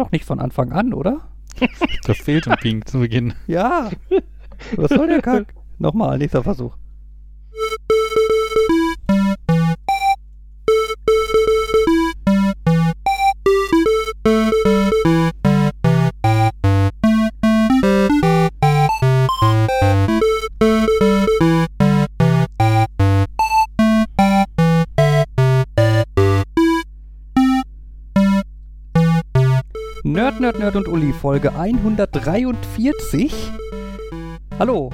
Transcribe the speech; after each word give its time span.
doch 0.00 0.10
nicht 0.12 0.24
von 0.24 0.40
Anfang 0.40 0.72
an, 0.72 0.92
oder? 0.92 1.20
Da 2.04 2.14
fehlt 2.14 2.48
ein 2.48 2.56
Ping 2.58 2.84
zu 2.86 2.98
Beginn. 3.00 3.34
Ja. 3.46 3.90
Was 4.76 4.90
soll 4.90 5.06
der 5.06 5.22
Kack? 5.22 5.54
Nochmal, 5.78 6.18
nächster 6.18 6.42
Versuch. 6.42 6.76
Folge 31.20 31.54
143. 31.54 33.32
Hallo, 34.58 34.90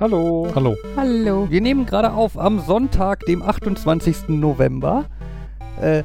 Hallo. 0.00 0.48
Hallo. 0.54 0.76
Hallo. 0.96 1.46
wir 1.50 1.60
nehmen 1.60 1.86
gerade 1.86 2.12
auf 2.12 2.36
am 2.38 2.58
Sonntag, 2.58 3.20
dem 3.26 3.42
28. 3.42 4.28
November. 4.28 5.04
Äh, 5.80 6.02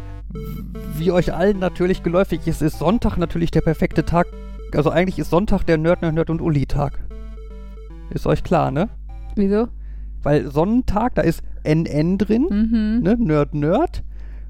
wie 0.95 1.11
euch 1.11 1.33
allen 1.33 1.57
natürlich 1.57 2.03
geläufig 2.03 2.41
ist, 2.45 2.61
ist 2.61 2.77
Sonntag 2.77 3.17
natürlich 3.17 3.49
der 3.49 3.61
perfekte 3.61 4.05
Tag. 4.05 4.27
Also 4.75 4.91
eigentlich 4.91 5.17
ist 5.17 5.31
Sonntag 5.31 5.63
der 5.63 5.77
Nerd, 5.79 6.03
Nerd, 6.03 6.13
Nerd 6.13 6.29
und 6.29 6.39
Uli-Tag. 6.41 6.99
Ist 8.11 8.27
euch 8.27 8.43
klar, 8.43 8.69
ne? 8.69 8.89
Wieso? 9.35 9.69
Weil 10.21 10.51
Sonnentag, 10.51 11.15
da 11.15 11.23
ist 11.23 11.41
NN 11.63 12.19
drin, 12.19 12.43
Mhm. 12.49 12.99
ne? 13.03 13.15
Nerd, 13.17 13.55
Nerd. 13.55 14.03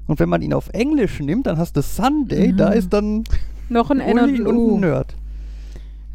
Und 0.06 0.18
wenn 0.20 0.28
man 0.28 0.42
ihn 0.42 0.52
auf 0.52 0.68
Englisch 0.74 1.18
nimmt, 1.20 1.46
dann 1.46 1.56
hast 1.56 1.76
du 1.76 1.82
Sunday, 1.82 2.52
da 2.54 2.70
Mhm. 2.70 2.76
ist 2.76 2.92
dann 2.92 3.24
Noch 3.70 3.90
ein 3.90 4.00
N 4.00 4.18
Uli 4.18 4.40
und 4.40 4.46
und 4.48 4.54
ein 4.54 4.58
U. 4.58 4.74
ein 4.74 4.80
Nerd. 4.80 5.16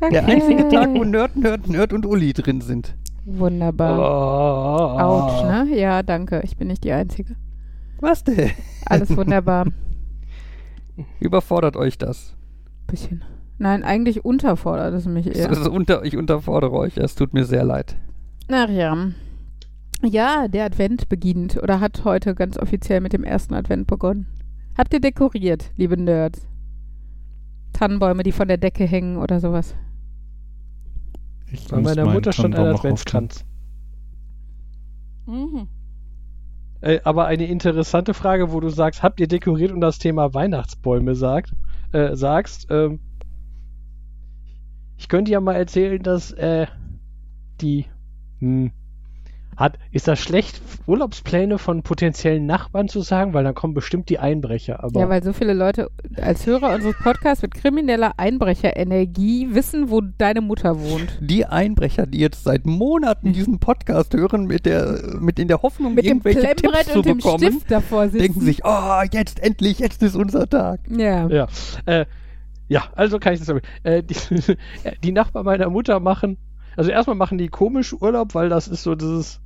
Okay. 0.01 0.11
Der 0.11 0.25
einzige 0.25 0.67
Tag, 0.67 0.89
wo 0.93 1.03
Nerd, 1.05 1.35
Nerd, 1.37 1.67
Nerd 1.67 1.93
und 1.93 2.05
Uli 2.05 2.33
drin 2.33 2.59
sind. 2.61 2.95
Wunderbar. 3.25 3.97
Oh. 3.97 4.99
Autsch, 4.99 5.43
ne? 5.43 5.79
Ja, 5.79 6.03
danke. 6.03 6.41
Ich 6.43 6.57
bin 6.57 6.67
nicht 6.67 6.83
die 6.83 6.91
Einzige. 6.91 7.35
Was 8.01 8.23
denn? 8.23 8.51
Alles 8.85 9.15
wunderbar. 9.15 9.67
Überfordert 11.19 11.77
euch 11.77 11.97
das? 11.97 12.35
Bisschen. 12.87 13.23
Nein, 13.57 13.83
eigentlich 13.83 14.25
unterfordert 14.25 14.93
es 14.93 15.05
mich 15.05 15.27
eher. 15.27 15.49
Ist 15.49 15.67
unter, 15.67 16.03
ich 16.03 16.17
unterfordere 16.17 16.73
euch, 16.73 16.97
es 16.97 17.15
tut 17.15 17.33
mir 17.33 17.45
sehr 17.45 17.63
leid. 17.63 17.95
Ach 18.51 18.69
ja. 18.69 18.95
Ja, 20.03 20.47
der 20.49 20.65
Advent 20.65 21.07
beginnt 21.07 21.57
oder 21.63 21.79
hat 21.79 22.03
heute 22.03 22.35
ganz 22.35 22.57
offiziell 22.59 22.99
mit 22.99 23.13
dem 23.13 23.23
ersten 23.23 23.53
Advent 23.53 23.87
begonnen. 23.87 24.27
Habt 24.77 24.93
ihr 24.93 24.99
dekoriert, 24.99 25.71
liebe 25.77 25.95
Nerds? 25.99 26.45
Tannenbäume, 27.75 28.23
die 28.23 28.31
von 28.31 28.47
der 28.47 28.57
Decke 28.57 28.85
hängen 28.85 29.17
oder 29.17 29.39
sowas. 29.39 29.75
Ich 31.51 31.67
Bei 31.67 31.77
muss 31.77 31.95
meiner 31.95 32.11
Mutter 32.11 32.31
schon 32.31 32.53
ein 32.53 32.67
Adventskranz. 32.67 33.45
Mhm. 35.25 35.67
Äh, 36.81 36.99
aber 37.03 37.25
eine 37.25 37.45
interessante 37.45 38.13
Frage, 38.13 38.51
wo 38.51 38.59
du 38.59 38.69
sagst, 38.69 39.03
habt 39.03 39.19
ihr 39.19 39.27
dekoriert 39.27 39.71
und 39.71 39.81
das 39.81 39.99
Thema 39.99 40.33
Weihnachtsbäume 40.33 41.15
sagt, 41.15 41.53
äh, 41.91 42.15
sagst. 42.15 42.67
Ähm, 42.69 42.99
ich 44.97 45.09
könnte 45.09 45.31
ja 45.31 45.41
mal 45.41 45.55
erzählen, 45.55 46.01
dass 46.01 46.31
äh, 46.31 46.67
die 47.59 47.85
hm, 48.39 48.71
hat, 49.57 49.77
ist 49.91 50.07
das 50.07 50.19
schlecht, 50.19 50.61
Urlaubspläne 50.87 51.57
von 51.57 51.81
potenziellen 51.83 52.45
Nachbarn 52.45 52.87
zu 52.87 53.01
sagen, 53.01 53.33
weil 53.33 53.43
dann 53.43 53.55
kommen 53.55 53.73
bestimmt 53.73 54.09
die 54.09 54.19
Einbrecher. 54.19 54.83
Aber 54.83 54.99
Ja, 54.99 55.09
weil 55.09 55.23
so 55.23 55.33
viele 55.33 55.53
Leute 55.53 55.89
als 56.17 56.45
Hörer 56.45 56.73
unseres 56.73 56.95
Podcasts 57.01 57.41
mit 57.41 57.53
krimineller 57.53 58.13
Einbrecherenergie 58.17 59.49
wissen, 59.51 59.89
wo 59.89 60.01
deine 60.01 60.41
Mutter 60.41 60.79
wohnt. 60.79 61.17
Die 61.21 61.45
Einbrecher, 61.45 62.05
die 62.05 62.19
jetzt 62.19 62.43
seit 62.43 62.65
Monaten 62.65 63.33
diesen 63.33 63.59
Podcast 63.59 64.13
hören, 64.13 64.45
mit 64.45 64.65
der, 64.65 65.17
mit 65.19 65.39
in 65.39 65.47
der 65.47 65.61
Hoffnung, 65.61 65.95
Mit 65.95 66.05
dem 66.05 66.17
irgendwelche 66.17 66.41
Tipps 66.41 66.61
Klemmbrett 66.61 66.87
zu 66.87 66.97
und 66.99 67.05
dem 67.05 67.17
bekommen, 67.17 67.43
Stift 67.43 67.71
davor 67.71 68.05
sitzen. 68.05 68.19
denken 68.19 68.41
sich, 68.41 68.61
oh, 68.63 69.01
jetzt 69.11 69.41
endlich, 69.41 69.79
jetzt 69.79 70.03
ist 70.03 70.15
unser 70.15 70.47
Tag. 70.49 70.81
ja. 70.89 71.27
Ja, 71.27 71.47
äh, 71.85 72.05
ja, 72.67 72.83
also 72.95 73.19
kann 73.19 73.33
ich 73.33 73.39
das 73.39 73.47
sagen. 73.47 73.61
Äh, 73.83 74.03
die, 74.03 74.15
die 75.03 75.11
Nachbarn 75.11 75.45
meiner 75.45 75.69
Mutter 75.69 75.99
machen, 75.99 76.37
also 76.77 76.91
erstmal 76.91 77.15
machen 77.15 77.37
die 77.37 77.47
komisch 77.47 77.93
Urlaub, 77.93 78.35
weil 78.35 78.49
das 78.49 78.67
ist 78.67 78.83
so 78.83 78.95
dieses, 78.95 79.39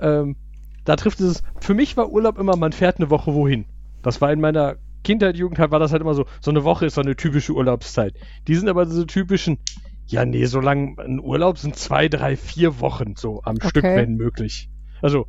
ähm, 0.00 0.36
da 0.84 0.96
trifft 0.96 1.20
es, 1.20 1.42
für 1.60 1.74
mich 1.74 1.96
war 1.96 2.10
Urlaub 2.10 2.38
immer, 2.38 2.56
man 2.56 2.72
fährt 2.72 2.98
eine 2.98 3.10
Woche 3.10 3.34
wohin. 3.34 3.66
Das 4.02 4.20
war 4.20 4.32
in 4.32 4.40
meiner 4.40 4.76
Kindheit, 5.04 5.36
Jugendheit, 5.36 5.70
war 5.70 5.78
das 5.78 5.92
halt 5.92 6.02
immer 6.02 6.14
so, 6.14 6.26
so 6.40 6.50
eine 6.50 6.64
Woche 6.64 6.86
ist 6.86 6.94
so 6.94 7.00
eine 7.00 7.16
typische 7.16 7.52
Urlaubszeit. 7.52 8.14
Die 8.46 8.54
sind 8.54 8.68
aber 8.68 8.84
diese 8.86 9.06
typischen, 9.06 9.58
ja, 10.06 10.24
nee, 10.24 10.46
so 10.46 10.60
lang 10.60 10.98
ein 10.98 11.20
Urlaub 11.20 11.58
sind 11.58 11.76
zwei, 11.76 12.08
drei, 12.08 12.36
vier 12.36 12.80
Wochen 12.80 13.14
so 13.16 13.42
am 13.44 13.60
Stück, 13.60 13.84
Okay. 13.84 13.96
wenn 13.96 14.14
möglich. 14.16 14.70
Also, 15.02 15.26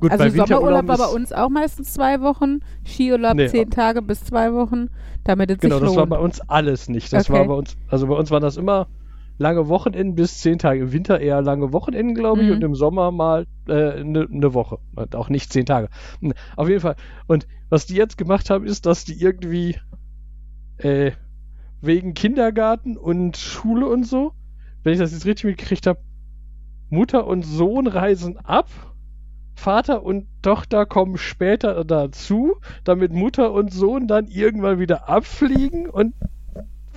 gut, 0.00 0.10
Also 0.10 0.24
bei 0.24 0.30
Sommerurlaub 0.30 0.86
Winterurlaub 0.86 0.88
war 0.88 0.98
bei 0.98 1.06
uns 1.06 1.32
auch 1.32 1.48
meistens 1.50 1.92
zwei 1.92 2.20
Wochen, 2.20 2.60
Skiurlaub 2.86 3.36
Nee. 3.36 3.46
zehn 3.46 3.70
Tage 3.70 4.02
bis 4.02 4.24
zwei 4.24 4.52
Wochen, 4.52 4.88
damit 5.24 5.50
es 5.50 5.60
Genau, 5.60 5.76
sich 5.76 5.80
das 5.80 5.96
war 5.96 6.06
bei 6.06 6.18
uns 6.18 6.40
alles 6.48 6.88
nicht. 6.88 7.12
Das 7.12 7.28
Okay. 7.28 7.32
war 7.32 7.44
bei 7.46 7.54
uns, 7.54 7.76
also 7.88 8.06
bei 8.06 8.14
uns 8.14 8.30
waren 8.30 8.42
das 8.42 8.56
immer 8.56 8.88
lange 9.38 9.68
Wochenenden 9.68 10.14
bis 10.14 10.38
zehn 10.40 10.58
Tage. 10.58 10.80
Im 10.82 10.92
Winter 10.92 11.20
eher 11.20 11.40
lange 11.42 11.72
Wochenenden, 11.72 12.14
glaube 12.14 12.42
ich, 12.42 12.48
Mhm. 12.48 12.54
und 12.54 12.64
im 12.64 12.74
Sommer 12.74 13.10
mal 13.12 13.46
eine 13.68 13.94
äh, 13.94 14.04
ne- 14.04 14.26
ne 14.28 14.54
Woche. 14.54 14.78
Auch 15.14 15.28
nicht 15.28 15.52
zehn 15.52 15.64
Tage. 15.66 15.88
Hm, 16.20 16.32
Auf 16.56 16.68
jeden 16.68 16.80
Fall. 16.80 16.96
Und 17.26 17.46
was 17.70 17.86
die 17.86 17.94
jetzt 17.94 18.18
gemacht 18.18 18.50
haben, 18.50 18.66
ist, 18.66 18.86
dass 18.86 19.04
die 19.04 19.20
irgendwie 19.20 19.76
äh, 20.78 21.12
wegen 21.80 22.14
Kindergarten 22.14 22.96
und 22.96 23.36
Schule 23.36 23.86
und 23.86 24.04
so, 24.04 24.32
wenn 24.82 24.92
ich 24.92 24.98
das 24.98 25.12
jetzt 25.12 25.26
richtig 25.26 25.44
mitgekriegt 25.44 25.86
habe, 25.86 26.00
Mutter 26.90 27.26
und 27.26 27.42
Sohn 27.44 27.86
reisen 27.86 28.38
ab. 28.38 28.68
Vater 29.54 30.04
und 30.04 30.28
Tochter 30.40 30.86
kommen 30.86 31.16
später 31.18 31.84
dazu, 31.84 32.54
damit 32.84 33.12
Mutter 33.12 33.52
und 33.52 33.72
Sohn 33.72 34.06
dann 34.06 34.26
irgendwann 34.28 34.78
wieder 34.78 35.08
abfliegen 35.08 35.88
und 35.90 36.14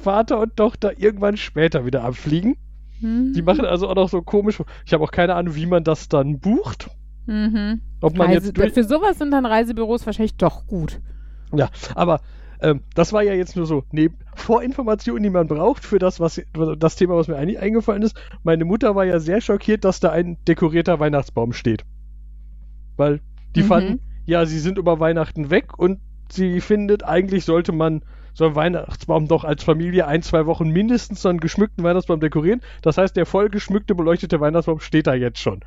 Vater 0.02 0.40
und 0.40 0.56
Tochter 0.56 1.00
irgendwann 1.00 1.38
später 1.38 1.86
wieder 1.86 2.04
abfliegen. 2.04 2.58
Mhm. 3.00 3.34
Die 3.34 3.42
machen 3.42 3.66
also 3.66 3.88
auch 3.90 3.96
noch 3.96 4.10
so 4.10 4.22
komisch. 4.22 4.62
Ich 4.86 4.94
habe 4.94 5.04
auch 5.04 5.12
keine 5.12 5.36
Ahnung, 5.36 5.56
wie 5.56 5.66
man 5.66 5.84
das 5.84 6.10
dann 6.10 6.40
bucht. 6.40 6.90
Mhm. 7.26 7.82
Ob 8.02 8.18
man 8.18 8.28
Reise, 8.28 8.52
jetzt 8.56 8.74
für 8.74 8.84
sowas 8.84 9.18
sind 9.18 9.32
dann 9.32 9.46
Reisebüros 9.46 10.06
wahrscheinlich 10.06 10.36
doch 10.36 10.68
gut. 10.68 11.00
Ja, 11.56 11.70
aber 11.96 12.22
ähm, 12.62 12.82
das 12.96 13.14
war 13.14 13.24
ja 13.24 13.34
jetzt 13.34 13.56
nur 13.56 13.66
so 13.66 13.84
neben 13.92 14.18
Vorinformationen, 14.36 15.24
die 15.24 15.30
man 15.30 15.48
braucht 15.48 15.84
für 15.84 16.00
das, 16.00 16.20
was 16.20 16.42
das 16.78 16.96
Thema, 16.96 17.16
was 17.16 17.28
mir 17.28 17.38
eigentlich 17.38 17.60
eingefallen 17.60 18.04
ist. 18.04 18.20
Meine 18.44 18.66
Mutter 18.66 18.96
war 18.96 19.06
ja 19.06 19.20
sehr 19.20 19.42
schockiert, 19.42 19.84
dass 19.84 20.00
da 20.00 20.12
ein 20.12 20.38
dekorierter 20.48 21.00
Weihnachtsbaum 21.00 21.54
steht. 21.54 21.84
Weil 22.98 23.22
die 23.56 23.64
Mhm. 23.64 23.68
fanden, 23.68 24.00
ja, 24.26 24.46
sie 24.46 24.60
sind 24.60 24.78
über 24.78 25.00
Weihnachten 25.00 25.50
weg 25.50 25.78
und 25.78 26.00
sie 26.32 26.62
findet, 26.62 27.04
eigentlich 27.04 27.46
sollte 27.46 27.72
man 27.72 28.04
so 28.34 28.46
einen 28.46 28.56
Weihnachtsbaum 28.56 29.28
doch 29.28 29.44
als 29.44 29.64
Familie 29.64 30.08
ein, 30.08 30.22
zwei 30.22 30.46
Wochen 30.46 30.70
mindestens 30.70 31.22
so 31.22 31.30
einen 31.30 31.40
geschmückten 31.40 31.84
Weihnachtsbaum 31.84 32.20
dekorieren. 32.20 32.62
Das 32.82 32.98
heißt, 32.98 33.16
der 33.16 33.26
voll 33.26 33.50
geschmückte, 33.50 33.96
beleuchtete 33.96 34.40
Weihnachtsbaum 34.40 34.80
steht 34.80 35.08
da 35.08 35.14
jetzt 35.14 35.40
schon. 35.40 35.62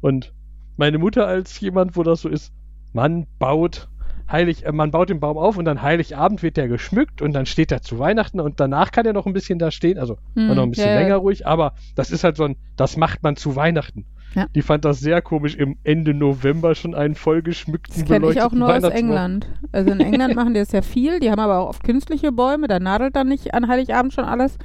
Und 0.00 0.32
meine 0.76 0.98
Mutter 0.98 1.26
als 1.26 1.58
jemand, 1.60 1.96
wo 1.96 2.02
das 2.02 2.22
so 2.22 2.28
ist, 2.28 2.52
man 2.92 3.26
baut 3.38 3.88
heilig, 4.30 4.64
äh, 4.64 4.72
man 4.72 4.90
baut 4.90 5.10
den 5.10 5.20
Baum 5.20 5.38
auf 5.38 5.56
und 5.56 5.64
dann 5.64 5.82
Heiligabend 5.82 6.42
wird 6.42 6.56
der 6.56 6.68
geschmückt 6.68 7.22
und 7.22 7.32
dann 7.32 7.46
steht 7.46 7.72
er 7.72 7.82
zu 7.82 7.98
Weihnachten 7.98 8.40
und 8.40 8.60
danach 8.60 8.92
kann 8.92 9.06
er 9.06 9.12
noch 9.12 9.26
ein 9.26 9.32
bisschen 9.32 9.58
da 9.58 9.70
stehen, 9.70 9.98
also 9.98 10.18
Hm, 10.34 10.54
noch 10.54 10.62
ein 10.62 10.70
bisschen 10.70 10.86
ja, 10.86 10.94
ja. 10.94 11.00
länger 11.00 11.16
ruhig, 11.16 11.46
aber 11.46 11.74
das 11.96 12.10
ist 12.10 12.24
halt 12.24 12.36
so 12.36 12.44
ein, 12.44 12.56
das 12.76 12.96
macht 12.96 13.22
man 13.22 13.36
zu 13.36 13.56
Weihnachten. 13.56 14.06
Ja. 14.34 14.46
Die 14.54 14.62
fand 14.62 14.84
das 14.84 15.00
sehr 15.00 15.22
komisch, 15.22 15.56
im 15.56 15.76
Ende 15.82 16.14
November 16.14 16.74
schon 16.74 16.94
einen 16.94 17.14
vollgeschmückten, 17.14 18.02
Das 18.02 18.08
kenne 18.08 18.30
ich 18.30 18.40
auch 18.40 18.52
nur 18.52 18.72
aus. 18.72 18.84
England. 18.84 19.48
Also 19.72 19.90
in 19.90 20.00
England 20.00 20.34
machen 20.36 20.54
die 20.54 20.60
das 20.60 20.72
ja 20.72 20.82
viel. 20.82 21.20
Die 21.20 21.30
haben 21.30 21.40
aber 21.40 21.58
auch 21.58 21.68
oft 21.68 21.82
künstliche 21.82 22.32
Bäume. 22.32 22.68
Da 22.68 22.78
nadelt 22.78 23.16
dann 23.16 23.28
nicht 23.28 23.54
an 23.54 23.68
Heiligabend 23.68 24.12
schon 24.12 24.24
alles. 24.24 24.58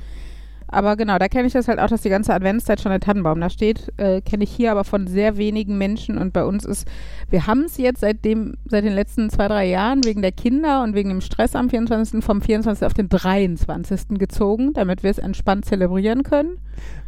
Aber 0.68 0.96
genau, 0.96 1.20
da 1.20 1.28
kenne 1.28 1.48
ich 1.48 1.54
das 1.54 1.68
halt 1.68 1.80
auch, 1.80 1.88
dass 1.88 2.02
die 2.02 2.10
ganze 2.10 2.34
Adventszeit 2.34 2.82
schon 2.82 2.90
der 2.90 3.00
Tannenbaum 3.00 3.40
da 3.40 3.50
steht. 3.50 3.94
Äh, 3.98 4.22
kenne 4.22 4.44
ich 4.44 4.52
hier 4.52 4.72
aber 4.72 4.84
von 4.84 5.08
sehr 5.08 5.38
wenigen 5.38 5.78
Menschen. 5.78 6.18
Und 6.18 6.34
bei 6.34 6.44
uns 6.44 6.66
ist, 6.66 6.88
wir 7.30 7.46
haben 7.48 7.66
es 7.66 7.78
jetzt 7.78 8.02
seitdem, 8.02 8.56
seit 8.66 8.84
den 8.84 8.94
letzten 8.94 9.30
zwei, 9.30 9.48
drei 9.48 9.68
Jahren 9.68 10.04
wegen 10.04 10.22
der 10.22 10.32
Kinder 10.32 10.84
und 10.84 10.96
wegen 10.96 11.10
dem 11.10 11.22
Stress 11.22 11.56
am 11.56 11.70
24. 11.70 12.24
vom 12.24 12.42
24. 12.42 12.86
auf 12.86 12.94
den 12.94 13.10
23. 13.10 14.18
gezogen, 14.18 14.74
damit 14.74 15.04
wir 15.04 15.12
es 15.12 15.20
entspannt 15.20 15.66
zelebrieren 15.66 16.24
können. 16.24 16.58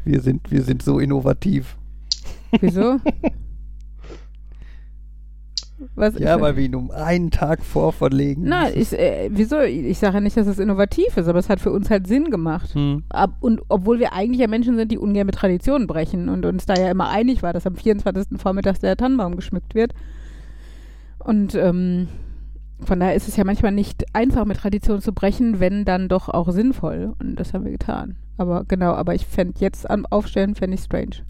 Wir 0.05 0.21
sind, 0.21 0.51
wir 0.51 0.61
sind 0.61 0.83
so 0.83 0.99
innovativ. 0.99 1.77
Wieso? 2.59 2.99
Was 5.95 6.17
Ja, 6.17 6.41
weil 6.41 6.55
wir 6.55 6.65
ihn 6.65 6.75
um 6.75 6.91
einen 6.91 7.29
Tag 7.29 7.63
vorverlegen. 7.63 8.45
Nein, 8.45 8.73
ich, 8.75 8.93
äh, 8.93 9.29
wieso? 9.31 9.61
Ich 9.61 9.99
sage 9.99 10.15
ja 10.15 10.21
nicht, 10.21 10.35
dass 10.35 10.47
es 10.47 10.57
innovativ 10.57 11.17
ist, 11.17 11.27
aber 11.27 11.37
es 11.37 11.49
hat 11.49 11.59
für 11.59 11.71
uns 11.71 11.89
halt 11.89 12.07
Sinn 12.07 12.31
gemacht. 12.31 12.73
Hm. 12.73 13.03
Ab, 13.09 13.35
und 13.41 13.61
obwohl 13.69 13.99
wir 13.99 14.13
eigentlich 14.13 14.39
ja 14.39 14.47
Menschen 14.47 14.75
sind, 14.75 14.91
die 14.91 14.97
ungern 14.97 15.27
mit 15.27 15.35
Traditionen 15.35 15.85
brechen 15.85 16.29
und 16.29 16.45
uns 16.45 16.65
da 16.65 16.73
ja 16.75 16.89
immer 16.89 17.09
einig 17.09 17.43
war, 17.43 17.53
dass 17.53 17.67
am 17.67 17.75
24. 17.75 18.39
Vormittags 18.39 18.79
der 18.79 18.97
Tannenbaum 18.97 19.35
geschmückt 19.35 19.75
wird. 19.75 19.93
Und 21.19 21.53
ähm, 21.55 22.07
von 22.79 22.99
daher 22.99 23.15
ist 23.15 23.27
es 23.27 23.37
ja 23.37 23.43
manchmal 23.43 23.71
nicht 23.71 24.05
einfach 24.13 24.45
mit 24.45 24.57
Tradition 24.57 25.01
zu 25.01 25.13
brechen, 25.13 25.59
wenn 25.59 25.85
dann 25.85 26.09
doch 26.09 26.29
auch 26.29 26.49
sinnvoll. 26.51 27.13
Und 27.19 27.39
das 27.39 27.53
haben 27.53 27.65
wir 27.65 27.71
getan. 27.71 28.17
Aber 28.37 28.65
genau, 28.67 28.93
aber 28.93 29.13
ich 29.13 29.25
fände 29.25 29.55
jetzt 29.59 29.89
am 29.89 30.05
Aufstellen, 30.07 30.55
fände 30.55 30.75
ich 30.75 30.81
strange. 30.81 31.23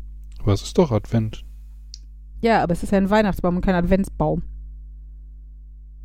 Aber 0.48 0.54
es 0.54 0.62
ist 0.62 0.78
doch 0.78 0.94
Advent. 0.94 1.44
Ja, 2.40 2.64
aber 2.64 2.72
es 2.72 2.82
ist 2.82 2.94
ja 2.94 2.98
ein 2.98 3.10
Weihnachtsbaum 3.10 3.58
und 3.58 3.66
kein 3.66 3.76
Adventsbaum. 3.76 4.44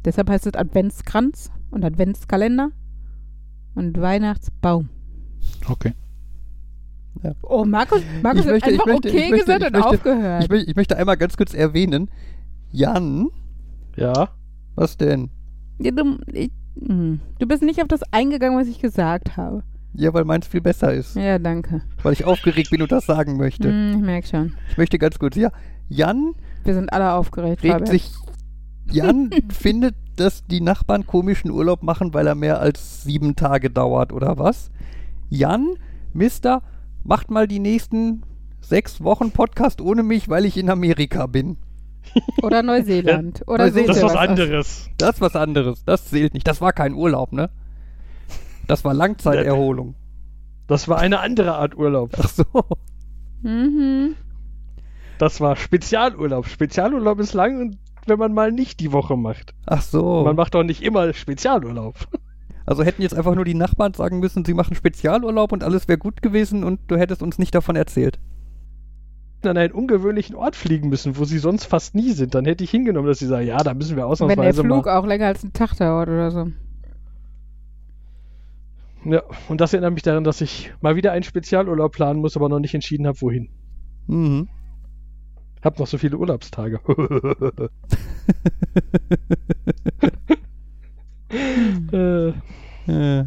Deshalb 0.05 0.29
heißt 0.29 0.49
es 0.49 0.55
Adventskranz 0.55 1.53
und 1.71 1.85
Adventskalender 1.85 2.73
und 3.77 4.01
Weihnachtsbaum. 4.01 4.89
Okay. 5.69 5.93
Oh, 7.45 7.65
Markus, 7.65 8.03
Markus 8.21 8.41
Ich 8.41 8.51
möchte- 8.51 8.67
hat 8.67 8.73
einfach 8.73 8.87
möchte- 8.87 9.09
okay 9.11 9.31
möchte- 9.31 9.39
gesagt 9.47 9.65
und 9.65 9.73
möchte- 9.75 9.89
aufgehört. 9.89 10.53
Ich, 10.53 10.69
ich 10.71 10.75
möchte 10.75 10.97
einmal 10.97 11.17
ganz 11.17 11.37
kurz 11.37 11.55
erwähnen, 11.55 12.11
Jan, 12.73 13.29
Ja. 13.95 14.31
was 14.75 14.97
denn? 14.97 15.31
Ja, 15.79 15.93
du, 15.93 16.19
ich, 16.33 16.51
hm. 16.85 17.21
du 17.39 17.47
bist 17.47 17.63
nicht 17.63 17.81
auf 17.81 17.87
das 17.87 18.03
eingegangen, 18.13 18.59
was 18.59 18.67
ich 18.67 18.81
gesagt 18.81 19.37
habe. 19.37 19.63
Ja, 19.95 20.15
weil 20.15 20.25
meins 20.25 20.47
viel 20.47 20.61
besser 20.61 20.93
ist. 20.93 21.17
Ja, 21.17 21.39
danke. 21.39 21.83
Weil 22.03 22.15
ich 22.15 22.25
aufgeregt 22.25 22.71
bin 22.71 22.81
und 22.83 22.91
das 22.91 23.07
sagen 23.07 23.37
möchte. 23.37 23.69
Hm, 23.69 23.97
ich 23.97 24.03
merke 24.03 24.27
schon. 24.27 24.55
Ich 24.71 24.79
möchte 24.79 24.99
ganz 24.99 25.19
kurz, 25.19 25.37
ja, 25.37 25.51
Jan 25.89 26.35
Wir 26.65 26.75
sind 26.75 26.93
alle 26.93 27.13
aufgeregt, 27.13 27.63
regt 27.63 27.73
Fabian. 27.73 27.91
sich, 27.91 28.11
Jan 28.91 29.31
findet, 29.53 29.95
dass 30.17 30.47
die 30.47 30.61
Nachbarn 30.61 31.07
komischen 31.07 31.51
Urlaub 31.51 31.83
machen, 31.83 32.15
weil 32.15 32.27
er 32.27 32.35
mehr 32.35 32.61
als 32.61 33.03
sieben 33.03 33.37
Tage 33.37 33.71
dauert, 33.71 34.13
oder 34.13 34.39
was? 34.39 34.71
Jan, 35.29 35.75
Mister, 36.15 36.63
macht 37.05 37.31
mal 37.31 37.47
die 37.47 37.59
nächsten 37.59 38.23
sechs 38.61 39.03
Wochen 39.03 39.33
Podcast 39.33 39.81
ohne 39.81 40.03
mich, 40.03 40.29
weil 40.29 40.45
ich 40.45 40.57
in 40.57 40.71
Amerika 40.71 41.27
bin. 41.27 41.57
Oder 42.43 42.63
Neuseeland. 42.63 43.43
Oder 43.47 43.67
Neuseeland. 43.67 43.89
Das 43.91 43.97
ist 43.97 44.03
was 44.03 44.17
anderes. 44.17 44.91
Das 44.99 45.15
ist 45.15 45.21
was 45.21 45.37
anderes. 45.37 45.85
Das 45.85 46.07
zählt 46.07 46.35
nicht. 46.35 46.47
Das 46.49 46.61
war 46.61 46.73
kein 46.73 46.95
Urlaub, 46.95 47.33
ne? 47.33 47.49
Das 48.67 48.85
war 48.85 48.95
Langzeiterholung. 48.95 49.95
Das 50.67 50.89
war 50.89 50.99
eine 50.99 51.21
andere 51.21 51.55
Art 51.55 51.77
Urlaub. 51.77 52.13
Ach 52.19 52.29
so. 52.29 52.45
Mhm. 53.43 54.15
Das 55.19 55.41
war 55.41 55.57
Spezialurlaub. 55.57 56.47
Spezialurlaub 56.47 57.19
ist 57.21 57.35
lang 57.35 57.61
und 57.61 57.79
wenn 58.07 58.19
man 58.19 58.33
mal 58.33 58.51
nicht 58.53 58.81
die 58.81 58.93
Woche 58.93 59.17
macht. 59.17 59.55
Ach 59.67 59.83
so. 59.83 60.25
Man 60.25 60.37
macht 60.37 60.55
doch 60.55 60.65
nicht 60.65 60.83
immer 60.83 61.13
Spezialurlaub. 61.13 61.97
Also 62.65 62.85
hätten 62.85 63.03
jetzt 63.03 63.15
einfach 63.15 63.35
nur 63.35 63.45
die 63.45 63.55
Nachbarn 63.55 63.93
sagen 63.95 64.21
müssen, 64.21 64.45
sie 64.45 64.55
machen 64.55 64.77
Spezialurlaub 64.77 65.53
und 65.53 65.65
alles 65.65 65.89
wäre 65.89 65.99
gut 65.99 66.23
gewesen 66.23 66.63
und 66.65 66.81
du 66.87 66.97
hättest 66.97 67.23
uns 67.23 67.39
nicht 67.39 67.55
davon 67.55 67.77
erzählt. 67.77 68.19
An 69.45 69.57
einen 69.57 69.73
ungewöhnlichen 69.73 70.37
Ort 70.37 70.55
fliegen 70.55 70.89
müssen, 70.89 71.19
wo 71.19 71.25
sie 71.25 71.39
sonst 71.39 71.65
fast 71.65 71.97
nie 71.97 72.13
sind, 72.13 72.37
dann 72.37 72.45
hätte 72.45 72.63
ich 72.63 72.71
hingenommen, 72.71 73.09
dass 73.09 73.19
sie 73.19 73.27
sagen, 73.27 73.47
ja, 73.47 73.57
da 73.59 73.75
müssen 73.75 73.91
wir 73.97 73.97
Wenn 73.97 73.97
der 73.97 74.07
ausnahmsweise 74.07 74.63
Flug 74.63 74.87
mal. 74.87 74.97
auch 74.97 75.05
länger 75.07 75.27
als 75.27 75.43
einen 75.43 75.53
Tag 75.53 75.77
dauert 75.77 76.09
oder 76.09 76.31
so. 76.31 76.47
Ja, 79.05 79.23
und 79.49 79.61
das 79.61 79.73
erinnert 79.73 79.95
mich 79.95 80.03
daran, 80.03 80.25
dass 80.25 80.41
ich 80.41 80.73
mal 80.81 80.97
wieder 80.97 81.13
einen 81.13 81.25
Spezialurlaub 81.25 81.93
planen 81.93 82.21
muss, 82.21 82.37
aber 82.37 82.49
noch 82.49 82.61
nicht 82.61 82.75
entschieden 82.75 83.07
habe, 83.07 83.21
wohin. 83.21 83.49
Mhm. 84.07 84.49
Hab 85.63 85.79
noch 85.79 85.87
so 85.87 85.99
viele 85.99 86.17
Urlaubstage. 86.19 86.81
äh, 91.93 92.33
Äh. 92.87 93.25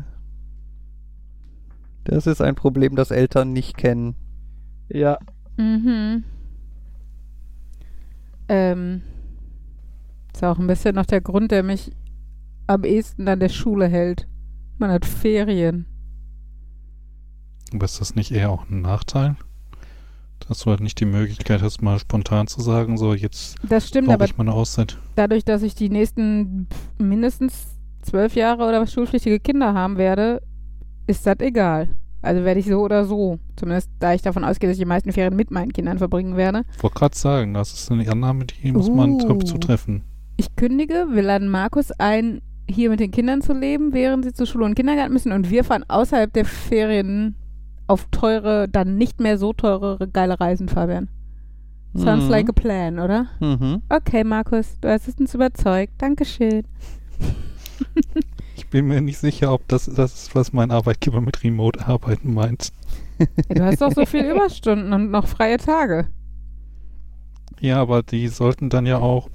Das 2.04 2.28
ist 2.28 2.42
ein 2.42 2.56
Problem, 2.56 2.96
das 2.96 3.12
Eltern 3.12 3.54
nicht 3.54 3.78
kennen. 3.78 4.16
ja, 4.90 5.18
Mhm. 5.58 6.24
Ähm. 8.50 9.02
Ist 10.34 10.44
auch 10.44 10.60
ein 10.60 10.68
bisschen 10.68 10.96
noch 10.96 11.06
der 11.06 11.22
Grund, 11.22 11.52
der 11.52 11.64
mich 11.64 11.92
am 12.68 12.84
ehesten 12.84 13.28
an 13.30 13.40
der 13.40 13.48
Schule 13.50 13.88
hält. 13.88 14.28
Man 14.78 14.92
hat 14.92 15.06
Ferien. 15.06 15.86
Aber 17.74 17.86
ist 17.86 18.00
das 18.02 18.16
nicht 18.16 18.32
eher 18.32 18.52
auch 18.52 18.70
ein 18.70 18.82
Nachteil? 18.82 19.36
Dass 20.48 20.60
du 20.60 20.70
halt 20.70 20.82
nicht 20.82 21.00
die 21.00 21.06
Möglichkeit 21.06 21.62
hast, 21.62 21.82
mal 21.82 21.98
spontan 21.98 22.48
zu 22.48 22.62
sagen, 22.62 22.98
so 22.98 23.14
jetzt 23.14 23.56
Das 23.68 23.88
stimmt, 23.88 24.08
brauche 24.08 24.16
aber 24.16 24.26
ich 24.26 24.38
mal 24.38 24.44
eine 24.44 24.54
Auszeit. 24.54 24.98
dadurch, 25.16 25.44
dass 25.46 25.64
ich 25.64 25.76
die 25.76 25.90
nächsten 25.90 26.68
mindestens 26.98 27.76
zwölf 28.02 28.36
Jahre 28.36 28.68
oder 28.68 28.82
was 28.82 28.92
schulpflichtige 28.94 29.40
Kinder 29.40 29.74
haben 29.74 29.98
werde, 29.98 30.42
ist 31.08 31.26
das 31.26 31.40
egal. 31.40 31.90
Also 32.22 32.44
werde 32.44 32.60
ich 32.60 32.66
so 32.68 32.82
oder 32.84 33.06
so. 33.06 33.40
Zumindest 33.56 33.90
da 34.00 34.14
ich 34.14 34.22
davon 34.22 34.44
ausgehe, 34.44 34.68
dass 34.70 34.78
ich 34.78 34.82
die 34.82 34.88
meisten 34.88 35.12
Ferien 35.12 35.36
mit 35.36 35.52
meinen 35.52 35.72
Kindern 35.74 35.98
verbringen 36.00 36.36
werde. 36.38 36.64
Ich 36.76 36.84
wollte 36.84 37.00
gerade 37.00 37.16
sagen, 37.18 37.54
das 37.54 37.74
ist 37.74 37.92
eine 37.92 38.08
Annahme, 38.10 38.46
die 38.46 38.72
muss 38.72 38.90
man 38.90 39.12
Uh. 39.22 39.32
uh. 39.32 39.40
zu 39.40 39.58
treffen. 39.58 40.04
Ich 40.38 40.56
kündige, 40.56 41.08
wir 41.12 41.22
laden 41.22 41.50
Markus 41.50 41.92
ein, 41.92 42.42
hier 42.70 42.90
mit 42.90 43.00
den 43.00 43.12
Kindern 43.12 43.42
zu 43.42 43.54
leben, 43.54 43.94
während 43.94 44.26
sie 44.26 44.34
zur 44.34 44.46
Schule 44.48 44.66
und 44.66 44.76
Kindergarten 44.76 45.14
müssen. 45.14 45.32
Und 45.32 45.50
wir 45.50 45.64
fahren 45.64 45.86
außerhalb 45.88 46.32
der 46.34 46.46
Ferien 46.46 47.36
auf 47.88 48.08
teure, 48.12 48.68
dann 48.68 48.98
nicht 48.98 49.20
mehr 49.20 49.38
so 49.38 49.54
teure, 49.54 50.08
geile 50.12 50.40
Reisen, 50.40 50.70
Fabian. 50.70 51.08
Sounds 51.96 52.26
Mhm. 52.26 52.32
like 52.32 52.50
a 52.50 52.52
plan, 52.52 53.00
oder? 53.00 53.28
Mhm. 53.40 53.82
Okay, 53.90 54.24
Markus, 54.24 54.78
du 54.82 54.90
hast 54.90 55.08
es 55.08 55.16
uns 55.16 55.34
überzeugt. 55.34 55.94
Dankeschön. 55.98 56.64
Ich 58.58 58.68
bin 58.70 58.88
mir 58.88 59.02
nicht 59.02 59.18
sicher, 59.18 59.52
ob 59.54 59.68
das 59.68 59.86
das 59.86 60.14
ist, 60.14 60.36
was 60.36 60.54
mein 60.54 60.72
Arbeitgeber 60.72 61.20
mit 61.22 61.44
Remote-Arbeiten 61.44 62.34
meint. 62.34 62.72
Du 63.50 63.64
hast 63.64 63.82
doch 63.82 63.92
so 63.92 64.06
viel 64.06 64.24
Überstunden 64.26 64.92
und 64.94 65.12
noch 65.12 65.28
freie 65.28 65.58
Tage. 65.58 66.08
Ja, 67.60 67.82
aber 67.82 68.02
die 68.02 68.28
sollten 68.30 68.70
dann 68.70 68.86
ja 68.86 68.98
auch 69.00 69.30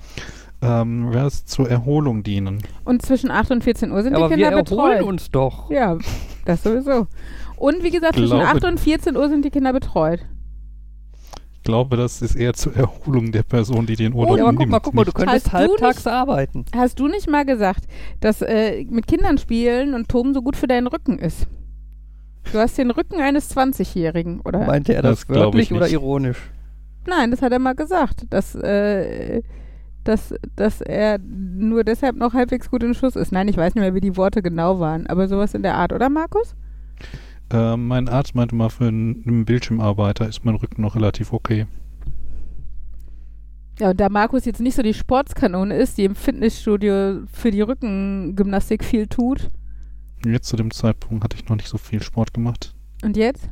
ähm, 0.63 1.09
was 1.13 1.45
zur 1.47 1.69
Erholung 1.71 2.23
dienen. 2.23 2.63
Und 2.85 3.03
zwischen 3.03 3.31
8 3.31 3.51
und 3.51 3.65
14 3.65 3.91
Uhr 3.93 4.03
sind 4.03 4.15
Aber 4.15 4.29
die 4.29 4.37
wir 4.37 4.49
Kinder 4.51 4.63
erholen 4.63 4.65
betreut. 4.99 5.03
uns 5.09 5.31
doch. 5.31 5.71
Ja, 5.71 5.97
das 6.45 6.63
sowieso. 6.63 7.07
Und 7.57 7.83
wie 7.83 7.91
gesagt, 7.91 8.15
zwischen 8.17 8.39
Glaube- 8.39 8.47
8 8.47 8.65
und 8.65 8.81
14 8.81 9.17
Uhr 9.17 9.29
sind 9.29 9.45
die 9.45 9.51
Kinder 9.51 9.73
betreut. 9.73 10.21
Ich 11.57 11.63
glaube, 11.65 11.97
das 11.99 12.23
ist 12.23 12.35
eher 12.37 12.55
zur 12.55 12.75
Erholung 12.75 13.33
der 13.33 13.43
Person, 13.43 13.85
die 13.85 13.95
den 13.95 14.15
Urlaub 14.15 14.33
Oh, 14.33 14.37
ja, 14.37 14.43
aber 14.45 14.53
guck 14.53 14.59
nimmt. 14.61 14.71
mal, 14.73 14.81
guck 14.81 14.95
mal, 14.95 15.05
du 15.05 15.13
könntest 15.13 15.47
Hast 15.47 15.53
du 15.53 15.59
halbtags 15.59 16.05
nicht- 16.05 16.07
arbeiten. 16.15 16.65
Hast 16.75 16.99
du 16.99 17.07
nicht 17.07 17.29
mal 17.29 17.45
gesagt, 17.45 17.85
dass 18.21 18.41
äh, 18.41 18.85
mit 18.89 19.07
Kindern 19.07 19.37
spielen 19.37 19.93
und 19.95 20.09
toben 20.09 20.33
so 20.33 20.41
gut 20.41 20.57
für 20.57 20.67
deinen 20.67 20.87
Rücken 20.87 21.19
ist? 21.19 21.47
Du 22.51 22.59
hast 22.59 22.79
den 22.79 22.91
Rücken 22.91 23.21
eines 23.21 23.55
20-Jährigen, 23.55 24.41
oder? 24.41 24.65
Meinte 24.65 24.95
er 24.95 25.03
das, 25.03 25.27
Das 25.27 25.29
wörtlich 25.37 25.71
oder 25.73 25.89
ironisch? 25.89 26.39
Nein, 27.07 27.31
das 27.31 27.43
hat 27.43 27.53
er 27.53 27.59
mal 27.59 27.75
gesagt, 27.75 28.25
dass, 28.31 28.55
äh, 28.55 29.43
dass, 30.05 30.35
dass 30.57 30.81
er 30.81 31.19
nur 31.19 31.85
deshalb 31.85 32.17
noch 32.17 32.35
halbwegs 32.35 32.71
gut 32.71 32.83
in 32.83 32.95
Schuss 32.95 33.17
ist. 33.17 33.33
Nein, 33.33 33.49
ich 33.49 33.57
weiß 33.57 33.75
nicht 33.75 33.83
mehr, 33.83 33.95
wie 33.95 34.01
die 34.01 34.17
Worte 34.17 34.43
genau 34.43 34.81
waren, 34.81 35.07
aber 35.07 35.29
sowas 35.29 35.55
in 35.55 35.63
der 35.63 35.77
Art, 35.77 35.93
oder 35.93 36.09
Markus? 36.09 36.55
Äh, 37.53 37.77
mein 37.77 38.09
Arzt 38.09 38.35
meinte 38.35 38.55
mal, 38.55 38.71
für 38.71 38.89
einen, 38.89 39.23
einen 39.27 39.45
Bildschirmarbeiter 39.45 40.29
ist 40.29 40.45
mein 40.45 40.55
Rücken 40.55 40.83
noch 40.83 40.95
relativ 40.95 41.33
okay. 41.33 41.67
Ja, 43.79 43.91
und 43.91 44.01
da 44.01 44.09
Markus 44.09 44.45
jetzt 44.45 44.61
nicht 44.61 44.75
so 44.75 44.83
die 44.83 44.95
Sportskanone 44.95 45.75
ist, 45.75 45.97
die 45.97 46.05
im 46.05 46.15
Fitnessstudio 46.15 47.23
für 47.33 47.51
die 47.51 47.63
Rückengymnastik 47.63 48.85
viel 48.85 49.07
tut. 49.07 49.49
Jetzt 50.25 50.49
zu 50.49 50.57
dem 50.57 50.71
Zeitpunkt 50.71 51.25
hatte 51.25 51.37
ich 51.37 51.49
noch 51.49 51.57
nicht 51.57 51.69
so 51.69 51.79
viel 51.79 52.03
Sport 52.03 52.35
gemacht. 52.35 52.75
Und 53.03 53.17
jetzt? 53.17 53.49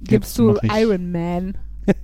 Gibst 0.00 0.38
Jetzt 0.38 0.38
du 0.38 0.56
Iron 0.74 1.12
Man. 1.12 1.58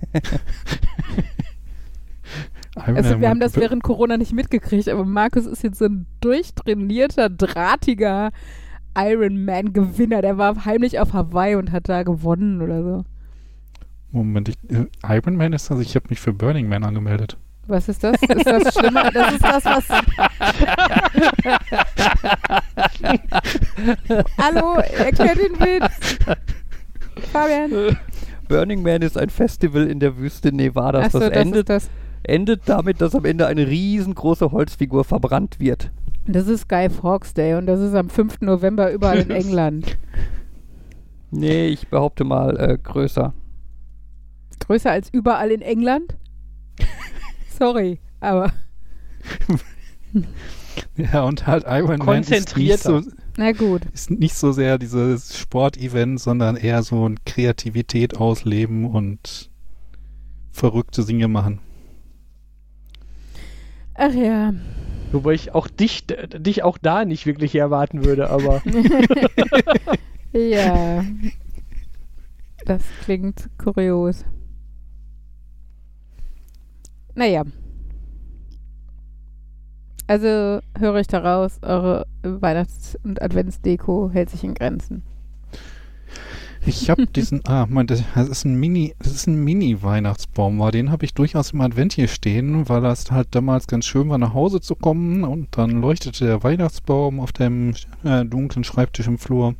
Also 2.85 3.19
wir 3.19 3.29
haben 3.29 3.39
das 3.39 3.55
während 3.55 3.83
Corona 3.83 4.17
nicht 4.17 4.33
mitgekriegt, 4.33 4.89
aber 4.89 5.05
Markus 5.05 5.45
ist 5.45 5.63
jetzt 5.63 5.79
so 5.79 5.85
ein 5.85 6.05
durchtrainierter, 6.21 7.29
drahtiger 7.29 8.31
Ironman-Gewinner. 8.97 10.21
Der 10.21 10.37
war 10.37 10.65
heimlich 10.65 10.99
auf 10.99 11.13
Hawaii 11.13 11.55
und 11.55 11.71
hat 11.71 11.89
da 11.89 12.03
gewonnen 12.03 12.61
oder 12.61 12.83
so. 12.83 13.03
Moment, 14.11 14.49
ich, 14.49 14.57
äh, 14.69 14.85
Iron 15.03 15.35
Man 15.35 15.53
ist 15.53 15.69
das? 15.69 15.79
Ich 15.79 15.95
habe 15.95 16.07
mich 16.09 16.19
für 16.19 16.33
Burning 16.33 16.67
Man 16.67 16.83
angemeldet. 16.83 17.37
Was 17.67 17.87
ist 17.89 18.03
das? 18.03 18.15
Ist 18.21 18.45
das 18.45 18.73
schlimmer? 18.73 19.11
Das 19.13 19.33
ist 19.33 19.43
das, 19.43 19.65
was. 19.65 19.89
Hallo, 24.37 24.75
erklärt 24.79 25.37
den 25.37 25.59
Witz. 25.59 26.17
Fabian. 27.33 27.97
Burning 28.47 28.83
Man 28.83 29.01
ist 29.01 29.17
ein 29.17 29.29
Festival 29.29 29.87
in 29.87 29.99
der 29.99 30.17
Wüste 30.17 30.53
Nevadas. 30.53 31.07
Achso, 31.07 31.19
das, 31.19 31.29
das 31.29 31.37
endet, 31.37 31.69
ist 31.69 31.69
das. 31.69 31.89
Endet 32.27 32.61
damit, 32.65 33.01
dass 33.01 33.15
am 33.15 33.25
Ende 33.25 33.47
eine 33.47 33.67
riesengroße 33.67 34.51
Holzfigur 34.51 35.03
verbrannt 35.03 35.59
wird. 35.59 35.91
Das 36.25 36.47
ist 36.47 36.67
Guy 36.67 36.89
Fawkes 36.89 37.33
Day 37.33 37.55
und 37.55 37.67
das 37.67 37.79
ist 37.79 37.93
am 37.95 38.09
5. 38.09 38.41
November 38.41 38.91
überall 38.91 39.19
in 39.19 39.31
England. 39.31 39.97
Nee, 41.31 41.67
ich 41.67 41.87
behaupte 41.87 42.23
mal 42.23 42.57
äh, 42.59 42.77
größer. 42.77 43.33
Größer 44.59 44.91
als 44.91 45.09
überall 45.11 45.51
in 45.51 45.61
England? 45.61 46.17
Sorry, 47.57 47.99
aber 48.19 48.51
Ja, 50.95 51.23
und 51.23 51.47
halt 51.47 51.65
Iron 51.67 51.99
Man 51.99 52.21
ist 52.23 52.55
nicht, 52.57 52.79
so, 52.79 53.01
na 53.37 53.51
gut. 53.51 53.81
ist 53.93 54.11
nicht 54.11 54.35
so 54.35 54.51
sehr 54.51 54.77
dieses 54.77 55.37
Sportevent, 55.37 56.19
sondern 56.19 56.55
eher 56.55 56.83
so 56.83 57.07
ein 57.07 57.17
Kreativität 57.25 58.17
ausleben 58.17 58.85
und 58.85 59.49
verrückte 60.51 61.05
Dinge 61.05 61.27
machen. 61.27 61.59
Ach 63.97 64.13
ja. 64.13 64.53
Wobei 65.11 65.33
ich 65.33 65.55
auch 65.55 65.67
dich, 65.67 66.05
dich 66.05 66.63
auch 66.63 66.77
da 66.77 67.03
nicht 67.05 67.25
wirklich 67.25 67.55
erwarten 67.55 68.05
würde, 68.05 68.29
aber 68.29 68.61
Ja. 70.33 71.03
Das 72.65 72.83
klingt 73.03 73.49
kurios. 73.57 74.25
Naja. 77.15 77.43
Also 80.05 80.59
höre 80.77 80.97
ich 80.97 81.07
daraus, 81.07 81.59
eure 81.63 82.05
Weihnachts- 82.21 82.97
und 83.03 83.21
Adventsdeko 83.21 84.09
hält 84.11 84.29
sich 84.29 84.43
in 84.43 84.53
Grenzen. 84.53 85.03
Ich 86.67 86.89
habe 86.89 87.07
diesen, 87.15 87.41
ah, 87.47 87.65
mein, 87.69 87.87
das 87.87 88.03
ist 88.15 88.43
ein 88.43 88.59
Mini, 88.59 88.93
das 88.99 89.13
ist 89.13 89.27
ein 89.27 89.41
Mini-Weihnachtsbaum, 89.41 90.59
war 90.59 90.73
den 90.73 90.91
habe 90.91 91.05
ich 91.05 91.13
durchaus 91.13 91.51
im 91.51 91.61
Advent 91.61 91.93
hier 91.93 92.09
stehen, 92.09 92.67
weil 92.67 92.81
das 92.81 93.09
halt 93.09 93.29
damals 93.31 93.67
ganz 93.67 93.85
schön 93.85 94.09
war, 94.09 94.17
nach 94.17 94.33
Hause 94.33 94.59
zu 94.59 94.75
kommen 94.75 95.23
und 95.23 95.57
dann 95.57 95.79
leuchtete 95.81 96.25
der 96.25 96.43
Weihnachtsbaum 96.43 97.21
auf 97.21 97.31
dem 97.31 97.73
äh, 98.03 98.25
dunklen 98.25 98.65
Schreibtisch 98.65 99.07
im 99.07 99.17
Flur. 99.17 99.55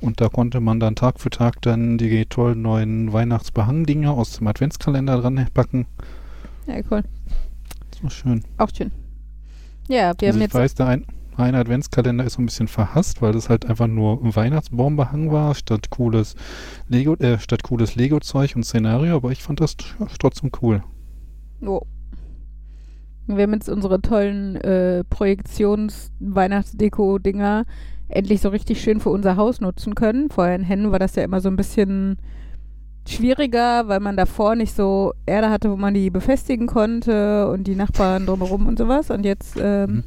Und 0.00 0.20
da 0.22 0.30
konnte 0.30 0.60
man 0.60 0.80
dann 0.80 0.96
Tag 0.96 1.20
für 1.20 1.30
Tag 1.30 1.60
dann 1.60 1.98
die 1.98 2.24
tollen 2.24 2.62
neuen 2.62 3.12
Weihnachtsbehangdinger 3.12 4.12
aus 4.12 4.32
dem 4.38 4.46
Adventskalender 4.46 5.20
dran 5.20 5.46
packen. 5.52 5.86
Ja, 6.66 6.76
cool. 6.90 7.02
Das 7.90 8.02
war 8.02 8.10
schön. 8.10 8.42
Auch 8.56 8.70
schön. 8.74 8.90
Ja, 9.88 9.96
wir 9.96 10.08
also 10.08 10.26
haben 10.26 10.36
ich 10.36 10.42
jetzt. 10.42 10.54
weiß, 10.54 10.74
der 10.74 10.86
ein, 10.86 11.06
ein 11.36 11.54
Adventskalender 11.54 12.24
ist 12.24 12.34
so 12.34 12.42
ein 12.42 12.46
bisschen 12.46 12.68
verhasst, 12.68 13.22
weil 13.22 13.32
das 13.32 13.48
halt 13.48 13.64
einfach 13.66 13.86
nur 13.86 14.22
ein 14.22 14.34
Weihnachtsbaumbehang 14.36 15.32
war, 15.32 15.54
statt 15.54 15.88
cooles 15.90 16.34
Lego, 16.88 17.14
äh, 17.14 17.38
statt 17.38 17.62
cooles 17.62 17.94
Lego-Zeug 17.96 18.54
und 18.56 18.64
Szenario, 18.64 19.16
aber 19.16 19.30
ich 19.32 19.42
fand 19.42 19.60
das 19.60 19.76
tr- 19.78 20.06
trotzdem 20.18 20.50
cool. 20.62 20.82
Oh. 21.64 21.80
Wir 23.28 23.44
haben 23.44 23.54
jetzt 23.54 23.68
unsere 23.68 24.00
tollen 24.02 24.56
äh, 24.56 25.04
Projektions-Weihnachtsdeko-Dinger 25.04 27.64
endlich 28.08 28.40
so 28.40 28.48
richtig 28.50 28.82
schön 28.82 29.00
für 29.00 29.10
unser 29.10 29.36
Haus 29.36 29.60
nutzen 29.60 29.94
können. 29.94 30.28
Vorher 30.28 30.56
in 30.56 30.64
Hennen 30.64 30.90
war 30.92 30.98
das 30.98 31.14
ja 31.14 31.22
immer 31.22 31.40
so 31.40 31.48
ein 31.48 31.56
bisschen 31.56 32.18
schwieriger, 33.08 33.88
weil 33.88 34.00
man 34.00 34.16
davor 34.16 34.54
nicht 34.54 34.74
so 34.74 35.12
Erde 35.26 35.50
hatte, 35.50 35.70
wo 35.70 35.76
man 35.76 35.94
die 35.94 36.10
befestigen 36.10 36.66
konnte 36.66 37.48
und 37.48 37.64
die 37.64 37.74
Nachbarn 37.76 38.26
drumherum 38.26 38.66
und 38.66 38.78
sowas. 38.78 39.10
Und 39.10 39.24
jetzt, 39.24 39.56
ähm, 39.60 39.90
Mhm. 39.90 40.04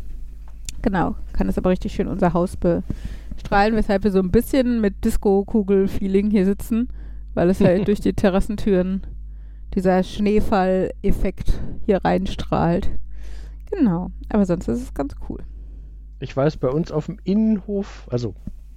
Genau, 0.86 1.16
kann 1.34 1.50
es 1.50 1.58
aber 1.58 1.72
richtig 1.72 1.94
schön 1.94 2.08
unser 2.08 2.34
Haus 2.34 2.56
bestrahlen, 2.58 3.76
weshalb 3.76 4.04
wir 4.04 4.12
so 4.12 4.20
ein 4.20 4.30
bisschen 4.30 4.82
mit 4.82 5.04
Disco-Kugel-Feeling 5.04 6.30
hier 6.30 6.46
sitzen, 6.46 6.90
weil 7.34 7.50
es 7.50 7.60
halt 7.60 7.88
durch 7.88 8.00
die 8.00 8.14
Terrassentüren 8.14 9.02
dieser 9.74 10.04
Schneefall-Effekt 10.04 11.60
hier 11.88 12.06
reinstrahlt. 12.06 12.92
Genau, 13.72 14.12
aber 14.30 14.46
sonst 14.46 14.68
ist 14.68 14.84
es 14.84 14.94
ganz 14.94 15.16
cool. 15.28 15.40
ich 16.20 16.38
weiß, 16.38 16.58
bei 16.58 16.70
uns 16.70 16.92
auf 16.92 17.08
dem 17.08 17.18
Innenhof, 17.24 18.08
also 18.12 18.36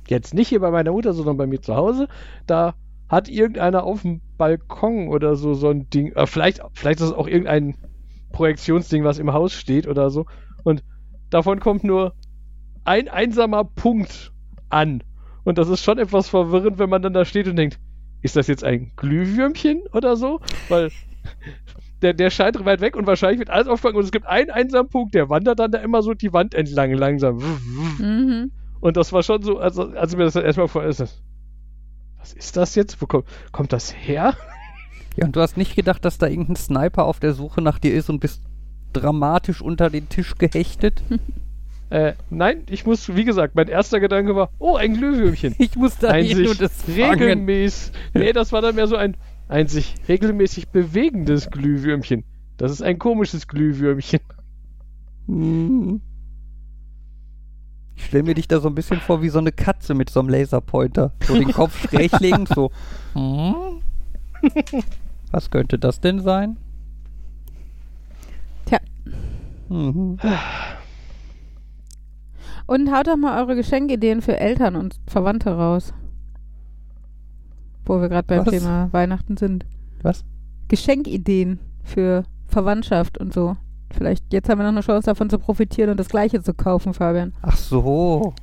jetzt 0.09 0.33
nicht 0.33 0.49
hier 0.49 0.61
bei 0.61 0.71
meiner 0.71 0.93
Mutter, 0.93 1.13
sondern 1.13 1.37
bei 1.37 1.47
mir 1.47 1.61
zu 1.61 1.77
Hause, 1.77 2.09
da 2.47 2.75
hat 3.11 3.29
irgendeiner 3.29 3.85
auf 3.85 4.01
dem 4.01 4.23
Balkon 4.39 5.09
oder 5.09 5.37
so 5.37 5.53
so 5.53 5.69
ein 5.69 5.91
Ding, 5.91 6.13
äh, 6.13 6.27
vielleicht, 6.27 6.63
vielleicht 6.73 7.01
ist 7.01 7.09
es 7.09 7.13
auch 7.13 7.29
irgendein 7.29 7.77
Projektionsding, 8.33 9.05
was 9.05 9.19
im 9.19 9.33
Haus 9.35 9.53
steht 9.53 9.87
oder 9.87 10.09
so. 10.09 10.25
Und 10.65 10.83
davon 11.31 11.61
kommt 11.61 11.85
nur 11.85 12.15
ein 12.85 13.09
einsamer 13.09 13.65
Punkt 13.65 14.33
an. 14.71 15.03
Und 15.45 15.59
das 15.59 15.69
ist 15.69 15.83
schon 15.83 15.99
etwas 15.99 16.29
verwirrend, 16.29 16.79
wenn 16.79 16.91
man 16.91 17.03
dann 17.03 17.13
da 17.13 17.25
steht 17.25 17.49
und 17.49 17.57
denkt, 17.57 17.79
ist 18.23 18.37
das 18.37 18.47
jetzt 18.47 18.65
ein 18.65 18.93
Glühwürmchen 18.97 19.83
oder 19.93 20.17
so? 20.17 20.41
Weil 20.69 20.91
der, 22.03 22.15
der 22.15 22.31
scheint 22.31 22.65
weit 22.65 22.81
weg 22.81 22.97
und 22.97 23.07
wahrscheinlich 23.07 23.39
wird 23.39 23.51
alles 23.51 23.69
aufgefangen 23.69 23.97
und 23.97 24.05
es 24.05 24.13
gibt 24.13 24.27
einen 24.27 24.51
einsamen 24.51 24.89
Punkt, 24.89 25.15
der 25.15 25.29
wandert 25.29 25.59
dann 25.59 25.71
da 25.71 25.79
immer 25.79 26.03
so 26.03 26.15
die 26.15 26.33
Wand 26.33 26.55
entlang 26.55 26.93
langsam. 26.93 27.37
Mhm. 27.99 28.53
Und 28.81 28.97
das 28.97 29.13
war 29.13 29.23
schon 29.23 29.43
so, 29.43 29.59
also, 29.59 29.91
als 29.91 30.17
mir 30.17 30.25
das 30.25 30.37
erstmal 30.37 30.69
vor 30.69 30.85
ist, 30.85 31.01
das, 31.01 31.23
was 32.19 32.33
ist 32.33 32.57
das 32.57 32.75
jetzt? 32.75 33.01
Wo 33.03 33.07
kommt, 33.07 33.27
kommt 33.53 33.73
das 33.73 33.95
her? 33.95 34.35
Ja, 35.17 35.27
und 35.27 35.35
du 35.35 35.41
hast 35.41 35.57
nicht 35.57 35.75
gedacht, 35.75 36.05
dass 36.05 36.19
da 36.19 36.29
irgendein 36.29 36.57
Sniper 36.57 37.05
auf 37.05 37.19
der 37.19 37.33
Suche 37.33 37.61
nach 37.61 37.79
dir 37.79 37.93
ist 37.93 38.09
und 38.09 38.21
bist 38.21 38.43
dramatisch 38.93 39.61
unter 39.63 39.91
den 39.91 40.09
Tisch 40.09 40.35
gehechtet? 40.37 41.03
Äh, 41.91 42.13
nein, 42.29 42.65
ich 42.69 42.85
muss, 42.85 43.17
wie 43.17 43.25
gesagt, 43.25 43.55
mein 43.55 43.67
erster 43.67 43.99
Gedanke 43.99 44.37
war, 44.37 44.51
oh, 44.59 44.77
ein 44.77 44.93
Glühwürmchen. 44.93 45.55
Ich 45.59 45.75
muss 45.75 45.97
da 45.97 46.11
Ein 46.11 46.27
hin 46.27 46.37
sich 46.37 46.51
und 46.51 46.61
es 46.61 46.83
fangen. 46.83 47.19
regelmäßig, 47.19 47.93
nee, 48.13 48.35
das 48.35 48.53
war 48.53 48.61
dann 48.61 48.75
mehr 48.75 48.87
so 48.87 48.97
ein, 48.97 49.17
ein 49.49 49.69
sich 49.69 49.95
regelmäßig 50.07 50.69
bewegendes 50.69 51.51
Glühwürmchen. 51.51 52.25
Das 52.59 52.73
ist 52.73 52.83
ein 52.83 52.99
komisches 52.99 53.49
Glühwürmchen. 53.49 54.21
Hm. 55.29 56.03
Ich 57.97 58.05
stelle 58.05 58.23
mir 58.23 58.35
dich 58.35 58.49
da 58.49 58.61
so 58.61 58.69
ein 58.69 58.75
bisschen 58.75 59.01
vor 59.01 59.23
wie 59.23 59.29
so 59.29 59.39
eine 59.39 59.53
Katze 59.53 59.95
mit 59.95 60.11
so 60.11 60.21
einem 60.21 60.29
Laserpointer. 60.29 61.13
So 61.25 61.35
den 61.35 61.53
Kopf 61.53 61.89
schräg 61.89 62.13
legen, 62.21 62.47
so. 62.47 62.71
Hm? 63.15 63.83
Was 65.31 65.51
könnte 65.51 65.79
das 65.79 66.01
denn 66.01 66.21
sein? 66.21 66.57
Tja. 68.67 68.79
Mhm. 69.69 70.19
Und 72.67 72.93
haut 72.93 73.07
doch 73.07 73.17
mal 73.17 73.41
eure 73.41 73.57
Geschenkideen 73.57 74.21
für 74.21 74.39
Eltern 74.39 74.77
und 74.77 74.97
Verwandte 75.07 75.57
raus. 75.57 75.95
Wo 77.87 78.01
wir 78.01 78.09
gerade 78.09 78.27
beim 78.27 78.47
Was? 78.47 78.53
Thema 78.53 78.89
Weihnachten 78.93 79.37
sind. 79.37 79.65
Was? 80.03 80.25
Geschenkideen 80.69 81.59
für 81.83 82.25
Verwandtschaft 82.47 83.19
und 83.19 83.33
so. 83.33 83.57
Vielleicht, 83.91 84.33
jetzt 84.33 84.49
haben 84.49 84.59
wir 84.59 84.65
noch 84.65 84.73
eine 84.73 84.83
Chance 84.83 85.07
davon 85.07 85.31
zu 85.31 85.39
profitieren 85.39 85.91
und 85.91 85.99
das 85.99 86.11
Gleiche 86.11 86.43
zu 86.43 86.53
kaufen, 86.53 86.93
Fabian. 86.93 87.33
Ach 87.41 87.57
so. 87.57 88.35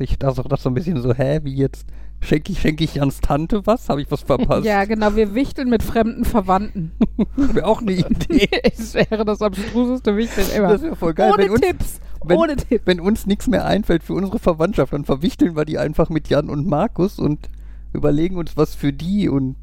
Ich 0.00 0.18
dachte 0.18 0.42
das 0.48 0.62
so 0.62 0.70
ein 0.70 0.74
bisschen 0.74 1.00
so, 1.00 1.14
hä, 1.14 1.40
wie 1.44 1.54
jetzt? 1.54 1.86
Schenke 2.20 2.52
ich, 2.52 2.60
schenke 2.60 2.84
ich 2.84 2.94
Jans 2.94 3.20
Tante 3.20 3.66
was? 3.66 3.88
Habe 3.90 4.00
ich 4.00 4.10
was 4.10 4.22
verpasst? 4.22 4.64
Ja, 4.64 4.84
genau, 4.86 5.14
wir 5.14 5.34
wichteln 5.34 5.68
mit 5.68 5.82
fremden 5.82 6.24
Verwandten. 6.24 6.92
Wäre 7.36 7.66
auch 7.66 7.82
eine 7.82 7.92
Idee. 7.92 8.48
es 8.62 8.94
wäre 8.94 9.24
das 9.26 9.42
abstruseste 9.42 10.16
Wichteln 10.16 10.46
immer. 10.56 10.68
Das 10.68 10.82
wäre 10.82 10.96
voll 10.96 11.12
geil. 11.12 11.32
Ohne 11.32 11.42
wenn 11.44 11.50
uns, 11.50 11.60
Tipps. 11.60 12.00
wenn- 12.24 12.38
Ohne 12.38 12.56
Tipps. 12.56 12.86
wenn 12.86 13.00
uns 13.00 13.26
nichts 13.26 13.46
mehr 13.46 13.66
einfällt 13.66 14.02
für 14.04 14.14
unsere 14.14 14.38
Verwandtschaft, 14.38 14.92
dann 14.94 15.04
verwichteln 15.04 15.54
wir 15.56 15.64
die 15.66 15.76
einfach 15.78 16.08
mit 16.08 16.28
Jan 16.28 16.48
und 16.48 16.66
Markus 16.66 17.18
und 17.18 17.50
überlegen 17.92 18.36
uns 18.36 18.56
was 18.56 18.74
für 18.74 18.92
die 18.92 19.28
und, 19.28 19.56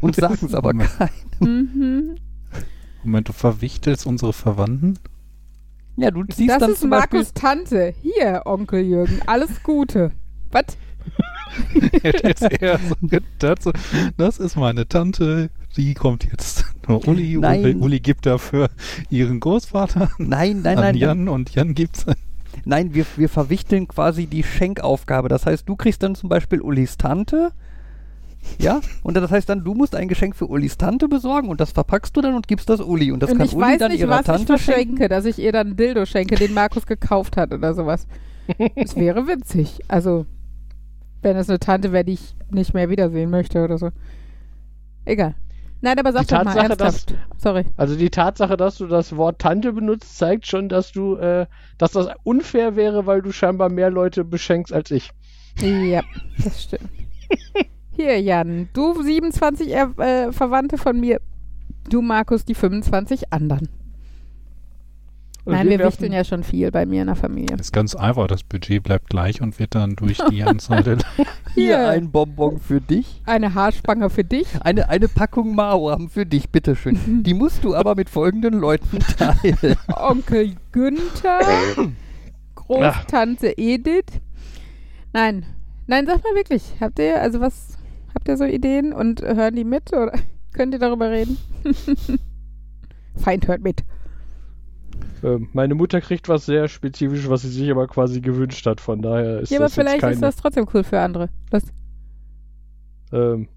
und 0.00 0.14
sagen 0.16 0.46
es 0.46 0.54
aber 0.54 0.72
keinem. 0.72 1.10
Mhm. 1.40 2.14
Moment, 3.02 3.28
du 3.28 3.32
verwichtelst 3.32 4.06
unsere 4.06 4.32
Verwandten? 4.32 4.98
Ja, 5.96 6.10
du 6.10 6.24
siehst 6.30 6.50
Das 6.50 6.58
dann 6.58 6.72
ist 6.72 6.80
zum 6.80 6.90
Beispiel, 6.90 7.20
Markus 7.20 7.32
Tante. 7.32 7.94
Hier, 8.02 8.42
Onkel 8.44 8.80
Jürgen. 8.80 9.20
Alles 9.26 9.62
Gute. 9.62 10.12
Was? 10.50 10.64
Hätte 12.02 12.28
jetzt 12.28 12.42
eher 12.42 12.78
so 13.60 13.72
das 14.16 14.38
ist 14.38 14.56
meine 14.56 14.86
Tante, 14.86 15.50
die 15.76 15.94
kommt 15.94 16.24
jetzt. 16.24 16.64
Nur 16.86 17.06
Uli, 17.08 17.36
Uli, 17.36 17.38
Nein. 17.38 17.80
Uli 17.80 18.00
gibt 18.00 18.26
dafür 18.26 18.68
ihren 19.10 19.40
Großvater 19.40 20.10
Nein, 20.18 20.62
nein, 20.62 20.76
an 20.78 20.84
nein, 20.84 20.94
Jan 20.96 21.28
und 21.28 21.54
Jan 21.54 21.74
gibt's. 21.74 22.04
nein, 22.64 22.94
wir, 22.94 23.06
wir 23.16 23.28
verwichteln 23.28 23.88
quasi 23.88 24.26
die 24.26 24.42
Schenkaufgabe. 24.42 25.28
Das 25.28 25.46
heißt, 25.46 25.68
du 25.68 25.76
kriegst 25.76 26.02
dann 26.02 26.14
zum 26.14 26.28
Beispiel 26.28 26.60
Ulis 26.60 26.96
Tante, 26.98 27.52
ja, 28.58 28.80
und 29.02 29.16
das 29.16 29.30
heißt 29.30 29.48
dann, 29.48 29.64
du 29.64 29.74
musst 29.74 29.94
ein 29.94 30.08
Geschenk 30.08 30.36
für 30.36 30.48
Ulis 30.48 30.76
Tante 30.78 31.08
besorgen 31.08 31.48
und 31.48 31.60
das 31.60 31.72
verpackst 31.72 32.16
du 32.16 32.20
dann 32.20 32.34
und 32.34 32.48
gibst 32.48 32.68
das 32.68 32.80
Uli 32.80 33.12
und 33.12 33.22
das 33.22 33.30
und 33.30 33.38
kann 33.38 33.46
ich 33.46 33.54
Uli 33.54 33.64
weiß 33.64 33.78
dann 33.78 33.92
nicht, 33.92 34.00
ihrer 34.00 34.10
was 34.10 34.20
ich 34.20 34.26
Tante 34.26 34.46
verschenke, 34.46 34.80
schenken. 34.80 35.08
dass 35.08 35.24
ich 35.24 35.38
ihr 35.38 35.52
dann 35.52 35.68
ein 35.68 35.76
Dildo 35.76 36.06
schenke, 36.06 36.36
den 36.36 36.54
Markus 36.54 36.86
gekauft 36.86 37.36
hat 37.36 37.52
oder 37.52 37.74
sowas. 37.74 38.06
Das 38.76 38.94
wäre 38.96 39.26
witzig. 39.26 39.80
Also, 39.88 40.26
wenn 41.22 41.36
es 41.36 41.48
eine 41.48 41.58
Tante 41.58 41.92
wäre, 41.92 42.04
die 42.04 42.12
ich 42.12 42.36
nicht 42.50 42.74
mehr 42.74 42.88
wiedersehen 42.90 43.30
möchte 43.30 43.64
oder 43.64 43.78
so. 43.78 43.90
Egal. 45.04 45.34
Nein, 45.80 45.98
aber 45.98 46.12
sag 46.12 46.26
Die 46.26 46.34
doch 46.34 46.44
mal 46.44 46.56
ernsthaft. 46.56 47.14
Sorry. 47.38 47.66
Also 47.76 47.96
die 47.96 48.10
Tatsache, 48.10 48.56
dass 48.56 48.78
du 48.78 48.86
das 48.86 49.16
Wort 49.16 49.40
Tante 49.40 49.72
benutzt, 49.72 50.16
zeigt 50.16 50.46
schon, 50.46 50.68
dass 50.68 50.92
du, 50.92 51.16
äh, 51.16 51.46
dass 51.78 51.92
das 51.92 52.08
unfair 52.24 52.76
wäre, 52.76 53.06
weil 53.06 53.22
du 53.22 53.32
scheinbar 53.32 53.68
mehr 53.68 53.90
Leute 53.90 54.24
beschenkst 54.24 54.72
als 54.72 54.90
ich. 54.90 55.10
Ja, 55.60 56.02
das 56.42 56.64
stimmt. 56.64 56.88
Hier, 57.96 58.20
Jan, 58.20 58.68
du 58.74 59.02
27 59.02 59.70
er, 59.70 59.98
äh, 59.98 60.32
Verwandte 60.32 60.76
von 60.76 61.00
mir, 61.00 61.20
du, 61.88 62.02
Markus, 62.02 62.44
die 62.44 62.54
25 62.54 63.32
anderen. 63.32 63.68
Und 65.46 65.52
Nein, 65.54 65.68
wir 65.68 65.78
wichteln 65.78 66.12
ja 66.12 66.24
schon 66.24 66.42
viel 66.42 66.72
bei 66.72 66.86
mir 66.86 67.02
in 67.02 67.06
der 67.06 67.14
Familie. 67.14 67.56
Ist 67.56 67.72
ganz 67.72 67.94
einfach, 67.94 68.26
das 68.26 68.42
Budget 68.42 68.82
bleibt 68.82 69.08
gleich 69.08 69.40
und 69.40 69.60
wird 69.60 69.76
dann 69.76 69.94
durch 69.94 70.18
die 70.28 70.42
Anzahl 70.42 70.82
der 70.82 70.98
Hier 71.54 71.78
Hier. 71.78 71.88
ein 71.88 72.10
Bonbon 72.10 72.58
für 72.58 72.80
dich. 72.80 73.22
Eine 73.24 73.54
Haarspange 73.54 74.10
für 74.10 74.24
dich. 74.24 74.46
Eine, 74.60 74.88
eine 74.88 75.06
Packung 75.06 75.56
haben 75.56 76.10
für 76.10 76.26
dich, 76.26 76.50
bitteschön. 76.50 76.98
Die 77.22 77.32
musst 77.32 77.62
du 77.62 77.76
aber 77.76 77.94
mit 77.94 78.10
folgenden 78.10 78.54
Leuten 78.54 78.98
teilen. 78.98 79.76
Onkel 79.96 80.56
Günther, 80.72 81.40
Großtante 82.56 83.56
Edith. 83.56 84.20
Nein, 85.12 85.46
nein, 85.86 86.06
sag 86.06 86.24
mal 86.24 86.34
wirklich, 86.34 86.74
habt 86.80 86.98
ihr, 86.98 87.22
also 87.22 87.40
was, 87.40 87.75
habt 88.16 88.28
ihr 88.28 88.36
so 88.36 88.44
Ideen 88.44 88.92
und 88.92 89.20
hören 89.20 89.54
die 89.54 89.64
mit 89.64 89.92
oder 89.92 90.12
könnt 90.54 90.72
ihr 90.72 90.80
darüber 90.80 91.10
reden? 91.10 91.36
Feind 93.16 93.46
hört 93.46 93.62
mit. 93.62 93.84
Ähm, 95.22 95.48
meine 95.52 95.74
Mutter 95.74 96.00
kriegt 96.00 96.28
was 96.28 96.46
sehr 96.46 96.68
Spezifisches, 96.68 97.28
was 97.28 97.42
sie 97.42 97.50
sich 97.50 97.70
aber 97.70 97.86
quasi 97.86 98.20
gewünscht 98.20 98.66
hat. 98.66 98.80
Von 98.80 99.02
daher 99.02 99.40
ist 99.40 99.50
Ja, 99.50 99.58
aber 99.58 99.66
das 99.66 99.76
jetzt 99.76 99.82
vielleicht 99.84 100.00
keine, 100.00 100.14
ist 100.14 100.22
das 100.22 100.36
trotzdem 100.36 100.66
cool 100.72 100.82
für 100.82 101.00
andere. 101.00 101.28
Das, 101.50 101.64
ähm, 103.12 103.48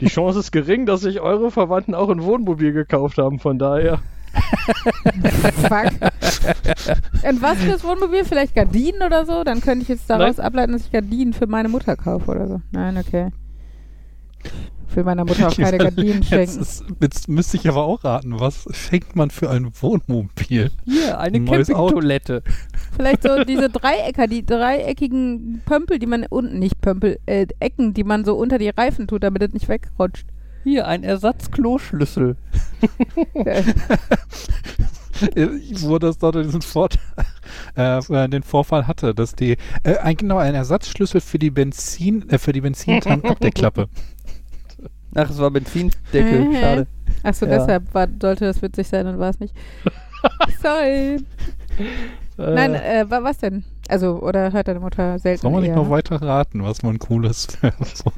die 0.00 0.06
Chance 0.06 0.40
ist 0.40 0.50
gering, 0.50 0.86
dass 0.86 1.02
sich 1.02 1.20
eure 1.20 1.50
Verwandten 1.50 1.94
auch 1.94 2.08
ein 2.08 2.22
Wohnmobil 2.22 2.72
gekauft 2.72 3.18
haben. 3.18 3.38
Von 3.38 3.58
daher. 3.58 4.00
fuck. 5.68 5.92
Und 7.28 7.42
was 7.42 7.58
für 7.58 7.70
das 7.70 7.84
Wohnmobil? 7.84 8.24
Vielleicht 8.24 8.54
Gardinen 8.54 9.02
oder 9.02 9.24
so? 9.26 9.44
Dann 9.44 9.60
könnte 9.60 9.82
ich 9.82 9.88
jetzt 9.88 10.08
daraus 10.08 10.40
ableiten, 10.40 10.72
dass 10.72 10.86
ich 10.86 10.92
Gardinen 10.92 11.32
für 11.32 11.46
meine 11.46 11.68
Mutter 11.68 11.96
kaufe 11.96 12.30
oder 12.30 12.48
so. 12.48 12.60
Nein, 12.72 12.96
okay. 12.96 13.30
Ich 14.88 14.96
will 14.96 15.04
meiner 15.04 15.24
Mutter 15.24 15.48
auch 15.48 15.56
keine 15.56 15.78
Gardinen 15.78 16.22
Jetzt, 16.22 16.28
schenken. 16.28 16.60
ist, 16.60 16.84
jetzt 17.00 17.28
müsste 17.28 17.56
ich 17.56 17.68
aber 17.68 17.82
auch 17.82 18.04
raten, 18.04 18.38
was 18.38 18.68
schenkt 18.70 19.16
man 19.16 19.30
für 19.30 19.50
ein 19.50 19.72
Wohnmobil? 19.80 20.70
Hier, 20.84 21.18
eine 21.18 21.38
Ein. 21.38 21.46
Campingtoilette. 21.46 22.44
Vielleicht 22.94 23.24
so 23.24 23.42
diese 23.42 23.70
Dreiecker, 23.70 24.28
die 24.28 24.46
dreieckigen 24.46 25.62
Pömpel, 25.66 25.98
die 25.98 26.06
man 26.06 26.24
unten, 26.28 26.60
nicht 26.60 26.80
Pömpel, 26.80 27.18
äh, 27.26 27.46
Ecken, 27.58 27.92
die 27.92 28.04
man 28.04 28.24
so 28.24 28.36
unter 28.36 28.58
die 28.58 28.68
Reifen 28.68 29.08
tut, 29.08 29.24
damit 29.24 29.42
es 29.42 29.52
nicht 29.52 29.68
wegrutscht. 29.68 30.28
Hier, 30.62 30.86
ein 30.86 31.02
Ersatzkloschlüssel. 31.02 32.36
wo 35.80 35.98
das 35.98 36.18
dort 36.18 36.36
diesen 36.36 36.62
Vorteil, 36.62 37.00
äh, 37.74 38.28
den 38.28 38.42
Vorfall 38.42 38.86
hatte, 38.86 39.14
dass 39.14 39.34
die 39.34 39.56
äh, 39.82 39.98
ein, 39.98 40.16
genau 40.16 40.38
ein 40.38 40.54
Ersatzschlüssel 40.54 41.20
für 41.20 41.38
die 41.38 41.50
Benzin 41.50 42.28
äh, 42.30 42.38
für 42.38 42.52
die 42.52 42.60
Benzintankabdeckklappe. 42.60 43.88
Ach, 45.14 45.30
es 45.30 45.38
war 45.38 45.50
Benzindeckel. 45.50 46.44
Mhm. 46.46 46.54
Schade. 46.54 46.86
Achso, 47.22 47.46
Ja. 47.46 47.58
deshalb 47.58 47.94
war, 47.94 48.08
sollte 48.20 48.44
das 48.46 48.60
witzig 48.62 48.88
sein 48.88 49.06
und 49.06 49.18
war 49.18 49.30
es 49.30 49.40
nicht. 49.40 49.54
Sorry. 50.62 51.16
Äh, 52.38 52.54
Nein, 52.54 52.74
äh, 52.74 53.04
wa- 53.08 53.22
was 53.22 53.38
denn? 53.38 53.64
Also, 53.88 54.20
oder 54.20 54.52
hört 54.52 54.66
deine 54.68 54.80
Mutter 54.80 55.18
selten 55.18 55.42
Soll 55.42 55.52
man 55.52 55.62
nicht 55.62 55.74
noch 55.74 55.90
weiter 55.90 56.20
raten, 56.20 56.62
was 56.62 56.82
man 56.82 56.98
cooles 56.98 57.46
so 57.94 58.12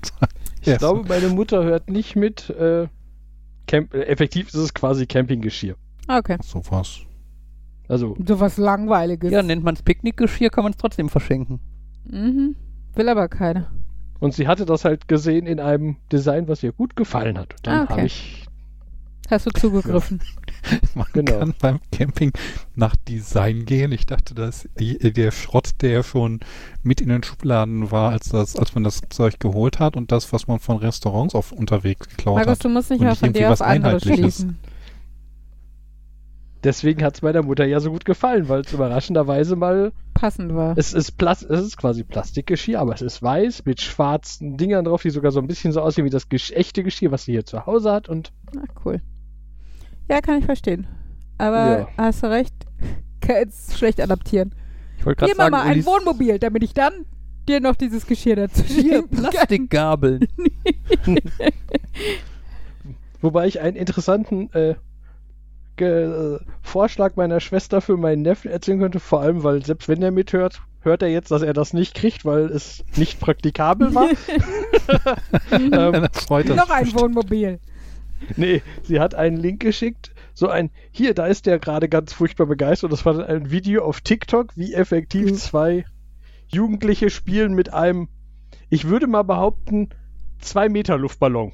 ich 0.62 0.78
glaube, 0.78 1.04
meine 1.08 1.28
Mutter 1.28 1.62
hört 1.64 1.90
nicht 1.90 2.16
mit. 2.16 2.50
Äh, 2.50 2.88
Camp 3.66 3.92
äh, 3.94 4.02
effektiv 4.04 4.48
ist 4.48 4.54
es 4.54 4.74
quasi 4.74 5.06
Campinggeschirr. 5.06 5.74
Ah, 6.08 6.18
Okay. 6.18 6.38
sowas. 6.42 7.00
Also, 7.88 8.16
So 8.26 8.40
was 8.40 8.56
Langweiliges. 8.56 9.30
Ja, 9.30 9.42
nennt 9.42 9.62
man 9.64 9.74
es 9.74 9.82
Picknickgeschirr, 9.82 10.50
kann 10.50 10.64
man 10.64 10.72
es 10.72 10.76
trotzdem 10.78 11.08
verschenken. 11.08 11.60
Mhm. 12.04 12.56
Will 12.94 13.08
aber 13.08 13.28
keiner. 13.28 13.70
Und 14.20 14.34
sie 14.34 14.48
hatte 14.48 14.64
das 14.66 14.84
halt 14.84 15.08
gesehen 15.08 15.46
in 15.46 15.60
einem 15.60 15.96
Design, 16.12 16.48
was 16.48 16.62
ihr 16.62 16.72
gut 16.72 16.96
gefallen 16.96 17.38
hat. 17.38 17.54
Und 17.54 17.66
dann 17.66 17.78
Ah, 17.80 17.82
okay. 17.84 17.92
habe 17.92 18.06
ich. 18.06 18.42
Hast 19.28 19.46
du 19.46 19.50
zugegriffen? 19.50 20.20
Man 20.94 21.06
Genau. 21.12 21.38
kann 21.40 21.54
beim 21.60 21.80
Camping 21.90 22.32
nach 22.76 22.94
Design 23.08 23.64
gehen. 23.64 23.90
Ich 23.90 24.06
dachte, 24.06 24.34
dass 24.34 24.68
der 24.78 25.30
Schrott, 25.32 25.70
der 25.80 26.04
schon 26.04 26.38
mit 26.84 27.00
in 27.00 27.08
den 27.08 27.24
Schubladen 27.24 27.90
war, 27.90 28.10
als 28.12 28.28
das, 28.28 28.54
als 28.56 28.74
man 28.74 28.84
das 28.84 29.00
Zeug 29.10 29.40
geholt 29.40 29.80
hat 29.80 29.96
und 29.96 30.12
das, 30.12 30.32
was 30.32 30.46
man 30.46 30.60
von 30.60 30.76
Restaurants 30.76 31.34
auf 31.34 31.50
unterwegs 31.52 32.08
geklaut 32.08 32.36
Markus, 32.36 32.52
hat. 32.52 32.64
du 32.64 32.68
musst 32.68 32.90
nicht 32.90 33.00
mal 33.02 33.16
von 33.16 33.32
dir 33.32 33.46
auf 33.46 33.52
was 33.52 33.62
andere 33.62 33.94
Einheitliches. 33.96 34.18
schließen. 34.36 34.58
Deswegen 36.66 37.04
hat 37.04 37.14
es 37.14 37.22
meiner 37.22 37.44
Mutter 37.44 37.64
ja 37.64 37.78
so 37.78 37.92
gut 37.92 38.04
gefallen, 38.04 38.48
weil 38.48 38.62
es 38.62 38.72
überraschenderweise 38.72 39.54
mal. 39.54 39.92
Passend 40.14 40.52
war. 40.52 40.76
Es 40.76 40.94
ist, 40.94 41.12
Plas 41.12 41.44
es 41.44 41.60
ist 41.60 41.76
quasi 41.76 42.02
Plastikgeschirr, 42.02 42.80
aber 42.80 42.92
es 42.92 43.02
ist 43.02 43.22
weiß 43.22 43.64
mit 43.66 43.80
schwarzen 43.80 44.56
Dingern 44.56 44.84
drauf, 44.84 45.02
die 45.02 45.10
sogar 45.10 45.30
so 45.30 45.38
ein 45.38 45.46
bisschen 45.46 45.70
so 45.70 45.80
aussehen 45.80 46.04
wie 46.06 46.10
das 46.10 46.28
gesch 46.28 46.50
echte 46.50 46.82
Geschirr, 46.82 47.12
was 47.12 47.24
sie 47.24 47.30
hier 47.32 47.44
zu 47.46 47.66
Hause 47.66 47.92
hat. 47.92 48.08
Und 48.08 48.32
Ah, 48.56 48.64
cool. 48.84 49.00
Ja, 50.10 50.20
kann 50.20 50.40
ich 50.40 50.44
verstehen. 50.44 50.88
Aber 51.38 51.78
Ja. 51.78 51.88
hast 51.98 52.24
du 52.24 52.30
recht. 52.30 52.52
Kann 53.20 53.36
jetzt 53.36 53.78
schlecht 53.78 54.00
adaptieren. 54.00 54.52
Ich 54.98 55.06
wollte 55.06 55.20
gerade 55.20 55.32
Hier, 55.32 55.36
Mama, 55.40 55.58
sagen, 55.58 55.68
ein 55.70 55.74
Ulis, 55.76 55.86
Wohnmobil, 55.86 56.38
damit 56.40 56.64
ich 56.64 56.74
dann 56.74 57.04
dir 57.48 57.60
noch 57.60 57.76
dieses 57.76 58.06
Geschirr 58.06 58.34
dazu 58.34 58.64
hier. 58.64 59.06
Plastikgabeln. 59.06 60.26
wobei 63.20 63.46
ich 63.46 63.60
einen 63.60 63.76
interessanten 63.76 64.52
äh, 64.52 64.74
Ge 65.76 66.38
Vorschlag 66.62 67.16
meiner 67.16 67.40
Schwester 67.40 67.80
für 67.80 67.96
meinen 67.96 68.22
Neffen 68.22 68.50
erzählen 68.50 68.80
könnte, 68.80 69.00
vor 69.00 69.20
allem, 69.20 69.42
weil 69.42 69.64
selbst 69.64 69.88
wenn 69.88 70.02
er 70.02 70.10
mithört, 70.10 70.62
hört 70.80 71.02
er 71.02 71.08
jetzt, 71.08 71.30
dass 71.30 71.42
er 71.42 71.52
das 71.52 71.72
nicht 71.72 71.94
kriegt, 71.94 72.24
weil 72.24 72.46
es 72.46 72.84
nicht 72.96 73.20
praktikabel 73.20 73.94
war. 73.94 74.08
ähm, 75.52 75.70
Dann 75.70 76.08
freut 76.12 76.48
das 76.48 76.56
Noch 76.56 76.70
ein 76.70 76.84
bestimmt. 76.84 77.02
Wohnmobil. 77.02 77.60
Nee, 78.36 78.62
sie 78.82 79.00
hat 79.00 79.14
einen 79.14 79.36
Link 79.36 79.60
geschickt. 79.60 80.12
So 80.32 80.48
ein, 80.48 80.70
hier, 80.90 81.14
da 81.14 81.26
ist 81.26 81.46
der 81.46 81.58
gerade 81.58 81.88
ganz 81.88 82.12
furchtbar 82.12 82.46
begeistert. 82.46 82.92
Das 82.92 83.04
war 83.04 83.14
dann 83.14 83.24
ein 83.26 83.50
Video 83.50 83.84
auf 83.84 84.00
TikTok, 84.00 84.56
wie 84.56 84.74
effektiv 84.74 85.26
Mhm. 85.30 85.34
zwei 85.36 85.84
Jugendliche 86.48 87.10
spielen 87.10 87.54
mit 87.54 87.72
einem, 87.74 88.08
ich 88.70 88.88
würde 88.88 89.06
mal 89.06 89.22
behaupten, 89.24 89.90
zwei 90.38 90.68
Meter 90.68 90.96
Luftballon. 90.98 91.52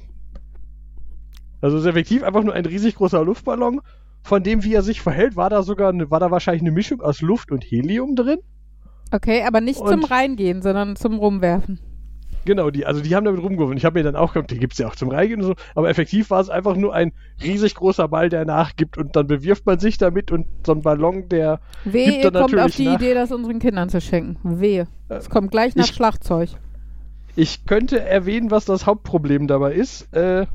Also 1.61 1.77
es 1.77 1.83
ist 1.83 1.89
effektiv 1.89 2.23
einfach 2.23 2.43
nur 2.43 2.53
ein 2.53 2.65
riesig 2.65 2.95
großer 2.95 3.23
Luftballon. 3.23 3.81
Von 4.23 4.41
dem, 4.43 4.63
wie 4.63 4.73
er 4.73 4.81
sich 4.81 5.01
verhält, 5.01 5.35
war 5.35 5.49
da 5.49 5.63
sogar, 5.63 5.89
eine, 5.89 6.09
war 6.09 6.19
da 6.19 6.31
wahrscheinlich 6.31 6.61
eine 6.63 6.71
Mischung 6.71 7.01
aus 7.01 7.21
Luft 7.21 7.51
und 7.51 7.63
Helium 7.63 8.15
drin. 8.15 8.39
Okay, 9.11 9.43
aber 9.45 9.61
nicht 9.61 9.77
zum 9.79 9.87
Und- 10.03 10.11
Reingehen, 10.11 10.61
sondern 10.61 10.95
zum 10.95 11.15
Rumwerfen. 11.19 11.79
Genau, 12.45 12.69
die, 12.71 12.85
also 12.85 12.99
die 12.99 13.15
haben 13.15 13.23
damit 13.23 13.41
rumgeworfen. 13.41 13.77
Ich 13.77 13.85
habe 13.85 13.99
mir 13.99 14.03
dann 14.03 14.17
auch 14.17 14.33
gedacht, 14.33 14.51
die 14.51 14.59
gibt's 14.59 14.77
ja 14.77 14.85
auch 14.87 14.95
zum 14.97 15.07
Reingehen 15.09 15.39
und 15.41 15.47
so. 15.47 15.55
Aber 15.75 15.89
effektiv 15.89 16.29
war 16.29 16.41
es 16.41 16.49
einfach 16.49 16.75
nur 16.75 16.93
ein 16.93 17.13
riesig 17.41 17.73
großer 17.75 18.09
Ball, 18.09 18.27
der 18.27 18.43
nachgibt 18.43 18.97
und 18.97 19.15
dann 19.15 19.27
bewirft 19.27 19.65
man 19.65 19.79
sich 19.79 19.97
damit 19.97 20.29
und 20.29 20.45
so 20.65 20.73
ein 20.73 20.81
Ballon, 20.81 21.29
der 21.29 21.61
Wehe, 21.85 22.21
Gibt 22.21 22.25
dann 22.25 22.33
kommt 22.33 22.59
auf 22.59 22.75
die 22.75 22.83
nach. 22.85 22.95
Idee, 22.95 23.13
das 23.13 23.31
unseren 23.31 23.59
Kindern 23.59 23.87
zu 23.87 24.01
schenken. 24.01 24.59
Wehe. 24.59 24.87
Äh, 25.07 25.13
Es 25.15 25.29
kommt 25.29 25.51
gleich 25.51 25.75
nach 25.77 25.85
ich- 25.85 25.93
Schlagzeug. 25.95 26.49
Ich 27.37 27.65
könnte 27.65 28.01
erwähnen, 28.01 28.51
was 28.51 28.65
das 28.65 28.85
Hauptproblem 28.85 29.47
dabei 29.47 29.73
ist. 29.73 30.13
Äh, 30.13 30.45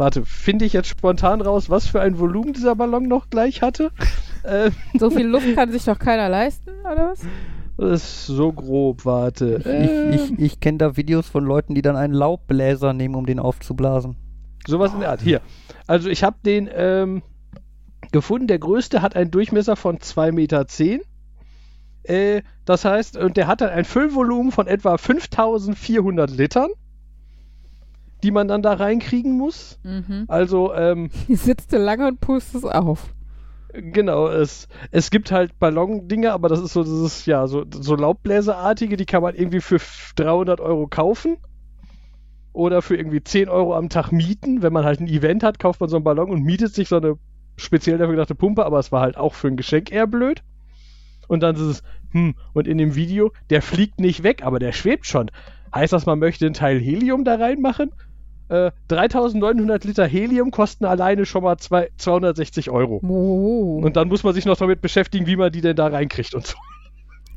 warte, 0.00 0.24
finde 0.24 0.64
ich 0.64 0.72
jetzt 0.72 0.88
spontan 0.88 1.40
raus, 1.40 1.70
was 1.70 1.86
für 1.86 2.00
ein 2.00 2.18
Volumen 2.18 2.52
dieser 2.52 2.74
Ballon 2.74 3.06
noch 3.06 3.30
gleich 3.30 3.62
hatte? 3.62 3.92
Äh, 4.42 4.70
So 4.98 5.10
viel 5.10 5.26
Luft 5.26 5.54
kann 5.54 5.70
sich 5.70 5.84
doch 5.84 5.98
keiner 5.98 6.28
leisten, 6.28 6.70
oder 6.80 7.10
was? 7.12 7.20
das 7.76 8.02
ist 8.02 8.26
so 8.26 8.52
grob, 8.52 9.04
warte. 9.04 9.56
Ich, 9.60 9.66
Äh, 9.66 10.14
ich, 10.14 10.38
ich 10.38 10.60
kenne 10.60 10.78
da 10.78 10.96
Videos 10.96 11.28
von 11.28 11.44
Leuten, 11.44 11.74
die 11.74 11.82
dann 11.82 11.96
einen 11.96 12.14
Laubbläser 12.14 12.92
nehmen, 12.92 13.14
um 13.14 13.26
den 13.26 13.38
aufzublasen. 13.38 14.16
Sowas 14.66 14.92
in 14.92 15.00
der 15.00 15.10
Art. 15.10 15.20
Hier. 15.22 15.40
Also 15.86 16.08
ich 16.08 16.22
habe 16.24 16.36
den 16.44 16.68
ähm, 16.72 17.22
gefunden. 18.12 18.46
Der 18.46 18.58
größte 18.58 19.02
hat 19.02 19.16
einen 19.16 19.30
Durchmesser 19.30 19.76
von 19.76 19.98
2,10 19.98 20.32
Meter. 20.32 20.66
Äh, 22.02 22.42
das 22.64 22.84
heißt, 22.84 23.16
und 23.16 23.36
der 23.36 23.46
hat 23.46 23.60
dann 23.60 23.70
ein 23.70 23.84
Füllvolumen 23.84 24.52
von 24.52 24.66
etwa 24.66 24.96
5400 24.98 26.30
Litern, 26.30 26.70
die 28.22 28.30
man 28.30 28.48
dann 28.48 28.62
da 28.62 28.74
reinkriegen 28.74 29.36
muss. 29.36 29.78
Mhm. 29.82 30.24
Also, 30.28 30.72
ähm, 30.74 31.10
Hier 31.26 31.36
sitzt 31.36 31.72
lange 31.72 32.06
und 32.08 32.20
pustest 32.20 32.64
auf. 32.64 33.14
Genau, 33.72 34.26
es, 34.28 34.66
es 34.90 35.10
gibt 35.10 35.30
halt 35.30 35.58
Ballondinger, 35.60 36.32
aber 36.32 36.48
das 36.48 36.60
ist 36.60 36.72
so 36.72 36.82
dieses, 36.82 37.24
ja, 37.26 37.46
so, 37.46 37.64
so 37.70 37.94
Laubbläserartige, 37.94 38.96
die 38.96 39.06
kann 39.06 39.22
man 39.22 39.34
irgendwie 39.36 39.60
für 39.60 39.76
f- 39.76 40.12
300 40.16 40.60
Euro 40.60 40.88
kaufen. 40.88 41.36
Oder 42.52 42.82
für 42.82 42.96
irgendwie 42.96 43.22
10 43.22 43.48
Euro 43.48 43.76
am 43.76 43.88
Tag 43.88 44.10
mieten. 44.10 44.62
Wenn 44.62 44.72
man 44.72 44.84
halt 44.84 45.00
ein 45.00 45.06
Event 45.06 45.44
hat, 45.44 45.60
kauft 45.60 45.80
man 45.80 45.88
so 45.88 45.96
einen 45.96 46.04
Ballon 46.04 46.30
und 46.30 46.42
mietet 46.42 46.74
sich 46.74 46.88
so 46.88 46.96
eine 46.96 47.16
speziell 47.56 47.98
dafür 47.98 48.14
gedachte 48.14 48.34
Pumpe, 48.34 48.64
aber 48.66 48.78
es 48.80 48.90
war 48.90 49.02
halt 49.02 49.16
auch 49.16 49.34
für 49.34 49.46
ein 49.48 49.56
Geschenk 49.56 49.92
eher 49.92 50.08
blöd. 50.08 50.42
Und 51.28 51.44
dann 51.44 51.54
ist 51.54 51.60
es, 51.60 51.82
hm, 52.10 52.34
und 52.54 52.66
in 52.66 52.76
dem 52.78 52.96
Video, 52.96 53.30
der 53.50 53.62
fliegt 53.62 54.00
nicht 54.00 54.24
weg, 54.24 54.42
aber 54.44 54.58
der 54.58 54.72
schwebt 54.72 55.06
schon. 55.06 55.30
Heißt 55.72 55.92
das, 55.92 56.06
man 56.06 56.18
möchte 56.18 56.44
einen 56.46 56.54
Teil 56.54 56.80
Helium 56.80 57.22
da 57.24 57.36
reinmachen? 57.36 57.92
Äh, 58.50 58.72
3900 58.88 59.84
Liter 59.84 60.06
Helium 60.06 60.50
kosten 60.50 60.84
alleine 60.84 61.24
schon 61.24 61.44
mal 61.44 61.56
zwei, 61.58 61.90
260 61.98 62.70
Euro. 62.70 63.00
Oh. 63.02 63.80
Und 63.80 63.96
dann 63.96 64.08
muss 64.08 64.24
man 64.24 64.34
sich 64.34 64.44
noch 64.44 64.56
damit 64.56 64.80
beschäftigen, 64.80 65.26
wie 65.26 65.36
man 65.36 65.52
die 65.52 65.60
denn 65.60 65.76
da 65.76 65.86
reinkriegt 65.86 66.34
und 66.34 66.48
so. 66.48 66.56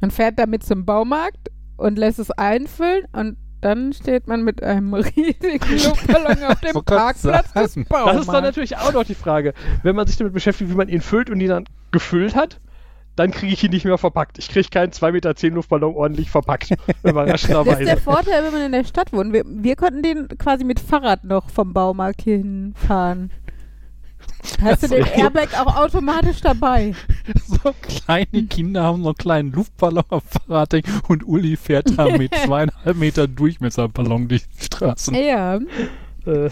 Man 0.02 0.10
fährt 0.10 0.40
damit 0.40 0.64
zum 0.64 0.86
Baumarkt 0.86 1.52
und 1.78 2.00
lässt 2.00 2.18
es 2.18 2.32
einfüllen 2.32 3.06
und 3.14 3.38
dann 3.62 3.94
steht 3.94 4.28
man 4.28 4.44
mit 4.44 4.64
einem 4.64 4.94
riesigen 4.96 5.84
Luftballon 5.86 6.44
auf 6.46 6.60
dem 6.62 6.84
Parkplatz 6.84 7.54
des. 7.54 7.76
Baumarkts. 7.76 8.14
Das 8.14 8.22
ist 8.22 8.34
dann 8.34 8.44
natürlich 8.44 8.78
auch 8.78 8.92
noch 8.92 9.04
die 9.04 9.16
Frage. 9.16 9.54
Wenn 9.84 9.96
man 9.96 10.08
sich 10.08 10.18
damit 10.18 10.34
beschäftigt, 10.34 10.72
wie 10.72 10.76
man 10.76 10.90
ihn 10.90 11.02
füllt 11.02 11.30
und 11.30 11.40
ihn 11.40 11.50
dann 11.50 11.66
gefüllt 11.92 12.36
hat, 12.36 12.60
dann 13.16 13.32
kriege 13.32 13.54
ich 13.54 13.64
ihn 13.64 13.72
nicht 13.72 13.86
mehr 13.86 13.98
verpackt. 13.98 14.40
Ich 14.40 14.50
kriege 14.50 14.68
keinen 14.70 14.92
2,10 14.92 15.12
Meter 15.12 15.50
Luftballon 15.50 15.96
ordentlich 15.96 16.30
verpackt. 16.30 16.70
Das 16.74 16.88
ist 16.88 17.04
der 17.04 17.12
Überraschenderweise. 17.12 17.98
Vorteil, 17.98 18.44
wenn 18.44 18.54
man 18.54 18.62
in 18.64 18.72
der 18.72 18.84
Stadt 18.84 19.14
wohnt. 19.14 19.34
Wir, 19.34 19.44
wir 19.46 19.76
konnten 19.76 20.02
den 20.02 20.28
quasi 20.38 20.64
mit 20.64 20.80
Fahrrad 20.80 21.24
noch 21.24 21.50
vom 21.50 21.74
Baumarkt 21.74 22.22
hierhin 22.22 22.74
fahren. 22.76 23.32
Hast 24.62 24.84
du 24.84 24.88
den 24.88 25.06
Airbag 25.06 25.50
auch 25.60 25.76
automatisch 25.76 26.42
dabei? 26.42 26.94
So 27.46 27.74
kleine 27.82 28.44
Kinder 28.48 28.84
haben 28.84 29.04
so 29.04 29.10
einen 29.10 29.18
kleinen 29.18 29.52
Luftballon 29.54 30.04
auf 30.10 30.24
Fahrrad 30.26 30.76
und 31.08 31.26
Uli 31.26 31.56
fährt 31.56 31.98
da 31.98 32.18
mit 32.18 32.36
zweieinhalb 32.46 32.98
Meter 32.98 33.28
Durchmesserballon 33.28 34.28
durch 34.28 34.44
die 34.50 34.66
Straßen. 34.66 35.16
Ja. 35.16 35.56
Äh, 36.26 36.50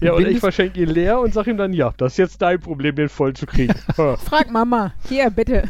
Ja, 0.00 0.12
und 0.12 0.26
ich 0.26 0.40
verschenke 0.40 0.80
ihn 0.82 0.88
leer 0.88 1.20
und 1.20 1.32
sag 1.34 1.46
ihm 1.46 1.56
dann, 1.56 1.72
ja, 1.72 1.92
das 1.96 2.12
ist 2.12 2.18
jetzt 2.18 2.42
dein 2.42 2.60
Problem, 2.60 2.94
den 2.96 3.08
voll 3.08 3.32
zu 3.34 3.46
kriegen. 3.46 3.74
Frag 3.94 4.50
Mama. 4.50 4.92
Hier, 5.08 5.30
bitte. 5.30 5.64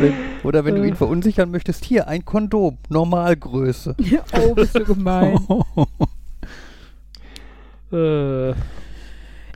Wenn, 0.00 0.14
oder 0.42 0.64
wenn 0.64 0.74
du 0.76 0.82
Äh. 0.82 0.88
ihn 0.88 0.96
verunsichern 0.96 1.50
möchtest, 1.50 1.84
hier, 1.84 2.08
ein 2.08 2.24
Kondom, 2.24 2.78
Normalgröße. 2.88 3.94
oh, 4.40 4.54
bist 4.54 4.74
du 4.74 4.84
gemein. 4.84 5.38
äh, 7.92 8.48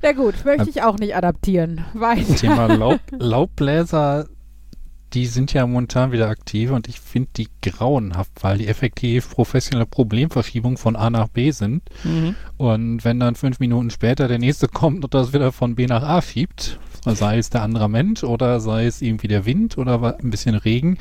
Ja 0.02 0.12
gut, 0.14 0.44
möchte 0.44 0.68
ich 0.70 0.82
auch 0.82 0.98
nicht 0.98 1.16
adaptieren. 1.16 1.84
Weiter. 1.94 2.34
Thema 2.36 2.66
Laub, 2.66 3.00
Laubbläser, 3.18 4.26
die 5.14 5.26
sind 5.26 5.52
ja 5.54 5.66
momentan 5.66 6.12
wieder 6.12 6.28
aktiv 6.28 6.70
und 6.70 6.86
ich 6.88 7.00
finde 7.00 7.30
die 7.36 7.48
grauenhaft, 7.62 8.30
weil 8.42 8.58
die 8.58 8.66
effektiv 8.68 9.30
professionelle 9.30 9.86
Problemverschiebung 9.86 10.76
von 10.76 10.96
A 10.96 11.08
nach 11.10 11.28
B 11.28 11.50
sind. 11.50 11.82
Und 12.56 13.04
wenn 13.04 13.18
dann 13.20 13.34
fünf 13.34 13.58
Minuten 13.60 13.90
später 13.90 14.28
der 14.28 14.38
nächste 14.38 14.68
kommt 14.68 15.04
und 15.04 15.14
das 15.14 15.32
wieder 15.32 15.52
von 15.52 15.74
B 15.76 15.86
nach 15.86 16.02
A 16.02 16.20
schiebt, 16.20 16.78
sei 17.06 17.38
es 17.38 17.48
der 17.48 17.62
andere 17.62 17.88
Mensch 17.88 18.22
oder 18.22 18.60
sei 18.60 18.84
es 18.86 19.00
irgendwie 19.00 19.28
der 19.28 19.46
Wind 19.46 19.78
oder 19.78 20.18
ein 20.20 20.30
bisschen 20.30 20.54
Regen, 20.56 20.98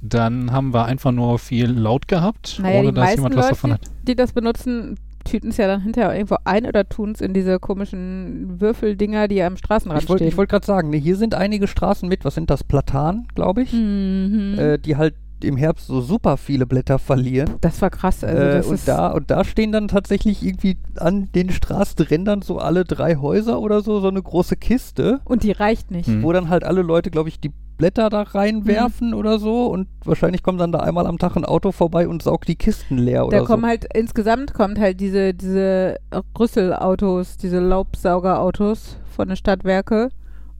dann 0.00 0.52
haben 0.52 0.72
wir 0.72 0.86
einfach 0.86 1.12
nur 1.12 1.38
viel 1.38 1.70
laut 1.70 2.08
gehabt, 2.08 2.58
Naja, 2.62 2.80
ohne 2.80 2.92
dass 2.94 3.14
jemand 3.14 3.36
was 3.36 3.48
davon 3.48 3.72
hat. 3.74 3.82
die 4.06 4.14
das 4.14 4.32
benutzen, 4.32 4.98
tüten 5.30 5.50
es 5.50 5.56
ja 5.56 5.66
dann 5.66 5.80
hinterher 5.82 6.14
irgendwo 6.14 6.36
ein 6.44 6.66
oder 6.66 6.88
tun 6.88 7.12
es 7.12 7.20
in 7.20 7.32
diese 7.32 7.58
komischen 7.58 8.60
Würfeldinger, 8.60 9.28
die 9.28 9.42
am 9.42 9.56
Straßenrand 9.56 10.02
Ich 10.02 10.08
wollte 10.08 10.24
stehen. 10.24 10.36
wollt 10.36 10.50
gerade 10.50 10.66
sagen, 10.66 10.90
ne, 10.90 10.96
hier 10.96 11.16
sind 11.16 11.34
einige 11.34 11.66
Straßen 11.66 12.08
mit, 12.08 12.24
was 12.24 12.34
sind 12.34 12.50
das, 12.50 12.64
Platan, 12.64 13.26
glaube 13.34 13.62
ich, 13.62 13.72
mhm. 13.72 14.56
äh, 14.58 14.78
die 14.78 14.96
halt 14.96 15.14
im 15.42 15.56
Herbst 15.56 15.86
so 15.86 16.00
super 16.00 16.36
viele 16.36 16.66
Blätter 16.66 16.98
verlieren. 16.98 17.54
das 17.60 17.80
war 17.80 17.90
krass. 17.90 18.22
Also 18.22 18.42
äh, 18.42 18.52
das 18.52 18.66
und, 18.66 18.74
ist, 18.74 18.88
da, 18.88 19.08
und 19.08 19.30
da 19.30 19.44
stehen 19.44 19.72
dann 19.72 19.88
tatsächlich 19.88 20.42
irgendwie 20.44 20.76
an 20.96 21.30
den 21.34 21.50
Straßenrändern 21.50 22.42
so 22.42 22.58
alle 22.58 22.84
drei 22.84 23.16
Häuser 23.16 23.60
oder 23.60 23.80
so, 23.80 24.00
so 24.00 24.08
eine 24.08 24.22
große 24.22 24.56
Kiste, 24.56 25.20
und 25.24 25.42
die 25.42 25.52
reicht 25.52 25.90
nicht. 25.90 26.08
Hm. 26.08 26.22
wo 26.22 26.32
dann 26.32 26.48
halt 26.48 26.64
alle 26.64 26.82
Leute, 26.82 27.10
glaube 27.10 27.28
ich, 27.28 27.40
die 27.40 27.52
Blätter 27.80 28.08
da 28.10 28.20
Mhm. 28.20 28.26
reinwerfen 28.32 29.14
oder 29.14 29.38
so 29.38 29.66
und 29.66 29.88
wahrscheinlich 30.04 30.42
kommt 30.42 30.60
dann 30.60 30.70
da 30.72 30.78
einmal 30.80 31.06
am 31.06 31.18
Tag 31.18 31.36
ein 31.36 31.44
Auto 31.44 31.72
vorbei 31.72 32.06
und 32.06 32.22
saugt 32.22 32.46
die 32.48 32.54
Kisten 32.56 32.98
leer 32.98 33.26
oder 33.26 33.38
Da 33.40 33.44
kommen 33.44 33.62
so. 33.62 33.68
halt, 33.68 33.86
insgesamt 33.94 34.54
kommt 34.54 34.78
halt 34.78 35.00
diese, 35.00 35.34
diese 35.34 35.96
Rüsselautos, 36.38 37.36
diese 37.36 37.58
Laubsaugerautos 37.60 38.96
von 39.16 39.28
den 39.28 39.36
Stadtwerke 39.36 40.10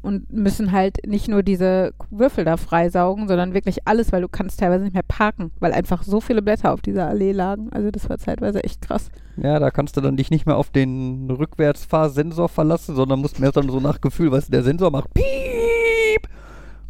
und 0.02 0.32
müssen 0.32 0.72
halt 0.72 1.06
nicht 1.06 1.28
nur 1.28 1.42
diese 1.42 1.92
Würfel 2.10 2.44
da 2.46 2.56
freisaugen, 2.56 3.28
sondern 3.28 3.52
wirklich 3.52 3.86
alles, 3.86 4.12
weil 4.12 4.22
du 4.22 4.28
kannst 4.28 4.58
teilweise 4.60 4.84
nicht 4.84 4.94
mehr 4.94 5.02
parken, 5.06 5.50
weil 5.60 5.72
einfach 5.74 6.02
so 6.04 6.22
viele 6.22 6.40
Blätter 6.40 6.72
auf 6.72 6.80
dieser 6.80 7.06
Allee 7.06 7.32
lagen. 7.32 7.68
Also 7.70 7.90
das 7.90 8.08
war 8.08 8.16
zeitweise 8.18 8.64
echt 8.64 8.80
krass. 8.80 9.10
Ja, 9.36 9.58
da 9.58 9.70
kannst 9.70 9.96
du 9.96 10.00
dann 10.00 10.16
dich 10.16 10.30
nicht 10.30 10.46
mehr 10.46 10.56
auf 10.56 10.70
den 10.70 11.30
Rückwärtsfahrsensor 11.30 12.48
verlassen, 12.48 12.94
sondern 12.96 13.20
musst 13.20 13.40
mehr 13.40 13.52
dann 13.52 13.68
so 13.68 13.78
nach 13.80 14.00
Gefühl, 14.00 14.32
weißt 14.32 14.48
du, 14.48 14.52
der 14.52 14.62
Sensor 14.62 14.90
macht 14.90 15.12
piep. 15.12 15.24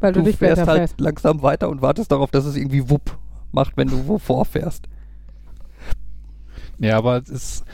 Weil 0.01 0.13
du, 0.13 0.23
Du 0.23 0.33
fährst 0.33 0.67
halt 0.67 0.79
fährst. 0.79 1.01
langsam 1.01 1.43
weiter 1.43 1.69
und 1.69 1.83
wartest 1.83 2.11
darauf, 2.11 2.31
dass 2.31 2.45
es 2.45 2.57
irgendwie 2.57 2.89
wupp 2.91 3.19
macht, 3.53 3.77
wenn 3.77 3.89
du 3.89 4.07
wo 4.07 4.19
vorfährst. 4.19 4.89
Ja, 6.79 6.97
aber 6.97 7.19
es 7.19 7.29
ist 7.29 7.65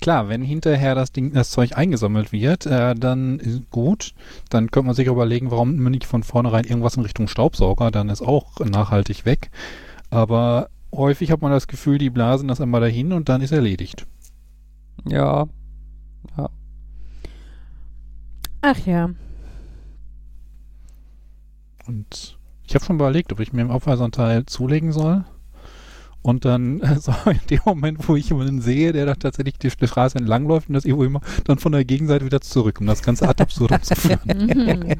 klar, 0.00 0.28
wenn 0.28 0.42
hinterher 0.42 0.94
das 0.94 1.12
Ding, 1.12 1.32
das 1.32 1.50
Zeug 1.50 1.76
eingesammelt 1.76 2.32
wird, 2.32 2.66
äh, 2.66 2.94
dann 2.94 3.38
ist 3.38 3.70
gut. 3.70 4.14
Dann 4.50 4.70
könnte 4.70 4.86
man 4.86 4.94
sich 4.94 5.06
überlegen, 5.06 5.50
warum 5.50 5.70
nimmt 5.70 5.82
man 5.82 5.92
nicht 5.92 6.04
von 6.06 6.22
vornherein 6.22 6.64
irgendwas 6.64 6.96
in 6.96 7.02
Richtung 7.02 7.28
Staubsauger, 7.28 7.90
dann 7.90 8.08
ist 8.10 8.22
auch 8.22 8.58
nachhaltig 8.60 9.24
weg. 9.24 9.50
Aber 10.10 10.68
häufig 10.94 11.30
hat 11.30 11.40
man 11.42 11.52
das 11.52 11.68
Gefühl, 11.68 11.98
die 11.98 12.10
blasen 12.10 12.48
das 12.48 12.60
einmal 12.60 12.80
dahin 12.80 13.12
und 13.12 13.28
dann 13.28 13.40
ist 13.40 13.52
erledigt. 13.52 14.06
Ja. 15.06 15.46
Ach 18.62 18.78
ja. 18.86 19.10
Und 21.90 22.38
ich 22.68 22.74
habe 22.76 22.84
schon 22.84 22.96
überlegt, 22.96 23.32
ob 23.32 23.40
ich 23.40 23.52
mir 23.52 23.62
im 23.62 23.72
Abweisanteil 23.72 24.46
zulegen 24.46 24.92
soll. 24.92 25.24
Und 26.22 26.44
dann 26.44 26.80
äh, 26.82 27.00
so 27.00 27.12
in 27.26 27.40
dem 27.50 27.60
Moment, 27.64 28.08
wo 28.08 28.14
ich 28.14 28.28
jemanden 28.30 28.60
sehe, 28.60 28.92
der 28.92 29.06
da 29.06 29.14
tatsächlich 29.16 29.58
die, 29.58 29.70
die 29.70 29.88
Straße 29.88 30.16
entlang 30.16 30.46
läuft 30.46 30.68
und 30.68 30.74
das 30.74 30.84
irgendwo 30.84 31.04
immer, 31.04 31.20
dann 31.44 31.58
von 31.58 31.72
der 31.72 31.84
Gegenseite 31.84 32.24
wieder 32.24 32.40
zurück, 32.40 32.80
um 32.80 32.86
das 32.86 33.02
Ganze 33.02 33.28
ad 33.28 33.42
absurdum 33.42 33.82
zu 33.82 33.94
führen. 33.96 34.94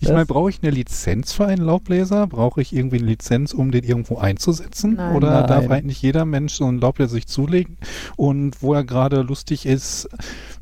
Ich 0.00 0.08
meine, 0.08 0.26
brauche 0.26 0.50
ich 0.50 0.60
eine 0.62 0.70
Lizenz 0.70 1.32
für 1.32 1.46
einen 1.46 1.64
Laubbläser? 1.64 2.26
Brauche 2.26 2.60
ich 2.60 2.74
irgendwie 2.74 2.98
eine 2.98 3.06
Lizenz, 3.06 3.52
um 3.52 3.70
den 3.70 3.84
irgendwo 3.84 4.18
einzusetzen? 4.18 4.94
Nein. 4.94 5.16
Oder 5.16 5.42
darf 5.42 5.64
Nein. 5.64 5.78
eigentlich 5.78 6.02
jeder 6.02 6.24
Mensch 6.24 6.54
so 6.54 6.66
einen 6.66 6.80
Laubbläser 6.80 7.12
sich 7.12 7.26
zulegen? 7.26 7.76
Und 8.16 8.62
wo 8.62 8.74
er 8.74 8.84
gerade 8.84 9.22
lustig 9.22 9.66
ist, 9.66 10.08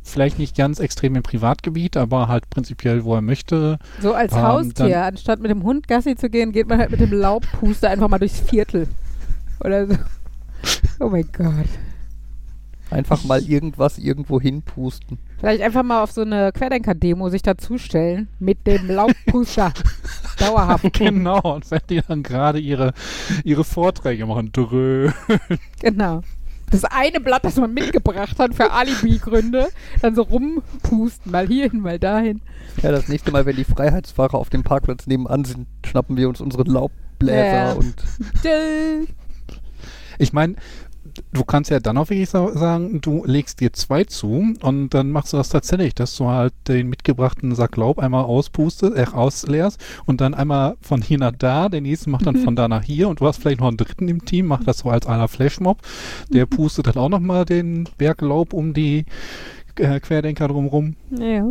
vielleicht 0.03 0.39
nicht 0.39 0.57
ganz 0.57 0.79
extrem 0.81 1.17
im 1.17 1.23
Privatgebiet, 1.23 1.97
aber 1.97 2.29
halt 2.29 2.49
prinzipiell, 2.51 3.05
wo 3.05 3.15
er 3.15 3.23
möchte. 3.23 3.79
So 4.01 4.15
als 4.15 4.33
Ähm, 4.33 4.43
Haustier, 4.43 5.05
anstatt 5.05 5.41
mit 5.41 5.51
dem 5.51 5.63
Hund 5.63 5.89
Gassi 5.89 6.17
zu 6.17 6.31
gehen, 6.31 6.53
geht 6.53 6.69
man 6.69 6.79
halt 6.79 6.91
mit 6.91 7.01
dem 7.01 7.13
Laubpuster 7.13 7.91
einfach 7.91 8.09
mal 8.09 8.19
durchs 8.19 8.41
Viertel. 8.41 8.89
Oder 9.61 9.87
so. 9.87 9.95
Oh 11.01 11.09
mein 11.09 11.29
Gott. 11.37 11.67
Einfach 12.91 13.25
mal 13.25 13.43
irgendwas 13.43 13.99
irgendwo 13.99 14.41
hinpusten. 14.41 15.19
Vielleicht 15.39 15.61
einfach 15.63 15.83
mal 15.83 16.03
auf 16.03 16.13
so 16.13 16.21
eine 16.23 16.53
Querdenker-Demo 16.53 17.29
sich 17.31 17.43
dazustellen 17.43 18.29
mit 18.39 18.67
dem 18.67 18.89
Laubpuster. 18.89 19.73
Dauerhaft. 20.39 20.93
Genau, 20.93 21.41
und 21.55 21.71
wenn 21.71 21.81
die 21.91 22.01
dann 22.07 22.23
gerade 22.23 22.59
ihre, 22.61 22.93
ihre 23.43 23.65
Vorträge 23.65 24.25
machen, 24.27 24.51
drö. 24.53 25.11
Genau. 25.81 26.23
Das 26.71 26.85
eine 26.85 27.21
Blatt, 27.21 27.45
das 27.45 27.57
man 27.57 27.73
mitgebracht 27.75 28.39
hat 28.39 28.55
für 28.55 28.73
Alibi-Gründe, 28.73 29.69
dann 30.03 30.15
so 30.15 30.23
rumpusten, 30.23 31.31
mal 31.33 31.47
hierhin, 31.47 31.81
mal 31.81 31.99
dahin. 31.99 32.41
Ja, 32.83 32.91
das 32.91 33.09
nächste 33.09 33.31
Mal, 33.31 33.47
wenn 33.47 33.57
die 33.57 33.65
Freiheitsfahrer 33.65 34.35
auf 34.35 34.51
dem 34.51 34.63
Parkplatz 34.65 35.07
nebenan 35.07 35.45
sind, 35.45 35.67
schnappen 35.87 36.17
wir 36.17 36.29
uns 36.29 36.41
unsere 36.41 36.65
Laubbläser 36.65 37.69
Ja. 37.69 37.73
und. 37.73 37.95
Ich 40.19 40.33
meine, 40.33 40.57
du 41.33 41.45
kannst 41.45 41.71
ja 41.71 41.81
dann 41.81 41.99
auch 41.99 42.11
wirklich 42.11 42.29
sa- 42.31 42.53
sagen, 42.57 43.01
du 43.01 43.25
legst 43.25 43.61
dir 43.61 43.73
zwei 43.73 44.05
zu 44.05 44.55
und 44.63 44.91
dann 44.95 45.11
machst 45.11 45.33
du 45.33 45.37
das 45.37 45.49
tatsächlich, 45.49 45.95
dass 45.95 46.17
du 46.17 46.27
halt 46.29 46.53
den 46.69 46.89
mitgebrachten 46.89 47.55
Sack 47.55 47.77
Laub 47.77 47.99
einmal 47.99 48.25
auspustest, 48.25 48.97
äh, 48.97 49.07
ausleerst 49.13 49.83
und 50.07 50.21
dann 50.21 50.35
einmal 50.35 50.77
von 50.81 51.03
hier 51.03 51.19
nach 51.19 51.33
da, 51.33 51.69
der 51.69 51.81
nächste 51.81 52.11
macht 52.11 52.27
dann 52.27 52.37
von 52.37 52.57
da 52.57 52.69
nach 52.69 52.83
hier 52.83 53.09
und 53.09 53.21
du 53.21 53.27
hast 53.27 53.41
vielleicht 53.41 53.61
noch 53.61 53.69
einen 53.69 53.77
dritten 53.77 54.09
im 54.09 54.25
Team, 54.25 54.47
macht 54.47 54.67
das 54.67 54.79
so 54.79 54.91
als 54.91 55.07
einer 55.07 55.29
Flashmob, 55.29 55.79
der 56.29 56.47
pustet 56.47 56.87
dann 56.87 56.97
auch 56.97 57.09
nochmal 57.09 57.45
den 57.45 57.89
Berg 57.99 58.21
Laub 58.21 58.53
um 58.53 58.75
die 58.75 59.05
äh, 59.79 60.01
Querdenker 60.01 60.49
drumrum. 60.49 60.97
Ja. 61.11 61.47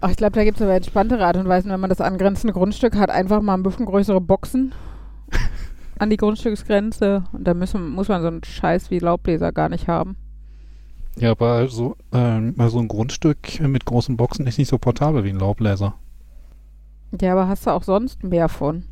Ach, 0.00 0.10
ich 0.10 0.16
glaube, 0.16 0.32
da 0.32 0.44
gibt 0.44 0.58
es 0.58 0.62
aber 0.62 0.74
entspanntere 0.74 1.24
Art 1.24 1.36
und 1.36 1.48
Weisen, 1.48 1.70
wenn 1.70 1.80
man 1.80 1.88
das 1.88 2.00
angrenzende 2.00 2.52
Grundstück 2.52 2.96
hat, 2.96 3.10
einfach 3.10 3.40
mal 3.40 3.54
ein 3.54 3.62
bisschen 3.62 3.86
größere 3.86 4.20
Boxen 4.20 4.72
an 5.98 6.10
die 6.10 6.16
Grundstücksgrenze 6.16 7.24
und 7.32 7.46
da 7.46 7.54
müssen, 7.54 7.90
muss 7.90 8.08
man 8.08 8.22
so 8.22 8.28
einen 8.28 8.44
Scheiß 8.44 8.90
wie 8.90 8.98
Laubbläser 8.98 9.52
gar 9.52 9.68
nicht 9.68 9.88
haben. 9.88 10.16
Ja, 11.16 11.30
aber 11.30 11.68
so, 11.68 11.96
ähm, 12.12 12.54
so 12.68 12.78
ein 12.78 12.88
Grundstück 12.88 13.60
mit 13.60 13.84
großen 13.84 14.16
Boxen 14.16 14.46
ist 14.46 14.58
nicht 14.58 14.68
so 14.68 14.78
portabel 14.78 15.24
wie 15.24 15.30
ein 15.30 15.38
Laubbläser. 15.38 15.94
Ja, 17.20 17.32
aber 17.32 17.46
hast 17.46 17.66
du 17.66 17.70
auch 17.70 17.84
sonst 17.84 18.24
mehr 18.24 18.48
von. 18.48 18.84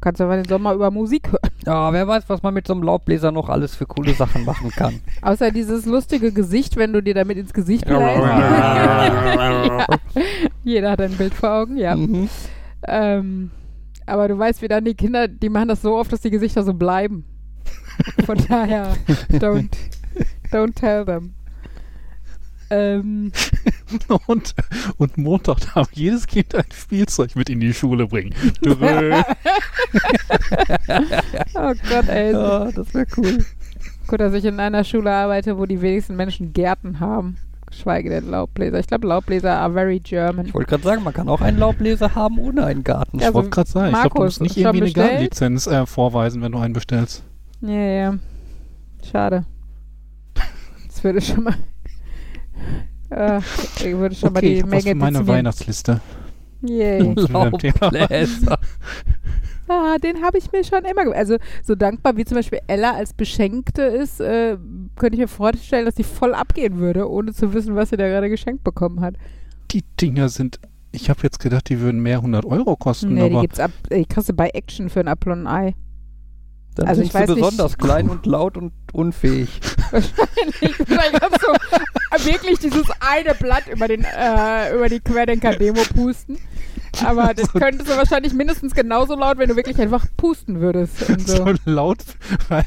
Kannst 0.00 0.20
aber 0.20 0.36
den 0.36 0.44
Sommer 0.44 0.74
über 0.74 0.92
Musik 0.92 1.32
hören. 1.32 1.50
ja, 1.66 1.92
wer 1.92 2.06
weiß, 2.06 2.24
was 2.28 2.42
man 2.42 2.54
mit 2.54 2.66
so 2.68 2.72
einem 2.72 2.84
Laubbläser 2.84 3.32
noch 3.32 3.48
alles 3.48 3.74
für 3.74 3.84
coole 3.84 4.14
Sachen 4.14 4.44
machen 4.44 4.70
kann. 4.70 5.00
Außer 5.22 5.50
dieses 5.50 5.86
lustige 5.86 6.30
Gesicht, 6.32 6.76
wenn 6.76 6.92
du 6.92 7.02
dir 7.02 7.14
damit 7.14 7.36
ins 7.36 7.52
Gesicht 7.52 7.84
bläst. 7.84 8.00
ja. 8.00 9.86
Jeder 10.62 10.92
hat 10.92 11.00
ein 11.00 11.16
Bild 11.16 11.34
vor 11.34 11.50
Augen, 11.50 11.76
ja. 11.76 11.96
Mhm. 11.96 12.28
Ähm, 12.86 13.50
aber 14.08 14.28
du 14.28 14.38
weißt, 14.38 14.62
wie 14.62 14.68
dann 14.68 14.84
die 14.84 14.94
Kinder, 14.94 15.28
die 15.28 15.48
machen 15.48 15.68
das 15.68 15.82
so 15.82 15.96
oft, 15.96 16.12
dass 16.12 16.20
die 16.20 16.30
Gesichter 16.30 16.64
so 16.64 16.74
bleiben. 16.74 17.24
Von 18.24 18.38
daher, 18.48 18.96
don't, 19.30 19.70
don't 20.50 20.74
tell 20.74 21.04
them. 21.04 21.34
Ähm, 22.70 23.32
Und, 24.26 24.54
und 24.98 25.16
Montag 25.16 25.58
darf 25.74 25.88
jedes 25.92 26.26
Kind 26.26 26.54
ein 26.54 26.64
Spielzeug 26.72 27.34
mit 27.36 27.48
in 27.48 27.60
die 27.60 27.72
Schule 27.72 28.06
bringen. 28.06 28.34
Oh 31.54 31.72
Gott, 31.88 32.08
ey. 32.08 32.32
Ja, 32.32 32.70
das 32.70 32.92
wäre 32.92 33.06
cool. 33.16 33.44
Gut, 34.06 34.20
dass 34.20 34.34
ich 34.34 34.44
in 34.44 34.60
einer 34.60 34.84
Schule 34.84 35.10
arbeite, 35.10 35.56
wo 35.56 35.66
die 35.66 35.80
wenigsten 35.80 36.16
Menschen 36.16 36.52
Gärten 36.52 37.00
haben. 37.00 37.38
Geschweige 37.70 38.10
denn 38.10 38.30
Laubbläser. 38.30 38.78
Ich 38.78 38.86
glaube, 38.86 39.06
Laubbläser 39.06 39.58
are 39.58 39.72
very 39.72 40.00
German. 40.00 40.46
Ich 40.46 40.54
wollte 40.54 40.70
gerade 40.70 40.82
sagen, 40.82 41.02
man 41.02 41.12
kann 41.12 41.28
auch 41.28 41.40
einen 41.40 41.58
Laubbläser 41.58 42.14
haben 42.14 42.38
ohne 42.38 42.64
einen 42.64 42.82
Garten. 42.84 43.18
Ja, 43.18 43.28
Ich 43.28 43.34
wollte 43.34 43.50
gerade 43.50 43.70
sagen, 43.70 43.86
ich 43.88 43.92
glaube, 43.92 44.08
du 44.08 44.14
Markus, 44.18 44.40
musst 44.40 44.40
nicht 44.40 44.56
irgendwie 44.56 44.84
eine? 44.84 44.92
Gartenlizenz 44.92 45.66
äh, 45.66 45.86
vorweisen, 45.86 46.42
wenn 46.42 46.52
du 46.52 46.58
einen 46.58 46.72
bestellst. 46.74 47.22
Ja, 47.60 47.70
ja. 47.74 48.18
Schade. 49.10 49.44
Das 50.86 51.04
würde 51.04 51.20
schon 51.20 51.44
mal. 51.44 51.54
Äh, 53.10 53.38
ich 53.38 53.96
würde 53.96 54.14
schon 54.14 54.34
mal 54.34 54.38
okay, 54.40 54.48
die 54.48 54.54
ich 54.56 54.62
habe 54.62 54.72
was 54.72 54.84
Menge 54.84 54.90
für 54.90 54.94
meine 54.96 55.18
dezimieren. 55.18 55.26
Weihnachtsliste. 55.38 56.00
Yay. 56.60 57.14
Laubbläser. 57.14 58.58
Ah, 59.68 59.98
den 59.98 60.22
habe 60.22 60.38
ich 60.38 60.50
mir 60.52 60.64
schon 60.64 60.84
immer. 60.84 61.14
Also 61.14 61.36
so 61.62 61.74
dankbar 61.74 62.16
wie 62.16 62.24
zum 62.24 62.36
Beispiel 62.36 62.60
Ella 62.66 62.92
als 62.94 63.12
Beschenkte 63.12 63.82
ist, 63.82 64.20
äh, 64.20 64.56
könnte 64.96 65.14
ich 65.14 65.20
mir 65.20 65.28
vorstellen, 65.28 65.84
dass 65.84 65.96
sie 65.96 66.04
voll 66.04 66.34
abgehen 66.34 66.78
würde, 66.78 67.08
ohne 67.08 67.32
zu 67.32 67.52
wissen, 67.52 67.76
was 67.76 67.90
sie 67.90 67.96
da 67.96 68.08
gerade 68.08 68.30
geschenkt 68.30 68.64
bekommen 68.64 69.00
hat. 69.00 69.14
Die 69.70 69.84
Dinger 70.00 70.28
sind. 70.28 70.58
Ich 70.90 71.10
habe 71.10 71.20
jetzt 71.22 71.38
gedacht, 71.38 71.68
die 71.68 71.80
würden 71.80 72.00
mehr 72.00 72.16
100 72.18 72.46
Euro 72.46 72.74
kosten, 72.76 73.12
nee, 73.14 73.28
die 73.28 73.34
aber 73.34 73.40
gibt's 73.42 73.60
ab. 73.60 73.70
Die 73.92 74.06
kriegst 74.06 74.30
du 74.30 74.32
bei 74.32 74.48
Action 74.50 74.88
für 74.88 75.00
ein 75.00 75.08
Apfel 75.08 75.32
und 75.32 75.46
ein 75.46 75.66
Ei. 75.66 75.74
Dann 76.74 76.86
Also 76.88 77.00
sind 77.00 77.08
ich 77.08 77.14
weiß 77.14 77.26
sie 77.28 77.34
nicht- 77.34 77.44
besonders 77.44 77.76
klein 77.76 78.08
und 78.08 78.24
laut 78.24 78.56
und 78.56 78.72
unfähig. 78.92 79.60
Wahrscheinlich. 79.90 80.76
Vielleicht 80.86 81.20
kannst 81.20 81.42
du 81.42 82.30
wirklich 82.30 82.58
dieses 82.60 82.86
eine 83.00 83.34
Blatt 83.34 83.64
über, 83.70 83.86
den, 83.88 84.04
äh, 84.04 84.74
über 84.74 84.88
die 84.88 85.00
Querdenker-Demo 85.00 85.80
pusten. 85.94 86.38
Aber 87.04 87.34
das 87.36 87.52
könntest 87.52 87.90
du 87.90 87.96
wahrscheinlich 87.96 88.32
mindestens 88.32 88.74
genauso 88.74 89.14
laut, 89.14 89.38
wenn 89.38 89.48
du 89.48 89.56
wirklich 89.56 89.78
einfach 89.80 90.06
pusten 90.16 90.60
würdest. 90.60 90.96
So. 91.28 91.44
so 91.44 91.54
laut 91.64 91.98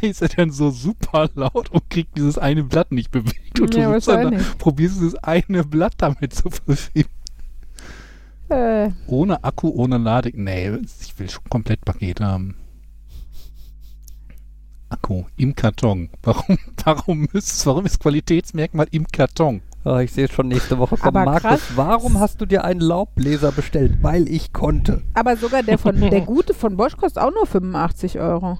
ist 0.01 0.21
er 0.21 0.29
dann 0.29 0.51
so 0.51 0.69
super 0.69 1.29
laut 1.35 1.71
und 1.71 1.89
kriegt 1.89 2.17
dieses 2.17 2.37
eine 2.37 2.63
Blatt 2.63 2.91
nicht 2.91 3.09
bewegt. 3.11 3.59
Und 3.59 3.73
Ja, 3.75 3.91
du 3.91 3.99
dann 3.99 4.45
probierst 4.57 4.97
dieses 4.97 5.15
eine 5.15 5.63
Blatt 5.63 5.93
damit 5.97 6.33
zu 6.33 6.49
verschieben. 6.49 7.09
Äh, 8.49 8.91
Ohne 9.07 9.43
Akku, 9.43 9.69
ohne 9.69 9.97
Lade. 9.97 10.31
Nee, 10.33 10.77
ich 11.01 11.17
will 11.17 11.29
schon 11.29 11.43
komplett 11.49 11.85
Paket 11.85 12.19
haben. 12.19 12.55
Akku 14.89 15.23
im 15.37 15.55
Karton. 15.55 16.09
Warum, 16.21 16.57
warum, 16.83 17.27
ist, 17.33 17.65
warum 17.65 17.85
ist 17.85 17.99
Qualitätsmerkmal 17.99 18.87
im 18.91 19.07
Karton? 19.07 19.61
Ah, 19.83 19.99
ich 20.01 20.11
sehe 20.11 20.25
es 20.25 20.31
schon 20.31 20.47
nächste 20.47 20.77
Woche 20.77 20.95
kommen. 20.97 21.17
Aber 21.17 21.25
Markus, 21.25 21.41
krass. 21.41 21.71
warum 21.75 22.19
hast 22.19 22.39
du 22.39 22.45
dir 22.45 22.63
einen 22.63 22.81
Laubbläser 22.81 23.51
bestellt? 23.51 23.97
Weil 24.03 24.29
ich 24.29 24.53
konnte. 24.53 25.01
aber 25.15 25.35
sogar 25.37 25.63
der 25.63 25.77
von 25.79 25.99
der 25.99 26.21
gute 26.25 26.53
von 26.53 26.77
Bosch 26.77 26.95
kostet 26.97 27.23
auch 27.23 27.31
nur 27.31 27.47
85 27.47 28.19
Euro. 28.19 28.59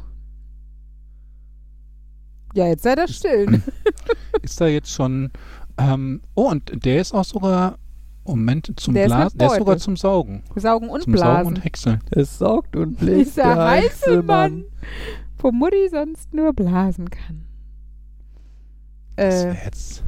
Ja, 2.56 2.68
jetzt 2.68 2.84
sei 2.84 2.96
das 2.96 3.16
still. 3.16 3.62
Ist 4.42 4.60
da 4.60 4.68
jetzt 4.68 4.92
schon. 4.92 5.32
Ähm, 5.78 6.22
oh, 6.36 6.50
und 6.50 6.84
der 6.86 7.00
ist 7.02 7.14
auch 7.14 7.24
sogar. 7.24 7.78
Moment, 8.26 8.72
zum 8.80 8.94
Der 8.94 9.06
ist 9.06 9.10
Blasen. 9.12 9.38
Der 9.40 9.48
ist 9.48 9.58
sogar 9.58 9.78
zum 9.78 9.96
Saugen. 9.98 10.44
Saugen 10.56 10.90
und 10.90 11.04
zum 11.04 11.18
Saugen 11.18 11.32
Blasen. 11.32 11.48
und 11.48 11.64
Häckseln. 11.64 12.00
Es 12.12 12.38
saugt 12.38 12.76
und 12.76 12.98
bläst 13.00 13.32
Dieser 13.38 13.56
der 13.56 13.66
heiße 13.68 14.22
Mann, 14.24 14.66
wo 15.40 15.52
Mutti 15.52 15.90
sonst 15.90 16.34
nur 16.34 16.54
blasen 16.54 17.10
kann. 17.10 17.46
Das 19.16 19.44
Äh, 19.44 19.48
wär 19.48 19.58
jetzt. 19.66 20.04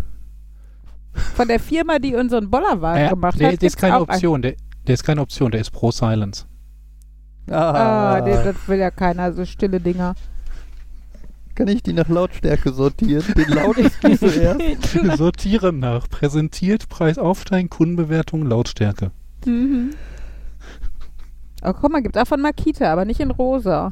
Von 1.13 1.47
der 1.47 1.59
Firma, 1.59 1.99
die 1.99 2.15
unseren 2.15 2.49
Bollerwagen 2.49 3.05
Äh, 3.05 3.09
gemacht 3.09 3.39
der, 3.39 3.51
hat. 3.53 3.61
der 3.61 3.67
ist 3.67 3.77
keine. 3.77 4.01
Option. 4.01 4.41
Der, 4.41 4.55
der 4.87 4.93
ist 4.93 5.03
keine 5.03 5.21
Option. 5.21 5.51
Der 5.51 5.61
ist 5.61 5.71
pro 5.71 5.91
Silence. 5.91 6.45
Ah, 7.49 8.13
Ah, 8.15 8.21
den, 8.21 8.43
das 8.43 8.55
will 8.67 8.79
ja 8.79 8.89
keiner, 8.91 9.33
so 9.33 9.43
stille 9.45 9.79
Dinger. 9.81 10.15
kann 11.55 11.67
ich 11.67 11.83
die 11.83 11.93
nach 11.93 12.07
Lautstärke 12.07 12.71
sortieren? 12.71 13.23
Den 13.35 13.49
lautesten 13.49 14.17
zuerst. 14.17 14.61
Sortieren 15.17 15.79
nach. 15.79 16.09
Präsentiert, 16.09 16.87
Preis 16.89 17.17
aufsteigen, 17.17 17.69
Kundenbewertung, 17.69 18.45
Lautstärke. 18.45 19.11
Mhm. 19.45 19.91
Oh, 21.65 21.73
guck 21.73 21.91
mal, 21.91 22.01
gibt 22.01 22.17
auch 22.17 22.27
von 22.27 22.41
Makita, 22.41 22.91
aber 22.91 23.05
nicht 23.05 23.19
in 23.19 23.31
rosa. 23.31 23.91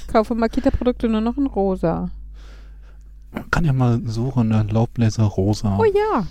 Ich 0.00 0.06
kaufe 0.12 0.34
Makita-Produkte 0.34 1.08
nur 1.08 1.20
noch 1.20 1.36
in 1.36 1.46
rosa. 1.46 2.10
Man 3.36 3.50
kann 3.50 3.64
ja 3.64 3.72
mal 3.72 4.00
suchen, 4.04 4.48
ne? 4.48 4.66
Laubbläser 4.68 5.24
rosa. 5.24 5.78
Oh 5.78 5.84
ja. 5.84 6.26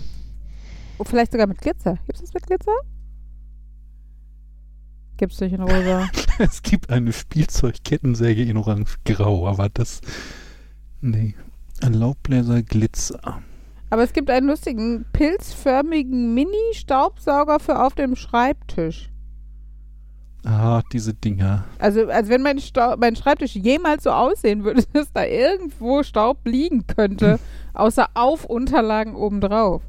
Oh, 0.98 1.04
vielleicht 1.04 1.32
sogar 1.32 1.46
mit 1.46 1.60
Glitzer. 1.60 1.98
Gibt 2.06 2.16
es 2.16 2.20
das 2.20 2.34
mit 2.34 2.46
Glitzer? 2.46 2.76
Gibt's 5.16 5.40
nicht 5.40 5.52
in 5.52 5.62
rosa. 5.62 6.08
Es 6.38 6.62
gibt 6.62 6.90
eine 6.90 7.14
Spielzeugkettensäge 7.14 8.42
in 8.42 8.58
orange-grau, 8.58 9.48
aber 9.48 9.70
das. 9.70 10.02
Nee. 11.00 11.34
Ein 11.80 11.94
Laubbläser 11.94 12.62
Glitzer. 12.62 13.40
Aber 13.88 14.02
es 14.02 14.12
gibt 14.12 14.28
einen 14.28 14.48
lustigen, 14.48 15.06
pilzförmigen 15.12 16.34
Mini-Staubsauger 16.34 17.60
für 17.60 17.82
auf 17.82 17.94
dem 17.94 18.16
Schreibtisch. 18.16 19.10
Ah, 20.46 20.82
diese 20.92 21.12
Dinger. 21.12 21.64
Also, 21.80 22.06
als 22.06 22.28
wenn 22.28 22.40
mein, 22.40 22.60
mein 22.98 23.16
Schreibtisch 23.16 23.56
jemals 23.56 24.04
so 24.04 24.10
aussehen 24.10 24.62
würde, 24.62 24.84
dass 24.92 25.12
da 25.12 25.24
irgendwo 25.24 26.04
Staub 26.04 26.38
liegen 26.44 26.86
könnte, 26.86 27.40
außer 27.74 28.06
auf 28.14 28.44
Unterlagen 28.44 29.16
obendrauf. 29.16 29.82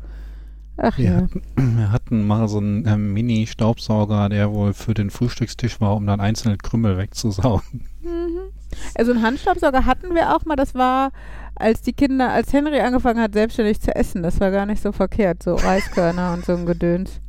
Ach 0.77 0.97
Wir, 0.97 1.05
ja. 1.05 1.15
hatten, 1.15 1.41
wir 1.55 1.91
hatten 1.91 2.25
mal 2.25 2.47
so 2.47 2.57
einen 2.57 2.87
ähm, 2.87 3.13
Mini-Staubsauger, 3.13 4.29
der 4.29 4.51
wohl 4.51 4.73
für 4.73 4.93
den 4.93 5.09
Frühstückstisch 5.11 5.79
war, 5.79 5.95
um 5.95 6.07
dann 6.07 6.19
einzelne 6.19 6.57
Krümel 6.57 6.97
wegzusaugen. 6.97 7.85
Mhm. 8.01 8.51
Also 8.95 9.11
einen 9.11 9.21
Handstaubsauger 9.21 9.85
hatten 9.85 10.13
wir 10.13 10.35
auch 10.35 10.45
mal, 10.45 10.55
das 10.55 10.75
war, 10.75 11.11
als 11.55 11.81
die 11.81 11.93
Kinder, 11.93 12.31
als 12.31 12.53
Henry 12.53 12.79
angefangen 12.79 13.21
hat, 13.21 13.33
selbstständig 13.33 13.79
zu 13.79 13.95
essen. 13.95 14.23
Das 14.23 14.39
war 14.39 14.51
gar 14.51 14.65
nicht 14.65 14.81
so 14.81 14.91
verkehrt, 14.91 15.41
so 15.41 15.55
Reiskörner 15.55 16.33
und 16.33 16.45
so 16.45 16.53
ein 16.53 16.65
Gedöns. 16.65 17.21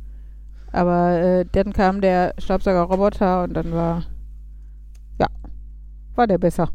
Aber 0.71 1.19
äh, 1.19 1.45
dann 1.51 1.73
kam 1.73 2.01
der 2.01 2.33
Staubsaugerroboter 2.37 3.43
und 3.43 3.53
dann 3.53 3.71
war, 3.71 4.03
ja, 5.19 5.27
war 6.15 6.27
der 6.27 6.37
besser. 6.37 6.69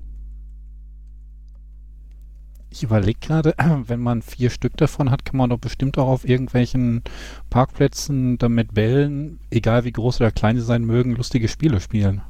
Ich 2.70 2.83
überlege 2.83 3.20
gerade, 3.20 3.54
wenn 3.87 4.00
man 4.00 4.20
vier 4.20 4.50
Stück 4.50 4.76
davon 4.76 5.12
hat, 5.12 5.24
kann 5.24 5.37
man 5.37 5.50
doch 5.50 5.59
bestimmt 5.59 5.96
auch 5.96 6.09
auf 6.09 6.28
irgendwelchen 6.28 7.02
Parkplätzen 7.48 8.37
damit 8.38 8.74
Bällen, 8.74 9.38
egal 9.50 9.85
wie 9.85 9.92
groß 9.92 10.20
oder 10.20 10.33
klein 10.33 10.57
sie 10.57 10.64
sein 10.64 10.85
mögen, 10.85 11.14
lustige 11.14 11.48
Spiele 11.48 11.80
spielen. 11.80 12.22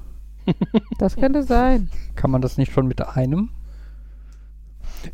Das 0.99 1.17
könnte 1.17 1.43
sein. 1.43 1.89
Kann 2.15 2.31
man 2.31 2.43
das 2.43 2.59
nicht 2.59 2.73
schon 2.73 2.87
mit 2.87 3.01
einem? 3.01 3.49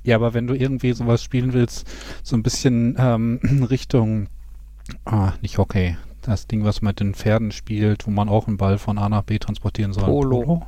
Ja, 0.03 0.17
aber 0.17 0.35
wenn 0.35 0.49
du 0.49 0.55
irgendwie 0.55 0.93
sowas 0.93 1.23
spielen 1.23 1.53
willst, 1.53 1.89
so 2.25 2.37
ein 2.37 2.43
bisschen 2.43 2.97
ähm, 2.99 3.39
Richtung, 3.71 4.29
ah, 5.05 5.33
nicht 5.43 5.59
Hockey, 5.59 5.97
das 6.23 6.47
Ding, 6.47 6.65
was 6.65 6.83
man 6.83 6.91
mit 6.91 7.01
den 7.01 7.15
Pferden 7.15 7.53
spielt, 7.53 8.07
wo 8.07 8.11
man 8.11 8.29
auch 8.29 8.47
einen 8.47 8.57
Ball 8.57 8.79
von 8.79 8.99
A 8.99 9.09
nach 9.09 9.23
B 9.23 9.39
transportieren 9.39 9.93
soll. 9.93 10.05
Polo. 10.05 10.63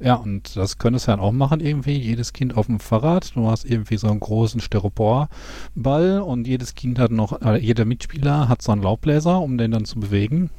Ja, 0.00 0.16
und 0.16 0.56
das 0.56 0.78
könntest 0.78 1.06
du 1.06 1.12
dann 1.12 1.20
auch 1.20 1.32
machen 1.32 1.60
irgendwie. 1.60 1.96
Jedes 1.96 2.32
Kind 2.32 2.56
auf 2.56 2.66
dem 2.66 2.80
Fahrrad. 2.80 3.34
Du 3.36 3.48
hast 3.48 3.64
irgendwie 3.64 3.96
so 3.96 4.08
einen 4.08 4.20
großen 4.20 4.60
Styroporball 4.60 6.20
und 6.20 6.46
jedes 6.46 6.74
Kind 6.74 6.98
hat 6.98 7.10
noch, 7.10 7.40
äh, 7.42 7.58
jeder 7.58 7.84
Mitspieler 7.84 8.48
hat 8.48 8.60
so 8.60 8.72
einen 8.72 8.82
Laubbläser, 8.82 9.40
um 9.40 9.56
den 9.56 9.70
dann 9.70 9.84
zu 9.84 10.00
bewegen. 10.00 10.50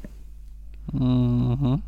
Mhm. 0.91 1.81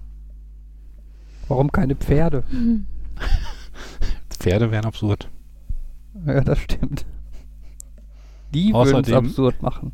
Warum 1.47 1.71
keine 1.71 1.95
Pferde? 1.95 2.43
Pferde 4.29 4.71
wären 4.71 4.85
absurd. 4.85 5.29
Ja, 6.25 6.41
das 6.41 6.59
stimmt. 6.59 7.05
Die 8.53 8.73
würden 8.73 9.03
es 9.03 9.11
absurd 9.13 9.61
machen. 9.61 9.91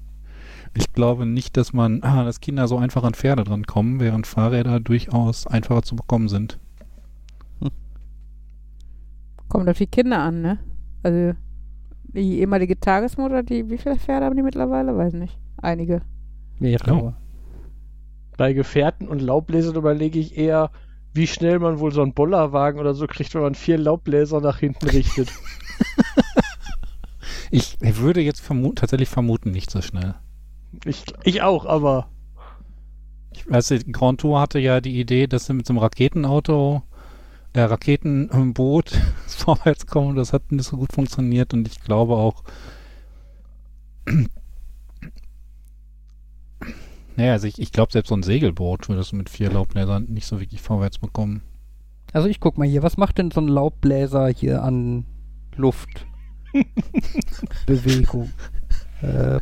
Ich 0.76 0.92
glaube 0.94 1.26
nicht, 1.26 1.58
dass 1.58 1.74
man, 1.74 2.02
ah, 2.04 2.24
dass 2.26 2.40
Kinder 2.40 2.68
so 2.68 2.78
einfach 2.78 3.04
an 3.04 3.14
Pferde 3.14 3.44
dran 3.44 3.66
kommen, 3.66 4.00
während 4.00 4.28
Fahrräder 4.28 4.80
durchaus 4.80 5.48
einfacher 5.48 5.84
zu 5.84 5.96
bekommen 5.96 6.30
sind. 6.30 6.60
Kommt 9.50 9.70
auf 9.70 9.78
die 9.78 9.88
Kinder 9.88 10.20
an, 10.20 10.42
ne? 10.42 10.60
Also 11.04 11.38
die 12.04 12.40
ehemalige 12.40 12.80
Tagesmutter, 12.80 13.44
die, 13.44 13.70
wie 13.70 13.78
viele 13.78 13.98
Pferde 13.98 14.26
haben 14.26 14.36
die 14.36 14.42
mittlerweile? 14.42 14.98
Weiß 14.98 15.14
nicht. 15.14 15.38
Einige. 15.62 16.02
Mehrere. 16.60 17.16
Bei 18.38 18.54
Gefährten 18.54 19.08
und 19.08 19.22
Laubbläsern 19.22 19.76
überlege 19.76 20.18
ich 20.18 20.38
eher, 20.38 20.72
wie 21.14 21.28
schnell 21.28 21.60
man 21.60 21.80
wohl 21.80 21.92
so 21.92 22.02
einen 22.02 22.14
Bollerwagen 22.14 22.80
oder 22.80 22.96
so 22.96 23.06
kriegt, 23.06 23.36
wenn 23.36 23.42
man 23.44 23.54
vier 23.54 23.78
Laubbläser 23.78 24.42
nach 24.42 24.58
hinten 24.58 24.88
richtet. 24.90 25.32
Ich, 27.56 27.78
ich 27.82 27.98
würde 28.00 28.20
jetzt 28.20 28.42
vermuten, 28.42 28.78
tatsächlich 28.78 29.10
vermuten, 29.10 29.52
nicht 29.52 29.70
so 29.70 29.80
schnell. 29.80 30.16
Ich, 30.86 31.04
ich 31.24 31.42
auch, 31.42 31.66
aber 31.66 32.10
Ich 33.34 33.50
weiß, 33.50 33.72
nicht, 33.72 33.92
Grand 33.94 34.22
Tour 34.22 34.40
hatte 34.40 34.60
ja 34.60 34.82
die 34.82 35.00
Idee, 35.00 35.28
dass 35.28 35.46
sie 35.46 35.54
mit 35.54 35.66
so 35.66 35.74
einem 35.74 35.80
Raketenauto, 35.80 36.84
äh, 37.54 37.62
Raketenboot 37.62 38.92
vorwärts 39.28 39.88
kommen. 39.88 40.16
Das 40.16 40.34
hat 40.34 40.52
nicht 40.52 40.66
so 40.66 40.78
gut 40.78 40.94
funktioniert 40.94 41.54
und 41.54 41.68
ich 41.68 41.80
glaube 41.82 42.16
auch, 42.16 42.44
naja, 47.16 47.34
also 47.34 47.48
ich, 47.48 47.60
ich 47.60 47.72
glaube, 47.72 47.92
selbst 47.92 48.10
so 48.10 48.16
ein 48.16 48.24
Segelboot 48.24 48.90
würdest 48.90 49.12
du 49.12 49.16
mit 49.16 49.30
vier 49.30 49.52
Laubbläsern 49.52 50.06
nicht 50.06 50.26
so 50.26 50.40
wirklich 50.40 50.62
vorwärts 50.62 51.00
bekommen. 51.00 51.44
Also 52.12 52.28
ich 52.28 52.40
guck 52.40 52.58
mal 52.58 52.68
hier, 52.68 52.84
was 52.84 52.98
macht 52.98 53.18
denn 53.18 53.32
so 53.32 53.42
ein 53.42 53.48
Laubbläser 53.48 54.28
hier 54.28 54.64
an 54.64 55.06
Luftbewegung? 55.56 58.32
äh, 59.02 59.40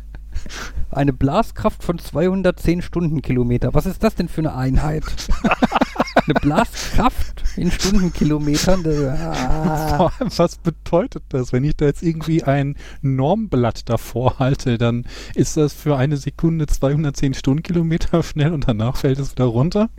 eine 0.90 1.14
Blaskraft 1.14 1.84
von 1.84 2.00
210 2.00 2.82
Stundenkilometer. 2.82 3.74
Was 3.74 3.86
ist 3.86 4.04
das 4.04 4.16
denn 4.16 4.28
für 4.28 4.42
eine 4.42 4.56
Einheit? 4.56 5.04
eine 6.26 6.34
Blaskraft 6.36 7.44
in 7.56 7.72
Stundenkilometern? 7.72 8.86
Ah. 9.10 9.98
Vor 9.98 10.14
allem, 10.20 10.32
was 10.36 10.58
bedeutet 10.58 11.24
das? 11.30 11.54
Wenn 11.54 11.64
ich 11.64 11.76
da 11.76 11.86
jetzt 11.86 12.04
irgendwie 12.04 12.44
ein 12.44 12.76
Normblatt 13.02 13.90
davor 13.90 14.40
halte, 14.40 14.78
dann 14.78 15.06
ist 15.36 15.58
das 15.58 15.74
für 15.74 15.98
eine 15.98 16.18
Sekunde 16.18 16.68
210 16.68 17.34
Stundenkilometer 17.34 18.24
schnell 18.24 18.54
und 18.54 18.68
danach 18.68 18.98
fällt 18.98 19.20
es 19.20 19.32
wieder 19.32 19.46
runter. 19.46 19.90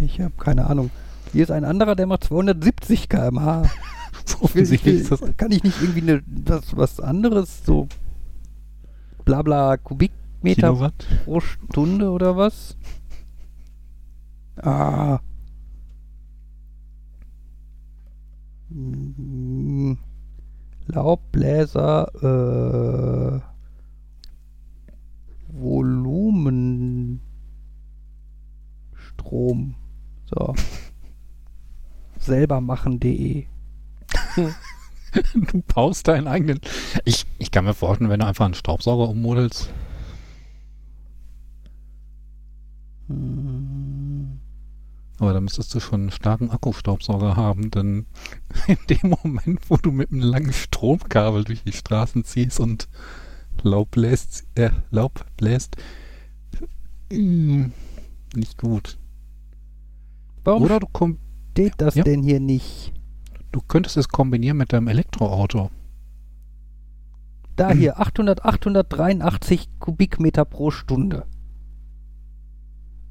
Ich 0.00 0.20
habe 0.20 0.34
keine 0.38 0.66
Ahnung. 0.66 0.90
Hier 1.32 1.42
ist 1.42 1.50
ein 1.50 1.64
anderer, 1.64 1.96
der 1.96 2.06
macht 2.06 2.24
270 2.24 3.08
km/h. 3.08 3.62
So 4.26 4.42
offensichtlich 4.42 5.00
ist 5.00 5.10
das 5.10 5.20
kann 5.36 5.50
ich 5.50 5.64
nicht 5.64 5.82
irgendwie 5.82 6.00
eine, 6.00 6.22
was, 6.26 6.76
was 6.76 7.00
anderes, 7.00 7.62
so 7.66 7.88
blabla 9.24 9.76
Kubikmeter 9.76 10.72
Kilowatt. 10.72 11.06
pro 11.24 11.40
Stunde 11.40 12.10
oder 12.10 12.36
was? 12.36 12.76
Ah. 14.56 15.20
Hm. 18.70 19.98
Laubbläser, 20.86 22.08
äh, 22.22 23.40
Volumen, 25.48 27.20
Strom. 28.94 29.74
So. 30.26 30.54
selbermachen.de. 32.18 33.46
Du 35.34 35.62
baust 35.62 36.08
deinen 36.08 36.26
eigenen. 36.26 36.60
Ich, 37.04 37.26
ich 37.38 37.50
kann 37.50 37.64
mir 37.64 37.74
vorstellen, 37.74 38.10
wenn 38.10 38.20
du 38.20 38.26
einfach 38.26 38.44
einen 38.44 38.54
Staubsauger 38.54 39.08
ummodelst. 39.08 39.70
Hm. 43.08 44.38
Aber 45.18 45.32
da 45.32 45.40
müsstest 45.40 45.72
du 45.74 45.80
schon 45.80 46.02
einen 46.02 46.10
starken 46.10 46.50
Akkustaubsauger 46.50 47.36
haben, 47.36 47.70
denn 47.70 48.06
in 48.66 48.78
dem 48.90 49.10
Moment, 49.22 49.70
wo 49.70 49.76
du 49.76 49.92
mit 49.92 50.10
einem 50.10 50.22
langen 50.22 50.52
Stromkabel 50.52 51.44
durch 51.44 51.62
die 51.62 51.72
Straßen 51.72 52.24
ziehst 52.24 52.58
und 52.60 52.88
Laub 53.62 53.92
bläst, 53.92 54.44
äh, 54.56 54.70
Laub 54.90 55.24
bläst, 55.36 55.76
mm, 57.12 57.66
nicht 58.34 58.58
gut. 58.58 58.98
Warum 60.42 60.64
Oder 60.64 60.80
du, 60.80 61.16
steht 61.52 61.74
das 61.78 61.94
Ja. 61.94 62.02
denn 62.04 62.22
hier 62.22 62.40
nicht? 62.40 62.92
Du 63.54 63.60
könntest 63.60 63.96
es 63.96 64.08
kombinieren 64.08 64.56
mit 64.56 64.72
deinem 64.72 64.88
Elektroauto. 64.88 65.70
Da 67.54 67.70
hier, 67.70 68.00
800, 68.00 68.44
883 68.44 69.78
Kubikmeter 69.78 70.44
pro 70.44 70.72
Stunde. 70.72 71.26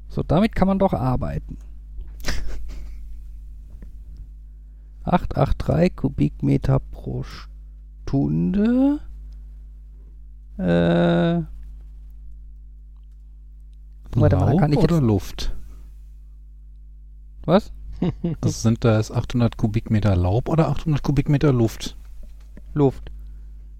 So, 0.08 0.22
damit 0.22 0.54
kann 0.54 0.68
man 0.68 0.78
doch 0.78 0.92
arbeiten. 0.92 1.56
883 5.04 5.96
Kubikmeter 5.96 6.78
pro 6.78 7.22
Stunde. 7.22 9.00
Äh, 10.58 11.42
Warte 14.16 14.18
mal, 14.18 14.28
da 14.28 14.54
kann 14.56 14.72
ich 14.72 14.78
oder 14.78 14.96
jetzt- 14.96 15.04
Luft? 15.04 15.56
was? 17.46 17.72
Also 18.40 18.60
sind 18.60 18.84
das 18.84 19.10
800 19.10 19.56
Kubikmeter 19.56 20.16
Laub 20.16 20.48
oder 20.48 20.68
800 20.68 21.02
Kubikmeter 21.02 21.52
Luft? 21.52 21.96
Luft. 22.74 23.10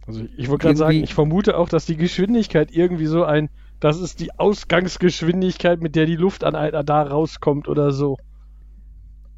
Also 0.06 0.24
ich 0.36 0.48
wollte 0.48 0.66
gerade 0.66 0.76
sagen, 0.76 1.02
ich 1.02 1.14
vermute 1.14 1.56
auch, 1.56 1.68
dass 1.68 1.86
die 1.86 1.96
Geschwindigkeit 1.96 2.70
irgendwie 2.70 3.06
so 3.06 3.24
ein, 3.24 3.48
das 3.80 3.98
ist 3.98 4.20
die 4.20 4.38
Ausgangsgeschwindigkeit, 4.38 5.80
mit 5.80 5.96
der 5.96 6.06
die 6.06 6.16
Luft 6.16 6.44
an 6.44 6.54
einer 6.54 6.84
da 6.84 7.02
rauskommt 7.02 7.68
oder 7.68 7.90
so. 7.90 8.18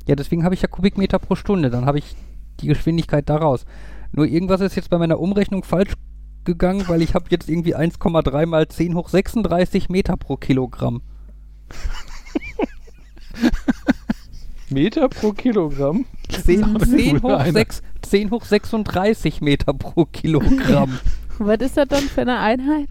Ja, 0.06 0.16
deswegen 0.16 0.44
habe 0.44 0.54
ich 0.54 0.62
ja 0.62 0.68
Kubikmeter 0.68 1.18
pro 1.18 1.34
Stunde. 1.34 1.70
Dann 1.70 1.86
habe 1.86 1.98
ich 1.98 2.14
die 2.60 2.68
Geschwindigkeit 2.68 3.28
daraus. 3.28 3.64
Nur 4.12 4.26
irgendwas 4.26 4.60
ist 4.60 4.76
jetzt 4.76 4.90
bei 4.90 4.98
meiner 4.98 5.20
Umrechnung 5.20 5.64
falsch 5.64 5.94
gegangen, 6.44 6.84
weil 6.86 7.02
ich 7.02 7.14
habe 7.14 7.26
jetzt 7.30 7.48
irgendwie 7.48 7.76
1,3 7.76 8.46
mal 8.46 8.68
10 8.68 8.94
hoch 8.94 9.08
36 9.08 9.88
Meter 9.88 10.16
pro 10.16 10.36
Kilogramm. 10.36 11.02
Meter 14.70 15.08
pro 15.08 15.32
Kilogramm? 15.32 16.06
10, 16.28 16.64
eine 16.64 16.78
10, 16.80 17.14
gute 17.14 17.22
hoch 17.22 17.38
Einheit. 17.38 17.52
6, 17.52 17.82
10 18.02 18.30
hoch 18.30 18.44
36 18.44 19.40
Meter 19.40 19.72
pro 19.72 20.04
Kilogramm. 20.06 20.98
Was 21.38 21.58
ist 21.60 21.76
das 21.76 21.88
dann 21.88 22.02
für 22.04 22.22
eine 22.22 22.38
Einheit? 22.38 22.88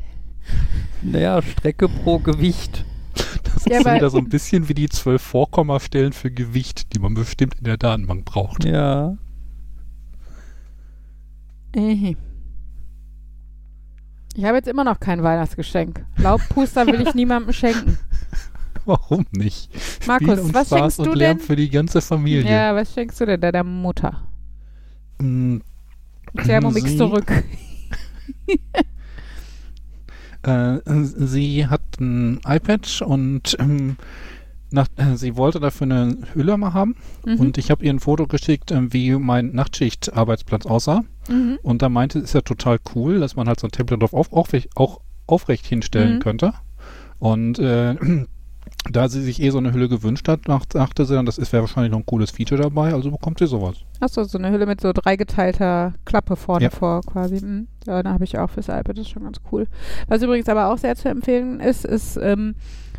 naja, 1.02 1.42
Strecke 1.42 1.90
pro 1.90 2.20
Gewicht. 2.20 2.86
Das 3.44 3.66
Ja, 3.66 3.80
ist 3.80 3.86
wieder 3.86 4.10
so 4.10 4.18
ein 4.18 4.30
bisschen 4.30 4.70
wie 4.70 4.74
die 4.74 4.90
zwölf 4.90 5.22
Vorkommastellen 5.22 6.14
für 6.14 6.30
Gewicht, 6.32 6.94
die 6.94 7.00
man 7.00 7.14
bestimmt 7.14 7.56
in 7.56 7.64
der 7.64 7.78
Datenbank 7.78 8.26
braucht. 8.26 8.64
Ja. 8.66 9.18
Ich 14.38 14.44
habe 14.44 14.58
jetzt 14.58 14.68
immer 14.68 14.84
noch 14.84 15.00
kein 15.00 15.24
Weihnachtsgeschenk. 15.24 16.06
Laubpuster 16.18 16.86
will 16.88 17.02
ich 17.02 17.14
niemandem 17.16 17.54
schenken. 17.54 17.98
Warum 19.10 19.26
nicht? 19.32 19.70
Markus, 20.08 20.28
Spiel 20.30 20.40
und 20.40 20.54
was 20.54 20.68
Spaß 20.68 20.80
schenkst 20.80 21.00
und 21.00 21.06
du 21.08 21.14
Lärm 21.14 21.38
denn? 21.38 21.46
für 21.46 21.56
die 21.56 21.70
ganze 21.70 22.02
Familie. 22.02 22.50
Ja, 22.52 22.76
was 22.76 22.94
schenkst 22.94 23.20
du 23.22 23.26
denn 23.26 23.42
deiner 23.42 23.64
Mutter? 23.64 24.22
Mm, 25.20 25.58
Thermomix 26.44 26.90
Sie- 26.92 26.98
zurück. 26.98 27.26
Äh, 30.44 30.80
sie 30.86 31.66
hat 31.68 31.82
ein 32.00 32.40
iPad 32.46 33.02
und 33.04 33.58
ähm, 33.60 33.98
nach, 34.70 34.88
äh, 34.98 35.16
sie 35.16 35.38
wollte 35.38 35.60
dafür 35.60 35.86
eine 35.86 36.18
Hülle 36.36 36.56
mal 36.58 36.74
haben. 36.74 36.96
Mhm. 37.26 37.40
Und 37.40 37.58
ich 37.58 37.72
habe 37.72 37.84
ihr 37.84 37.92
ein 37.92 38.00
Foto 38.00 38.28
geschickt, 38.28 38.70
ähm, 38.72 38.94
wie 38.94 39.12
mein 39.16 39.54
Nachtschicht-Arbeitsplatz 39.54 40.68
aussah. 40.68 41.04
mhm. 41.28 41.58
Und 41.64 41.82
da 41.82 41.90
meinte, 41.90 42.20
ist 42.20 42.34
ja 42.34 42.42
total 42.42 42.78
cool, 42.94 43.20
dass 43.20 43.36
man 43.36 43.48
halt 43.48 43.60
so 43.60 43.66
ein 43.66 43.72
Tablet 43.72 44.04
auf, 44.04 44.14
auf, 44.14 44.32
aufrecht, 44.34 44.70
auch 44.76 45.02
aufrecht 45.26 45.66
hinstellen 45.66 46.18
Mhm. 46.18 46.20
könnte. 46.20 46.54
Und 47.18 47.58
äh, 47.58 47.96
da 48.92 49.08
sie 49.10 49.22
sich 49.22 49.42
eh 49.42 49.50
so 49.50 49.58
eine 49.58 49.74
Hülle 49.74 49.90
gewünscht 49.90 50.28
hat, 50.28 50.42
dachte 50.48 51.06
sie 51.06 51.14
dann, 51.16 51.26
das 51.26 51.38
ist 51.38 51.52
wäre 51.54 51.64
wahrscheinlich 51.64 51.92
noch 51.92 52.00
ein 52.00 52.06
cooles 52.06 52.32
Feature 52.32 52.62
dabei, 52.62 52.94
also 52.94 53.12
bekommt 53.12 53.40
sie 53.40 53.48
sowas. 53.48 53.78
Achso, 54.00 54.24
so 54.24 54.38
eine 54.38 54.52
Hülle 54.52 54.66
mit 54.66 54.82
so 54.82 54.92
dreigeteilter 54.94 55.94
Klappe 56.06 56.36
vorne 56.36 56.66
Ja. 56.66 56.70
vor 56.70 57.02
quasi. 57.02 57.44
Mhm. 57.44 57.68
Ja, 57.88 58.02
da 58.04 58.12
habe 58.14 58.24
ich 58.24 58.38
auch 58.38 58.50
fürs 58.50 58.68
iPad, 58.68 58.90
das 58.98 59.00
ist 59.06 59.10
schon 59.10 59.24
ganz 59.24 59.38
cool. 59.52 59.68
Was 60.08 60.22
übrigens 60.22 60.50
aber 60.50 60.68
auch 60.72 60.78
sehr 60.78 60.96
zu 60.96 61.10
empfehlen 61.10 61.60
ist, 61.60 61.86
ist 61.86 62.18
ähm, 62.22 62.56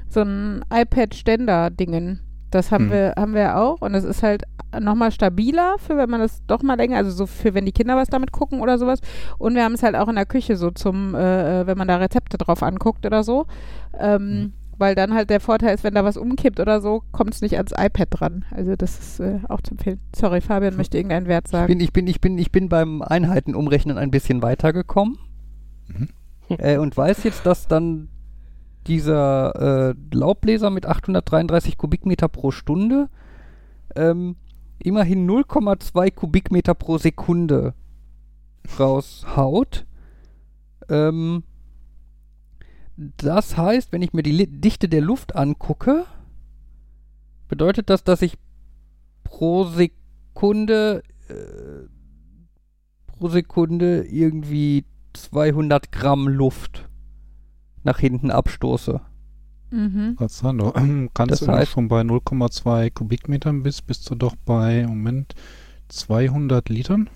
so 0.09 0.21
ein 0.23 0.65
iPad-Ständer-Dingen. 0.73 2.21
Das 2.51 2.71
haben 2.71 2.85
Hm. 2.85 2.91
wir, 2.93 3.15
haben 3.17 3.35
wir 3.35 3.57
auch 3.59 3.81
und 3.83 3.95
es 3.95 4.05
ist 4.05 4.23
halt 4.23 4.45
nochmal 4.81 5.11
stabiler 5.11 5.77
für, 5.79 5.97
wenn 5.97 6.09
man 6.09 6.21
das 6.21 6.43
doch 6.47 6.63
mal 6.63 6.77
länger, 6.77 6.97
also 6.99 7.11
so 7.11 7.27
für, 7.27 7.55
wenn 7.55 7.67
die 7.67 7.73
Kinder 7.73 7.97
was 7.97 8.09
damit 8.09 8.31
gucken 8.33 8.61
oder 8.61 8.79
sowas. 8.79 9.01
Und 9.39 9.55
wir 9.57 9.65
haben 9.65 9.75
es 9.75 9.83
halt 9.83 9.97
auch 9.97 10.09
in 10.09 10.15
der 10.15 10.27
Küche 10.27 10.57
so 10.57 10.71
zum, 10.71 11.15
äh, 11.15 11.63
äh, 11.63 11.67
wenn 11.67 11.77
man 11.77 11.89
da 11.89 11.97
Rezepte 11.97 12.39
drauf 12.39 12.63
anguckt 12.63 13.05
oder 13.05 13.23
so. 13.25 13.47
Ähm, 13.99 14.21
Hm. 14.21 14.53
Weil 14.79 14.95
dann 14.95 15.15
halt 15.15 15.31
der 15.31 15.41
Vorteil 15.41 15.75
ist, 15.75 15.85
wenn 15.85 15.95
da 15.95 16.05
was 16.05 16.17
umkippt 16.17 16.61
oder 16.61 16.81
so, 16.81 17.03
kommt 17.13 17.35
es 17.35 17.41
nicht 17.41 17.57
ans 17.57 17.73
iPad 17.73 18.09
dran. 18.11 18.45
Also 18.51 18.77
das 18.77 18.99
ist 18.99 19.21
äh, 19.21 19.41
auch 19.49 19.63
zu 19.63 19.73
empfehlen. 19.73 20.01
Sorry, 20.15 20.41
Fabian 20.41 20.77
möchte 20.77 20.99
irgendeinen 20.99 21.27
Wert 21.27 21.47
Ich 21.47 21.53
sagen. 21.53 21.67
bin, 21.69 21.81
ich, 21.81 21.93
bin, 21.93 22.07
ich, 22.07 22.21
bin, 22.21 22.37
ich 22.37 22.53
bin 22.53 22.69
beim 22.69 23.01
Einheitenumrechnen 23.01 23.97
ein 23.97 24.11
bisschen 24.11 24.43
weitergekommen. 24.43 25.19
Mhm. 25.89 26.09
Äh, 26.59 26.77
und 26.79 26.97
weiß 26.97 27.25
jetzt, 27.25 27.47
dass 27.47 27.69
dann 27.69 28.09
dieser 28.87 29.91
äh, 29.91 29.95
Laubbläser 30.13 30.71
mit 30.71 30.87
833 30.87 31.77
Kubikmeter 31.77 32.29
pro 32.29 32.51
Stunde 32.51 33.09
ähm, 33.97 34.37
immerhin 34.79 35.29
0,2 35.29 36.13
Kubikmeter 36.13 36.75
pro 36.75 36.99
Sekunde 36.99 37.75
raushaut. 38.79 39.87
Ähm, 40.89 41.43
das 42.97 43.57
heißt, 43.57 43.93
wenn 43.93 44.03
ich 44.03 44.13
mir 44.13 44.23
die 44.23 44.33
Li 44.33 44.47
Dichte 44.47 44.89
der 44.89 45.01
Luft 45.03 45.37
angucke, 45.37 46.05
bedeutet 47.49 47.91
das, 47.91 48.05
dass 48.05 48.23
ich 48.23 48.39
pro 49.25 49.65
Sekunde 49.65 51.03
äh, 51.29 51.89
pro 53.07 53.29
Sekunde 53.29 54.05
irgendwie 54.05 54.85
200 55.15 55.91
Gramm 55.93 56.29
Luft 56.29 56.89
nach 57.83 57.99
hinten 57.99 58.31
abstoße. 58.31 59.01
Mhm. 59.71 60.15
Was 60.19 60.39
sagen 60.39 60.59
du? 60.59 60.73
Ähm, 60.77 61.11
kannst 61.15 61.33
Das 61.33 61.41
du 61.41 61.47
heißt- 61.53 61.67
schon 61.67 61.89
bei 61.89 62.03
0,2 62.03 62.91
Kubikmetern 62.91 63.63
bist, 63.63 63.87
bist 63.87 64.09
du 64.11 64.15
doch 64.15 64.37
bei, 64.37 64.87
Moment, 64.87 65.35
200 65.89 66.69
Litern? 66.69 67.09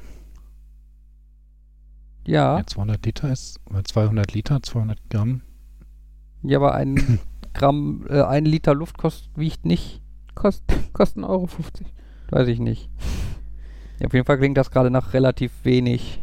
Ja, 2.27 2.59
Ja, 2.59 2.67
200 2.67 3.05
Liter 3.07 3.31
ist, 3.33 3.61
weil 3.67 3.83
200 3.85 4.33
Liter, 4.35 4.63
200 4.63 4.99
Gramm. 5.11 5.43
Ja, 6.43 6.59
aber 6.59 6.75
ein 6.75 7.19
Gramm, 7.55 8.07
äh, 8.09 8.23
ein 8.23 8.45
Liter 8.45 8.75
Luft 8.75 8.99
kostet, 8.99 9.31
wiegt 9.37 9.65
nicht, 9.65 10.03
Kost, 10.35 10.65
kosten 10.93 11.25
Euro 11.25 11.47
50. 11.47 11.87
weiß 12.31 12.49
ich 12.49 12.61
nicht. 12.61 12.89
Ja, 13.99 14.07
auf 14.07 14.15
jeden 14.15 14.27
Fall 14.27 14.39
klingt 14.39 14.57
das 14.57 14.71
gerade 14.71 14.91
nach 14.91 15.13
relativ 15.13 15.53
wenig. 15.65 16.23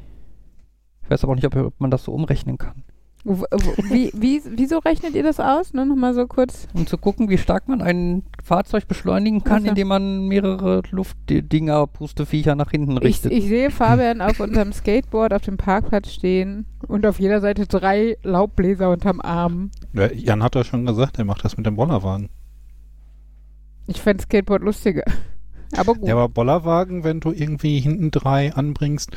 Ich 1.03 1.09
weiß 1.09 1.23
aber 1.23 1.33
auch 1.33 1.35
nicht, 1.35 1.45
ob, 1.45 1.55
ob 1.55 1.79
man 1.79 1.91
das 1.91 2.03
so 2.03 2.13
umrechnen 2.13 2.57
kann. 2.57 2.83
Wie, 3.27 4.09
wie, 4.15 4.41
wieso 4.55 4.77
rechnet 4.79 5.13
ihr 5.13 5.23
das 5.23 5.39
aus? 5.41 5.73
Nur 5.73 5.83
nochmal 5.85 6.13
so 6.13 6.27
kurz. 6.27 6.67
Um 6.73 6.87
zu 6.87 6.97
gucken, 6.97 7.29
wie 7.29 7.37
stark 7.37 7.67
man 7.67 7.81
ein 7.81 8.23
Fahrzeug 8.41 8.87
beschleunigen 8.87 9.43
kann, 9.43 9.57
Ach 9.57 9.63
so. 9.63 9.69
indem 9.69 9.89
man 9.89 10.27
mehrere 10.27 10.81
Luftdinger, 10.91 11.87
Pusteviecher 11.87 12.55
nach 12.55 12.71
hinten 12.71 12.95
Ich, 12.97 13.03
richtet. 13.03 13.33
ich 13.33 13.45
sehe 13.45 13.69
Fabian 13.69 14.21
auf 14.21 14.39
unserem 14.39 14.71
Skateboard 14.71 15.33
auf 15.33 15.41
dem 15.41 15.57
Parkplatz 15.57 16.11
stehen 16.13 16.65
und 16.87 17.05
auf 17.05 17.19
jeder 17.19 17.41
Seite 17.41 17.67
drei 17.67 18.17
Laubbläser 18.23 18.89
unterm 18.89 19.19
Arm. 19.19 19.71
Ja, 19.91 20.09
Jan 20.13 20.41
hat 20.41 20.55
ja 20.55 20.63
schon 20.63 20.85
gesagt, 20.85 21.19
er 21.19 21.25
macht 21.25 21.43
das 21.43 21.57
mit 21.57 21.65
dem 21.65 21.75
Bollerwagen. 21.75 22.29
Ich 23.87 24.01
fände 24.01 24.23
Skateboard 24.23 24.61
lustiger. 24.63 25.03
Aber 25.75 25.95
gut. 25.95 26.07
Ja, 26.07 26.13
aber 26.15 26.29
Bollerwagen, 26.29 27.03
wenn 27.03 27.19
du 27.19 27.31
irgendwie 27.33 27.79
hinten 27.79 28.09
drei 28.11 28.53
anbringst 28.53 29.11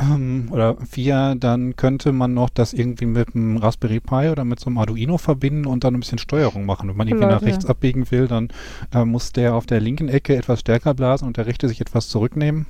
ähm, 0.00 0.48
oder 0.50 0.76
vier, 0.88 1.36
dann 1.38 1.76
könnte 1.76 2.12
man 2.12 2.34
noch 2.34 2.50
das 2.50 2.72
irgendwie 2.72 3.06
mit 3.06 3.34
einem 3.34 3.56
Raspberry 3.58 4.00
Pi 4.00 4.28
oder 4.30 4.44
mit 4.44 4.58
so 4.60 4.66
einem 4.66 4.78
Arduino 4.78 5.18
verbinden 5.18 5.66
und 5.66 5.84
dann 5.84 5.94
ein 5.94 6.00
bisschen 6.00 6.18
Steuerung 6.18 6.66
machen. 6.66 6.88
Wenn 6.88 6.96
man 6.96 7.06
irgendwie 7.08 7.26
nach 7.26 7.34
Leute. 7.40 7.46
rechts 7.46 7.66
abbiegen 7.66 8.10
will, 8.10 8.26
dann 8.26 8.48
äh, 8.92 9.04
muss 9.04 9.32
der 9.32 9.54
auf 9.54 9.66
der 9.66 9.80
linken 9.80 10.08
Ecke 10.08 10.36
etwas 10.36 10.60
stärker 10.60 10.94
blasen 10.94 11.26
und 11.28 11.36
der 11.36 11.46
rechte 11.46 11.68
sich 11.68 11.80
etwas 11.80 12.08
zurücknehmen. 12.08 12.66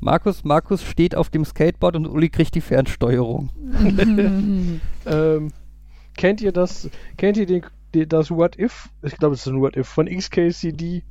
Markus, 0.00 0.44
Markus 0.44 0.82
steht 0.84 1.16
auf 1.16 1.30
dem 1.30 1.44
Skateboard 1.44 1.96
und 1.96 2.06
Uli 2.06 2.28
kriegt 2.28 2.54
die 2.54 2.60
Fernsteuerung. 2.60 3.50
Ähm, 5.06 5.50
kennt 6.16 6.40
ihr 6.40 6.52
das, 6.52 6.88
kennt 7.18 7.36
ihr 7.36 7.44
den, 7.46 7.62
die- 7.92 8.06
das 8.08 8.30
What 8.30 8.58
If? 8.58 8.88
Ich 9.02 9.16
glaube, 9.18 9.34
es 9.34 9.40
ist 9.46 9.48
ein 9.52 9.60
What 9.60 9.76
If 9.76 9.86
von 9.86 10.06
XKCD, 10.06 11.02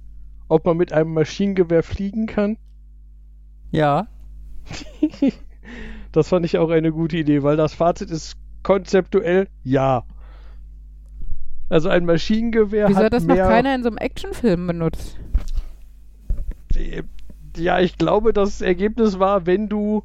ob 0.48 0.66
man 0.66 0.78
mit 0.78 0.92
einem 0.94 1.14
Maschinengewehr 1.14 1.84
fliegen 1.84 2.26
kann? 2.26 2.58
Ja. 3.72 4.08
das 6.14 6.30
fand 6.30 6.46
ich 6.46 6.58
auch 6.58 6.70
eine 6.70 6.92
gute 6.92 7.18
Idee, 7.18 7.44
weil 7.44 7.58
das 7.58 7.74
Fazit 7.74 8.10
ist 8.10 8.38
konzeptuell 8.62 9.48
ja. 9.64 10.04
Also 11.70 11.90
ein 11.90 12.06
Maschinengewehr 12.06 12.88
Wieso 12.88 13.00
hat 13.00 13.14
das 13.14 13.26
noch 13.26 13.36
keiner 13.36 13.74
in 13.74 13.84
so 13.84 13.90
einem 13.90 13.98
Actionfilm 13.98 14.68
benutzt? 14.68 15.18
Ja, 17.58 17.80
ich 17.80 17.98
glaube, 17.98 18.32
das 18.32 18.62
Ergebnis 18.62 19.20
war, 19.20 19.46
wenn 19.46 19.70
du, 19.70 20.04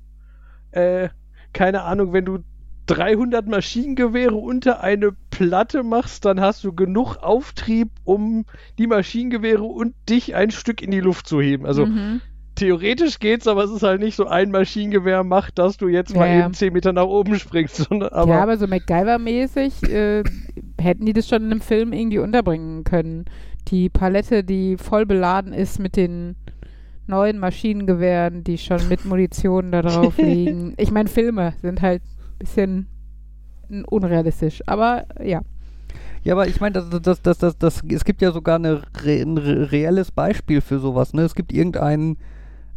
äh, 0.71 1.09
keine 1.53 1.83
Ahnung, 1.83 2.13
wenn 2.13 2.25
du 2.25 2.39
300 2.87 3.47
Maschinengewehre 3.47 4.35
unter 4.35 4.81
eine 4.81 5.13
Platte 5.31 5.83
machst, 5.83 6.25
dann 6.25 6.41
hast 6.41 6.65
du 6.65 6.73
genug 6.73 7.17
Auftrieb, 7.17 7.91
um 8.05 8.47
die 8.79 8.87
Maschinengewehre 8.87 9.63
und 9.63 9.95
dich 10.09 10.35
ein 10.35 10.51
Stück 10.51 10.81
in 10.81 10.91
die 10.91 11.01
Luft 11.01 11.27
zu 11.27 11.41
heben. 11.41 11.67
Also 11.67 11.85
mhm. 11.85 12.23
Theoretisch 12.59 13.19
geht's, 13.19 13.47
aber 13.47 13.65
es 13.65 13.71
ist 13.71 13.83
halt 13.83 14.01
nicht 14.01 14.17
so 14.17 14.27
ein 14.27 14.51
Maschinengewehr 14.51 15.25
macht, 15.25 15.59
dass 15.59 15.77
du 15.77 15.89
jetzt 15.89 16.15
mal 16.15 16.29
Ja, 16.29 16.45
eben 16.45 16.55
10 16.55 16.73
Meter 16.73 16.93
nach 16.93 17.07
oben 17.07 17.39
springst, 17.39 17.77
sondern 17.89 18.11
aber, 18.11 18.35
ja, 18.35 18.43
aber 18.43 18.57
so 18.57 18.67
MacGyver-mäßig 18.67 19.89
äh, 19.89 20.25
hätten 20.81 21.07
die 21.07 21.13
das 21.13 21.29
schon 21.29 21.45
in 21.45 21.53
einem 21.53 21.61
Film 21.61 21.93
irgendwie 21.93 22.19
unterbringen 22.19 22.85
können. 22.85 23.27
Die 23.69 23.89
Palette, 23.89 24.45
die 24.45 24.77
voll 24.77 25.07
beladen 25.07 25.53
ist 25.53 25.79
mit 25.79 25.97
den 25.97 26.37
neuen 27.07 27.39
Maschinengewehren, 27.39 28.45
die 28.45 28.59
schon 28.59 28.89
mit 28.89 29.05
Munition 29.05 29.73
da 29.73 29.83
drauf 29.83 30.17
liegen. 30.19 30.75
Ich 30.77 30.91
meine, 30.91 31.09
Filme 31.09 31.55
sind 31.63 31.81
halt 31.81 32.03
ein 32.03 32.39
bisschen 32.39 32.87
unrealistisch, 33.89 34.63
aber 34.67 35.07
ja. 35.23 35.43
Ja, 36.25 36.35
aber 36.35 36.49
ich 36.49 36.61
meine, 36.61 36.73
das, 36.73 36.91
das, 37.01 37.23
das, 37.23 37.39
das, 37.39 37.59
das, 37.59 37.83
es 37.89 38.05
gibt 38.05 38.21
ja 38.21 38.33
sogar 38.33 38.57
eine, 38.57 38.83
ein 39.05 39.39
re, 39.39 39.71
reelles 39.71 40.11
Beispiel 40.11 40.61
für 40.61 40.79
sowas. 40.79 41.15
Ne? 41.15 41.23
Es 41.23 41.35
gibt 41.35 41.53
irgendein 41.53 42.17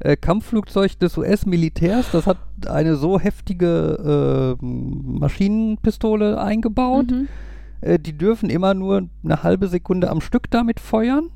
äh, 0.01 0.17
Kampfflugzeug 0.17 0.97
des 0.99 1.17
US-Militärs, 1.17 2.11
das 2.11 2.25
hat 2.25 2.37
eine 2.67 2.95
so 2.95 3.19
heftige 3.19 4.57
äh, 4.59 4.65
Maschinenpistole 4.65 6.41
eingebaut. 6.41 7.11
Mhm. 7.11 7.27
Äh, 7.81 7.99
die 7.99 8.17
dürfen 8.17 8.49
immer 8.49 8.73
nur 8.73 9.07
eine 9.23 9.43
halbe 9.43 9.67
Sekunde 9.67 10.09
am 10.09 10.21
Stück 10.21 10.49
damit 10.49 10.79
feuern, 10.79 11.29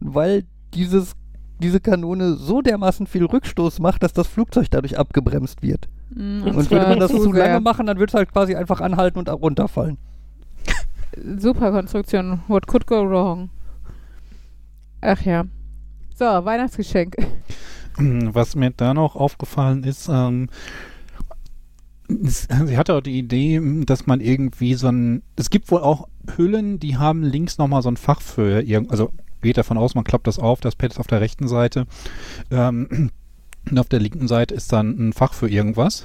weil 0.00 0.44
dieses, 0.74 1.14
diese 1.60 1.80
Kanone 1.80 2.34
so 2.34 2.62
dermaßen 2.62 3.06
viel 3.06 3.24
Rückstoß 3.24 3.80
macht, 3.80 4.02
dass 4.02 4.12
das 4.12 4.28
Flugzeug 4.28 4.70
dadurch 4.70 4.98
abgebremst 4.98 5.62
wird. 5.62 5.88
Mhm, 6.14 6.42
Und, 6.42 6.70
würde 6.70 6.86
man 6.86 7.00
das 7.00 7.10
zu 7.10 7.32
lange 7.32 7.60
machen, 7.60 7.86
dann 7.86 7.98
wird 7.98 8.10
es 8.10 8.14
halt 8.14 8.32
quasi 8.32 8.54
einfach 8.54 8.80
anhalten 8.80 9.18
und 9.18 9.28
runterfallen. 9.28 9.98
Super 11.38 11.72
Konstruktion. 11.72 12.40
What 12.48 12.66
could 12.66 12.86
go 12.86 13.08
wrong? 13.08 13.50
Ach 15.00 15.20
ja. 15.22 15.44
So, 16.14 16.24
Weihnachtsgeschenk. 16.24 17.16
Was 17.96 18.54
mir 18.54 18.70
da 18.70 18.94
noch 18.94 19.16
aufgefallen 19.16 19.84
ist, 19.84 20.08
ähm, 20.08 20.48
sie 22.08 22.76
hatte 22.76 22.94
auch 22.94 23.00
die 23.00 23.18
Idee, 23.18 23.60
dass 23.84 24.06
man 24.06 24.20
irgendwie 24.20 24.74
so 24.74 24.88
ein, 24.88 25.22
es 25.36 25.50
gibt 25.50 25.70
wohl 25.70 25.80
auch 25.80 26.08
Hüllen, 26.36 26.78
die 26.78 26.96
haben 26.96 27.22
links 27.22 27.58
nochmal 27.58 27.82
so 27.82 27.90
ein 27.90 27.96
Fach 27.96 28.20
für 28.20 28.64
also 28.88 29.12
geht 29.42 29.58
davon 29.58 29.76
aus, 29.76 29.94
man 29.94 30.04
klappt 30.04 30.26
das 30.26 30.38
auf, 30.38 30.60
das 30.60 30.76
Pad 30.76 30.92
ist 30.92 31.00
auf 31.00 31.08
der 31.08 31.20
rechten 31.20 31.48
Seite, 31.48 31.86
ähm, 32.50 33.10
und 33.70 33.78
auf 33.78 33.88
der 33.88 34.00
linken 34.00 34.28
Seite 34.28 34.54
ist 34.54 34.72
dann 34.72 35.08
ein 35.08 35.12
Fach 35.12 35.34
für 35.34 35.48
irgendwas. 35.48 36.04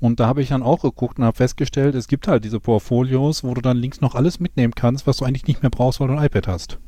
Und 0.00 0.20
da 0.20 0.26
habe 0.26 0.42
ich 0.42 0.48
dann 0.48 0.62
auch 0.62 0.82
geguckt 0.82 1.18
und 1.18 1.24
habe 1.24 1.36
festgestellt, 1.36 1.94
es 1.94 2.08
gibt 2.08 2.28
halt 2.28 2.44
diese 2.44 2.60
Portfolios, 2.60 3.42
wo 3.42 3.54
du 3.54 3.60
dann 3.60 3.76
links 3.76 4.00
noch 4.00 4.14
alles 4.14 4.38
mitnehmen 4.38 4.74
kannst, 4.74 5.06
was 5.06 5.16
du 5.16 5.24
eigentlich 5.24 5.46
nicht 5.46 5.62
mehr 5.62 5.70
brauchst, 5.70 6.00
weil 6.00 6.08
du 6.08 6.14
ein 6.14 6.24
iPad 6.24 6.48
hast. 6.48 6.78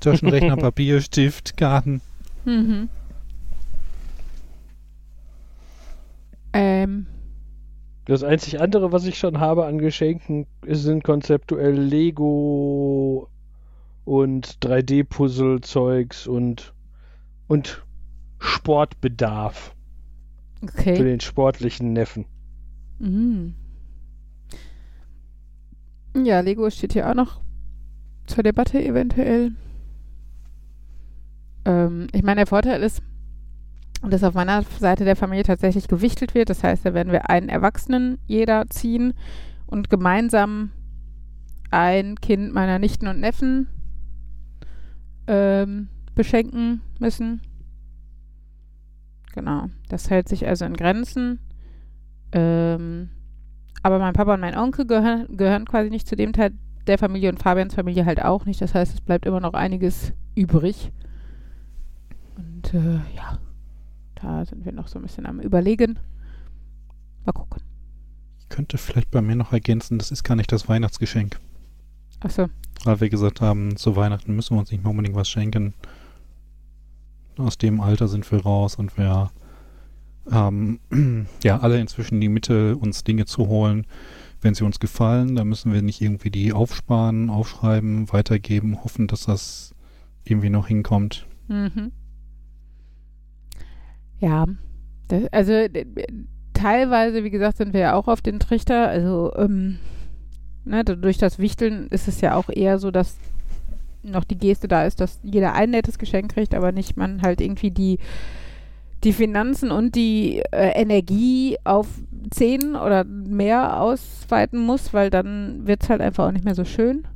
Taschenrechner, 0.00 0.56
Papier, 0.56 1.00
Stift, 1.00 1.56
Karten. 1.56 2.00
Mhm. 2.44 2.88
Ähm, 6.52 7.06
das 8.06 8.22
einzig 8.24 8.60
andere, 8.60 8.90
was 8.90 9.04
ich 9.04 9.18
schon 9.18 9.38
habe 9.38 9.66
an 9.66 9.78
Geschenken, 9.78 10.46
sind 10.66 11.04
konzeptuell 11.04 11.78
Lego 11.78 13.28
und 14.04 14.58
3D-Puzzle-Zeugs 14.62 16.26
und, 16.26 16.72
und 17.48 17.84
Sportbedarf 18.38 19.74
für 20.60 20.80
okay. 20.80 21.04
den 21.04 21.20
sportlichen 21.20 21.92
Neffen. 21.92 22.24
Mhm. 22.98 23.54
Ja, 26.16 26.40
Lego 26.40 26.70
steht 26.70 26.94
hier 26.94 27.10
auch 27.10 27.14
noch 27.14 27.40
zur 28.26 28.42
Debatte 28.42 28.82
eventuell. 28.82 29.52
Ähm, 31.68 32.08
ich 32.12 32.22
meine, 32.22 32.40
der 32.40 32.46
Vorteil 32.46 32.82
ist, 32.82 33.02
dass 34.02 34.24
auf 34.24 34.34
meiner 34.34 34.62
Seite 34.62 35.04
der 35.04 35.16
Familie 35.16 35.44
tatsächlich 35.44 35.86
gewichtelt 35.86 36.34
wird. 36.34 36.50
Das 36.50 36.64
heißt, 36.64 36.84
da 36.84 36.94
werden 36.94 37.12
wir 37.12 37.30
einen 37.30 37.48
Erwachsenen 37.48 38.18
jeder 38.26 38.68
ziehen 38.68 39.12
und 39.66 39.90
gemeinsam 39.90 40.70
ein 41.70 42.16
Kind 42.16 42.54
meiner 42.54 42.78
Nichten 42.78 43.06
und 43.06 43.20
Neffen 43.20 43.68
ähm, 45.26 45.88
beschenken 46.14 46.80
müssen. 46.98 47.42
Genau. 49.34 49.68
Das 49.88 50.08
hält 50.08 50.28
sich 50.28 50.46
also 50.46 50.64
in 50.64 50.74
Grenzen. 50.74 51.38
Ähm, 52.32 53.10
aber 53.82 53.98
mein 53.98 54.14
Papa 54.14 54.34
und 54.34 54.40
mein 54.40 54.56
Onkel 54.56 54.86
gehören, 54.86 55.36
gehören 55.36 55.66
quasi 55.66 55.90
nicht 55.90 56.08
zu 56.08 56.16
dem 56.16 56.32
Teil 56.32 56.52
der 56.86 56.98
Familie 56.98 57.28
und 57.28 57.42
Fabians 57.42 57.74
Familie 57.74 58.06
halt 58.06 58.24
auch 58.24 58.46
nicht. 58.46 58.62
Das 58.62 58.74
heißt, 58.74 58.94
es 58.94 59.00
bleibt 59.02 59.26
immer 59.26 59.40
noch 59.40 59.52
einiges 59.52 60.12
übrig. 60.34 60.92
Und 62.72 62.80
äh, 62.80 63.00
ja, 63.16 63.38
da 64.16 64.44
sind 64.44 64.64
wir 64.64 64.72
noch 64.72 64.88
so 64.88 64.98
ein 64.98 65.02
bisschen 65.02 65.26
am 65.26 65.40
Überlegen. 65.40 65.98
Mal 67.24 67.32
gucken. 67.32 67.62
Ich 68.40 68.48
könnte 68.48 68.78
vielleicht 68.78 69.10
bei 69.10 69.20
mir 69.20 69.36
noch 69.36 69.52
ergänzen, 69.52 69.98
das 69.98 70.10
ist 70.10 70.24
gar 70.24 70.34
nicht 70.34 70.50
das 70.52 70.68
Weihnachtsgeschenk. 70.68 71.38
Achso, 72.20 72.48
Weil 72.84 73.00
wir 73.00 73.10
gesagt 73.10 73.40
haben, 73.40 73.76
zu 73.76 73.94
Weihnachten 73.94 74.34
müssen 74.34 74.56
wir 74.56 74.60
uns 74.60 74.72
nicht 74.72 74.82
mehr 74.82 74.90
unbedingt 74.90 75.14
was 75.14 75.28
schenken. 75.28 75.74
Aus 77.36 77.58
dem 77.58 77.80
Alter 77.80 78.08
sind 78.08 78.30
wir 78.32 78.42
raus 78.42 78.74
und 78.74 78.96
wir 78.98 79.30
haben 80.28 80.80
ja 81.44 81.60
alle 81.60 81.80
inzwischen 81.80 82.20
die 82.20 82.28
Mittel, 82.28 82.74
uns 82.74 83.04
Dinge 83.04 83.26
zu 83.26 83.46
holen, 83.46 83.86
wenn 84.40 84.54
sie 84.54 84.64
uns 84.64 84.80
gefallen. 84.80 85.36
Da 85.36 85.44
müssen 85.44 85.72
wir 85.72 85.82
nicht 85.82 86.00
irgendwie 86.00 86.30
die 86.30 86.52
aufsparen, 86.52 87.30
aufschreiben, 87.30 88.12
weitergeben, 88.12 88.82
hoffen, 88.82 89.06
dass 89.06 89.26
das 89.26 89.74
irgendwie 90.24 90.50
noch 90.50 90.66
hinkommt. 90.66 91.26
Mhm. 91.46 91.92
Ja, 94.20 94.46
das, 95.08 95.24
also 95.32 95.52
d- 95.68 95.86
teilweise, 96.54 97.24
wie 97.24 97.30
gesagt, 97.30 97.58
sind 97.58 97.72
wir 97.72 97.80
ja 97.80 97.94
auch 97.94 98.08
auf 98.08 98.22
den 98.22 98.40
Trichter. 98.40 98.88
Also 98.88 99.32
ähm, 99.36 99.78
ne, 100.64 100.84
durch 100.84 101.18
das 101.18 101.38
Wichteln 101.38 101.88
ist 101.88 102.08
es 102.08 102.20
ja 102.20 102.36
auch 102.36 102.48
eher 102.50 102.78
so, 102.78 102.90
dass 102.90 103.18
noch 104.02 104.24
die 104.24 104.38
Geste 104.38 104.68
da 104.68 104.84
ist, 104.86 105.00
dass 105.00 105.20
jeder 105.24 105.54
ein 105.54 105.70
nettes 105.70 105.98
Geschenk 105.98 106.32
kriegt, 106.34 106.54
aber 106.54 106.72
nicht 106.72 106.96
man 106.96 107.22
halt 107.22 107.40
irgendwie 107.40 107.70
die 107.72 107.98
die 109.04 109.12
Finanzen 109.12 109.70
und 109.70 109.94
die 109.94 110.40
äh, 110.50 110.70
Energie 110.80 111.56
auf 111.64 111.86
zehn 112.30 112.74
oder 112.74 113.04
mehr 113.04 113.80
ausweiten 113.80 114.58
muss, 114.58 114.92
weil 114.92 115.08
dann 115.10 115.66
wird 115.66 115.84
es 115.84 115.88
halt 115.88 116.00
einfach 116.00 116.26
auch 116.26 116.32
nicht 116.32 116.44
mehr 116.44 116.56
so 116.56 116.64
schön. 116.64 117.06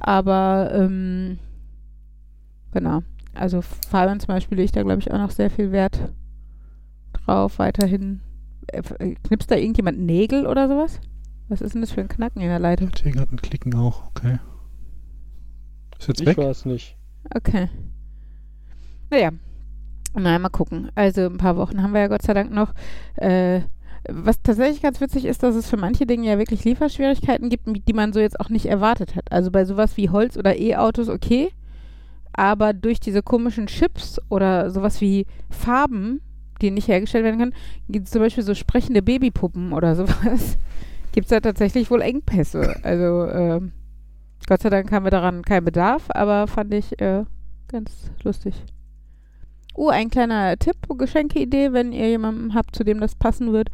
Aber 0.00 0.70
ähm, 0.74 1.38
genau. 2.72 3.02
Also 3.34 3.62
Fabian 3.62 4.20
zum 4.20 4.28
Beispiel 4.28 4.58
legt 4.58 4.76
da, 4.76 4.82
glaube 4.82 5.00
ich, 5.00 5.10
auch 5.10 5.18
noch 5.18 5.30
sehr 5.30 5.50
viel 5.50 5.72
Wert 5.72 6.12
drauf, 7.12 7.58
weiterhin. 7.58 8.20
Äh, 8.68 8.82
äh, 8.98 9.14
knipst 9.22 9.50
da 9.50 9.56
irgendjemand 9.56 9.98
Nägel 9.98 10.46
oder 10.46 10.68
sowas? 10.68 11.00
Was 11.48 11.60
ist 11.60 11.74
denn 11.74 11.82
das 11.82 11.92
für 11.92 12.00
ein 12.00 12.08
Knacken 12.08 12.40
in 12.40 12.48
der 12.48 12.58
Leitung? 12.58 12.88
Hat 12.88 13.00
hier 13.00 13.12
gerade 13.12 13.34
ein 13.34 13.40
Klicken 13.42 13.74
auch, 13.74 14.06
okay. 14.08 14.38
Ist 15.98 16.08
jetzt 16.08 16.20
Ich 16.20 16.26
weg? 16.26 16.38
war 16.38 16.50
es 16.50 16.64
nicht. 16.64 16.96
Okay. 17.34 17.68
Naja. 19.10 19.30
Na, 20.14 20.38
mal 20.38 20.48
gucken. 20.48 20.90
Also 20.94 21.22
ein 21.22 21.38
paar 21.38 21.56
Wochen 21.56 21.82
haben 21.82 21.92
wir 21.92 22.00
ja 22.00 22.08
Gott 22.08 22.22
sei 22.22 22.34
Dank 22.34 22.52
noch. 22.52 22.72
Äh, 23.16 23.62
was 24.08 24.42
tatsächlich 24.42 24.82
ganz 24.82 25.00
witzig 25.00 25.24
ist, 25.24 25.42
dass 25.42 25.54
es 25.54 25.68
für 25.68 25.76
manche 25.76 26.06
Dinge 26.06 26.26
ja 26.26 26.38
wirklich 26.38 26.64
Lieferschwierigkeiten 26.64 27.48
gibt, 27.48 27.66
die 27.88 27.92
man 27.92 28.12
so 28.12 28.20
jetzt 28.20 28.38
auch 28.38 28.50
nicht 28.50 28.66
erwartet 28.66 29.16
hat. 29.16 29.32
Also 29.32 29.50
bei 29.50 29.64
sowas 29.64 29.96
wie 29.96 30.10
Holz 30.10 30.36
oder 30.36 30.56
E-Autos 30.58 31.08
okay, 31.08 31.50
aber 32.34 32.72
durch 32.72 33.00
diese 33.00 33.22
komischen 33.22 33.66
Chips 33.66 34.20
oder 34.28 34.70
sowas 34.70 35.00
wie 35.00 35.26
Farben, 35.50 36.20
die 36.60 36.70
nicht 36.70 36.88
hergestellt 36.88 37.24
werden 37.24 37.38
können, 37.38 37.54
gibt 37.88 38.06
es 38.06 38.12
zum 38.12 38.22
Beispiel 38.22 38.44
so 38.44 38.54
sprechende 38.54 39.02
Babypuppen 39.02 39.72
oder 39.72 39.94
sowas, 39.96 40.58
gibt 41.12 41.26
es 41.26 41.30
da 41.30 41.40
tatsächlich 41.40 41.90
wohl 41.90 42.02
Engpässe. 42.02 42.76
Also 42.82 43.26
ähm, 43.26 43.72
Gott 44.46 44.62
sei 44.62 44.70
Dank 44.70 44.90
haben 44.92 45.04
wir 45.04 45.10
daran 45.10 45.42
keinen 45.42 45.64
Bedarf, 45.64 46.04
aber 46.08 46.46
fand 46.46 46.74
ich 46.74 47.00
äh, 47.00 47.24
ganz 47.68 48.10
lustig. 48.22 48.54
Oh, 49.74 49.88
ein 49.88 50.10
kleiner 50.10 50.56
Tipp, 50.56 50.76
Geschenkeidee, 50.88 51.72
wenn 51.72 51.92
ihr 51.92 52.08
jemanden 52.08 52.54
habt, 52.54 52.76
zu 52.76 52.84
dem 52.84 53.00
das 53.00 53.16
passen 53.16 53.52
wird. 53.52 53.70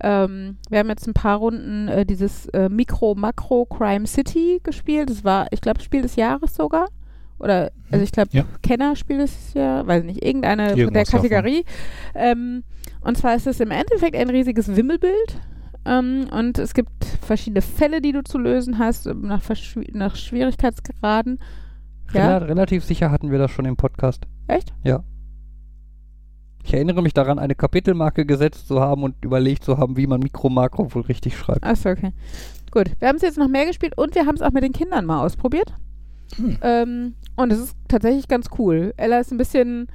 Ähm, 0.00 0.58
wir 0.68 0.78
haben 0.78 0.88
jetzt 0.88 1.06
ein 1.06 1.14
paar 1.14 1.38
Runden 1.38 1.88
äh, 1.88 2.06
dieses 2.06 2.46
äh, 2.48 2.68
Mikro-Makro-Crime 2.68 4.06
City 4.06 4.60
gespielt. 4.62 5.10
Das 5.10 5.24
war, 5.24 5.46
ich 5.50 5.60
glaube, 5.60 5.80
Spiel 5.80 6.02
des 6.02 6.16
Jahres 6.16 6.54
sogar. 6.54 6.88
Oder, 7.42 7.72
also 7.90 8.02
ich 8.04 8.12
glaube, 8.12 8.30
Ja. 8.32 8.44
Kenner 8.62 8.96
Spiel 8.96 9.18
des 9.18 9.52
Jahres, 9.54 9.86
weiß 9.86 10.04
nicht, 10.04 10.24
irgendeine 10.24 10.68
der 10.68 10.76
Irgendwas 10.78 11.10
davon. 11.10 11.28
Kategorie. 11.28 11.64
Ähm, 12.14 12.62
und 13.00 13.18
zwar 13.18 13.34
ist 13.34 13.46
es 13.46 13.58
im 13.60 13.70
Endeffekt 13.72 14.16
ein 14.16 14.30
riesiges 14.30 14.74
Wimmelbild. 14.76 15.40
Ähm, 15.84 16.28
und 16.30 16.58
es 16.58 16.72
gibt 16.72 17.04
verschiedene 17.20 17.60
Fälle, 17.60 18.00
die 18.00 18.12
du 18.12 18.22
zu 18.22 18.38
lösen 18.38 18.78
hast, 18.78 19.06
ähm, 19.06 19.22
nach, 19.22 19.42
Verschw- 19.42 19.90
nach 19.96 20.14
Schwierigkeitsgraden. 20.14 21.40
Ja, 22.14 22.36
Rela 22.38 22.46
relativ 22.46 22.84
sicher 22.84 23.10
hatten 23.10 23.30
wir 23.32 23.38
das 23.38 23.50
schon 23.50 23.64
im 23.64 23.76
Podcast. 23.76 24.24
echt? 24.46 24.72
Ich 26.64 26.72
erinnere 26.74 27.02
mich 27.02 27.12
daran, 27.12 27.40
eine 27.40 27.56
Kapitelmarke 27.56 28.24
gesetzt 28.24 28.68
zu 28.68 28.80
haben 28.80 29.02
und 29.02 29.16
überlegt 29.24 29.64
zu 29.64 29.78
haben, 29.78 29.96
wie 29.96 30.06
man 30.06 30.20
Mikro-Makro 30.20 30.94
wohl 30.94 31.02
richtig 31.02 31.36
schreibt. 31.36 31.64
Achso, 31.64 31.90
okay. 31.90 32.12
Gut, 32.70 32.92
wir 33.00 33.08
haben 33.08 33.16
es 33.16 33.22
jetzt 33.22 33.36
noch 33.38 33.48
mehr 33.48 33.66
gespielt 33.66 33.94
und 33.98 34.14
wir 34.14 34.26
haben 34.26 34.36
es 34.36 34.42
auch 34.42 34.52
mit 34.52 34.62
den 34.62 34.72
Kindern 34.72 35.04
mal 35.04 35.24
ausprobiert. 35.24 35.74
Hm. 36.36 36.58
Ähm, 36.62 37.14
und 37.36 37.52
es 37.52 37.58
ist 37.58 37.76
tatsächlich 37.88 38.28
ganz 38.28 38.48
cool. 38.58 38.94
Ella 38.96 39.18
ist 39.20 39.32
ein 39.32 39.38
bisschen 39.38 39.88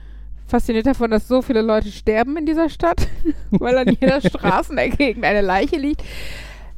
fasziniert 0.47 0.85
davon, 0.85 1.11
dass 1.11 1.27
so 1.27 1.41
viele 1.41 1.61
Leute 1.61 1.91
sterben 1.91 2.38
in 2.38 2.45
dieser 2.45 2.69
Stadt, 2.69 3.07
weil 3.51 3.77
an 3.77 3.95
jeder 3.99 4.21
Straßenecke 4.21 5.03
irgendeine 5.03 5.41
Leiche 5.41 5.77
liegt. 5.77 6.03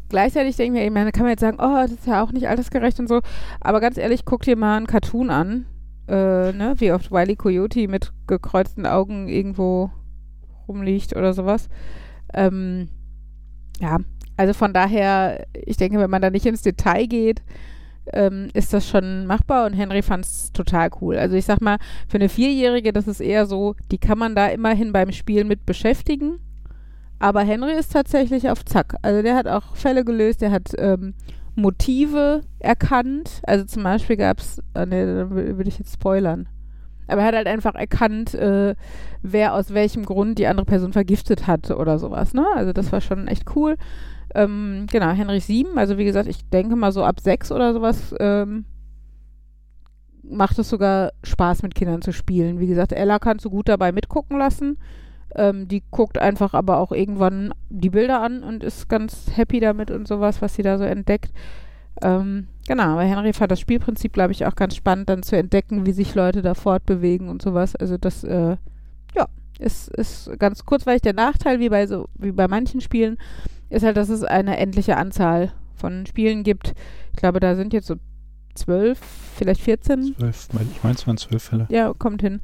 Gleichzeitig 0.10 0.56
denke 0.56 0.80
ich 0.80 0.86
mir, 0.86 0.92
meine, 0.92 1.12
kann 1.12 1.24
man 1.24 1.32
jetzt 1.32 1.42
sagen, 1.42 1.58
oh, 1.60 1.76
das 1.82 1.92
ist 1.92 2.08
ja 2.08 2.24
auch 2.24 2.32
nicht 2.32 2.48
altersgerecht 2.48 3.00
und 3.00 3.08
so. 3.08 3.22
Aber 3.62 3.80
ganz 3.80 3.98
ehrlich, 3.98 4.26
guck 4.26 4.42
dir 4.42 4.56
mal 4.56 4.78
einen 4.78 4.88
Cartoon 4.88 5.30
an, 5.30 5.66
äh, 6.08 6.52
ne, 6.52 6.74
wie 6.78 6.92
oft 6.92 7.12
Wiley 7.12 7.36
Coyote 7.36 7.88
mit 7.88 8.12
gekreuzten 8.26 8.88
Augen 8.88 9.28
irgendwo 9.28 9.92
rumliegt 10.68 11.16
oder 11.16 11.34
sowas. 11.34 11.70
Ähm, 12.34 12.90
ja, 13.80 14.00
also 14.36 14.54
von 14.54 14.74
daher, 14.74 15.46
ich 15.54 15.78
denke, 15.78 16.00
wenn 16.00 16.10
man 16.10 16.22
da 16.22 16.32
nicht 16.32 16.46
ins 16.48 16.64
Detail 16.64 17.06
geht, 17.06 17.44
ähm, 18.14 18.50
ist 18.54 18.74
das 18.74 18.88
schon 18.88 19.26
machbar 19.26 19.66
und 19.66 19.74
Henry 19.74 20.02
fand 20.02 20.26
es 20.26 20.52
total 20.52 20.90
cool. 21.02 21.18
Also 21.18 21.36
ich 21.36 21.46
sag 21.46 21.62
mal, 21.62 21.78
für 22.08 22.18
eine 22.18 22.30
Vierjährige, 22.30 22.94
das 22.94 23.08
ist 23.08 23.20
eher 23.20 23.46
so, 23.46 23.76
die 23.92 23.98
kann 23.98 24.18
man 24.18 24.36
da 24.36 24.48
immerhin 24.48 24.94
beim 24.94 25.12
Spielen 25.12 25.48
mit 25.48 25.66
beschäftigen. 25.66 26.40
Aber 27.20 27.42
Henry 27.42 27.74
ist 27.74 27.92
tatsächlich 27.92 28.50
auf 28.50 28.64
Zack. 28.64 28.96
Also 29.02 29.22
der 29.22 29.36
hat 29.36 29.48
auch 29.48 29.76
Fälle 29.76 30.06
gelöst, 30.06 30.42
der 30.42 30.52
hat 30.52 30.72
ähm, 30.78 31.14
Motive 31.56 32.42
erkannt. 32.60 33.42
Also 33.44 33.66
zum 33.66 33.84
Beispiel 33.84 34.18
gab 34.18 34.40
es, 34.40 34.62
äh, 34.74 34.86
ne, 34.86 35.06
da 35.06 35.30
würde 35.30 35.68
ich 35.70 35.80
jetzt 35.80 35.94
spoilern. 35.94 36.48
Aber 37.08 37.22
er 37.22 37.28
hat 37.28 37.36
halt 37.36 37.48
einfach 37.48 37.76
erkannt, 37.76 38.34
äh, 38.36 38.76
wer 39.22 39.54
aus 39.54 39.74
welchem 39.74 40.06
Grund 40.06 40.38
die 40.40 40.48
andere 40.48 40.66
Person 40.66 40.94
vergiftet 40.94 41.48
hat 41.48 41.72
oder 41.72 42.00
sowas. 42.00 42.34
Ne? 42.34 42.46
Also 42.56 42.72
das 42.72 42.92
war 42.92 43.02
schon 43.02 43.28
echt 43.28 43.56
cool. 43.56 43.76
Ähm, 44.36 44.86
genau, 44.92 45.12
Henry 45.12 45.40
7, 45.40 45.78
also 45.78 45.98
wie 45.98 46.06
gesagt, 46.06 46.28
ich 46.28 46.48
denke 46.50 46.76
mal 46.76 46.92
so 46.92 47.04
ab 47.04 47.20
6 47.20 47.52
oder 47.52 47.74
sowas 47.74 48.14
ähm, 48.20 48.66
macht 50.24 50.60
es 50.60 50.70
sogar 50.70 51.12
Spaß 51.24 51.64
mit 51.64 51.76
Kindern 51.76 52.02
zu 52.02 52.14
spielen. 52.14 52.60
Wie 52.60 52.68
gesagt, 52.68 52.92
Ella 52.92 53.20
kannst 53.20 53.46
du 53.46 53.50
gut 53.50 53.68
dabei 53.68 53.92
mitgucken 53.92 54.38
lassen. 54.38 54.78
Ähm, 55.36 55.68
die 55.68 55.84
guckt 55.92 56.18
einfach 56.18 56.54
aber 56.54 56.78
auch 56.78 56.92
irgendwann 56.92 57.54
die 57.70 57.90
Bilder 57.90 58.22
an 58.22 58.44
und 58.44 58.64
ist 58.64 58.90
ganz 58.90 59.32
happy 59.36 59.60
damit 59.60 59.92
und 59.92 60.08
sowas, 60.08 60.42
was 60.42 60.56
sie 60.56 60.64
da 60.64 60.78
so 60.78 60.84
entdeckt. 60.84 61.32
Ähm, 62.02 62.48
genau, 62.68 62.94
aber 62.94 63.04
Henry 63.04 63.34
fand 63.34 63.52
das 63.52 63.60
Spielprinzip, 63.60 64.14
glaube 64.14 64.32
ich, 64.32 64.46
auch 64.46 64.56
ganz 64.56 64.76
spannend, 64.76 65.10
dann 65.10 65.24
zu 65.24 65.36
entdecken, 65.36 65.86
wie 65.86 65.92
sich 65.92 66.16
Leute 66.16 66.42
da 66.42 66.54
fortbewegen 66.54 67.30
und 67.30 67.42
sowas. 67.42 67.76
Also 67.76 67.98
das, 67.98 68.24
äh, 68.24 68.58
ist, 69.60 69.90
ist 69.90 70.32
ganz 70.40 70.66
kurzweilig. 70.66 71.02
Der 71.02 71.14
Nachteil, 71.14 71.60
wie 71.60 71.70
bei 71.70 71.86
so, 71.86 72.08
wie 72.16 72.32
bei 72.32 72.48
manchen 72.48 72.82
Spielen, 72.82 73.18
ist 73.70 73.84
halt, 73.84 73.98
dass 73.98 74.10
es 74.10 74.24
eine 74.24 74.58
endliche 74.58 74.98
Anzahl 74.98 75.52
von 75.76 76.06
Spielen 76.06 76.44
gibt. 76.44 76.74
Ich 77.14 77.20
glaube, 77.20 77.40
da 77.40 77.56
sind 77.56 77.74
jetzt 77.74 77.88
so 77.88 77.96
zwölf, 78.56 79.00
vielleicht 79.36 79.62
14 79.62 80.16
Zwölf, 80.16 80.48
ich 80.52 80.84
meine, 80.84 80.96
es 80.96 81.08
waren 81.08 81.18
zwölf 81.18 81.44
Fälle. 81.44 81.68
ja, 81.70 81.94
kommt 81.94 82.22
hin. 82.22 82.42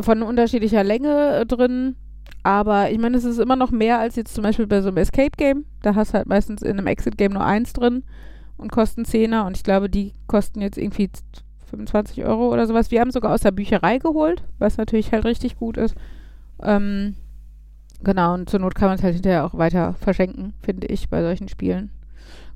Von 0.00 0.22
unterschiedlicher 0.22 0.84
Länge 0.84 1.40
äh, 1.40 1.46
drin. 1.46 1.96
Aber 2.42 2.90
ich 2.90 2.98
meine, 2.98 3.16
es 3.16 3.24
ist 3.24 3.38
immer 3.38 3.56
noch 3.56 3.70
mehr 3.70 3.98
als 3.98 4.16
jetzt 4.16 4.34
zum 4.34 4.42
Beispiel 4.42 4.66
bei 4.66 4.80
so 4.80 4.88
einem 4.88 4.98
Escape-Game. 4.98 5.64
Da 5.82 5.94
hast 5.94 6.10
du 6.12 6.18
halt 6.18 6.28
meistens 6.28 6.62
in 6.62 6.78
einem 6.78 6.86
Exit-Game 6.86 7.32
nur 7.32 7.44
eins 7.44 7.72
drin 7.72 8.04
und 8.56 8.70
kosten 8.70 9.04
Zehner. 9.04 9.46
Und 9.46 9.56
ich 9.56 9.64
glaube, 9.64 9.90
die 9.90 10.12
kosten 10.26 10.60
jetzt 10.60 10.78
irgendwie 10.78 11.10
25 11.70 12.24
Euro 12.24 12.52
oder 12.52 12.66
sowas. 12.66 12.90
Wir 12.90 13.00
haben 13.00 13.10
sogar 13.10 13.32
aus 13.34 13.40
der 13.40 13.50
Bücherei 13.50 13.98
geholt, 13.98 14.44
was 14.58 14.76
natürlich 14.76 15.12
halt 15.12 15.24
richtig 15.24 15.56
gut 15.56 15.76
ist. 15.76 15.96
Ähm, 16.62 17.14
genau, 18.02 18.34
und 18.34 18.48
zur 18.48 18.60
Not 18.60 18.74
kann 18.74 18.88
man 18.88 18.96
es 18.96 19.02
halt 19.02 19.14
hinterher 19.14 19.44
auch 19.44 19.54
weiter 19.54 19.94
verschenken, 19.94 20.54
finde 20.60 20.86
ich, 20.86 21.08
bei 21.08 21.22
solchen 21.22 21.48
Spielen. 21.48 21.90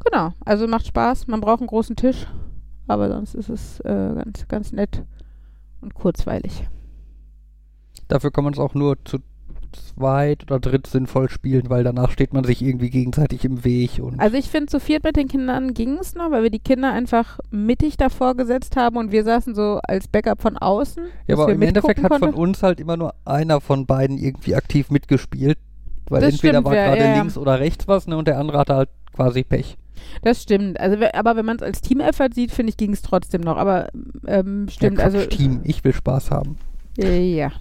Genau, 0.05 0.33
also 0.45 0.67
macht 0.67 0.87
Spaß. 0.87 1.27
Man 1.27 1.41
braucht 1.41 1.61
einen 1.61 1.69
großen 1.69 1.97
Tisch, 1.97 2.27
aber 2.87 3.09
sonst 3.09 3.35
ist 3.35 3.49
es 3.49 3.81
äh, 3.81 4.15
ganz, 4.15 4.49
ganz 4.49 4.73
nett 4.73 5.05
und 5.81 5.95
kurzweilig. 5.95 6.69
Dafür 8.09 8.31
kann 8.31 8.45
man 8.45 8.53
es 8.53 8.59
auch 8.59 8.75
nur 8.75 8.97
zu 9.05 9.19
zweit 9.73 10.43
oder 10.45 10.61
dritt 10.61 10.87
sinnvoll 10.87 11.29
spielen, 11.29 11.71
weil 11.71 11.85
danach 11.85 12.11
steht 12.11 12.33
man 12.33 12.45
sich 12.45 12.62
irgendwie 12.62 12.91
gegenseitig 12.91 13.45
im 13.45 13.64
Weg 13.64 13.99
und 14.01 14.21
Also 14.21 14.37
ich 14.37 14.49
finde, 14.49 14.66
zu 14.66 14.81
viert 14.81 15.05
mit 15.05 15.16
den 15.16 15.29
Kindern 15.29 15.75
ging 15.75 15.99
es 15.99 16.14
noch, 16.14 16.31
weil 16.31 16.43
wir 16.43 16.51
die 16.51 16.59
Kinder 16.59 16.93
einfach 16.93 17.39
mittig 17.51 17.97
davor 17.97 18.35
gesetzt 18.35 18.77
haben 18.77 18.97
und 18.97 19.12
wir 19.12 19.25
saßen 19.25 19.55
so 19.55 19.81
als 19.83 20.09
Backup 20.09 20.41
von 20.41 20.57
außen. 20.57 21.05
ja, 21.27 21.35
aber 21.35 21.49
wir 21.49 21.55
im 21.55 21.62
Endeffekt 21.62 22.03
hat 22.03 22.18
von 22.18 22.35
uns 22.35 22.62
halt 22.62 22.81
immer 22.81 22.97
nur 22.97 23.14
einer 23.25 23.61
von 23.61 23.87
beiden 23.87 24.18
irgendwie 24.18 24.55
aktiv 24.55 24.91
mitgespielt, 24.91 25.59
weil 26.09 26.21
Das 26.21 26.35
entweder 26.35 26.55
stimmt, 26.55 26.66
war 26.66 26.75
gerade 26.75 27.01
ja, 27.01 27.07
ja. 27.09 27.18
links 27.18 27.37
oder 27.37 27.61
rechts 27.61 27.89
was 27.89 28.07
ne, 28.07 28.16
und 28.16 28.29
der 28.29 28.39
andere 28.39 28.59
hatte 28.59 28.75
halt 28.75 28.89
quasi 29.14 29.43
Pech. 29.45 29.77
Das 30.23 30.43
stimmt. 30.43 30.81
Also, 30.81 30.97
aber 31.12 31.37
wenn 31.37 31.45
man 31.45 31.57
es 31.57 31.62
als 31.62 31.81
Team-Effort 31.83 32.31
sieht, 32.35 32.53
finde 32.53 32.71
ich, 32.71 32.77
ging 32.77 32.93
es 32.93 33.03
trotzdem 33.03 33.43
noch. 33.43 33.57
Aber 33.57 33.89
ähm, 34.27 34.66
stimmt, 34.71 34.99
ja, 34.99 35.05
also. 35.05 35.25
Team, 35.27 35.61
ich 35.64 35.85
will 35.85 35.93
Spaß 35.93 36.31
haben. 36.31 36.57
Ja, 36.97 37.53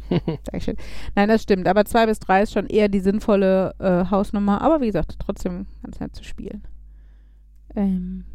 Dankeschön. 0.52 0.76
Nein, 1.16 1.30
das 1.30 1.44
stimmt. 1.44 1.68
Aber 1.68 1.86
zwei 1.86 2.06
bis 2.06 2.20
drei 2.20 2.42
ist 2.42 2.54
schon 2.54 2.68
eher 2.68 2.90
die 2.90 3.00
sinnvolle 3.00 3.74
äh, 3.80 4.10
Hausnummer. 4.10 4.62
Aber 4.62 4.82
wie 4.82 4.88
gesagt, 4.88 5.18
trotzdem 5.20 5.68
ganz 5.84 6.00
nett 6.00 6.16
zu 6.16 6.24
spielen. 6.24 6.64
Ähm, 7.76 8.26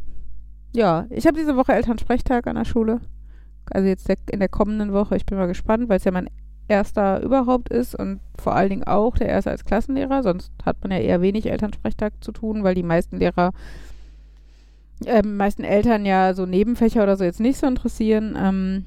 ja, 0.75 1.07
ich 1.11 1.27
habe 1.27 1.39
diese 1.39 1.57
Woche 1.57 1.73
Elternsprechtag 1.73 2.47
an 2.47 2.57
der 2.57 2.65
Schule. 2.65 3.01
Also 3.71 3.89
jetzt 3.89 4.09
der, 4.09 4.17
in 4.31 4.41
der 4.41 4.49
kommenden 4.49 4.93
Woche. 4.93 5.17
Ich 5.17 5.27
bin 5.27 5.39
mal 5.39 5.47
gespannt, 5.47 5.89
weil 5.89 5.99
es 5.99 6.05
ja 6.05 6.13
mein 6.13 6.31
erster 6.69 7.21
überhaupt 7.23 7.69
ist 7.69 7.95
und 7.95 8.21
vor 8.39 8.55
allen 8.55 8.71
Dingen 8.71 8.85
auch 8.85 9.17
der 9.17 9.29
erste 9.29 9.51
als 9.51 9.65
Klassenlehrer. 9.65 10.23
Sonst 10.23 10.53
hat 10.65 10.77
man 10.83 10.93
ja 10.93 10.99
eher 10.99 11.21
wenig 11.21 11.47
Elternsprechtag 11.51 12.13
zu 12.21 12.33
tun, 12.33 12.65
weil 12.65 12.75
die 12.75 12.83
meisten 12.83 13.19
Lehrer, 13.19 13.53
äh, 15.05 15.23
meisten 15.23 15.65
Eltern 15.65 16.07
ja 16.07 16.35
so 16.35 16.47
Nebenfächer 16.47 17.03
oder 17.03 17.17
so 17.17 17.25
jetzt 17.25 17.41
nicht 17.41 17.59
so 17.59 17.67
interessieren. 17.67 18.37
Ähm, 18.39 18.87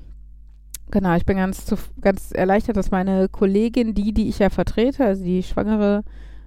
Genau, 0.89 1.15
ich 1.15 1.25
bin 1.25 1.37
ganz, 1.37 1.65
zuf- 1.65 1.91
ganz 1.99 2.31
erleichtert, 2.31 2.77
dass 2.77 2.91
meine 2.91 3.27
Kollegin, 3.27 3.93
die, 3.93 4.13
die 4.13 4.29
ich 4.29 4.39
ja 4.39 4.49
vertrete, 4.49 5.03
also 5.05 5.23
die 5.23 5.43
Schwangere, 5.43 6.03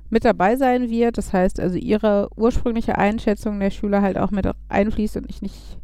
mit 0.08 0.24
dabei 0.24 0.56
sein 0.56 0.88
wird. 0.90 1.18
Das 1.18 1.32
heißt 1.32 1.60
also, 1.60 1.76
ihre 1.76 2.30
ursprüngliche 2.36 2.96
Einschätzung 2.98 3.60
der 3.60 3.70
Schüler 3.70 4.02
halt 4.02 4.18
auch 4.18 4.30
mit 4.30 4.48
einfließt 4.68 5.18
und 5.18 5.28
ich 5.28 5.42
nicht, 5.42 5.78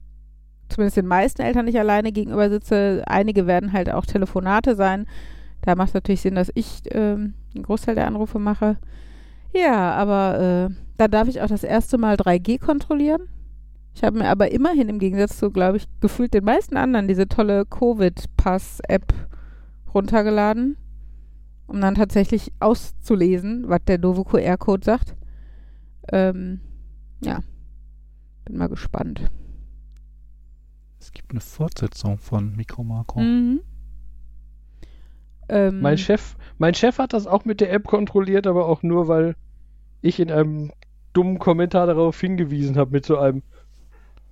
zumindest 0.69 0.97
den 0.97 1.07
meisten 1.07 1.43
Eltern 1.43 1.67
nicht 1.67 1.79
alleine 1.79 2.13
gegenüber 2.13 2.49
sitze. 2.51 3.05
Einige 3.07 3.47
werden 3.47 3.73
halt 3.73 3.91
auch 3.93 4.07
Telefonate 4.07 4.75
sein. 4.75 5.07
Da 5.63 5.75
macht 5.77 5.89
es 5.89 5.95
natürlich 5.95 6.23
Sinn, 6.23 6.35
dass 6.35 6.51
ich 6.55 6.83
ähm, 6.93 7.35
einen 7.55 7.65
Großteil 7.65 7.95
der 7.95 8.07
Anrufe 8.07 8.39
mache. 8.39 8.79
Ja, 9.55 9.93
aber 9.95 10.69
äh, 10.71 10.75
da 10.97 11.09
darf 11.09 11.29
ich 11.29 11.41
auch 11.43 11.49
das 11.49 11.65
erste 11.65 11.99
Mal 11.99 12.17
3G 12.17 12.59
kontrollieren. 12.59 13.23
Ich 13.97 14.05
habe 14.05 14.19
mir 14.19 14.29
aber 14.29 14.53
immerhin 14.53 14.91
im 14.91 14.99
Gegensatz 14.99 15.39
zu, 15.39 15.51
glaube 15.51 15.79
ich, 15.79 15.89
gefühlt 16.01 16.35
den 16.35 16.45
meisten 16.45 16.77
anderen 16.77 17.09
diese 17.09 17.29
tolle 17.29 17.65
Covid-Pass-App 17.65 19.15
runtergeladen, 19.95 20.77
um 21.67 21.81
dann 21.81 21.95
tatsächlich 21.95 22.53
auszulesen, 22.61 23.65
was 23.69 23.81
der 23.87 23.97
doofe 23.97 24.25
QR-Code 24.25 24.85
sagt. 24.85 25.17
Ähm, 26.13 26.61
ja, 27.25 27.41
bin 28.45 28.59
mal 28.59 28.69
gespannt. 28.69 29.31
Es 31.01 31.11
gibt 31.13 31.31
eine 31.31 31.41
Fortsetzung 31.41 32.19
von 32.19 32.55
Mikro 32.55 32.85
Makro. 32.85 33.21
Mhm. 33.21 33.61
Ähm, 35.49 35.81
Mein 35.81 35.97
Chef, 35.97 36.37
mein 36.59 36.75
Chef 36.75 36.99
hat 36.99 37.15
das 37.15 37.27
auch 37.27 37.47
mit 37.47 37.63
der 37.63 37.73
App 37.73 37.85
kontrolliert, 37.85 38.47
aber 38.47 38.67
auch 38.67 38.83
nur, 38.83 39.09
weil 39.09 39.37
ich 40.03 40.21
in 40.21 40.31
einem 40.31 40.71
dummen 41.15 41.39
Kommentar 41.39 41.87
darauf 41.87 42.21
hingewiesen 42.21 42.77
habe 42.77 42.91
mit 42.91 43.07
so 43.07 43.17
einem 43.17 43.43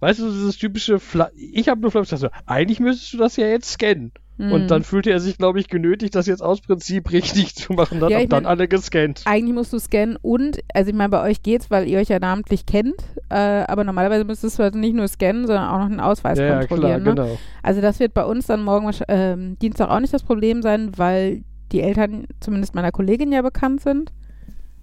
weißt 0.04 0.20
du, 0.20 0.30
dieses 0.30 0.58
typische, 0.58 0.98
Fla 1.00 1.30
ich 1.34 1.68
habe 1.68 1.80
nur 1.80 1.90
so, 1.90 2.28
eigentlich 2.46 2.78
müsstest 2.80 3.14
du 3.14 3.18
das 3.18 3.36
ja 3.36 3.46
jetzt 3.46 3.70
scannen. 3.70 4.12
Mhm. 4.36 4.52
Und 4.52 4.68
dann 4.68 4.82
fühlte 4.82 5.10
er 5.10 5.20
sich, 5.20 5.38
glaube 5.38 5.60
ich, 5.60 5.68
genötigt, 5.68 6.14
das 6.14 6.26
jetzt 6.26 6.42
aus 6.42 6.60
Prinzip 6.60 7.10
richtig 7.12 7.54
zu 7.54 7.72
machen. 7.72 8.00
Dann 8.00 8.10
Ja, 8.10 8.18
haben 8.18 8.28
dann 8.28 8.46
alle 8.46 8.68
gescannt. 8.68 9.22
Eigentlich 9.26 9.54
musst 9.54 9.72
du 9.72 9.78
scannen 9.78 10.16
und, 10.20 10.58
also 10.74 10.90
ich 10.90 10.96
meine, 10.96 11.10
bei 11.10 11.22
euch 11.22 11.42
geht's, 11.42 11.70
weil 11.70 11.88
ihr 11.88 11.98
euch 11.98 12.08
ja 12.08 12.18
namentlich 12.18 12.66
kennt, 12.66 12.96
äh, 13.30 13.34
aber 13.36 13.84
normalerweise 13.84 14.24
müsstest 14.24 14.58
du 14.58 14.62
also 14.64 14.78
nicht 14.78 14.94
nur 14.94 15.08
scannen, 15.08 15.46
sondern 15.46 15.68
auch 15.68 15.78
noch 15.78 15.86
einen 15.86 16.00
Ausweis 16.00 16.38
Ja, 16.38 16.44
ja, 16.44 16.50
klar, 16.58 16.66
kontrollieren. 16.68 17.02
ne? 17.04 17.10
genau. 17.14 17.38
Also 17.62 17.80
das 17.80 18.00
wird 18.00 18.12
bei 18.12 18.24
uns 18.24 18.46
dann 18.46 18.62
morgen 18.62 18.90
ähm, 19.08 19.56
Dienstag 19.60 19.88
auch 19.88 20.00
nicht 20.00 20.12
das 20.12 20.22
Problem 20.24 20.62
sein, 20.62 20.92
weil 20.96 21.44
die 21.72 21.80
Eltern 21.80 22.26
zumindest 22.40 22.74
meiner 22.74 22.92
Kollegin 22.92 23.32
ja 23.32 23.42
bekannt 23.42 23.80
sind. 23.80 24.12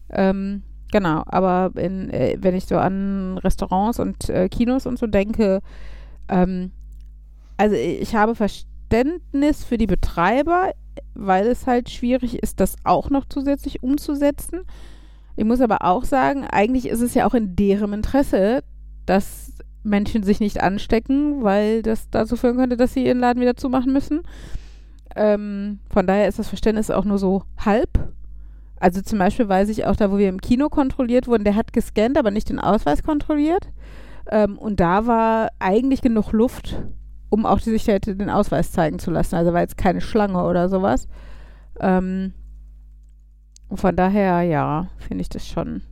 Ähm, 0.09 0.63
genau, 0.91 1.23
aber 1.25 1.71
in, 1.75 2.09
äh, 2.09 2.37
wenn 2.39 2.55
ich 2.55 2.65
so 2.65 2.77
an 2.77 3.37
Restaurants 3.39 3.99
und 3.99 4.29
äh, 4.29 4.49
Kinos 4.49 4.85
und 4.85 4.99
so 4.99 5.07
denke, 5.07 5.61
ähm, 6.29 6.71
also 7.57 7.75
ich 7.75 8.15
habe 8.15 8.35
Verständnis 8.35 9.63
für 9.63 9.77
die 9.77 9.87
Betreiber, 9.87 10.71
weil 11.13 11.47
es 11.47 11.67
halt 11.67 11.89
schwierig 11.89 12.41
ist, 12.41 12.59
das 12.59 12.75
auch 12.83 13.09
noch 13.09 13.25
zusätzlich 13.29 13.83
umzusetzen. 13.83 14.61
Ich 15.35 15.45
muss 15.45 15.61
aber 15.61 15.83
auch 15.83 16.03
sagen, 16.03 16.45
eigentlich 16.45 16.87
ist 16.87 17.01
es 17.01 17.13
ja 17.13 17.27
auch 17.27 17.33
in 17.33 17.55
deren 17.55 17.93
Interesse, 17.93 18.63
dass 19.05 19.53
Menschen 19.83 20.23
sich 20.23 20.39
nicht 20.39 20.61
anstecken, 20.61 21.43
weil 21.43 21.81
das 21.81 22.09
dazu 22.09 22.35
führen 22.35 22.57
könnte, 22.57 22.77
dass 22.77 22.93
sie 22.93 23.05
ihren 23.05 23.19
Laden 23.19 23.41
wieder 23.41 23.55
zumachen 23.55 23.93
müssen. 23.93 24.21
Ähm, 25.15 25.79
von 25.89 26.07
daher 26.07 26.27
ist 26.27 26.39
das 26.39 26.47
Verständnis 26.47 26.91
auch 26.91 27.05
nur 27.05 27.17
so 27.17 27.43
halb. 27.57 27.89
Also 28.81 29.01
zum 29.01 29.19
Beispiel 29.19 29.47
weiß 29.47 29.69
ich 29.69 29.85
auch 29.85 29.95
da, 29.95 30.11
wo 30.11 30.17
wir 30.17 30.27
im 30.27 30.41
Kino 30.41 30.67
kontrolliert 30.67 31.27
wurden, 31.27 31.43
der 31.43 31.55
hat 31.55 31.71
gescannt, 31.71 32.17
aber 32.17 32.31
nicht 32.31 32.49
den 32.49 32.57
Ausweis 32.57 33.03
kontrolliert. 33.03 33.69
Ähm, 34.27 34.57
und 34.57 34.79
da 34.79 35.05
war 35.05 35.49
eigentlich 35.59 36.01
genug 36.01 36.31
Luft, 36.31 36.81
um 37.29 37.45
auch 37.45 37.59
die 37.59 37.69
Sicherheit 37.69 38.07
den 38.07 38.31
Ausweis 38.31 38.71
zeigen 38.71 38.97
zu 38.97 39.11
lassen. 39.11 39.35
Also 39.35 39.53
war 39.53 39.61
jetzt 39.61 39.77
keine 39.77 40.01
Schlange 40.01 40.43
oder 40.43 40.67
sowas. 40.67 41.07
Ähm, 41.79 42.33
und 43.69 43.79
von 43.79 43.95
daher, 43.95 44.41
ja, 44.41 44.87
finde 44.97 45.21
ich 45.21 45.29
das 45.29 45.47
schon 45.47 45.83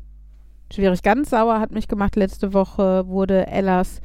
schwierig. 0.74 1.04
Ganz 1.04 1.30
sauer 1.30 1.60
hat 1.60 1.72
mich 1.72 1.88
gemacht, 1.88 2.16
letzte 2.16 2.56
Woche 2.56 3.08
wurde 3.08 3.46
Ellas 3.46 4.02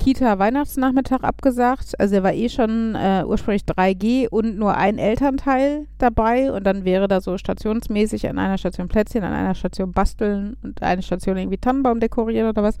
Kita-Weihnachtsnachmittag 0.00 1.22
abgesagt. 1.22 2.00
Also 2.00 2.16
er 2.16 2.22
war 2.22 2.32
eh 2.32 2.48
schon 2.48 2.94
äh, 2.94 3.22
ursprünglich 3.26 3.64
3G 3.64 4.28
und 4.28 4.56
nur 4.56 4.74
ein 4.74 4.96
Elternteil 4.96 5.86
dabei 5.98 6.50
und 6.50 6.64
dann 6.64 6.86
wäre 6.86 7.06
da 7.06 7.20
so 7.20 7.36
stationsmäßig 7.36 8.28
an 8.28 8.38
einer 8.38 8.56
Station 8.56 8.88
Plätzchen, 8.88 9.22
an 9.22 9.34
einer 9.34 9.54
Station 9.54 9.92
basteln 9.92 10.56
und 10.62 10.82
eine 10.82 11.02
Station 11.02 11.36
irgendwie 11.36 11.58
Tannenbaum 11.58 12.00
dekorieren 12.00 12.48
oder 12.48 12.62
was. 12.62 12.78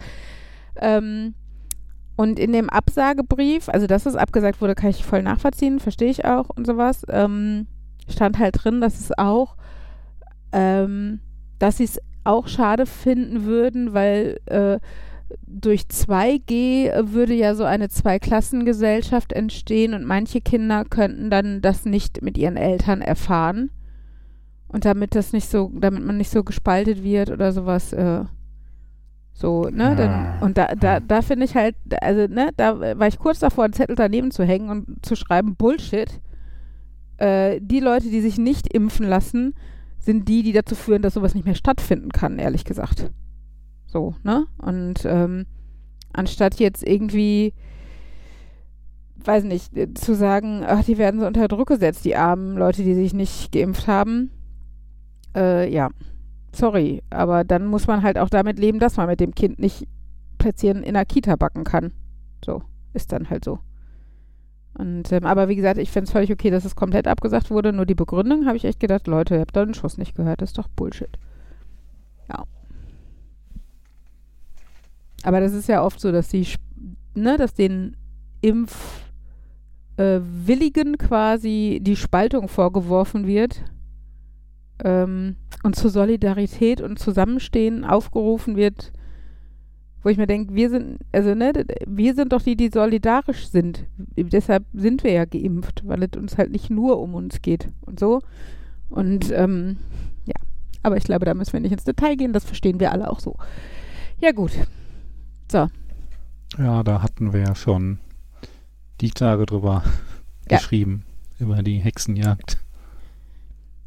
Ähm, 0.80 1.34
und 2.16 2.38
in 2.38 2.52
dem 2.52 2.70
Absagebrief, 2.70 3.68
also 3.68 3.86
dass 3.86 4.06
es 4.06 4.16
abgesagt 4.16 4.62
wurde, 4.62 4.74
kann 4.74 4.90
ich 4.90 5.04
voll 5.04 5.22
nachvollziehen, 5.22 5.78
verstehe 5.78 6.10
ich 6.10 6.24
auch 6.24 6.48
und 6.48 6.66
sowas, 6.66 7.04
ähm, 7.10 7.66
stand 8.08 8.38
halt 8.38 8.64
drin, 8.64 8.80
dass 8.80 8.98
es 8.98 9.16
auch, 9.18 9.56
ähm, 10.52 11.20
dass 11.58 11.76
sie 11.76 11.84
es 11.84 12.00
auch 12.24 12.48
schade 12.48 12.86
finden 12.86 13.44
würden, 13.44 13.92
weil 13.92 14.40
äh, 14.46 14.78
durch 15.46 15.82
2G 15.82 17.12
würde 17.12 17.34
ja 17.34 17.54
so 17.54 17.64
eine 17.64 17.88
Zweiklassengesellschaft 17.88 19.32
entstehen 19.32 19.94
und 19.94 20.04
manche 20.04 20.40
Kinder 20.40 20.84
könnten 20.84 21.30
dann 21.30 21.60
das 21.62 21.84
nicht 21.84 22.22
mit 22.22 22.38
ihren 22.38 22.56
Eltern 22.56 23.00
erfahren. 23.00 23.70
Und 24.68 24.84
damit 24.84 25.14
das 25.14 25.32
nicht 25.32 25.48
so, 25.48 25.70
damit 25.74 26.04
man 26.04 26.16
nicht 26.16 26.30
so 26.30 26.44
gespaltet 26.44 27.02
wird 27.02 27.30
oder 27.30 27.52
sowas, 27.52 27.92
äh, 27.92 28.24
so, 29.32 29.64
ne? 29.64 29.96
Dann, 29.96 30.10
Ah. 30.10 30.38
und 30.42 30.58
da, 30.58 30.74
da, 30.74 31.00
da 31.00 31.22
finde 31.22 31.46
ich 31.46 31.54
halt, 31.54 31.74
also, 32.00 32.32
ne, 32.32 32.50
da 32.56 32.78
war 32.98 33.08
ich 33.08 33.18
kurz 33.18 33.38
davor, 33.40 33.64
einen 33.64 33.72
Zettel 33.72 33.96
daneben 33.96 34.30
zu 34.30 34.44
hängen 34.44 34.68
und 34.68 35.04
zu 35.04 35.16
schreiben, 35.16 35.56
Bullshit. 35.56 36.20
Äh, 37.16 37.60
die 37.60 37.80
Leute, 37.80 38.10
die 38.10 38.20
sich 38.20 38.38
nicht 38.38 38.72
impfen 38.72 39.06
lassen, 39.08 39.54
sind 39.98 40.28
die, 40.28 40.42
die 40.42 40.52
dazu 40.52 40.74
führen, 40.74 41.02
dass 41.02 41.14
sowas 41.14 41.34
nicht 41.34 41.46
mehr 41.46 41.54
stattfinden 41.54 42.10
kann, 42.10 42.38
ehrlich 42.38 42.64
gesagt. 42.64 43.10
So, 43.90 44.14
ne? 44.22 44.46
Und 44.58 45.04
ähm, 45.04 45.46
anstatt 46.12 46.60
jetzt 46.60 46.86
irgendwie, 46.86 47.54
weiß 49.24 49.44
nicht, 49.44 49.76
äh, 49.76 49.92
zu 49.94 50.14
sagen, 50.14 50.62
ach, 50.64 50.84
die 50.84 50.96
werden 50.96 51.20
so 51.20 51.26
unter 51.26 51.48
Druck 51.48 51.68
gesetzt, 51.68 52.04
die 52.04 52.14
armen 52.14 52.56
Leute, 52.56 52.84
die 52.84 52.94
sich 52.94 53.12
nicht 53.12 53.50
geimpft 53.50 53.88
haben, 53.88 54.30
äh, 55.34 55.72
ja, 55.72 55.90
sorry, 56.52 57.02
aber 57.10 57.42
dann 57.44 57.66
muss 57.66 57.88
man 57.88 58.02
halt 58.02 58.16
auch 58.16 58.28
damit 58.28 58.58
leben, 58.60 58.78
dass 58.78 58.96
man 58.96 59.08
mit 59.08 59.20
dem 59.20 59.34
Kind 59.34 59.58
nicht 59.58 59.88
Plätzchen 60.38 60.84
in 60.84 60.94
der 60.94 61.04
Kita 61.04 61.34
backen 61.36 61.64
kann. 61.64 61.92
So, 62.44 62.62
ist 62.92 63.12
dann 63.12 63.28
halt 63.28 63.44
so. 63.44 63.58
Und, 64.74 65.10
ähm, 65.10 65.26
aber 65.26 65.48
wie 65.48 65.56
gesagt, 65.56 65.78
ich 65.78 65.90
finde 65.90 66.04
es 66.04 66.12
völlig 66.12 66.30
okay, 66.30 66.50
dass 66.50 66.64
es 66.64 66.76
komplett 66.76 67.08
abgesagt 67.08 67.50
wurde. 67.50 67.72
Nur 67.72 67.86
die 67.86 67.96
Begründung 67.96 68.46
habe 68.46 68.56
ich 68.56 68.64
echt 68.64 68.78
gedacht, 68.78 69.08
Leute, 69.08 69.34
ihr 69.34 69.40
habt 69.40 69.56
da 69.56 69.64
den 69.64 69.74
Schuss 69.74 69.98
nicht 69.98 70.14
gehört. 70.14 70.40
Das 70.40 70.50
ist 70.50 70.58
doch 70.58 70.68
Bullshit. 70.68 71.18
Ja. 72.28 72.44
Aber 75.22 75.40
das 75.40 75.52
ist 75.52 75.68
ja 75.68 75.84
oft 75.84 76.00
so, 76.00 76.10
dass 76.12 76.28
die, 76.28 76.46
ne, 77.14 77.36
dass 77.36 77.52
den 77.54 77.96
Impfwilligen 78.40 80.94
äh, 80.94 80.98
quasi 80.98 81.80
die 81.82 81.96
Spaltung 81.96 82.48
vorgeworfen 82.48 83.26
wird 83.26 83.62
ähm, 84.82 85.36
und 85.62 85.76
zur 85.76 85.90
Solidarität 85.90 86.80
und 86.80 86.98
Zusammenstehen 86.98 87.84
aufgerufen 87.84 88.56
wird, 88.56 88.92
wo 90.02 90.08
ich 90.08 90.16
mir 90.16 90.26
denke, 90.26 90.54
wir 90.54 90.70
sind, 90.70 91.00
also 91.12 91.34
ne, 91.34 91.52
wir 91.86 92.14
sind 92.14 92.32
doch 92.32 92.40
die, 92.40 92.56
die 92.56 92.68
solidarisch 92.68 93.48
sind. 93.48 93.84
Deshalb 94.16 94.64
sind 94.72 95.04
wir 95.04 95.12
ja 95.12 95.26
geimpft, 95.26 95.86
weil 95.86 96.02
es 96.02 96.16
uns 96.16 96.38
halt 96.38 96.50
nicht 96.50 96.70
nur 96.70 96.98
um 96.98 97.14
uns 97.14 97.42
geht 97.42 97.68
und 97.82 98.00
so. 98.00 98.20
Und 98.88 99.30
ähm, 99.32 99.76
ja, 100.24 100.36
aber 100.82 100.96
ich 100.96 101.04
glaube, 101.04 101.26
da 101.26 101.34
müssen 101.34 101.52
wir 101.52 101.60
nicht 101.60 101.72
ins 101.72 101.84
Detail 101.84 102.16
gehen, 102.16 102.32
das 102.32 102.44
verstehen 102.44 102.80
wir 102.80 102.92
alle 102.92 103.10
auch 103.10 103.20
so. 103.20 103.36
Ja, 104.20 104.32
gut. 104.32 104.52
Ja, 106.58 106.82
da 106.82 107.02
hatten 107.02 107.32
wir 107.32 107.40
ja 107.40 107.54
schon 107.54 107.98
die 109.00 109.10
Tage 109.10 109.46
drüber 109.46 109.82
Ja. 110.50 110.56
geschrieben, 110.56 111.04
über 111.38 111.62
die 111.62 111.78
Hexenjagd. 111.78 112.58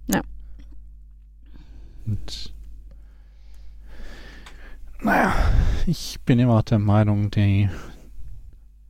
Ja. 0.08 0.22
Und 2.06 2.54
naja, 5.02 5.34
ich 5.86 6.22
bin 6.22 6.40
immer 6.40 6.64
der 6.64 6.80
Meinung, 6.80 7.30
die, 7.32 7.70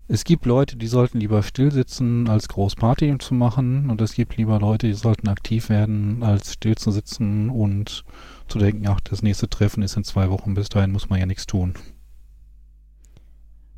es 0.08 0.24
gibt 0.24 0.46
Leute, 0.46 0.76
die 0.78 0.86
sollten 0.86 1.20
lieber 1.20 1.42
still 1.42 1.72
sitzen, 1.72 2.30
als 2.30 2.48
groß 2.48 2.76
Party 2.76 3.18
zu 3.18 3.34
machen. 3.34 3.90
Und 3.90 4.00
es 4.02 4.14
gibt 4.14 4.38
lieber 4.38 4.60
Leute, 4.60 4.86
die 4.88 4.94
sollten 4.94 5.28
aktiv 5.30 5.70
werden, 5.70 6.22
als 6.22 6.54
still 6.54 6.76
zu 6.76 6.92
sitzen 6.92 7.50
und 7.50 8.04
zu 8.48 8.60
denken, 8.60 8.88
ach, 8.88 9.00
das 9.02 9.24
nächste 9.24 9.50
Treffen 9.50 9.82
ist 9.82 9.98
in 9.98 10.04
zwei 10.04 10.30
Wochen, 10.30 10.54
bis 10.54 10.70
dahin 10.70 10.92
muss 10.92 11.10
man 11.10 11.20
ja 11.20 11.26
nichts 11.26 11.48
tun. 11.48 11.74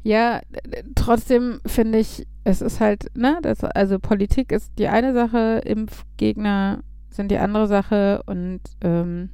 Ja, 0.06 0.42
trotzdem 0.94 1.62
finde 1.66 1.98
ich, 1.98 2.28
es 2.44 2.62
ist 2.62 2.80
halt, 2.80 3.08
ne, 3.18 3.40
das, 3.42 3.64
also 3.64 3.98
Politik 3.98 4.52
ist 4.52 4.72
die 4.78 4.88
eine 4.88 5.14
Sache, 5.14 5.64
Impfgegner 5.66 6.84
sind 7.10 7.32
die 7.32 7.40
andere 7.40 7.66
Sache 7.66 8.22
und 8.28 8.60
ähm, 8.82 9.30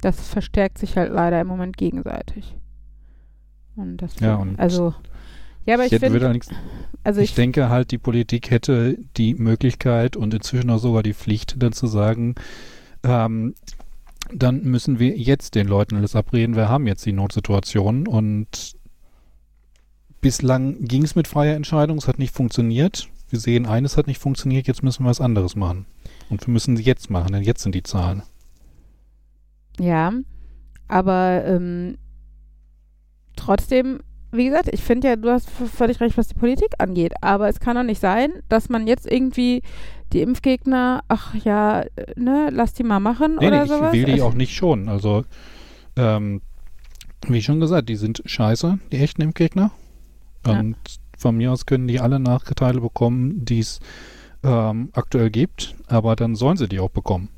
das 0.00 0.28
verstärkt 0.28 0.78
sich 0.78 0.96
halt 0.96 1.12
leider 1.12 1.40
im 1.40 1.46
Moment 1.46 1.76
gegenseitig. 1.76 2.56
Und 3.76 3.98
das, 3.98 4.18
Ja, 4.18 4.34
und 4.34 4.58
also, 4.58 4.92
ja, 5.66 5.74
aber 5.74 5.86
ich, 5.86 5.92
würde 5.92 6.32
finde, 6.32 6.40
also 7.04 7.20
ich, 7.20 7.30
ich, 7.30 7.34
denke 7.36 7.68
halt, 7.68 7.92
die 7.92 7.98
Politik 7.98 8.50
hätte 8.50 8.98
die 9.16 9.34
Möglichkeit 9.34 10.16
und 10.16 10.34
inzwischen 10.34 10.70
auch 10.70 10.78
sogar 10.78 11.04
die 11.04 11.14
Pflicht, 11.14 11.62
dann 11.62 11.72
zu 11.72 11.86
sagen, 11.86 12.34
ähm, 13.04 13.54
dann 14.34 14.64
müssen 14.64 14.98
wir 14.98 15.16
jetzt 15.16 15.54
den 15.54 15.68
Leuten 15.68 15.94
alles 15.94 16.16
abreden. 16.16 16.56
Wir 16.56 16.68
haben 16.68 16.88
jetzt 16.88 17.06
die 17.06 17.12
Notsituation 17.12 18.08
und 18.08 18.75
bislang 20.26 20.76
ging 20.80 21.04
es 21.04 21.14
mit 21.14 21.28
freier 21.28 21.54
Entscheidung, 21.54 21.98
es 21.98 22.08
hat 22.08 22.18
nicht 22.18 22.34
funktioniert. 22.34 23.08
Wir 23.30 23.38
sehen, 23.38 23.64
eines 23.64 23.96
hat 23.96 24.08
nicht 24.08 24.20
funktioniert, 24.20 24.66
jetzt 24.66 24.82
müssen 24.82 25.04
wir 25.04 25.10
was 25.10 25.20
anderes 25.20 25.54
machen. 25.54 25.86
Und 26.30 26.44
wir 26.44 26.52
müssen 26.52 26.76
sie 26.76 26.82
jetzt 26.82 27.10
machen, 27.10 27.32
denn 27.32 27.44
jetzt 27.44 27.62
sind 27.62 27.76
die 27.76 27.84
Zahlen. 27.84 28.22
ja, 29.78 30.12
aber 30.88 31.44
ähm, 31.44 31.96
trotzdem, 33.36 34.00
wie 34.32 34.46
gesagt, 34.46 34.68
ich 34.72 34.82
finde 34.82 35.08
ja, 35.08 35.16
du 35.16 35.30
hast 35.30 35.48
völlig 35.48 36.00
recht, 36.00 36.16
was 36.18 36.26
die 36.26 36.34
Politik 36.34 36.74
angeht, 36.78 37.14
aber 37.20 37.48
es 37.48 37.60
kann 37.60 37.76
doch 37.76 37.82
nicht 37.84 38.00
sein, 38.00 38.32
dass 38.48 38.68
man 38.68 38.88
jetzt 38.88 39.06
irgendwie 39.10 39.62
die 40.12 40.22
Impfgegner, 40.22 41.02
ach 41.06 41.34
ja, 41.36 41.82
äh, 41.82 41.88
ne, 42.16 42.48
lass 42.52 42.72
die 42.72 42.82
mal 42.82 42.98
machen 43.00 43.36
Nee, 43.40 43.46
oder 43.46 43.58
nee, 43.58 43.64
ich 43.64 43.70
sowas. 43.70 43.92
will 43.92 44.04
die 44.06 44.22
auch 44.22 44.34
nicht 44.34 44.54
schon. 44.56 44.88
Also, 44.88 45.24
ähm, 45.96 46.40
wie 47.28 47.42
schon 47.42 47.60
gesagt, 47.60 47.88
die 47.88 47.96
sind 47.96 48.22
scheiße, 48.24 48.78
die 48.90 48.98
echten 48.98 49.22
Impfgegner. 49.22 49.70
Ja. 50.46 50.60
Und 50.60 50.76
von 51.18 51.36
mir 51.36 51.52
aus 51.52 51.66
können 51.66 51.88
die 51.88 52.00
alle 52.00 52.18
Nachteile 52.20 52.80
bekommen, 52.80 53.44
die 53.44 53.60
es 53.60 53.80
ähm, 54.44 54.90
aktuell 54.92 55.30
gibt, 55.30 55.74
aber 55.88 56.14
dann 56.16 56.34
sollen 56.36 56.56
sie 56.56 56.68
die 56.68 56.78
auch 56.80 56.90
bekommen. 56.90 57.28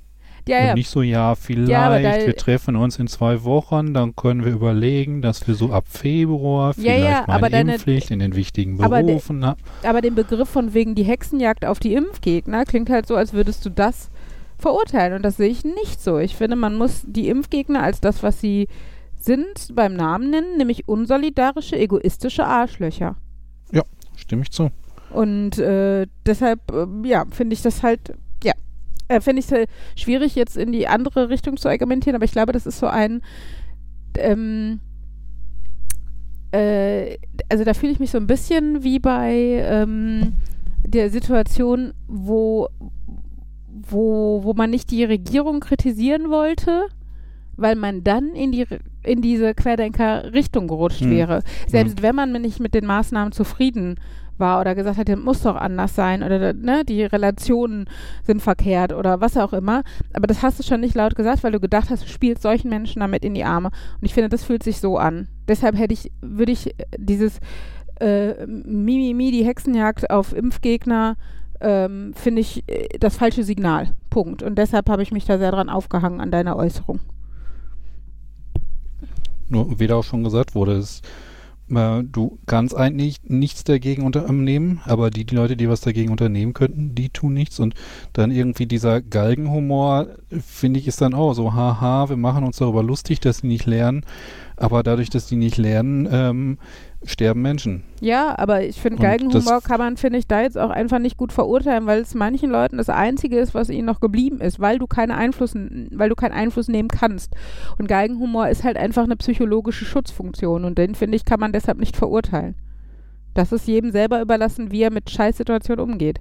Ja, 0.46 0.60
Und 0.60 0.66
ja. 0.66 0.74
nicht 0.74 0.88
so, 0.88 1.02
ja, 1.02 1.34
vielleicht, 1.34 1.68
Ja, 1.70 1.92
wir 2.00 2.34
treffen 2.34 2.74
uns 2.74 2.98
in 2.98 3.06
zwei 3.06 3.44
Wochen, 3.44 3.92
dann 3.92 4.16
können 4.16 4.44
wir 4.46 4.52
überlegen, 4.52 5.20
dass 5.20 5.46
wir 5.46 5.54
so 5.54 5.72
ab 5.72 5.84
Februar 5.88 6.68
Ja, 6.78 6.82
vielleicht 6.82 7.04
ja, 7.04 7.24
mal 7.26 7.36
eine 7.36 7.50
deine- 7.50 7.72
Impfpflicht 7.74 8.10
in 8.10 8.18
den 8.18 8.34
wichtigen 8.34 8.78
Berufen 8.78 9.44
haben. 9.44 9.60
Aber 9.82 10.00
den 10.00 10.14
Begriff 10.14 10.48
von 10.48 10.72
wegen 10.72 10.94
die 10.94 11.02
Hexenjagd 11.04 11.66
auf 11.66 11.80
die 11.80 11.92
Impfgegner 11.94 12.64
klingt 12.64 12.88
halt 12.88 13.06
so, 13.06 13.14
als 13.14 13.34
würdest 13.34 13.64
du 13.66 13.70
das 13.70 14.10
verurteilen. 14.58 15.14
Und 15.16 15.22
das 15.22 15.36
sehe 15.36 15.50
ich 15.50 15.64
nicht 15.64 16.00
so. 16.00 16.18
Ich 16.18 16.34
finde, 16.34 16.56
man 16.56 16.76
muss 16.76 17.02
die 17.06 17.28
Impfgegner 17.28 17.82
als 17.82 18.00
das, 18.00 18.22
was 18.22 18.40
sie 18.40 18.68
sind, 19.24 19.74
beim 19.74 19.94
Namen 19.94 20.30
nennen, 20.30 20.56
nämlich 20.56 20.88
unsolidarische, 20.88 21.76
egoistische 21.76 22.46
Arschlöcher. 22.46 23.16
Stimme 24.18 24.42
ich 24.42 24.50
zu. 24.50 24.70
Und 25.10 25.58
äh, 25.58 26.06
deshalb, 26.26 26.60
ähm, 26.72 27.04
ja, 27.04 27.24
finde 27.30 27.54
ich 27.54 27.62
das 27.62 27.82
halt, 27.82 28.14
ja, 28.44 28.52
äh, 29.08 29.20
finde 29.20 29.40
ich 29.40 29.46
es 29.46 29.52
halt 29.52 29.70
schwierig, 29.96 30.34
jetzt 30.34 30.56
in 30.56 30.72
die 30.72 30.86
andere 30.86 31.30
Richtung 31.30 31.56
zu 31.56 31.68
argumentieren, 31.68 32.16
aber 32.16 32.24
ich 32.24 32.32
glaube, 32.32 32.52
das 32.52 32.66
ist 32.66 32.78
so 32.78 32.86
ein, 32.86 33.22
ähm, 34.18 34.80
äh, 36.52 37.16
also 37.48 37.64
da 37.64 37.74
fühle 37.74 37.92
ich 37.92 38.00
mich 38.00 38.10
so 38.10 38.18
ein 38.18 38.26
bisschen 38.26 38.82
wie 38.82 38.98
bei 38.98 39.32
ähm, 39.32 40.34
der 40.84 41.10
Situation, 41.10 41.94
wo, 42.06 42.68
wo, 43.66 44.42
wo 44.42 44.52
man 44.52 44.70
nicht 44.70 44.90
die 44.90 45.04
Regierung 45.04 45.60
kritisieren 45.60 46.28
wollte, 46.28 46.86
weil 47.56 47.76
man 47.76 48.04
dann 48.04 48.34
in 48.34 48.52
die 48.52 48.66
in 49.08 49.22
diese 49.22 49.54
Querdenker-Richtung 49.54 50.68
gerutscht 50.68 51.00
Hm. 51.00 51.10
wäre. 51.10 51.42
Selbst 51.66 52.02
wenn 52.02 52.14
man 52.14 52.32
nicht 52.32 52.60
mit 52.60 52.74
den 52.74 52.86
Maßnahmen 52.86 53.32
zufrieden 53.32 53.96
war 54.38 54.60
oder 54.60 54.74
gesagt 54.74 54.98
hat, 54.98 55.08
das 55.08 55.18
muss 55.18 55.42
doch 55.42 55.56
anders 55.56 55.94
sein 55.94 56.22
oder 56.22 56.52
ne, 56.52 56.84
die 56.84 57.02
Relationen 57.02 57.86
sind 58.22 58.40
verkehrt 58.40 58.92
oder 58.92 59.20
was 59.20 59.36
auch 59.36 59.52
immer. 59.52 59.82
Aber 60.12 60.26
das 60.26 60.42
hast 60.42 60.58
du 60.58 60.62
schon 60.62 60.80
nicht 60.80 60.94
laut 60.94 61.16
gesagt, 61.16 61.42
weil 61.42 61.52
du 61.52 61.60
gedacht 61.60 61.90
hast, 61.90 62.04
du 62.04 62.08
spielst 62.08 62.42
solchen 62.42 62.68
Menschen 62.68 63.00
damit 63.00 63.24
in 63.24 63.34
die 63.34 63.44
Arme. 63.44 63.68
Und 63.68 64.04
ich 64.04 64.14
finde, 64.14 64.28
das 64.28 64.44
fühlt 64.44 64.62
sich 64.62 64.78
so 64.80 64.96
an. 64.96 65.28
Deshalb 65.48 65.76
hätte 65.76 65.94
ich, 65.94 66.12
würde 66.20 66.52
ich 66.52 66.74
dieses 66.96 67.40
äh, 68.00 68.46
Mimimi, 68.46 69.32
die 69.32 69.44
Hexenjagd 69.44 70.10
auf 70.10 70.32
Impfgegner, 70.34 71.16
ähm, 71.60 72.12
finde 72.14 72.40
ich 72.40 72.62
äh, 72.68 72.98
das 73.00 73.16
falsche 73.16 73.42
Signal. 73.42 73.94
Punkt. 74.10 74.42
Und 74.42 74.56
deshalb 74.56 74.88
habe 74.88 75.02
ich 75.02 75.10
mich 75.10 75.24
da 75.24 75.38
sehr 75.38 75.50
dran 75.50 75.68
aufgehangen 75.68 76.20
an 76.20 76.30
deiner 76.30 76.56
Äußerung. 76.56 77.00
Nur, 79.48 79.78
wie 79.78 79.86
da 79.86 79.96
auch 79.96 80.04
schon 80.04 80.24
gesagt 80.24 80.54
wurde, 80.54 80.74
ist, 80.74 81.04
äh, 81.70 82.02
du 82.04 82.38
kannst 82.46 82.76
eigentlich 82.76 83.18
nichts 83.24 83.64
dagegen 83.64 84.04
unternehmen, 84.04 84.80
aber 84.84 85.10
die, 85.10 85.24
die 85.24 85.34
Leute, 85.34 85.56
die 85.56 85.68
was 85.68 85.80
dagegen 85.80 86.10
unternehmen 86.10 86.54
könnten, 86.54 86.94
die 86.94 87.10
tun 87.10 87.34
nichts. 87.34 87.60
Und 87.60 87.74
dann 88.12 88.30
irgendwie 88.30 88.66
dieser 88.66 89.00
Galgenhumor, 89.00 90.08
finde 90.30 90.80
ich, 90.80 90.86
ist 90.86 91.00
dann 91.00 91.14
auch 91.14 91.34
so, 91.34 91.54
haha, 91.54 92.08
wir 92.08 92.16
machen 92.16 92.44
uns 92.44 92.58
darüber 92.58 92.82
lustig, 92.82 93.20
dass 93.20 93.42
die 93.42 93.48
nicht 93.48 93.66
lernen. 93.66 94.04
Aber 94.56 94.82
dadurch, 94.82 95.10
dass 95.10 95.26
die 95.26 95.36
nicht 95.36 95.56
lernen, 95.56 96.08
ähm, 96.10 96.58
sterben 97.04 97.42
Menschen. 97.42 97.84
Ja, 98.00 98.36
aber 98.38 98.64
ich 98.64 98.80
finde, 98.80 99.00
Galgenhumor 99.00 99.40
das- 99.60 99.64
kann 99.64 99.78
man, 99.78 99.96
finde 99.96 100.18
ich, 100.18 100.26
da 100.26 100.42
jetzt 100.42 100.58
auch 100.58 100.70
einfach 100.70 100.98
nicht 100.98 101.16
gut 101.16 101.32
verurteilen, 101.32 101.86
weil 101.86 102.00
es 102.00 102.14
manchen 102.14 102.50
Leuten 102.50 102.76
das 102.76 102.88
Einzige 102.88 103.38
ist, 103.38 103.54
was 103.54 103.68
ihnen 103.70 103.86
noch 103.86 104.00
geblieben 104.00 104.40
ist, 104.40 104.58
weil 104.58 104.78
du 104.78 104.86
keine 104.86 105.16
Einfluss, 105.16 105.54
weil 105.54 106.08
du 106.08 106.14
keinen 106.16 106.32
Einfluss 106.32 106.68
nehmen 106.68 106.88
kannst. 106.88 107.34
Und 107.78 107.86
Galgenhumor 107.88 108.48
ist 108.48 108.64
halt 108.64 108.76
einfach 108.76 109.04
eine 109.04 109.16
psychologische 109.16 109.84
Schutzfunktion 109.84 110.64
und 110.64 110.76
den, 110.76 110.94
finde 110.96 111.16
ich, 111.16 111.24
kann 111.24 111.38
man 111.40 111.52
deshalb 111.52 111.78
nicht 111.78 111.96
verurteilen. 111.96 112.56
Das 113.34 113.52
ist 113.52 113.68
jedem 113.68 113.92
selber 113.92 114.20
überlassen, 114.20 114.72
wie 114.72 114.82
er 114.82 114.90
mit 114.92 115.08
Scheißsituationen 115.10 115.84
umgeht. 115.84 116.18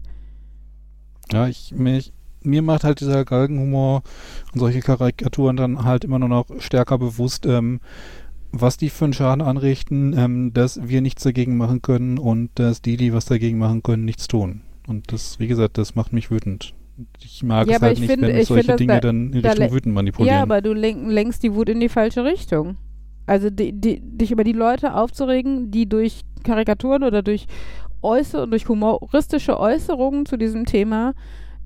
Ja, 1.31 1.47
ich, 1.47 1.73
mich, 1.75 2.13
mir 2.43 2.61
macht 2.61 2.83
halt 2.83 2.99
dieser 3.01 3.25
Galgenhumor 3.25 4.03
und 4.53 4.59
solche 4.59 4.81
Karikaturen 4.81 5.57
dann 5.57 5.83
halt 5.83 6.03
immer 6.05 6.19
nur 6.19 6.29
noch 6.29 6.45
stärker 6.59 6.97
bewusst, 6.99 7.45
ähm, 7.47 7.79
was 8.51 8.77
die 8.77 8.89
für 8.89 9.05
einen 9.05 9.13
Schaden 9.13 9.41
anrichten, 9.41 10.13
ähm, 10.17 10.53
dass 10.53 10.87
wir 10.87 11.01
nichts 11.01 11.23
dagegen 11.23 11.57
machen 11.57 11.81
können 11.81 12.17
und 12.17 12.49
dass 12.55 12.81
die, 12.81 12.97
die 12.97 13.13
was 13.13 13.25
dagegen 13.25 13.57
machen 13.57 13.83
können, 13.83 14.05
nichts 14.05 14.27
tun. 14.27 14.61
Und 14.87 15.11
das, 15.11 15.39
wie 15.39 15.47
gesagt, 15.47 15.77
das 15.77 15.95
macht 15.95 16.13
mich 16.13 16.31
wütend. 16.31 16.73
Ich 17.21 17.43
mag 17.43 17.67
Ja, 17.67 17.75
es 17.75 17.81
halt 17.81 17.93
ich 17.93 17.99
nicht, 18.01 18.09
finde- 18.11 18.29
wenn 18.29 18.43
solche 18.45 18.67
dass 18.67 18.77
Dinge 18.77 18.93
da- 18.93 18.99
dann 19.01 19.33
in 19.33 19.41
da 19.41 19.49
Richtung 19.51 19.71
wütend 19.71 19.93
manipulieren. 19.95 20.35
Ja, 20.37 20.41
aber 20.41 20.61
du 20.61 20.73
lenk, 20.73 21.11
lenkst 21.11 21.43
die 21.43 21.53
Wut 21.53 21.69
in 21.69 21.79
die 21.79 21.89
falsche 21.89 22.23
Richtung. 22.23 22.77
Also 23.27 23.49
die, 23.49 23.73
die, 23.73 23.99
dich 24.01 24.31
über 24.31 24.43
die 24.45 24.53
Leute 24.53 24.93
aufzuregen, 24.95 25.69
die 25.69 25.87
durch 25.87 26.21
Karikaturen 26.43 27.03
oder 27.03 27.21
durch 27.21 27.45
Äußer 28.01 28.47
durch 28.47 28.69
humoristische 28.69 29.59
Äußerungen 29.59 30.25
zu 30.25 30.37
diesem 30.37 30.65
Thema 30.65 31.13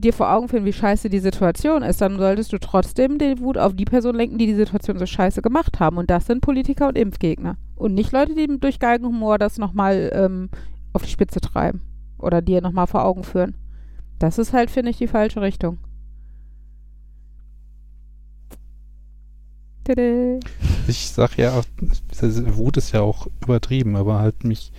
dir 0.01 0.13
vor 0.13 0.31
Augen 0.31 0.47
führen, 0.47 0.65
wie 0.65 0.73
scheiße 0.73 1.09
die 1.09 1.19
Situation 1.19 1.83
ist, 1.83 2.01
dann 2.01 2.17
solltest 2.17 2.51
du 2.51 2.59
trotzdem 2.59 3.17
den 3.17 3.39
Wut 3.39 3.57
auf 3.57 3.75
die 3.75 3.85
Person 3.85 4.15
lenken, 4.15 4.37
die 4.37 4.47
die 4.47 4.55
Situation 4.55 4.97
so 4.97 5.05
scheiße 5.05 5.41
gemacht 5.41 5.79
haben. 5.79 5.97
Und 5.97 6.09
das 6.09 6.25
sind 6.25 6.41
Politiker 6.41 6.87
und 6.87 6.97
Impfgegner. 6.97 7.57
Und 7.75 7.93
nicht 7.93 8.11
Leute, 8.11 8.35
die 8.35 8.47
durch 8.59 8.79
Galgenhumor 8.79 9.37
das 9.37 9.57
nochmal 9.57 10.11
ähm, 10.13 10.49
auf 10.93 11.03
die 11.03 11.09
Spitze 11.09 11.39
treiben. 11.39 11.81
Oder 12.17 12.41
dir 12.41 12.61
nochmal 12.61 12.87
vor 12.87 13.05
Augen 13.05 13.23
führen. 13.23 13.55
Das 14.19 14.37
ist 14.37 14.53
halt, 14.53 14.69
finde 14.69 14.91
ich, 14.91 14.97
die 14.97 15.07
falsche 15.07 15.41
Richtung. 15.41 15.79
Ich 20.87 21.09
sag 21.09 21.37
ja, 21.37 21.61
Wut 22.21 22.77
ist 22.77 22.91
ja 22.91 23.01
auch 23.01 23.27
übertrieben, 23.41 23.95
aber 23.95 24.19
halt 24.19 24.43
mich 24.43 24.71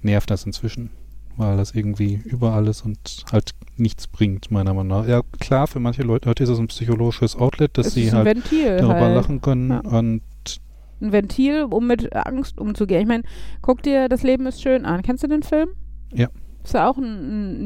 nervt 0.00 0.30
das 0.30 0.46
inzwischen. 0.46 0.90
Weil 1.38 1.56
das 1.58 1.72
irgendwie 1.74 2.20
überall 2.24 2.66
ist 2.66 2.82
und 2.82 3.24
halt 3.30 3.50
nichts 3.76 4.06
bringt, 4.06 4.50
meiner 4.50 4.72
Meinung 4.72 5.00
nach. 5.02 5.06
Ja, 5.06 5.20
klar, 5.38 5.66
für 5.66 5.80
manche 5.80 6.02
Leute 6.02 6.30
ist 6.30 6.48
es 6.48 6.58
ein 6.58 6.68
psychologisches 6.68 7.36
Outlet, 7.36 7.76
dass 7.76 7.88
Es 7.88 7.94
sie 7.94 8.10
halt 8.10 8.24
Ventil 8.24 8.78
darüber 8.78 9.00
halt. 9.00 9.14
lachen 9.16 9.40
können 9.42 9.70
Ja. 9.70 9.80
und 9.80 10.22
Ein 11.02 11.12
Ventil, 11.12 11.64
um 11.64 11.86
mit 11.86 12.14
Angst 12.16 12.58
umzugehen. 12.58 13.02
Ich 13.02 13.06
meine, 13.06 13.22
guck 13.60 13.82
dir 13.82 14.08
Das 14.08 14.22
Leben 14.22 14.46
ist 14.46 14.62
schön 14.62 14.86
an. 14.86 15.02
Kennst 15.02 15.24
du 15.24 15.28
den 15.28 15.42
Film? 15.42 15.68
Ja. 16.14 16.28
Ist 16.64 16.72
ja 16.72 16.88
auch 16.88 16.96
ein, 16.96 17.04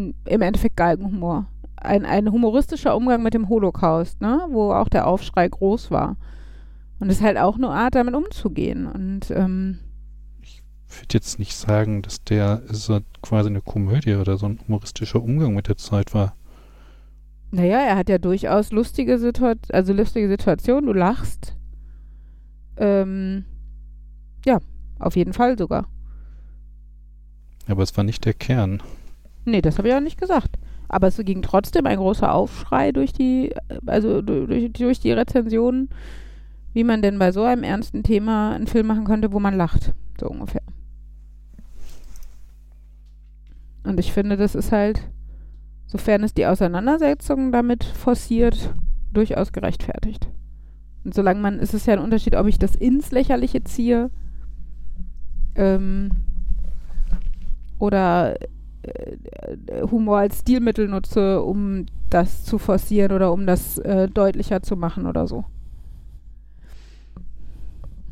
ein, 0.08 0.14
im 0.26 0.42
Endeffekt 0.42 0.76
Galgenhumor. 0.76 1.46
Ein, 1.76 2.04
ein 2.04 2.30
humoristischer 2.32 2.96
Umgang 2.96 3.22
mit 3.22 3.34
dem 3.34 3.48
Holocaust, 3.48 4.20
ne? 4.20 4.40
wo 4.50 4.72
auch 4.72 4.88
der 4.88 5.06
Aufschrei 5.06 5.48
groß 5.48 5.90
war. 5.92 6.16
Und 6.98 7.08
es 7.08 7.18
ist 7.18 7.22
halt 7.22 7.38
auch 7.38 7.54
eine 7.56 7.68
Art, 7.68 7.94
damit 7.94 8.14
umzugehen. 8.14 8.86
Und 8.86 9.30
ähm, 9.30 9.78
würde 10.92 11.14
jetzt 11.14 11.38
nicht 11.38 11.54
sagen, 11.56 12.02
dass 12.02 12.22
der 12.24 12.62
so 12.68 13.00
quasi 13.22 13.48
eine 13.48 13.60
Komödie 13.62 14.14
oder 14.16 14.36
so 14.38 14.46
ein 14.46 14.58
humoristischer 14.66 15.22
Umgang 15.22 15.54
mit 15.54 15.68
der 15.68 15.76
Zeit 15.76 16.14
war. 16.14 16.34
naja, 17.52 17.80
er 17.80 17.96
hat 17.96 18.08
ja 18.08 18.18
durchaus 18.18 18.70
lustige 18.72 19.18
Situationen, 19.18 19.60
also 19.72 19.92
lustige 19.92 20.28
Situationen, 20.28 20.86
du 20.86 20.92
lachst. 20.92 21.56
Ähm, 22.76 23.44
ja, 24.46 24.58
auf 24.98 25.16
jeden 25.16 25.32
Fall 25.32 25.58
sogar. 25.58 25.88
Aber 27.68 27.82
es 27.82 27.96
war 27.96 28.04
nicht 28.04 28.24
der 28.24 28.34
Kern. 28.34 28.82
Nee, 29.44 29.62
das 29.62 29.78
habe 29.78 29.88
ich 29.88 29.94
auch 29.94 30.00
nicht 30.00 30.20
gesagt. 30.20 30.58
Aber 30.88 31.06
es 31.06 31.16
ging 31.18 31.42
trotzdem 31.42 31.86
ein 31.86 31.98
großer 31.98 32.32
Aufschrei 32.32 32.90
durch 32.92 33.12
die, 33.12 33.54
also 33.86 34.22
du- 34.22 34.46
durch, 34.46 34.72
durch 34.72 35.00
die 35.00 35.12
Rezensionen, 35.12 35.88
wie 36.72 36.84
man 36.84 37.02
denn 37.02 37.18
bei 37.18 37.32
so 37.32 37.42
einem 37.44 37.62
ernsten 37.62 38.02
Thema 38.02 38.54
einen 38.54 38.66
Film 38.66 38.86
machen 38.88 39.04
könnte, 39.04 39.32
wo 39.32 39.40
man 39.40 39.56
lacht. 39.56 39.92
So 40.20 40.26
ungefähr. 40.28 40.62
Und 43.84 43.98
ich 43.98 44.12
finde, 44.12 44.36
das 44.36 44.54
ist 44.54 44.72
halt, 44.72 45.10
sofern 45.86 46.22
es 46.22 46.34
die 46.34 46.46
Auseinandersetzung 46.46 47.52
damit 47.52 47.84
forciert, 47.84 48.74
durchaus 49.12 49.52
gerechtfertigt. 49.52 50.28
Und 51.04 51.14
solange 51.14 51.40
man, 51.40 51.58
ist 51.58 51.74
es 51.74 51.86
ja 51.86 51.94
ein 51.94 51.98
Unterschied, 51.98 52.36
ob 52.36 52.46
ich 52.46 52.58
das 52.58 52.76
ins 52.76 53.10
Lächerliche 53.10 53.64
ziehe 53.64 54.10
ähm, 55.54 56.10
oder 57.78 58.36
äh, 58.82 59.16
Humor 59.90 60.18
als 60.18 60.40
Stilmittel 60.40 60.88
nutze, 60.88 61.42
um 61.42 61.86
das 62.10 62.44
zu 62.44 62.58
forcieren 62.58 63.12
oder 63.12 63.32
um 63.32 63.46
das 63.46 63.78
äh, 63.78 64.08
deutlicher 64.08 64.62
zu 64.62 64.76
machen 64.76 65.06
oder 65.06 65.26
so. 65.26 65.44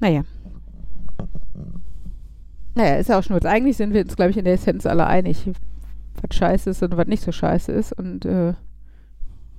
Naja. 0.01 0.23
Naja, 2.79 2.95
ist 2.95 3.09
ja 3.09 3.19
auch 3.19 3.25
Schnurz. 3.25 3.45
Eigentlich 3.45 3.77
sind 3.77 3.93
wir 3.93 4.03
uns, 4.03 4.15
glaube 4.15 4.31
ich, 4.31 4.37
in 4.37 4.45
der 4.45 4.55
Essenz 4.55 4.87
alle 4.87 5.05
einig, 5.09 5.51
was 6.23 6.37
scheiße 6.37 6.71
ist 6.71 6.81
und 6.85 6.97
was 6.97 7.09
nicht 7.09 7.25
so 7.25 7.33
scheiße 7.33 7.73
ist. 7.73 7.93
Und 7.93 8.25
äh, 8.25 8.55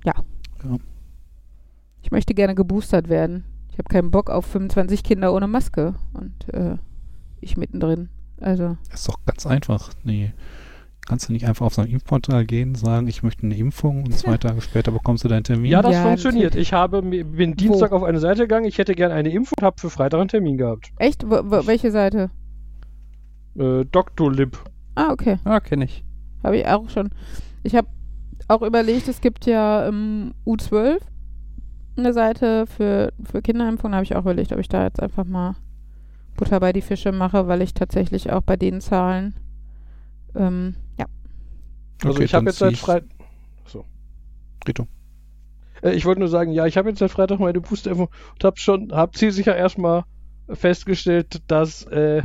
ja. 0.04 0.14
Ja. 0.64 0.78
Ich 2.00 2.10
möchte 2.10 2.32
gerne 2.32 2.54
geboostert 2.54 3.10
werden. 3.10 3.44
Ich 3.70 3.76
habe 3.76 3.90
keinen 3.90 4.10
Bock 4.10 4.30
auf 4.30 4.46
25 4.46 5.02
Kinder 5.02 5.34
ohne 5.34 5.48
Maske. 5.48 5.96
Und 6.14 6.54
äh, 6.54 6.78
ich 7.42 7.58
mittendrin. 7.58 8.08
Also. 8.40 8.78
Das 8.90 9.00
ist 9.00 9.08
doch 9.10 9.18
ganz 9.26 9.46
einfach. 9.46 9.92
Nee. 10.02 10.32
Kannst 11.06 11.28
du 11.28 11.34
nicht 11.34 11.46
einfach 11.46 11.66
auf 11.66 11.74
so 11.74 11.82
ein 11.82 11.88
Impfportal 11.88 12.46
gehen, 12.46 12.74
sagen, 12.74 13.06
ich 13.06 13.22
möchte 13.22 13.42
eine 13.42 13.56
Impfung 13.56 14.04
und 14.04 14.16
zwei 14.16 14.38
Tage 14.38 14.62
später 14.62 14.92
bekommst 14.92 15.24
du 15.24 15.28
deinen 15.28 15.44
Termin? 15.44 15.72
Ja, 15.72 15.82
das 15.82 15.92
Ja, 15.92 16.04
funktioniert. 16.04 16.54
Ich 16.54 16.72
habe, 16.72 17.02
bin 17.02 17.54
Dienstag 17.56 17.92
auf 17.92 18.02
eine 18.02 18.20
Seite 18.20 18.42
gegangen, 18.42 18.66
ich 18.66 18.78
hätte 18.78 18.94
gerne 18.94 19.12
eine 19.12 19.30
Impfung 19.30 19.56
und 19.60 19.66
habe 19.66 19.78
für 19.78 19.90
Freitag 19.90 20.20
einen 20.20 20.28
Termin 20.28 20.56
gehabt. 20.56 20.90
Echt? 20.98 21.28
Wo, 21.28 21.40
wo, 21.44 21.66
welche 21.66 21.90
Seite? 21.90 22.30
Äh, 23.56 23.84
Doctolib. 23.84 24.58
Ah, 24.94 25.10
okay. 25.12 25.38
Ah, 25.44 25.60
kenne 25.60 25.84
ich. 25.84 26.04
Habe 26.42 26.58
ich 26.58 26.66
auch 26.66 26.88
schon. 26.90 27.10
Ich 27.62 27.74
habe 27.74 27.88
auch 28.48 28.62
überlegt, 28.62 29.08
es 29.08 29.20
gibt 29.20 29.46
ja 29.46 29.86
ähm, 29.86 30.34
U12 30.46 31.00
eine 31.96 32.12
Seite 32.12 32.66
für, 32.66 33.12
für 33.22 33.42
Kinderimpfungen. 33.42 33.92
Da 33.92 33.96
habe 33.96 34.04
ich 34.04 34.16
auch 34.16 34.22
überlegt, 34.22 34.52
ob 34.52 34.58
ich 34.58 34.68
da 34.68 34.84
jetzt 34.84 35.02
einfach 35.02 35.24
mal 35.24 35.56
Butter 36.36 36.60
bei 36.60 36.72
die 36.72 36.80
Fische 36.80 37.12
mache, 37.12 37.48
weil 37.48 37.62
ich 37.62 37.74
tatsächlich 37.74 38.32
auch 38.32 38.42
bei 38.42 38.56
den 38.56 38.80
Zahlen, 38.80 39.34
ähm, 40.34 40.74
ja. 40.98 41.06
Also 42.02 42.16
Okay, 42.16 42.24
ich 42.24 42.34
habe 42.34 42.46
jetzt 42.46 42.58
seit 42.58 42.76
Freitag. 42.76 43.10
So. 43.66 43.84
Rito. 44.66 44.86
Äh, 45.82 45.92
ich 45.92 46.06
wollte 46.06 46.20
nur 46.20 46.28
sagen, 46.28 46.52
ja, 46.52 46.66
ich 46.66 46.76
habe 46.76 46.88
jetzt 46.88 46.98
seit 46.98 47.10
Freitag 47.10 47.40
meine 47.40 47.60
Boosterimpfung 47.60 48.08
und 48.34 48.44
habe 48.44 48.58
schon, 48.58 48.92
habe 48.92 49.12
zielsicher 49.12 49.54
erstmal 49.54 50.04
festgestellt, 50.48 51.42
dass 51.46 51.84
äh, 51.84 52.22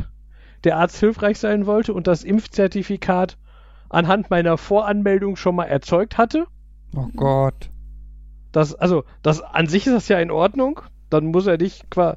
der 0.66 0.76
Arzt 0.76 0.98
hilfreich 0.98 1.38
sein 1.38 1.64
wollte 1.64 1.94
und 1.94 2.08
das 2.08 2.24
Impfzertifikat 2.24 3.38
anhand 3.88 4.30
meiner 4.30 4.58
Voranmeldung 4.58 5.36
schon 5.36 5.54
mal 5.54 5.66
erzeugt 5.66 6.18
hatte. 6.18 6.46
Oh 6.94 7.06
Gott. 7.14 7.70
Das, 8.50 8.74
also, 8.74 9.04
das 9.22 9.40
an 9.40 9.68
sich 9.68 9.86
ist 9.86 9.94
das 9.94 10.08
ja 10.08 10.18
in 10.18 10.32
Ordnung. 10.32 10.80
Dann 11.08 11.26
muss 11.26 11.46
er 11.46 11.56
nicht 11.56 11.88
qua. 11.90 12.16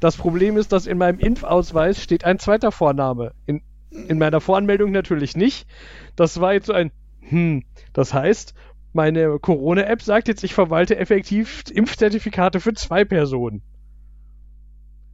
Das 0.00 0.16
Problem 0.16 0.58
ist, 0.58 0.72
dass 0.72 0.86
in 0.86 0.98
meinem 0.98 1.18
Impfausweis 1.18 2.02
steht 2.02 2.24
ein 2.24 2.38
zweiter 2.38 2.72
Vorname. 2.72 3.32
In, 3.46 3.62
in 3.90 4.18
meiner 4.18 4.40
Voranmeldung 4.40 4.90
natürlich 4.90 5.34
nicht. 5.34 5.66
Das 6.14 6.40
war 6.40 6.52
jetzt 6.52 6.66
so 6.66 6.74
ein, 6.74 6.90
hm, 7.20 7.64
das 7.94 8.12
heißt, 8.12 8.54
meine 8.92 9.38
Corona-App 9.38 10.02
sagt 10.02 10.28
jetzt, 10.28 10.44
ich 10.44 10.52
verwalte 10.52 10.98
effektiv 10.98 11.64
Impfzertifikate 11.72 12.60
für 12.60 12.74
zwei 12.74 13.06
Personen. 13.06 13.62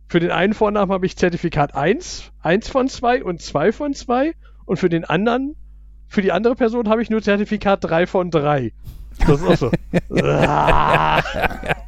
Für 0.08 0.20
den 0.20 0.30
einen 0.30 0.54
Vornamen 0.54 0.90
habe 0.90 1.06
ich 1.06 1.16
Zertifikat 1.16 1.74
1, 1.74 2.32
1 2.40 2.68
von 2.68 2.88
2 2.88 3.24
und 3.24 3.42
2 3.42 3.72
von 3.72 3.94
2. 3.94 4.34
Und 4.64 4.78
für 4.78 4.88
den 4.88 5.04
anderen, 5.04 5.54
für 6.06 6.22
die 6.22 6.32
andere 6.32 6.54
Person 6.54 6.88
habe 6.88 7.02
ich 7.02 7.10
nur 7.10 7.22
Zertifikat 7.22 7.84
3 7.84 8.06
von 8.06 8.30
3. 8.30 8.72
Das 9.26 9.40
ist 9.40 9.46
auch 9.46 9.56
so. 9.56 9.70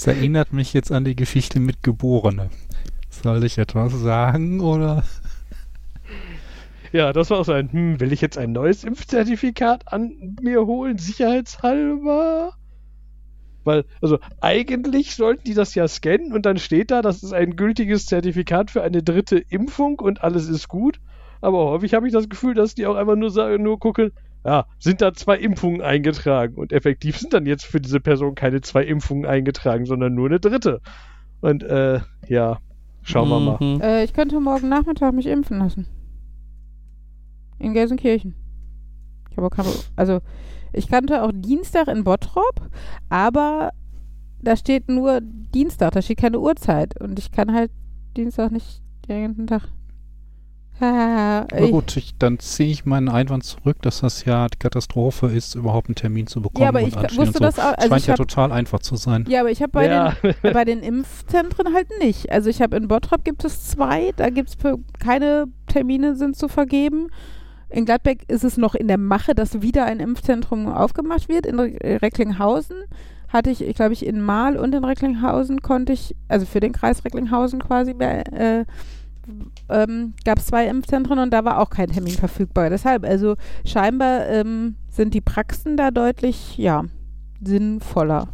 Das 0.00 0.06
erinnert 0.06 0.54
mich 0.54 0.72
jetzt 0.72 0.90
an 0.90 1.04
die 1.04 1.14
Geschichte 1.14 1.60
mit 1.60 1.82
Geborene. 1.82 2.48
Soll 3.10 3.44
ich 3.44 3.58
etwas 3.58 3.92
sagen 3.92 4.60
oder? 4.60 5.04
Ja, 6.92 7.12
das 7.12 7.28
war 7.28 7.40
auch 7.40 7.44
so 7.44 7.52
ein, 7.52 7.70
hm, 7.70 8.00
will 8.00 8.12
ich 8.12 8.20
jetzt 8.20 8.38
ein 8.38 8.52
neues 8.52 8.82
Impfzertifikat 8.82 9.92
an 9.92 10.36
mir 10.40 10.66
holen, 10.66 10.96
sicherheitshalber? 10.96 12.54
Weil, 13.64 13.84
also 14.00 14.18
eigentlich 14.40 15.14
sollten 15.14 15.44
die 15.44 15.54
das 15.54 15.74
ja 15.74 15.86
scannen 15.86 16.32
und 16.32 16.46
dann 16.46 16.58
steht 16.58 16.90
da, 16.90 17.02
das 17.02 17.22
ist 17.22 17.32
ein 17.32 17.56
gültiges 17.56 18.06
Zertifikat 18.06 18.70
für 18.70 18.82
eine 18.82 19.02
dritte 19.02 19.38
Impfung 19.38 19.98
und 19.98 20.22
alles 20.22 20.48
ist 20.48 20.68
gut. 20.68 21.00
Aber 21.40 21.66
häufig 21.66 21.94
habe 21.94 22.06
ich 22.06 22.12
das 22.12 22.28
Gefühl, 22.28 22.54
dass 22.54 22.74
die 22.74 22.86
auch 22.86 22.96
einfach 22.96 23.16
nur 23.16 23.30
sagen, 23.30 23.62
nur 23.62 23.78
gucken, 23.78 24.12
ja, 24.44 24.66
sind 24.78 25.02
da 25.02 25.12
zwei 25.12 25.36
Impfungen 25.36 25.82
eingetragen 25.82 26.54
und 26.54 26.72
effektiv 26.72 27.18
sind 27.18 27.34
dann 27.34 27.46
jetzt 27.46 27.66
für 27.66 27.80
diese 27.80 28.00
Person 28.00 28.34
keine 28.34 28.60
zwei 28.62 28.84
Impfungen 28.84 29.26
eingetragen, 29.26 29.84
sondern 29.84 30.14
nur 30.14 30.28
eine 30.28 30.40
dritte. 30.40 30.80
Und 31.40 31.62
äh, 31.62 32.00
ja, 32.26 32.58
schauen 33.02 33.28
wir 33.28 33.40
mal. 33.40 33.58
Mhm. 33.60 33.80
Äh, 33.80 34.04
ich 34.04 34.12
könnte 34.12 34.40
morgen 34.40 34.68
Nachmittag 34.68 35.12
mich 35.14 35.26
impfen 35.26 35.58
lassen. 35.58 35.86
In 37.58 37.74
Gelsenkirchen. 37.74 38.34
Ich 39.30 39.36
habe 39.36 39.50
keine, 39.50 39.68
also 39.96 40.20
ich 40.72 40.88
kannte 40.88 41.22
auch 41.22 41.32
Dienstag 41.34 41.88
in 41.88 42.04
Bottrop, 42.04 42.68
aber 43.08 43.72
da 44.42 44.56
steht 44.56 44.88
nur 44.88 45.20
Dienstag, 45.22 45.92
da 45.92 46.02
steht 46.02 46.18
keine 46.18 46.40
Uhrzeit 46.40 47.00
und 47.00 47.18
ich 47.18 47.30
kann 47.30 47.52
halt 47.52 47.70
Dienstag 48.16 48.50
nicht 48.52 48.82
den 49.08 49.22
ganzen 49.22 49.46
Tag. 49.46 49.68
Na 50.80 51.46
gut, 51.70 51.94
ich, 51.98 52.16
dann 52.18 52.38
ziehe 52.38 52.70
ich 52.70 52.86
meinen 52.86 53.10
Einwand 53.10 53.44
zurück, 53.44 53.76
dass 53.82 54.00
das 54.00 54.24
ja 54.24 54.48
die 54.48 54.58
Katastrophe 54.58 55.26
ist, 55.26 55.54
überhaupt 55.54 55.88
einen 55.88 55.94
Termin 55.94 56.26
zu 56.26 56.40
bekommen. 56.40 56.62
ja, 56.62 56.68
aber 56.70 56.82
und 56.82 56.88
ich 56.88 57.18
wusste 57.18 57.34
so. 57.34 57.38
das 57.40 57.58
auch. 57.58 57.74
Also 57.76 57.88
Scheint 57.90 58.00
ich 58.00 58.06
ja 58.06 58.12
hab, 58.12 58.16
total 58.16 58.50
einfach 58.50 58.78
zu 58.80 58.96
sein. 58.96 59.26
ja, 59.28 59.40
aber 59.40 59.50
ich 59.50 59.60
habe 59.60 59.72
bei, 59.72 59.86
ja, 59.86 60.14
den, 60.22 60.34
bei 60.54 60.64
den 60.64 60.80
Impfzentren 60.80 61.74
halt 61.74 61.88
nicht. 62.00 62.32
Also 62.32 62.48
ich 62.48 62.62
habe 62.62 62.76
in 62.76 62.88
Bottrop 62.88 63.24
gibt 63.24 63.44
es 63.44 63.68
zwei, 63.68 64.12
da 64.16 64.30
gibt 64.30 64.48
es 64.48 64.56
keine 64.98 65.48
Termine 65.66 66.16
sind 66.16 66.36
zu 66.36 66.48
vergeben. 66.48 67.08
In 67.70 67.84
Gladbeck 67.84 68.24
ist 68.28 68.44
es 68.44 68.56
noch 68.56 68.74
in 68.74 68.88
der 68.88 68.98
Mache, 68.98 69.34
dass 69.34 69.62
wieder 69.62 69.84
ein 69.84 70.00
Impfzentrum 70.00 70.66
aufgemacht 70.68 71.28
wird. 71.28 71.46
In 71.46 71.58
Re- 71.58 72.02
Recklinghausen 72.02 72.76
hatte 73.28 73.50
ich, 73.50 73.62
ich 73.62 73.76
glaube 73.76 73.92
ich, 73.92 74.04
in 74.04 74.20
Mahl 74.20 74.56
und 74.56 74.74
in 74.74 74.84
Recklinghausen 74.84 75.60
konnte 75.62 75.92
ich, 75.92 76.16
also 76.28 76.46
für 76.46 76.58
den 76.58 76.72
Kreis 76.72 77.04
Recklinghausen 77.04 77.60
quasi, 77.60 77.92
äh, 77.92 78.64
ähm, 79.68 80.14
gab 80.24 80.38
es 80.38 80.46
zwei 80.46 80.66
Impfzentren 80.66 81.20
und 81.20 81.30
da 81.32 81.44
war 81.44 81.60
auch 81.60 81.70
kein 81.70 81.90
Termin 81.90 82.14
verfügbar. 82.14 82.70
Deshalb, 82.70 83.04
also 83.04 83.36
scheinbar 83.64 84.26
ähm, 84.26 84.74
sind 84.88 85.14
die 85.14 85.20
Praxen 85.20 85.76
da 85.76 85.92
deutlich, 85.92 86.58
ja, 86.58 86.84
sinnvoller. 87.40 88.28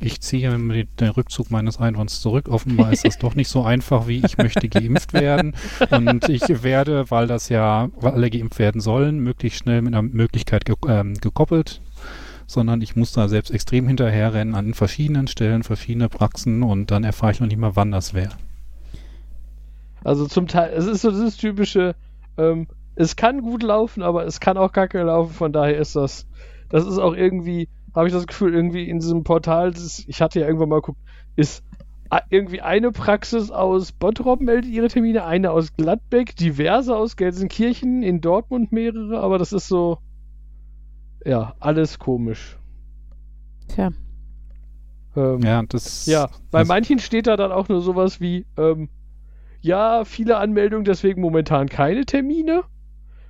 Ich 0.00 0.20
ziehe 0.20 0.50
den, 0.50 1.08
Rückzug 1.08 1.50
meines 1.50 1.78
Einwands 1.78 2.20
zurück. 2.20 2.48
Offenbar 2.48 2.92
ist 2.92 3.04
das 3.04 3.18
doch 3.18 3.34
nicht 3.34 3.48
so 3.48 3.64
einfach, 3.64 4.06
wie 4.06 4.22
ich 4.24 4.38
möchte 4.38 4.68
geimpft 4.68 5.12
werden. 5.12 5.56
Und 5.90 6.28
ich 6.28 6.62
werde, 6.62 7.10
weil 7.10 7.26
das 7.26 7.48
ja, 7.48 7.88
weil 7.96 8.12
alle 8.12 8.30
geimpft 8.30 8.60
werden 8.60 8.80
sollen, 8.80 9.18
möglichst 9.18 9.60
schnell 9.60 9.82
mit 9.82 9.94
einer 9.94 10.02
Möglichkeit 10.02 10.64
ge 10.64 10.76
ähm, 10.86 11.14
gekoppelt. 11.14 11.80
Sondern 12.46 12.80
ich 12.80 12.94
muss 12.94 13.12
da 13.12 13.28
selbst 13.28 13.50
extrem 13.50 13.88
hinterherrennen 13.88 14.54
an 14.54 14.72
verschiedenen 14.72 15.26
Stellen, 15.26 15.64
verschiedene 15.64 16.08
Praxen 16.08 16.62
und 16.62 16.90
dann 16.90 17.04
erfahre 17.04 17.32
ich 17.32 17.40
noch 17.40 17.48
nicht 17.48 17.58
mal, 17.58 17.74
wann 17.74 17.90
das 17.90 18.14
wäre. 18.14 18.36
Also 20.04 20.26
zum 20.26 20.46
Teil, 20.46 20.72
es 20.74 20.86
ist 20.86 21.02
so 21.02 21.10
dieses 21.10 21.36
typische, 21.36 21.94
ähm, 22.36 22.68
es 22.94 23.16
kann 23.16 23.42
gut 23.42 23.62
laufen, 23.62 24.02
aber 24.02 24.24
es 24.24 24.40
kann 24.40 24.56
auch 24.56 24.72
kacke 24.72 25.02
laufen, 25.02 25.34
von 25.34 25.52
daher 25.52 25.76
ist 25.76 25.96
das, 25.96 26.26
das 26.68 26.86
ist 26.86 26.98
auch 26.98 27.14
irgendwie, 27.14 27.68
habe 27.94 28.06
ich 28.08 28.12
das 28.14 28.26
Gefühl, 28.26 28.54
irgendwie 28.54 28.88
in 28.88 28.98
diesem 29.00 29.24
Portal, 29.24 29.72
das, 29.72 30.04
ich 30.06 30.20
hatte 30.22 30.40
ja 30.40 30.46
irgendwann 30.46 30.68
mal 30.68 30.76
geguckt, 30.80 31.00
ist 31.36 31.62
a- 32.10 32.20
irgendwie 32.30 32.60
eine 32.60 32.90
Praxis 32.92 33.50
aus 33.50 33.92
Bottrop 33.92 34.40
meldet 34.40 34.70
ihre 34.70 34.88
Termine, 34.88 35.24
eine 35.24 35.50
aus 35.50 35.74
Gladbeck, 35.76 36.36
diverse 36.36 36.96
aus 36.96 37.16
Gelsenkirchen, 37.16 38.02
in 38.02 38.20
Dortmund 38.20 38.72
mehrere, 38.72 39.20
aber 39.20 39.38
das 39.38 39.52
ist 39.52 39.68
so, 39.68 39.98
ja, 41.24 41.54
alles 41.60 41.98
komisch. 41.98 42.56
Tja. 43.68 43.90
Ähm, 45.16 45.40
Ja, 45.42 45.62
das. 45.68 46.06
ja, 46.06 46.28
bei 46.50 46.60
das- 46.60 46.68
manchen 46.68 46.98
steht 46.98 47.26
da 47.26 47.36
dann 47.36 47.52
auch 47.52 47.68
nur 47.68 47.80
sowas 47.82 48.20
wie, 48.20 48.46
ähm, 48.56 48.88
ja, 49.60 50.04
viele 50.04 50.36
Anmeldungen, 50.38 50.84
deswegen 50.84 51.20
momentan 51.20 51.68
keine 51.68 52.04
Termine. 52.06 52.62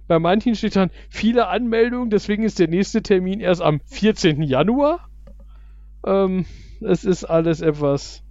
Bei 0.09 0.19
manchen 0.19 0.57
steht 0.57 0.75
dann 0.75 0.91
viele 1.11 1.49
Anmeldungen, 1.49 2.11
deswegen 2.11 2.43
ist 2.43 2.59
der 2.59 2.69
nächste 2.69 3.03
Termin 3.03 3.41
erst 3.41 3.63
am 3.63 3.81
14. 3.81 4.43
Januar. 4.43 5.09
Ähm, 6.05 6.47
es 6.81 7.05
ist 7.05 7.25
alles 7.25 7.61
etwas. 7.61 8.23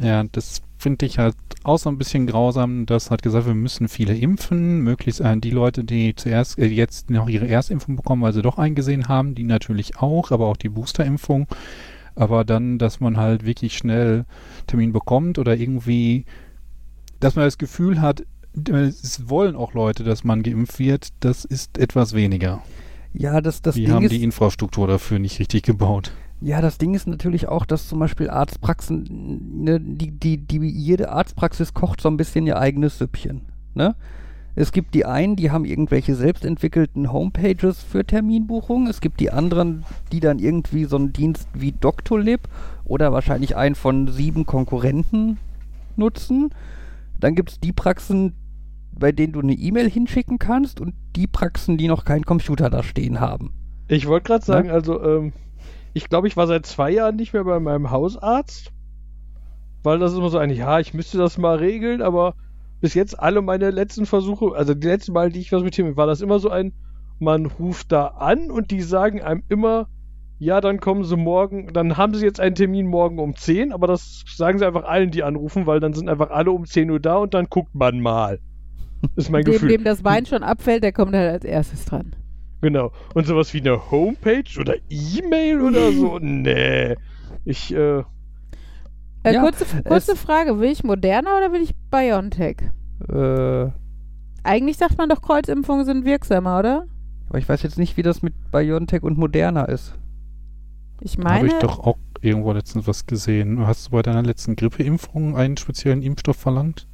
Ja, 0.00 0.24
das 0.24 0.62
finde 0.78 1.06
ich 1.06 1.18
halt 1.18 1.36
auch 1.62 1.78
so 1.78 1.88
ein 1.88 1.98
bisschen 1.98 2.26
grausam. 2.26 2.86
Das 2.86 3.10
hat 3.10 3.22
gesagt, 3.22 3.46
wir 3.46 3.54
müssen 3.54 3.86
viele 3.88 4.16
impfen, 4.16 4.80
möglichst 4.80 5.20
äh, 5.20 5.36
die 5.36 5.50
Leute, 5.50 5.84
die 5.84 6.14
zuerst 6.16 6.58
äh, 6.58 6.66
jetzt 6.66 7.08
noch 7.08 7.28
ihre 7.28 7.46
Erstimpfung 7.46 7.94
bekommen, 7.94 8.22
weil 8.22 8.32
sie 8.32 8.42
doch 8.42 8.58
eingesehen 8.58 9.06
haben, 9.06 9.36
die 9.36 9.44
natürlich 9.44 9.98
auch, 9.98 10.32
aber 10.32 10.46
auch 10.46 10.56
die 10.56 10.70
Boosterimpfung. 10.70 11.46
Aber 12.14 12.44
dann, 12.44 12.78
dass 12.78 12.98
man 13.00 13.16
halt 13.16 13.46
wirklich 13.46 13.76
schnell 13.76 14.24
Termin 14.66 14.92
bekommt 14.92 15.38
oder 15.38 15.56
irgendwie, 15.56 16.24
dass 17.20 17.36
man 17.36 17.44
das 17.44 17.58
Gefühl 17.58 18.00
hat, 18.00 18.24
es 18.54 19.28
wollen 19.28 19.56
auch 19.56 19.74
Leute, 19.74 20.04
dass 20.04 20.24
man 20.24 20.42
geimpft 20.42 20.78
wird, 20.78 21.08
das 21.20 21.44
ist 21.44 21.78
etwas 21.78 22.14
weniger. 22.14 22.62
Ja, 23.14 23.40
das, 23.40 23.62
das 23.62 23.74
Die 23.74 23.84
Ding 23.84 23.94
haben 23.94 24.04
ist, 24.04 24.12
die 24.12 24.22
Infrastruktur 24.22 24.86
dafür 24.86 25.18
nicht 25.18 25.38
richtig 25.38 25.62
gebaut. 25.64 26.12
ja, 26.40 26.60
das 26.60 26.78
Ding 26.78 26.94
ist 26.94 27.06
natürlich 27.06 27.46
auch, 27.48 27.66
dass 27.66 27.88
zum 27.88 27.98
Beispiel 27.98 28.30
Arztpraxen, 28.30 29.62
ne, 29.64 29.80
die, 29.80 30.10
die, 30.10 30.38
die, 30.38 30.58
jede 30.58 31.10
Arztpraxis 31.10 31.74
kocht 31.74 32.00
so 32.00 32.08
ein 32.08 32.16
bisschen 32.16 32.46
ihr 32.46 32.58
eigenes 32.58 32.98
Süppchen. 32.98 33.42
Ne? 33.74 33.94
Es 34.54 34.72
gibt 34.72 34.94
die 34.94 35.06
einen, 35.06 35.36
die 35.36 35.50
haben 35.50 35.64
irgendwelche 35.64 36.14
selbstentwickelten 36.14 37.10
Homepages 37.12 37.82
für 37.82 38.04
Terminbuchungen. 38.04 38.86
Es 38.86 39.00
gibt 39.00 39.20
die 39.20 39.30
anderen, 39.30 39.84
die 40.10 40.20
dann 40.20 40.38
irgendwie 40.38 40.84
so 40.84 40.96
einen 40.96 41.12
Dienst 41.12 41.48
wie 41.54 41.72
Doctolib 41.72 42.40
oder 42.84 43.12
wahrscheinlich 43.12 43.56
einen 43.56 43.74
von 43.74 44.08
sieben 44.08 44.44
Konkurrenten 44.44 45.38
nutzen. 45.96 46.50
Dann 47.18 47.34
gibt 47.34 47.50
es 47.50 47.60
die 47.60 47.72
Praxen, 47.72 48.34
bei 48.92 49.12
denen 49.12 49.32
du 49.32 49.40
eine 49.40 49.54
E-Mail 49.54 49.90
hinschicken 49.90 50.38
kannst 50.38 50.80
und 50.80 50.94
die 51.16 51.26
Praxen, 51.26 51.76
die 51.76 51.88
noch 51.88 52.04
keinen 52.04 52.24
Computer 52.24 52.70
da 52.70 52.82
stehen 52.82 53.20
haben. 53.20 53.52
Ich 53.88 54.06
wollte 54.06 54.28
gerade 54.28 54.44
sagen, 54.44 54.70
also, 54.70 55.02
ähm, 55.02 55.32
ich 55.92 56.08
glaube, 56.08 56.28
ich 56.28 56.36
war 56.36 56.46
seit 56.46 56.66
zwei 56.66 56.90
Jahren 56.90 57.16
nicht 57.16 57.32
mehr 57.32 57.44
bei 57.44 57.60
meinem 57.60 57.90
Hausarzt. 57.90 58.72
Weil 59.82 59.98
das 59.98 60.12
ist 60.12 60.18
immer 60.18 60.30
so 60.30 60.38
ein, 60.38 60.50
ja, 60.50 60.78
ich 60.78 60.94
müsste 60.94 61.18
das 61.18 61.38
mal 61.38 61.56
regeln, 61.56 62.02
aber 62.02 62.34
bis 62.80 62.94
jetzt 62.94 63.18
alle 63.18 63.42
meine 63.42 63.70
letzten 63.70 64.06
Versuche, 64.06 64.54
also 64.54 64.74
die 64.74 64.86
letzten 64.86 65.12
Mal, 65.12 65.30
die 65.30 65.40
ich 65.40 65.52
was 65.52 65.62
mit 65.62 65.76
ihm, 65.78 65.96
war 65.96 66.06
das 66.06 66.20
immer 66.20 66.38
so 66.38 66.50
ein, 66.50 66.72
man 67.18 67.46
ruft 67.46 67.90
da 67.92 68.06
an 68.06 68.50
und 68.50 68.70
die 68.70 68.82
sagen 68.82 69.22
einem 69.22 69.42
immer, 69.48 69.88
ja, 70.38 70.60
dann 70.60 70.80
kommen 70.80 71.04
sie 71.04 71.16
morgen, 71.16 71.72
dann 71.72 71.96
haben 71.96 72.14
sie 72.14 72.24
jetzt 72.24 72.40
einen 72.40 72.56
Termin 72.56 72.86
morgen 72.86 73.18
um 73.18 73.36
10, 73.36 73.72
aber 73.72 73.86
das 73.86 74.24
sagen 74.26 74.58
sie 74.58 74.66
einfach 74.66 74.84
allen, 74.84 75.10
die 75.12 75.22
anrufen, 75.22 75.66
weil 75.66 75.78
dann 75.78 75.92
sind 75.92 76.08
einfach 76.08 76.30
alle 76.30 76.50
um 76.50 76.64
10 76.64 76.90
Uhr 76.90 77.00
da 77.00 77.16
und 77.16 77.34
dann 77.34 77.46
guckt 77.46 77.74
man 77.74 78.00
mal. 78.00 78.40
Ist 79.16 79.30
mein 79.30 79.44
Dem, 79.44 79.52
Gefühl. 79.54 79.68
dem 79.70 79.84
das 79.84 80.02
Bein 80.02 80.26
schon 80.26 80.42
abfällt, 80.42 80.82
der 80.82 80.92
kommt 80.92 81.14
halt 81.14 81.30
als 81.32 81.44
erstes 81.44 81.84
dran. 81.84 82.14
Genau. 82.60 82.92
Und 83.14 83.26
sowas 83.26 83.52
wie 83.54 83.60
eine 83.60 83.90
Homepage 83.90 84.44
oder 84.60 84.76
E-Mail 84.88 85.60
oder 85.62 85.92
so? 85.92 86.18
Nee. 86.22 86.96
Ich, 87.44 87.74
äh, 87.74 87.98
Äh, 89.24 89.34
Ja, 89.34 89.40
kurze 89.42 89.64
kurze 89.82 90.16
Frage, 90.16 90.60
will 90.60 90.70
ich 90.70 90.84
Moderna 90.84 91.36
oder 91.36 91.52
will 91.52 91.62
ich 91.62 91.74
BioNTech? 91.90 92.56
Äh, 93.08 93.70
Eigentlich 94.44 94.76
sagt 94.76 94.98
man 94.98 95.08
doch, 95.08 95.22
Kreuzimpfungen 95.22 95.84
sind 95.84 96.04
wirksamer, 96.04 96.58
oder? 96.58 96.86
aber 97.28 97.38
ich 97.38 97.48
weiß 97.48 97.62
jetzt 97.62 97.78
nicht, 97.78 97.96
wie 97.96 98.02
das 98.02 98.20
mit 98.22 98.34
BioNTech 98.50 99.02
und 99.02 99.16
Moderna 99.16 99.64
ist. 99.64 99.94
Ich 101.00 101.14
Habe 101.16 101.24
meine, 101.24 101.48
ich 101.48 101.54
doch 101.54 101.78
auch 101.80 101.96
irgendwo 102.20 102.52
letztens 102.52 102.86
was 102.86 103.06
gesehen. 103.06 103.66
Hast 103.66 103.86
du 103.86 103.90
bei 103.92 104.02
deiner 104.02 104.22
letzten 104.22 104.54
Grippeimpfung 104.54 105.36
einen 105.36 105.56
speziellen 105.56 106.02
Impfstoff 106.02 106.36
verlangt? 106.36 106.86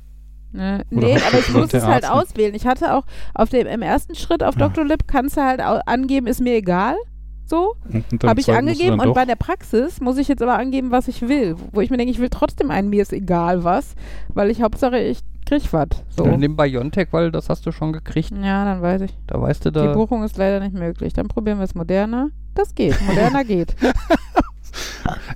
Ne, 0.51 0.82
nee, 0.90 1.14
aber 1.14 1.38
ich 1.38 1.51
muss 1.53 1.74
es 1.74 1.84
halt 1.84 2.05
Arzt 2.05 2.30
auswählen. 2.30 2.55
Ich 2.55 2.66
hatte 2.66 2.94
auch 2.94 3.05
auf 3.34 3.51
dem 3.51 3.66
im 3.66 3.82
ersten 3.82 4.14
Schritt 4.14 4.42
auf 4.42 4.57
Ja. 4.57 4.68
Dr. 4.68 4.84
Lip 4.84 5.07
kannst 5.07 5.36
du 5.36 5.42
halt 5.42 5.61
angeben, 5.61 6.26
ist 6.26 6.40
mir 6.40 6.55
egal. 6.57 6.96
So, 7.44 7.76
habe 8.24 8.40
ich 8.40 8.51
angegeben 8.53 9.01
und 9.01 9.14
bei 9.14 9.24
der 9.24 9.36
Praxis 9.36 10.01
muss 10.03 10.18
ich 10.18 10.28
jetzt 10.28 10.42
aber 10.42 10.59
angeben, 10.59 10.90
was 10.90 11.09
ich 11.09 11.22
will. 11.28 11.57
Wo 11.72 11.80
ich 11.80 11.88
mir 11.90 11.96
denke, 11.96 12.11
ich 12.12 12.18
will 12.18 12.28
trotzdem 12.28 12.70
einen, 12.70 12.90
mir 12.90 13.01
ist 13.01 13.12
egal 13.12 13.64
was, 13.64 13.94
weil 14.34 14.51
ich 14.51 14.61
Hauptsache 14.61 14.99
ich 14.99 15.20
krieg 15.46 15.62
was. 15.72 15.88
So. 16.14 16.24
Dann 16.24 16.40
nimm 16.40 16.57
BioNTech, 16.57 17.09
weil 17.11 17.30
das 17.30 17.49
hast 17.49 17.64
du 17.64 17.72
schon 17.72 17.94
gekriegt. 17.94 18.32
Ja, 18.32 18.66
dann 18.66 18.82
weiß 18.82 19.01
ich. 19.01 19.16
Da 19.26 19.40
weißt 19.40 19.64
du 19.64 19.70
Die 19.70 19.78
da. 19.78 19.94
Buchung 19.94 20.24
ist 20.24 20.36
leider 20.36 20.61
nicht 20.61 20.74
möglich. 20.74 21.14
Dann 21.14 21.28
probieren 21.28 21.57
wir 21.59 21.64
es 21.64 21.74
Moderna. 21.74 22.28
Das 22.55 22.74
geht. 22.74 23.01
Moderna 23.07 23.42
geht. 23.44 23.74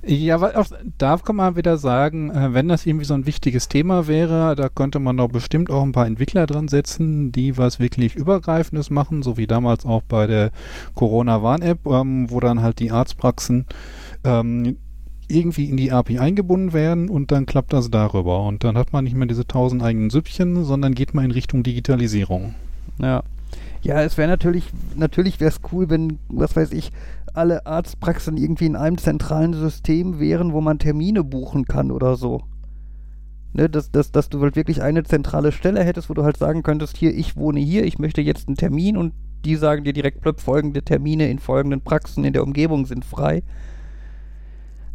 Ja, 0.05 0.41
weil 0.41 0.55
auf, 0.55 0.69
da 0.97 1.17
kann 1.17 1.35
man 1.35 1.55
wieder 1.55 1.77
sagen, 1.77 2.31
äh, 2.31 2.53
wenn 2.53 2.67
das 2.67 2.85
irgendwie 2.85 3.05
so 3.05 3.13
ein 3.13 3.25
wichtiges 3.25 3.67
Thema 3.67 4.07
wäre, 4.07 4.55
da 4.55 4.69
könnte 4.69 4.99
man 4.99 5.17
doch 5.17 5.29
bestimmt 5.29 5.69
auch 5.69 5.83
ein 5.83 5.91
paar 5.91 6.07
Entwickler 6.07 6.45
dran 6.45 6.67
setzen, 6.67 7.31
die 7.31 7.57
was 7.57 7.79
wirklich 7.79 8.15
Übergreifendes 8.15 8.89
machen, 8.89 9.23
so 9.23 9.37
wie 9.37 9.47
damals 9.47 9.85
auch 9.85 10.01
bei 10.03 10.27
der 10.27 10.51
Corona-Warn-App, 10.95 11.85
ähm, 11.87 12.29
wo 12.29 12.39
dann 12.39 12.61
halt 12.61 12.79
die 12.79 12.91
Arztpraxen 12.91 13.65
ähm, 14.23 14.77
irgendwie 15.27 15.65
in 15.65 15.77
die 15.77 15.91
API 15.91 16.19
eingebunden 16.19 16.73
werden 16.73 17.09
und 17.09 17.31
dann 17.31 17.45
klappt 17.45 17.73
das 17.73 17.89
darüber. 17.89 18.45
Und 18.45 18.63
dann 18.63 18.77
hat 18.77 18.93
man 18.93 19.03
nicht 19.03 19.15
mehr 19.15 19.27
diese 19.27 19.47
tausend 19.47 19.83
eigenen 19.83 20.09
Süppchen, 20.09 20.63
sondern 20.63 20.95
geht 20.95 21.13
mal 21.13 21.25
in 21.25 21.31
Richtung 21.31 21.63
Digitalisierung. 21.63 22.55
Ja. 22.99 23.23
Ja, 23.81 24.01
es 24.01 24.17
wäre 24.17 24.29
natürlich, 24.29 24.63
natürlich 24.95 25.41
wäre 25.41 25.51
es 25.51 25.59
cool, 25.73 25.89
wenn, 25.89 26.17
was 26.29 26.55
weiß 26.55 26.71
ich, 26.71 26.91
alle 27.33 27.65
Arztpraxen 27.65 28.37
irgendwie 28.37 28.65
in 28.65 28.75
einem 28.75 28.97
zentralen 28.97 29.53
System 29.53 30.19
wären, 30.19 30.53
wo 30.53 30.61
man 30.61 30.79
Termine 30.79 31.23
buchen 31.23 31.65
kann 31.65 31.91
oder 31.91 32.15
so. 32.15 32.43
Ne, 33.53 33.69
dass, 33.69 33.91
dass, 33.91 34.11
dass 34.11 34.29
du 34.29 34.41
halt 34.41 34.55
wirklich 34.55 34.81
eine 34.81 35.03
zentrale 35.03 35.51
Stelle 35.51 35.83
hättest, 35.83 36.09
wo 36.09 36.15
du 36.15 36.23
halt 36.23 36.37
sagen 36.37 36.63
könntest, 36.63 36.97
hier, 36.97 37.15
ich 37.15 37.35
wohne 37.37 37.59
hier, 37.59 37.85
ich 37.85 37.99
möchte 37.99 38.21
jetzt 38.21 38.47
einen 38.47 38.57
Termin 38.57 38.97
und 38.97 39.13
die 39.45 39.55
sagen 39.55 39.83
dir 39.83 39.93
direkt, 39.93 40.21
plöpp, 40.21 40.39
folgende 40.39 40.81
Termine 40.81 41.29
in 41.29 41.37
folgenden 41.37 41.81
Praxen 41.81 42.23
in 42.23 42.33
der 42.33 42.43
Umgebung 42.43 42.85
sind 42.85 43.05
frei. 43.05 43.43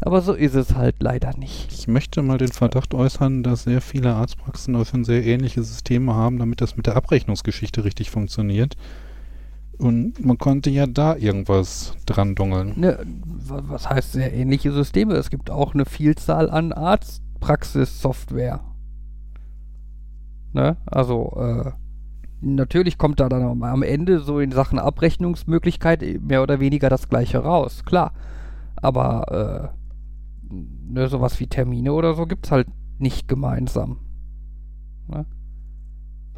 Aber 0.01 0.22
so 0.22 0.32
ist 0.32 0.55
es 0.55 0.74
halt 0.74 0.97
leider 1.01 1.36
nicht. 1.36 1.72
Ich 1.72 1.89
möchte 1.89 2.22
mal 2.22 2.39
den 2.39 2.53
Verdacht 2.53 2.95
äußern, 2.95 3.43
dass 3.43 3.64
sehr 3.64 3.80
viele 3.80 4.14
Arztpraxen 4.14 4.74
auch 4.76 4.86
schon 4.86 5.05
sehr 5.05 5.24
ähnliche 5.24 5.62
Systeme 5.62 6.14
haben, 6.14 6.39
damit 6.39 6.61
das 6.61 6.76
mit 6.76 6.86
der 6.86 6.97
Abrechnungsgeschichte 6.97 7.84
richtig 7.84 8.11
funktioniert. 8.11 8.76
Und 9.79 10.24
man 10.24 10.39
konnte 10.39 10.70
ja 10.70 10.87
da 10.87 11.14
irgendwas 11.16 11.95
dran 12.05 12.35
dongeln. 12.35 12.72
Ne, 12.81 12.99
wa- 13.47 13.62
was 13.68 13.89
heißt 13.89 14.12
sehr 14.12 14.33
ähnliche 14.35 14.72
Systeme? 14.72 15.14
Es 15.14 15.31
gibt 15.31 15.51
auch 15.51 15.72
eine 15.74 15.85
Vielzahl 15.85 16.51
an 16.51 16.72
Arztpraxis-Software. 16.72 18.61
Ne? 20.53 20.76
Also, 20.87 21.33
äh, 21.37 21.70
natürlich 22.41 22.99
kommt 22.99 23.20
da 23.20 23.29
dann 23.29 23.62
am- 23.62 23.83
Ende 23.83 24.18
so 24.20 24.41
in 24.41 24.51
Sachen 24.51 24.79
Abrechnungsmöglichkeit 24.81 26.03
mehr 26.22 26.43
oder 26.43 26.59
weniger 26.59 26.89
das 26.89 27.09
gleiche 27.09 27.39
raus, 27.39 27.85
klar. 27.85 28.12
Aber 28.76 29.72
äh, 30.53 30.53
ne, 30.93 31.09
sowas 31.09 31.39
wie 31.39 31.47
Termine 31.47 31.93
oder 31.93 32.14
so 32.14 32.26
gibt 32.26 32.47
es 32.47 32.51
halt 32.53 32.66
nicht 32.99 33.29
gemeinsam. 33.29 33.99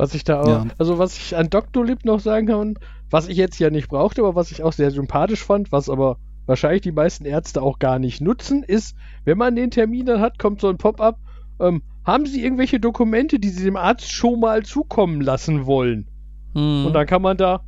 Was 0.01 0.15
ich 0.15 0.25
da 0.25 0.41
auch, 0.41 0.47
Ja. 0.49 0.67
also 0.79 0.99
was 0.99 1.17
ich 1.19 1.37
an 1.37 1.51
Dr. 1.51 1.85
Lip 1.85 2.07
noch 2.07 2.21
sagen 2.21 2.47
kann, 2.47 2.79
was 3.11 3.29
ich 3.29 3.37
jetzt 3.37 3.59
ja 3.59 3.69
nicht 3.69 3.89
brauchte, 3.89 4.23
aber 4.23 4.35
was 4.35 4.51
ich 4.51 4.63
auch 4.63 4.73
sehr 4.73 4.91
sympathisch 4.91 5.45
fand, 5.45 5.73
was 5.73 5.91
aber 5.91 6.17
wahrscheinlich 6.47 6.81
die 6.81 6.93
meisten 6.93 7.27
Ärzte 7.27 7.61
auch 7.61 7.79
gar 7.79 7.99
nicht 7.99 8.23
nutzen, 8.23 8.63
ist, 8.63 8.97
wenn 9.25 9.37
man 9.37 9.57
den 9.57 9.71
Termin 9.71 10.07
dann 10.07 10.21
hat, 10.21 10.39
kommt 10.39 10.63
so 10.63 10.69
ein 10.69 10.79
Pop-up, 10.79 11.19
ähm, 11.61 11.83
haben 12.05 12.25
Sie 12.25 12.43
irgendwelche 12.43 12.81
Dokumente, 12.81 13.39
die 13.39 13.51
Sie 13.51 13.63
dem 13.63 13.77
Arzt 13.77 14.11
schon 14.11 14.41
mal 14.41 14.63
zukommen 14.65 15.21
lassen 15.21 15.67
wollen? 15.67 16.09
Hm. 16.55 16.87
Und 16.87 16.95
dann 16.95 17.07
kann 17.07 17.21
man 17.21 17.37
da 17.37 17.63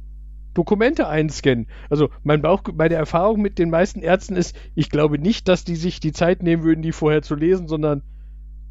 Dokumente 0.55 1.09
einscannen. 1.09 1.67
Also 1.91 2.09
mein 2.23 2.41
Bauch, 2.41 2.63
meine 2.75 2.95
Erfahrung 2.95 3.43
mit 3.43 3.59
den 3.59 3.69
meisten 3.69 4.01
Ärzten 4.01 4.37
ist, 4.37 4.57
ich 4.75 4.89
glaube 4.89 5.19
nicht, 5.19 5.49
dass 5.49 5.65
die 5.65 5.77
sich 5.77 6.01
die 6.01 6.13
Zeit 6.13 6.43
nehmen 6.43 6.63
würden, 6.63 6.83
die 6.83 6.93
vorher 6.93 7.21
zu 7.21 7.35
lesen, 7.35 7.69
sondern 7.69 8.03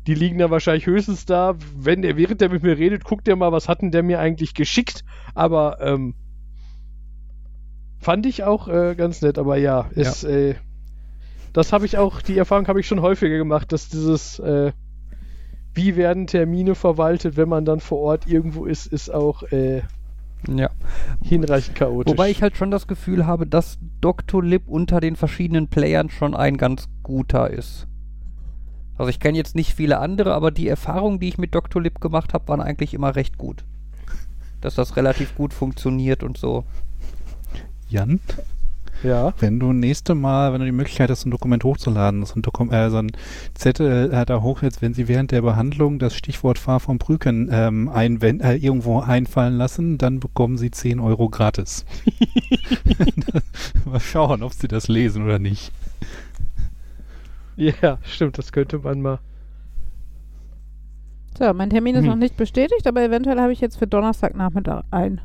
die 0.08 0.16
liegen 0.16 0.40
da 0.40 0.50
wahrscheinlich 0.50 0.88
höchstens 0.88 1.26
da, 1.26 1.56
wenn 1.76 2.02
der, 2.02 2.18
während 2.18 2.42
der 2.42 2.50
mit 2.50 2.64
mir 2.64 2.78
redet, 2.78 3.04
guckt 3.04 3.28
der 3.28 3.36
mal, 3.36 3.52
was 3.52 3.68
hat 3.68 3.82
denn 3.82 3.92
der 3.92 4.04
mir 4.04 4.20
eigentlich 4.20 4.54
geschickt. 4.54 5.04
Aber 5.36 5.78
ähm, 5.82 6.16
fand 8.00 8.26
ich 8.26 8.44
auch 8.44 8.68
äh, 8.68 8.96
ganz 8.96 9.22
nett, 9.22 9.38
aber 9.38 9.58
ja, 9.58 9.90
ist, 9.94 10.24
Äh, 10.24 10.56
das 11.54 11.74
habe 11.74 11.86
ich 11.86 11.98
auch, 11.98 12.22
die 12.22 12.38
Erfahrung 12.38 12.68
habe 12.68 12.80
ich 12.80 12.88
schon 12.88 13.02
häufiger 13.02 13.38
gemacht, 13.38 13.74
dass 13.74 13.90
dieses 13.90 14.40
äh, 14.40 14.72
wie 15.74 15.96
werden 15.96 16.28
Termine 16.28 16.76
verwaltet, 16.76 17.38
wenn 17.38 17.50
man 17.50 17.66
dann 17.66 17.80
vor 17.80 18.00
Ort 18.00 18.28
irgendwo 18.28 18.66
ist, 18.66 18.88
ist 18.88 19.14
auch 19.14 19.44
äh, 19.52 19.82
ja. 20.48 20.70
hinreichend 21.24 21.76
chaotisch. 21.76 22.12
Wobei 22.12 22.30
ich 22.30 22.42
halt 22.42 22.58
schon 22.58 22.72
das 22.72 22.88
Gefühl 22.88 23.26
habe, 23.26 23.48
dass 23.48 23.80
Dr. 24.02 24.44
Lip 24.44 24.64
unter 24.68 25.00
den 25.00 25.16
verschiedenen 25.16 25.68
Playern 25.70 26.10
schon 26.10 26.36
ein 26.36 26.58
ganz 26.58 26.90
guter 27.04 27.50
ist. 27.50 27.88
Also 29.02 29.10
ich 29.10 29.20
kenne 29.20 29.36
jetzt 29.36 29.56
nicht 29.56 29.74
viele 29.74 29.98
andere, 29.98 30.36
aber 30.36 30.52
die 30.52 30.68
Erfahrungen, 30.68 31.20
die 31.20 31.28
ich 31.28 31.40
mit 31.40 31.56
Dr. 31.56 31.82
Lip 31.82 32.00
gemacht 32.02 32.36
habe, 32.36 32.48
waren 32.48 32.62
eigentlich 32.62 32.94
immer 32.94 33.16
recht 33.16 33.36
gut. 33.36 33.64
Dass 34.62 34.76
das 34.76 34.96
relativ 34.96 35.34
gut 35.34 35.56
funktioniert 35.56 36.22
und 36.22 36.38
so. 36.38 36.66
Jan, 37.90 38.20
ja. 39.02 39.34
wenn 39.40 39.60
du 39.60 39.74
nächste 39.74 40.14
Mal, 40.14 40.54
wenn 40.54 40.60
du 40.60 40.68
die 40.68 40.72
Möglichkeit 40.72 41.10
hast, 41.10 41.26
ein 41.26 41.32
Dokument 41.32 41.64
hochzuladen, 41.64 42.24
so 42.28 42.36
ein, 42.36 42.44
Dokum 42.44 42.72
äh, 42.72 42.92
so 42.92 42.98
ein 42.98 43.12
Zettel 43.56 44.14
äh, 44.14 44.24
da 44.24 44.44
hochhältst, 44.44 44.84
wenn 44.84 44.94
sie 44.94 45.08
während 45.08 45.32
der 45.32 45.42
Behandlung 45.42 45.98
das 45.98 46.14
Stichwort 46.14 46.60
Fahr 46.60 46.80
vom 46.80 47.00
Prüken 47.00 47.50
ähm, 47.52 47.90
einwend, 47.90 48.44
äh, 48.44 48.54
irgendwo 48.54 49.00
einfallen 49.00 49.58
lassen, 49.58 49.98
dann 49.98 50.20
bekommen 50.20 50.60
sie 50.60 50.70
10 50.70 51.00
Euro 51.00 51.28
gratis. 51.28 51.86
Mal 53.86 54.00
schauen, 54.00 54.44
ob 54.44 54.54
sie 54.54 54.68
das 54.68 54.88
lesen 54.88 55.24
oder 55.24 55.40
nicht. 55.40 55.72
Ja, 57.82 58.00
stimmt, 58.04 58.38
das 58.38 58.52
könnte 58.52 58.80
man 58.80 59.02
mal. 59.02 59.20
So, 61.38 61.54
mein 61.54 61.70
Termin 61.70 61.96
ist 61.96 62.02
Hm. 62.02 62.10
noch 62.10 62.16
nicht 62.18 62.38
bestätigt, 62.38 62.86
aber 62.88 63.02
eventuell 63.04 63.40
habe 63.40 63.54
ich 63.54 63.62
jetzt 63.62 63.78
für 63.78 63.88
Donnerstagnachmittag 63.88 64.84
ein. 64.92 65.22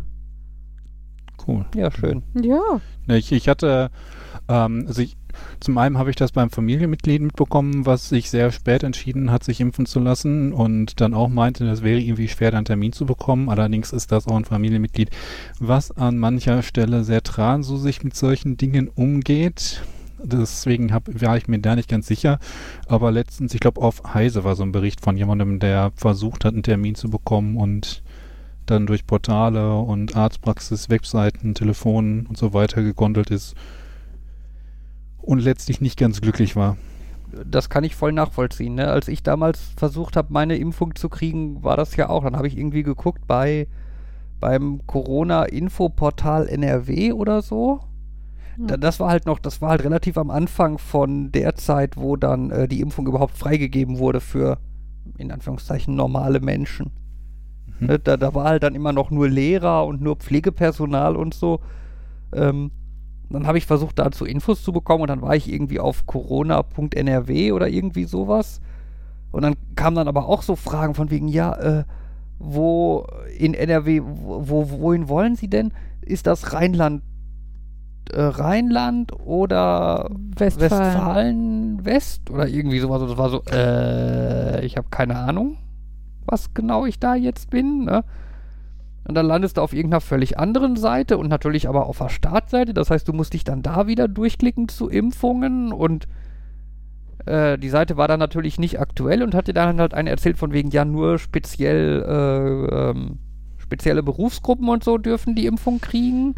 Cool. 1.47 1.67
Ja, 1.75 1.91
schön. 1.91 2.23
Ja. 2.35 2.61
Ne, 3.07 3.19
Ich, 3.19 3.31
ich 3.33 3.49
hatte, 3.49 3.91
ähm, 4.49 4.85
also 4.87 5.03
ich, 5.03 5.17
zum 5.61 5.77
einen 5.79 5.99
habe 5.99 6.09
ich 6.11 6.17
das 6.17 6.33
beim 6.33 6.49
Familienmitglied 6.51 7.21
mitbekommen, 7.21 7.85
was 7.85 8.09
sich 8.09 8.31
sehr 8.31 8.51
spät 8.53 8.83
entschieden 8.83 9.31
hat, 9.31 9.45
sich 9.45 9.61
impfen 9.61 9.85
zu 9.85 10.01
lassen 10.01 10.53
und 10.53 11.01
dann 11.01 11.13
auch 11.13 11.29
meinte, 11.29 11.67
das 11.67 11.83
wäre 11.83 12.01
irgendwie 12.01 12.29
schwer, 12.29 12.51
da 12.53 12.57
einen 12.57 12.65
Termin 12.65 12.93
zu 12.93 13.05
bekommen. 13.05 13.49
Allerdings 13.51 13.93
ist 13.93 14.11
das 14.13 14.27
auch 14.27 14.37
ein 14.37 14.45
Familienmitglied, 14.47 15.11
was 15.61 15.91
an 15.91 16.17
mancher 16.19 16.63
Stelle 16.63 17.05
sehr 17.05 17.23
transusig 17.23 18.03
mit 18.03 18.17
solchen 18.17 18.57
Dingen 18.57 18.89
umgeht. 18.89 19.83
Deswegen 20.23 20.93
hab, 20.93 21.09
war 21.21 21.37
ich 21.37 21.49
mir 21.49 21.59
da 21.59 21.77
nicht 21.77 21.89
ganz 21.89 22.07
sicher. 22.07 22.39
Aber 22.89 23.11
letztens, 23.11 23.55
ich 23.55 23.61
glaube, 23.61 23.81
auf 23.81 24.03
Heise 24.15 24.45
war 24.45 24.57
so 24.57 24.63
ein 24.63 24.73
Bericht 24.73 25.01
von 25.01 25.17
jemandem, 25.17 25.59
der 25.59 25.93
versucht 25.95 26.45
hat, 26.45 26.55
einen 26.55 26.63
Termin 26.63 26.95
zu 26.95 27.11
bekommen 27.11 27.57
und 27.57 28.03
dann 28.67 28.87
durch 28.87 29.07
Portale 29.07 29.77
und 29.79 30.17
Arztpraxis, 30.17 30.91
Webseiten, 30.91 31.55
Telefonen 31.55 32.27
und 32.27 32.37
so 32.37 32.53
weiter 32.53 32.83
gegondelt 32.83 33.31
ist 33.31 33.55
und 35.23 35.41
letztlich 35.41 35.81
nicht 35.81 35.99
ganz 35.99 36.21
glücklich 36.21 36.57
war. 36.57 36.77
Das 37.45 37.69
kann 37.69 37.85
ich 37.85 37.95
voll 37.95 38.13
nachvollziehen. 38.13 38.77
Ne? 38.77 38.89
Als 38.89 39.09
ich 39.09 39.23
damals 39.23 39.61
versucht 39.77 40.17
habe, 40.17 40.33
meine 40.33 40.57
Impfung 40.57 40.95
zu 40.95 41.09
kriegen, 41.09 41.63
war 41.63 41.77
das 41.77 41.97
ja 41.97 42.09
auch. 42.09 42.25
Dann 42.25 42.37
habe 42.37 42.49
ich 42.49 42.57
irgendwie 42.57 42.83
geguckt 42.83 43.27
bei 43.27 43.67
beim 44.39 44.87
Corona-Infoportal 44.87 46.49
NRW 46.49 47.13
oder 47.13 47.43
so. 47.43 47.81
Da, 48.59 48.77
das 48.77 49.01
war 49.01 49.11
halt 49.11 49.27
noch, 49.27 49.39
das 49.39 49.61
war 49.61 49.71
halt 49.71 49.85
relativ 49.85 50.17
am 50.17 50.31
Anfang 50.31 50.79
von 50.79 51.31
der 51.33 51.55
Zeit, 51.57 51.97
wo 51.97 52.17
dann 52.17 52.51
äh, 52.51 52.69
die 52.69 52.81
Impfung 52.81 53.07
überhaupt 53.07 53.37
freigegeben 53.37 53.99
wurde 53.99 54.21
für, 54.21 54.59
in 55.19 55.31
Anführungszeichen, 55.31 55.95
normale 55.95 56.41
Menschen. 56.41 56.91
Mhm. 57.81 57.87
Ne, 57.87 57.99
da, 57.99 58.17
da 58.17 58.35
war 58.35 58.45
halt 58.45 58.63
dann 58.63 58.75
immer 58.75 58.93
noch 58.93 59.11
nur 59.11 59.29
Lehrer 59.29 59.87
und 59.87 60.01
nur 60.01 60.17
Pflegepersonal 60.17 61.17
und 61.17 61.35
so. 61.35 61.61
Ähm, 62.33 62.71
dann 63.29 63.47
habe 63.47 63.59
ich 63.59 63.67
versucht, 63.67 63.99
dazu 63.99 64.25
Infos 64.25 64.63
zu 64.63 64.73
bekommen 64.73 65.03
und 65.03 65.09
dann 65.09 65.23
war 65.23 65.35
ich 65.35 65.53
irgendwie 65.53 65.81
auf 65.81 66.07
corona.nrw 66.07 67.53
oder 67.53 67.69
irgendwie 67.69 68.05
sowas. 68.05 68.61
Und 69.33 69.43
dann 69.43 69.57
kamen 69.75 69.97
dann 69.97 70.09
aber 70.09 70.29
auch 70.29 70.43
so 70.43 70.57
Fragen 70.57 70.95
von 70.95 71.11
wegen, 71.11 71.29
ja, 71.29 71.55
äh, 71.55 71.85
wo 72.39 73.07
in 73.39 73.55
NRW, 73.55 74.03
wo, 74.05 74.71
wohin 74.71 75.09
wollen 75.09 75.37
Sie 75.37 75.49
denn? 75.49 75.73
Ist 76.03 76.27
das 76.27 76.53
Rheinland 76.53 77.03
äh, 78.11 78.23
Rheinland 78.23 79.13
oder 79.25 80.11
Westfalen. 80.37 80.71
Westfalen 80.71 81.85
West 81.85 82.31
oder 82.31 82.49
irgendwie 82.49 82.79
sowas. 82.79 83.03
Und 83.03 83.11
Das 83.11 83.19
war 83.19 83.31
so, 83.31 83.43
äh, 83.51 84.65
ich 84.65 84.77
habe 84.77 84.89
keine 84.91 85.17
Ahnung, 85.17 85.59
was 86.27 86.55
genau 86.55 86.87
ich 86.87 86.99
da 86.99 87.15
jetzt 87.15 87.51
bin. 87.51 87.85
Ne? 87.85 88.05
Und 89.07 89.15
dann 89.15 89.27
landest 89.27 89.57
du 89.57 89.63
auf 89.63 89.73
irgendeiner 89.73 90.01
völlig 90.01 90.39
anderen 90.39 90.77
Seite 90.77 91.17
und 91.19 91.29
natürlich 91.29 91.69
aber 91.69 91.87
auf 91.87 91.99
der 91.99 92.09
Startseite. 92.09 92.75
Das 92.75 92.91
heißt, 92.91 93.07
du 93.07 93.13
musst 93.13 93.35
dich 93.35 93.45
dann 93.45 93.63
da 93.63 93.87
wieder 93.87 94.09
durchklicken 94.09 94.69
zu 94.69 94.89
Impfungen 94.89 95.73
und 95.73 96.09
äh, 97.27 97.57
die 97.59 97.69
Seite 97.69 97.97
war 97.97 98.09
dann 98.09 98.19
natürlich 98.19 98.59
nicht 98.59 98.81
aktuell 98.81 99.23
und 99.23 99.35
hat 99.35 99.49
dir 99.49 99.53
dann 99.53 99.81
halt 99.81 99.95
eine 99.95 100.11
erzählt 100.11 100.39
von 100.39 100.53
wegen, 100.53 100.71
ja, 100.71 100.85
nur 100.85 101.19
speziell, 101.19 102.03
äh, 102.03 102.91
ähm, 102.91 103.19
spezielle 103.59 104.03
Berufsgruppen 104.03 104.69
und 104.69 104.83
so 104.83 104.99
dürfen 104.99 105.35
die 105.35 105.47
Impfung 105.47 105.81
kriegen. 105.81 106.35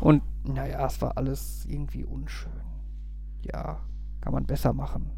Und 0.00 0.22
naja, 0.44 0.86
es 0.86 1.00
war 1.02 1.16
alles 1.16 1.66
irgendwie 1.68 2.04
unschön. 2.04 2.52
Ja, 3.42 3.80
kann 4.20 4.32
man 4.32 4.46
besser 4.46 4.72
machen. 4.72 5.10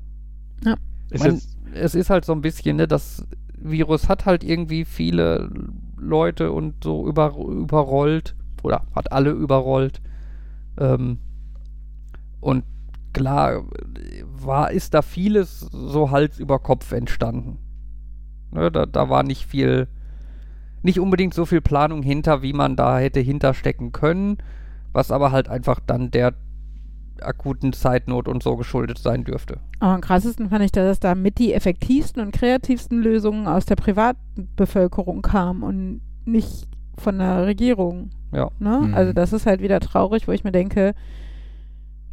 Ist 1.10 1.24
Man, 1.24 1.40
es 1.74 1.94
ist 1.94 2.10
halt 2.10 2.24
so 2.24 2.32
ein 2.32 2.40
bisschen, 2.40 2.76
ne, 2.76 2.88
das 2.88 3.26
Virus 3.58 4.08
hat 4.08 4.24
halt 4.24 4.42
irgendwie 4.42 4.84
viele 4.84 5.50
Leute 5.96 6.52
und 6.52 6.82
so 6.82 7.06
über, 7.06 7.36
überrollt 7.36 8.34
oder 8.62 8.86
hat 8.94 9.12
alle 9.12 9.30
überrollt. 9.30 10.00
Ähm, 10.78 11.18
und 12.40 12.64
klar 13.12 13.64
war, 14.24 14.70
ist 14.70 14.94
da 14.94 15.02
vieles 15.02 15.60
so 15.60 16.10
Hals 16.10 16.38
über 16.38 16.58
Kopf 16.58 16.92
entstanden. 16.92 17.58
Ne, 18.50 18.70
da, 18.70 18.86
da 18.86 19.08
war 19.08 19.22
nicht 19.22 19.46
viel, 19.46 19.88
nicht 20.82 20.98
unbedingt 20.98 21.34
so 21.34 21.44
viel 21.44 21.60
Planung 21.60 22.02
hinter, 22.02 22.42
wie 22.42 22.52
man 22.52 22.74
da 22.74 22.98
hätte 22.98 23.20
hinterstecken 23.20 23.92
können, 23.92 24.38
was 24.92 25.10
aber 25.10 25.32
halt 25.32 25.48
einfach 25.48 25.80
dann 25.80 26.10
der 26.10 26.34
akuten 27.20 27.72
Zeitnot 27.72 28.28
und 28.28 28.42
so 28.42 28.56
geschuldet 28.56 28.98
sein 28.98 29.24
dürfte. 29.24 29.60
Aber 29.80 29.94
am 29.94 30.00
krassesten 30.00 30.50
fand 30.50 30.64
ich, 30.64 30.72
dass 30.72 31.00
da 31.00 31.14
mit 31.14 31.38
die 31.38 31.52
effektivsten 31.52 32.22
und 32.22 32.32
kreativsten 32.32 33.00
Lösungen 33.00 33.46
aus 33.46 33.64
der 33.64 33.76
Privatbevölkerung 33.76 35.22
kamen 35.22 35.62
und 35.62 36.00
nicht 36.24 36.68
von 36.98 37.18
der 37.18 37.46
Regierung. 37.46 38.10
Ja. 38.32 38.50
Ne? 38.58 38.80
Mhm. 38.88 38.94
Also 38.94 39.12
das 39.12 39.32
ist 39.32 39.46
halt 39.46 39.60
wieder 39.60 39.80
traurig, 39.80 40.28
wo 40.28 40.32
ich 40.32 40.44
mir 40.44 40.52
denke, 40.52 40.94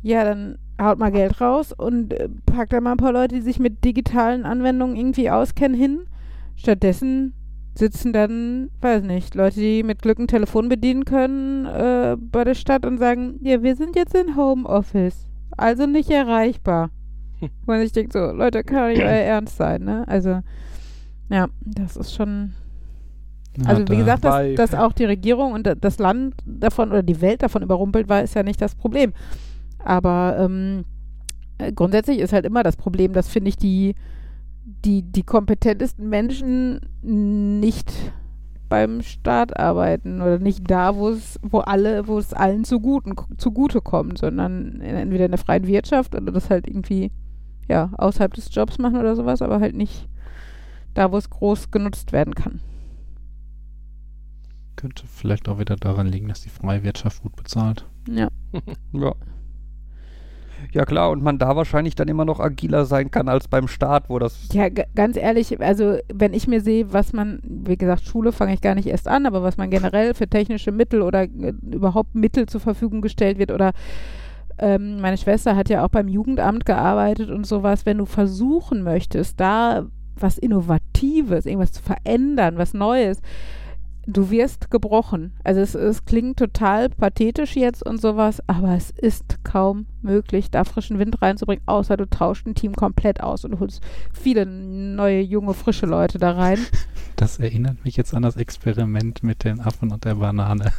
ja, 0.02 0.24
dann 0.24 0.58
haut 0.82 0.98
mal 0.98 1.12
Geld 1.12 1.42
raus 1.42 1.74
und 1.74 2.14
äh, 2.14 2.30
packt 2.46 2.72
da 2.72 2.80
mal 2.80 2.92
ein 2.92 2.98
paar 2.98 3.12
Leute, 3.12 3.36
die 3.36 3.42
sich 3.42 3.60
mit 3.60 3.84
digitalen 3.84 4.46
Anwendungen 4.46 4.96
irgendwie 4.96 5.30
auskennen, 5.30 5.78
hin. 5.78 6.06
Stattdessen 6.56 7.34
sitzen 7.80 8.14
dann, 8.14 8.70
weiß 8.82 9.04
nicht, 9.04 9.36
Leute, 9.36 9.60
die 9.60 9.84
mit 9.84 10.02
Glück 10.02 10.20
ein 10.20 10.28
Telefon 10.28 10.70
bedienen 10.70 11.06
können 11.06 11.66
äh, 11.66 12.16
bei 12.20 12.44
der 12.44 12.56
Stadt 12.56 12.86
und 12.86 12.98
sagen, 12.98 13.40
ja, 13.42 13.64
wir 13.64 13.76
sind 13.76 13.96
jetzt 13.96 14.16
in 14.16 14.36
Homeoffice, 14.36 15.30
also 15.58 15.86
nicht 15.86 16.10
erreichbar. 16.10 16.92
Hm. 17.40 17.50
Und 17.66 17.82
ich 17.82 17.92
denke 17.92 18.12
so, 18.14 18.32
Leute, 18.34 18.64
kann 18.64 18.78
doch 18.84 18.88
nicht 18.90 19.02
euer 19.02 19.08
Ernst 19.10 19.58
sein, 19.58 19.84
ne? 19.84 20.08
Also, 20.08 20.42
ja, 21.30 21.48
das 21.62 21.98
ist 21.98 22.14
schon 22.14 22.54
also 23.66 23.82
wie 23.90 23.98
gesagt, 23.98 24.24
dass, 24.24 24.56
dass 24.56 24.74
auch 24.74 24.94
die 24.94 25.06
Regierung 25.06 25.54
und 25.54 25.66
da- 25.66 25.76
das 25.76 26.00
Land 26.00 26.36
davon 26.46 26.90
oder 26.92 27.04
die 27.04 27.20
Welt 27.22 27.42
davon 27.44 27.62
überrumpelt 27.62 28.08
war, 28.08 28.22
ist 28.22 28.36
ja 28.36 28.44
nicht 28.44 28.62
das 28.62 28.76
Problem. 28.76 29.14
Aber 29.80 30.38
ähm, 30.40 30.86
äh, 31.58 31.72
grundsätzlich 31.74 32.20
ist 32.20 32.32
halt 32.32 32.46
immer 32.46 32.64
das 32.64 32.78
Problem, 32.78 33.12
dass 33.14 33.28
finde 33.28 33.50
ich 33.50 33.58
die, 33.58 33.96
die, 34.64 35.02
die 35.02 35.24
kompetentesten 35.24 36.10
Menschen 36.10 36.80
nicht 37.02 37.94
beim 38.70 39.02
Staat 39.02 39.58
arbeiten 39.58 40.22
oder 40.22 40.38
nicht 40.38 40.70
da, 40.70 40.96
wo 40.96 41.10
es, 41.10 41.40
wo 41.42 41.60
alle, 41.60 42.08
wo 42.08 42.20
es 42.20 42.34
allen 42.34 42.64
zuguten, 42.64 43.16
zugute 43.38 43.82
kommt, 43.82 44.20
sondern 44.20 44.80
in, 44.80 44.96
entweder 44.96 45.26
in 45.26 45.32
der 45.32 45.40
freien 45.40 45.66
Wirtschaft 45.66 46.16
oder 46.16 46.32
das 46.32 46.50
halt 46.50 46.68
irgendwie 46.68 47.12
ja 47.68 47.92
außerhalb 47.98 48.34
des 48.34 48.54
Jobs 48.54 48.78
machen 48.78 48.98
oder 48.98 49.16
sowas, 49.16 49.42
aber 49.42 49.60
halt 49.60 49.76
nicht 49.76 50.08
da, 50.94 51.12
wo 51.12 51.18
es 51.18 51.30
groß 51.30 51.72
genutzt 51.72 52.12
werden 52.12 52.36
kann. 52.36 52.62
Könnte 54.76 55.06
vielleicht 55.08 55.50
auch 55.50 55.60
wieder 55.60 55.76
daran 55.76 56.08
liegen, 56.08 56.30
dass 56.30 56.42
die 56.42 56.50
freie 56.50 56.84
Wirtschaft 56.84 57.22
gut 57.24 57.36
bezahlt. 57.36 57.86
Ja. 58.08 58.30
Ja. 58.94 59.14
Ja 60.72 60.86
klar, 60.86 61.10
und 61.10 61.24
man 61.24 61.40
da 61.40 61.56
wahrscheinlich 61.56 61.96
dann 61.96 62.08
immer 62.08 62.26
noch 62.26 62.40
agiler 62.40 62.86
sein 62.86 63.10
kann 63.10 63.28
als 63.28 63.48
beim 63.48 63.68
Staat, 63.68 64.10
wo 64.10 64.20
das 64.20 64.50
Ja, 64.54 64.70
ganz 64.70 65.18
ehrlich, 65.18 65.60
also 65.62 65.98
wenn 66.14 66.34
ich 66.34 66.48
mir 66.48 66.62
sehe, 66.62 66.94
was 66.94 67.14
man, 67.14 67.40
wie 67.44 67.78
gesagt, 67.78 68.04
Schule 68.04 68.32
fange 68.32 68.54
ich 68.54 68.62
gar 68.62 68.76
nicht 68.76 68.88
erst 68.88 69.08
an, 69.08 69.26
aber 69.26 69.42
was 69.42 69.58
man 69.58 69.70
generell 69.70 70.14
für 70.14 70.28
technische 70.28 70.72
Mittel 70.72 71.02
oder 71.02 71.24
äh, 71.24 71.54
überhaupt 71.72 72.16
Mittel 72.16 72.46
zur 72.46 72.62
Verfügung 72.62 73.02
gestellt 73.02 73.40
wird 73.40 73.52
oder 73.52 73.72
ähm, 74.60 75.00
meine 75.00 75.18
Schwester 75.18 75.56
hat 75.56 75.70
ja 75.70 75.86
auch 75.86 75.90
beim 75.90 76.08
Jugendamt 76.08 76.66
gearbeitet 76.66 77.30
und 77.30 77.48
sowas, 77.48 77.86
wenn 77.86 77.98
du 77.98 78.06
versuchen 78.06 78.84
möchtest, 78.84 79.40
da 79.40 79.86
was 80.16 80.38
Innovatives, 80.38 81.46
irgendwas 81.46 81.72
zu 81.72 81.82
verändern, 81.82 82.58
was 82.58 82.74
Neues, 82.74 83.22
du 84.12 84.30
wirst 84.32 84.72
gebrochen. 84.72 85.34
Also 85.44 85.62
es, 85.62 85.76
es 85.76 86.06
klingt 86.06 86.38
total 86.40 86.90
pathetisch 86.90 87.56
jetzt 87.56 87.86
und 87.86 88.02
sowas, 88.02 88.42
aber 88.48 88.76
es 88.76 88.90
ist 88.92 89.44
kaum 89.44 89.86
möglich, 90.02 90.50
da 90.52 90.64
frischen 90.64 91.00
Wind 91.00 91.22
reinzubringen, 91.22 91.64
außer 91.68 91.96
du 91.98 92.10
tauscht 92.10 92.46
ein 92.48 92.56
Team 92.56 92.74
komplett 92.76 93.22
aus 93.22 93.46
und 93.46 93.60
holst 93.60 93.82
viele 94.14 94.46
neue, 94.46 95.22
junge, 95.22 95.54
frische 95.54 95.86
Leute 95.86 96.18
da 96.20 96.32
rein. 96.32 96.60
Das 97.16 97.38
erinnert 97.38 97.84
mich 97.84 97.98
jetzt 97.98 98.14
an 98.14 98.22
das 98.22 98.38
Experiment 98.38 99.24
mit 99.24 99.44
den 99.44 99.60
Affen 99.60 99.92
und 99.92 100.06
der 100.06 100.16
Banane, 100.16 100.72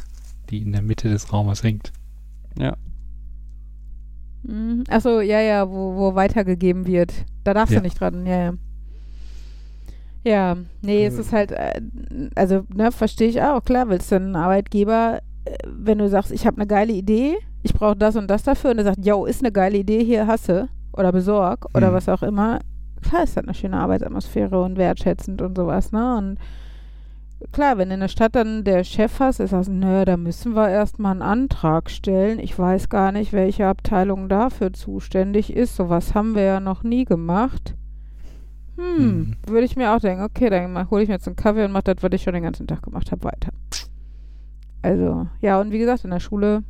die 0.49 0.63
in 0.63 0.71
der 0.71 0.81
Mitte 0.81 1.07
des 1.07 1.31
Raumes 1.31 1.61
hängt. 1.61 1.91
ja. 2.57 2.75
Mhm. 4.43 4.83
Achso, 4.89 5.19
ja, 5.21 5.39
ja, 5.39 5.69
wo, 5.69 5.95
wo 5.95 6.15
weitergegeben 6.15 6.87
wird. 6.87 7.13
Da 7.43 7.53
darfst 7.53 7.73
Ja. 7.73 7.79
du 7.79 7.83
nicht 7.85 7.99
dran, 7.99 8.25
ja, 8.25 8.37
ja. 8.45 8.53
Ja, 10.23 10.55
nee, 10.81 11.05
es 11.05 11.17
Äh. 11.17 11.21
ist 11.21 11.33
halt, 11.33 11.51
äh, 11.51 11.81
also, 12.35 12.63
ne, 12.75 12.91
verstehe 12.91 13.27
ich 13.29 13.41
auch, 13.41 13.63
klar, 13.63 13.89
willst 13.89 14.11
du 14.11 14.15
einen 14.15 14.35
Arbeitgeber, 14.35 15.19
äh, 15.45 15.57
wenn 15.65 15.97
du 15.97 16.07
sagst, 16.09 16.31
ich 16.31 16.45
habe 16.45 16.57
eine 16.57 16.67
geile 16.67 16.93
Idee, 16.93 17.35
ich 17.63 17.73
brauche 17.73 17.95
das 17.95 18.15
und 18.15 18.29
das 18.29 18.43
dafür, 18.43 18.71
und 18.71 18.77
er 18.79 18.83
sagt, 18.85 19.05
yo, 19.05 19.25
ist 19.25 19.41
eine 19.41 19.51
geile 19.51 19.77
Idee, 19.79 20.03
hier 20.03 20.27
hasse, 20.27 20.69
oder 20.93 21.11
besorg, 21.11 21.65
oder 21.75 21.89
Mhm. 21.89 21.93
was 21.95 22.09
auch 22.09 22.21
immer, 22.21 22.59
klar 23.01 23.23
ist 23.23 23.35
das 23.35 23.43
eine 23.45 23.53
schöne 23.55 23.77
Arbeitsatmosphäre 23.77 24.61
und 24.61 24.77
wertschätzend 24.77 25.41
und 25.41 25.55
sowas, 25.57 25.91
ne, 25.91 26.17
und 26.17 26.37
klar, 27.51 27.79
wenn 27.79 27.89
in 27.89 28.01
der 28.01 28.07
Stadt 28.07 28.35
dann 28.35 28.63
der 28.63 28.83
Chef 28.83 29.19
hast, 29.19 29.39
ist 29.39 29.53
das, 29.53 29.67
nö, 29.67 30.05
da 30.05 30.17
müssen 30.17 30.53
wir 30.53 30.69
erstmal 30.69 31.13
einen 31.13 31.23
Antrag 31.23 31.89
stellen. 31.89 32.37
Ich 32.37 32.57
weiß 32.59 32.89
gar 32.89 33.11
nicht, 33.11 33.33
welche 33.33 33.65
Abteilung 33.65 34.29
dafür 34.29 34.71
zuständig 34.73 35.51
ist. 35.55 35.75
Sowas 35.75 36.13
haben 36.13 36.35
wir 36.35 36.43
ja 36.43 36.59
noch 36.59 36.83
nie 36.83 37.05
gemacht. 37.05 37.73
Hm, 38.77 39.19
Mhm. 39.19 39.35
würde 39.47 39.65
ich 39.65 39.75
mir 39.75 39.93
auch 39.95 39.99
denken, 39.99 40.23
okay, 40.23 40.49
dann 40.49 40.89
hole 40.89 41.03
ich 41.03 41.09
mir 41.09 41.15
jetzt 41.15 41.27
einen 41.27 41.35
Kaffee 41.35 41.65
und 41.65 41.71
mache 41.71 41.93
das, 41.93 41.97
was 42.01 42.11
ich 42.13 42.23
schon 42.23 42.33
den 42.33 42.43
ganzen 42.43 42.67
Tag 42.67 42.81
gemacht 42.83 43.11
habe, 43.11 43.23
weiter. 43.23 43.51
Also, 44.81 45.27
ja, 45.41 45.59
und 45.61 45.71
wie 45.71 45.77
gesagt, 45.79 46.03
in 46.03 46.09
der 46.11 46.19
Schule, 46.19 46.63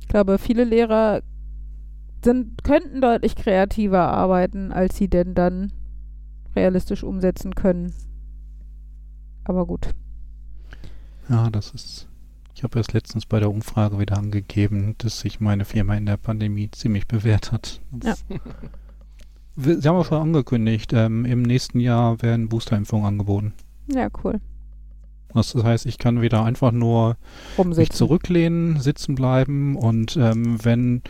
ich 0.00 0.08
glaube, 0.08 0.38
viele 0.38 0.64
Lehrer 0.64 1.20
sind, 2.24 2.64
könnten 2.64 3.00
deutlich 3.00 3.36
kreativer 3.36 4.08
arbeiten, 4.08 4.72
als 4.72 4.96
sie 4.96 5.08
denn 5.08 5.34
dann 5.34 5.72
realistisch 6.56 7.02
umsetzen 7.04 7.54
können. 7.54 7.92
Aber 9.44 9.66
gut. 9.66 9.94
Ja, 11.28 11.50
das 11.50 11.70
ist. 11.72 12.08
Ich 12.54 12.62
habe 12.64 12.78
erst 12.78 12.92
letztens 12.92 13.26
bei 13.26 13.38
der 13.38 13.50
Umfrage 13.50 13.98
wieder 13.98 14.16
angegeben, 14.18 14.94
dass 14.98 15.20
sich 15.20 15.38
meine 15.40 15.64
Firma 15.64 15.94
in 15.94 16.06
der 16.06 16.16
Pandemie 16.16 16.70
ziemlich 16.72 17.06
bewährt 17.06 17.52
hat. 17.52 17.80
Das- 17.92 18.24
Wir- 18.28 18.40
Sie 19.60 19.88
haben 19.88 19.96
auch 19.96 20.04
schon 20.06 20.22
angekündigt, 20.22 20.92
ähm, 20.92 21.24
im 21.24 21.42
nächsten 21.42 21.80
Jahr 21.80 22.22
werden 22.22 22.48
Boosterimpfungen 22.48 23.06
angeboten. 23.06 23.52
Ja, 23.92 24.08
cool. 24.22 24.40
Das 25.34 25.54
heißt, 25.54 25.86
ich 25.86 25.98
kann 25.98 26.22
wieder 26.22 26.44
einfach 26.44 26.72
nur 26.72 27.16
mich 27.64 27.90
zurücklehnen, 27.90 28.80
sitzen 28.80 29.14
bleiben 29.14 29.76
und 29.76 30.16
ähm, 30.16 30.64
wenn 30.64 31.02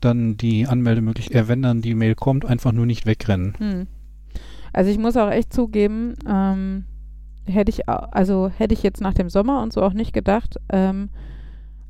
dann 0.00 0.36
die 0.36 0.66
Anmeldemöglichkeit, 0.66 1.44
äh, 1.44 1.48
wenn 1.48 1.62
dann 1.62 1.82
die 1.82 1.94
Mail 1.94 2.14
kommt, 2.14 2.44
einfach 2.44 2.72
nur 2.72 2.86
nicht 2.86 3.06
wegrennen. 3.06 3.54
Hm. 3.58 3.86
Also 4.72 4.90
ich 4.90 4.98
muss 4.98 5.16
auch 5.16 5.30
echt 5.30 5.52
zugeben, 5.52 6.14
ähm, 6.26 6.84
hätte 7.44 7.70
ich, 7.70 7.88
au- 7.88 8.06
also 8.10 8.50
hätte 8.56 8.72
ich 8.74 8.82
jetzt 8.82 9.00
nach 9.00 9.14
dem 9.14 9.28
Sommer 9.28 9.62
und 9.62 9.72
so 9.72 9.82
auch 9.82 9.92
nicht 9.92 10.12
gedacht, 10.12 10.56
ähm, 10.70 11.10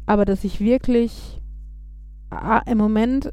aber 0.07 0.25
dass 0.25 0.45
ich 0.45 0.61
wirklich 0.61 1.41
ah, 2.31 2.63
im 2.67 2.79
Moment 2.79 3.33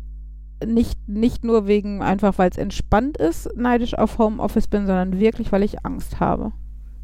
nicht, 0.66 0.98
nicht 1.08 1.44
nur 1.44 1.68
wegen 1.68 2.02
einfach, 2.02 2.38
weil 2.38 2.50
es 2.50 2.58
entspannt 2.58 3.18
ist, 3.18 3.50
neidisch 3.56 3.94
auf 3.98 4.18
Homeoffice 4.18 4.68
bin, 4.68 4.86
sondern 4.88 5.20
wirklich, 5.20 5.52
weil 5.52 5.64
ich 5.64 5.86
Angst 5.86 6.20
habe. 6.20 6.52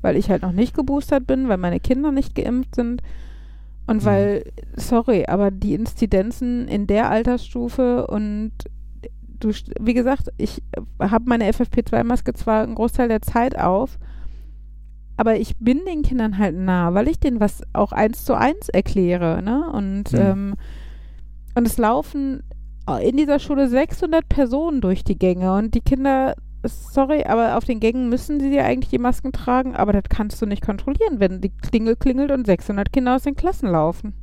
Weil 0.02 0.18
ich 0.18 0.30
halt 0.30 0.42
noch 0.42 0.52
nicht 0.52 0.76
geboostert 0.76 1.28
bin, 1.28 1.50
weil 1.50 1.58
meine 1.58 1.80
Kinder 1.80 2.12
nicht 2.12 2.36
geimpft 2.36 2.76
sind 2.76 3.02
und 3.88 4.02
Mhm. 4.02 4.06
weil, 4.06 4.52
sorry, 4.76 5.26
aber 5.28 5.52
die 5.52 5.74
Inzidenzen 5.76 6.68
in 6.68 6.88
der 6.88 7.10
Altersstufe 7.10 8.08
und 8.08 8.52
du, 9.40 9.52
wie 9.80 9.94
gesagt, 9.94 10.30
ich 10.38 10.62
habe 11.00 11.26
meine 11.28 11.46
FFP2-Maske 11.52 12.34
zwar 12.34 12.64
einen 12.64 12.76
Großteil 12.76 13.08
der 13.10 13.22
Zeit 13.22 13.58
auf, 13.58 14.00
aber 15.16 15.36
ich 15.38 15.58
bin 15.58 15.82
den 15.86 16.02
Kindern 16.02 16.38
halt 16.38 16.56
nah, 16.56 16.94
weil 16.94 17.08
ich 17.08 17.20
denen 17.20 17.40
was 17.40 17.62
auch 17.74 17.92
eins 17.92 18.26
zu 18.26 18.34
eins 18.36 18.70
erkläre, 18.70 19.44
ne? 19.44 19.70
Und 19.72 20.12
Mhm. 20.14 20.20
ähm, 20.20 20.56
und 21.56 21.68
es 21.68 21.78
laufen 21.78 22.42
in 23.02 23.18
dieser 23.18 23.40
Schule 23.40 23.68
600 23.68 24.28
Personen 24.28 24.82
durch 24.82 25.04
die 25.04 25.18
Gänge 25.18 25.54
und 25.54 25.74
die 25.74 25.82
Kinder, 25.82 26.36
sorry, 26.64 27.24
aber 27.24 27.58
auf 27.58 27.64
den 27.64 27.80
Gängen 27.80 28.10
müssen 28.10 28.40
sie 28.40 28.54
ja 28.54 28.66
eigentlich 28.66 28.90
die 28.90 28.98
Masken 28.98 29.32
tragen, 29.32 29.76
aber 29.76 29.94
das 29.94 30.04
kannst 30.10 30.42
du 30.42 30.46
nicht 30.46 30.66
kontrollieren, 30.66 31.20
wenn 31.20 31.42
die 31.42 31.50
Klingel 31.50 31.96
klingelt 31.96 32.32
und 32.32 32.46
600 32.46 32.92
Kinder 32.92 33.16
aus 33.16 33.24
den 33.24 33.36
Klassen 33.36 33.70
laufen. 33.70 34.14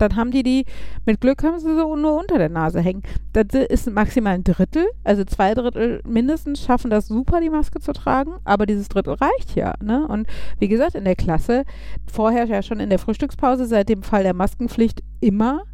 Dann 0.00 0.16
haben 0.16 0.30
die 0.30 0.42
die, 0.42 0.64
mit 1.04 1.20
Glück 1.20 1.42
haben 1.44 1.58
sie 1.58 1.74
so 1.74 1.94
nur 1.94 2.18
unter 2.18 2.38
der 2.38 2.48
Nase 2.48 2.80
hängen. 2.80 3.02
Das 3.34 3.48
ist 3.52 3.90
maximal 3.90 4.34
ein 4.34 4.44
Drittel, 4.44 4.86
also 5.04 5.24
zwei 5.24 5.52
Drittel 5.52 6.00
mindestens 6.06 6.62
schaffen 6.62 6.90
das 6.90 7.06
super, 7.06 7.40
die 7.40 7.50
Maske 7.50 7.80
zu 7.80 7.92
tragen, 7.92 8.32
aber 8.44 8.64
dieses 8.64 8.88
Drittel 8.88 9.14
reicht 9.14 9.54
ja. 9.56 9.74
Ne? 9.82 10.08
Und 10.08 10.26
wie 10.58 10.68
gesagt, 10.68 10.94
in 10.94 11.04
der 11.04 11.16
Klasse, 11.16 11.64
vorher 12.10 12.46
ja 12.46 12.62
schon 12.62 12.80
in 12.80 12.88
der 12.88 12.98
Frühstückspause, 12.98 13.66
seit 13.66 13.90
dem 13.90 14.02
Fall 14.02 14.22
der 14.22 14.32
Maskenpflicht 14.32 15.02
immer, 15.20 15.64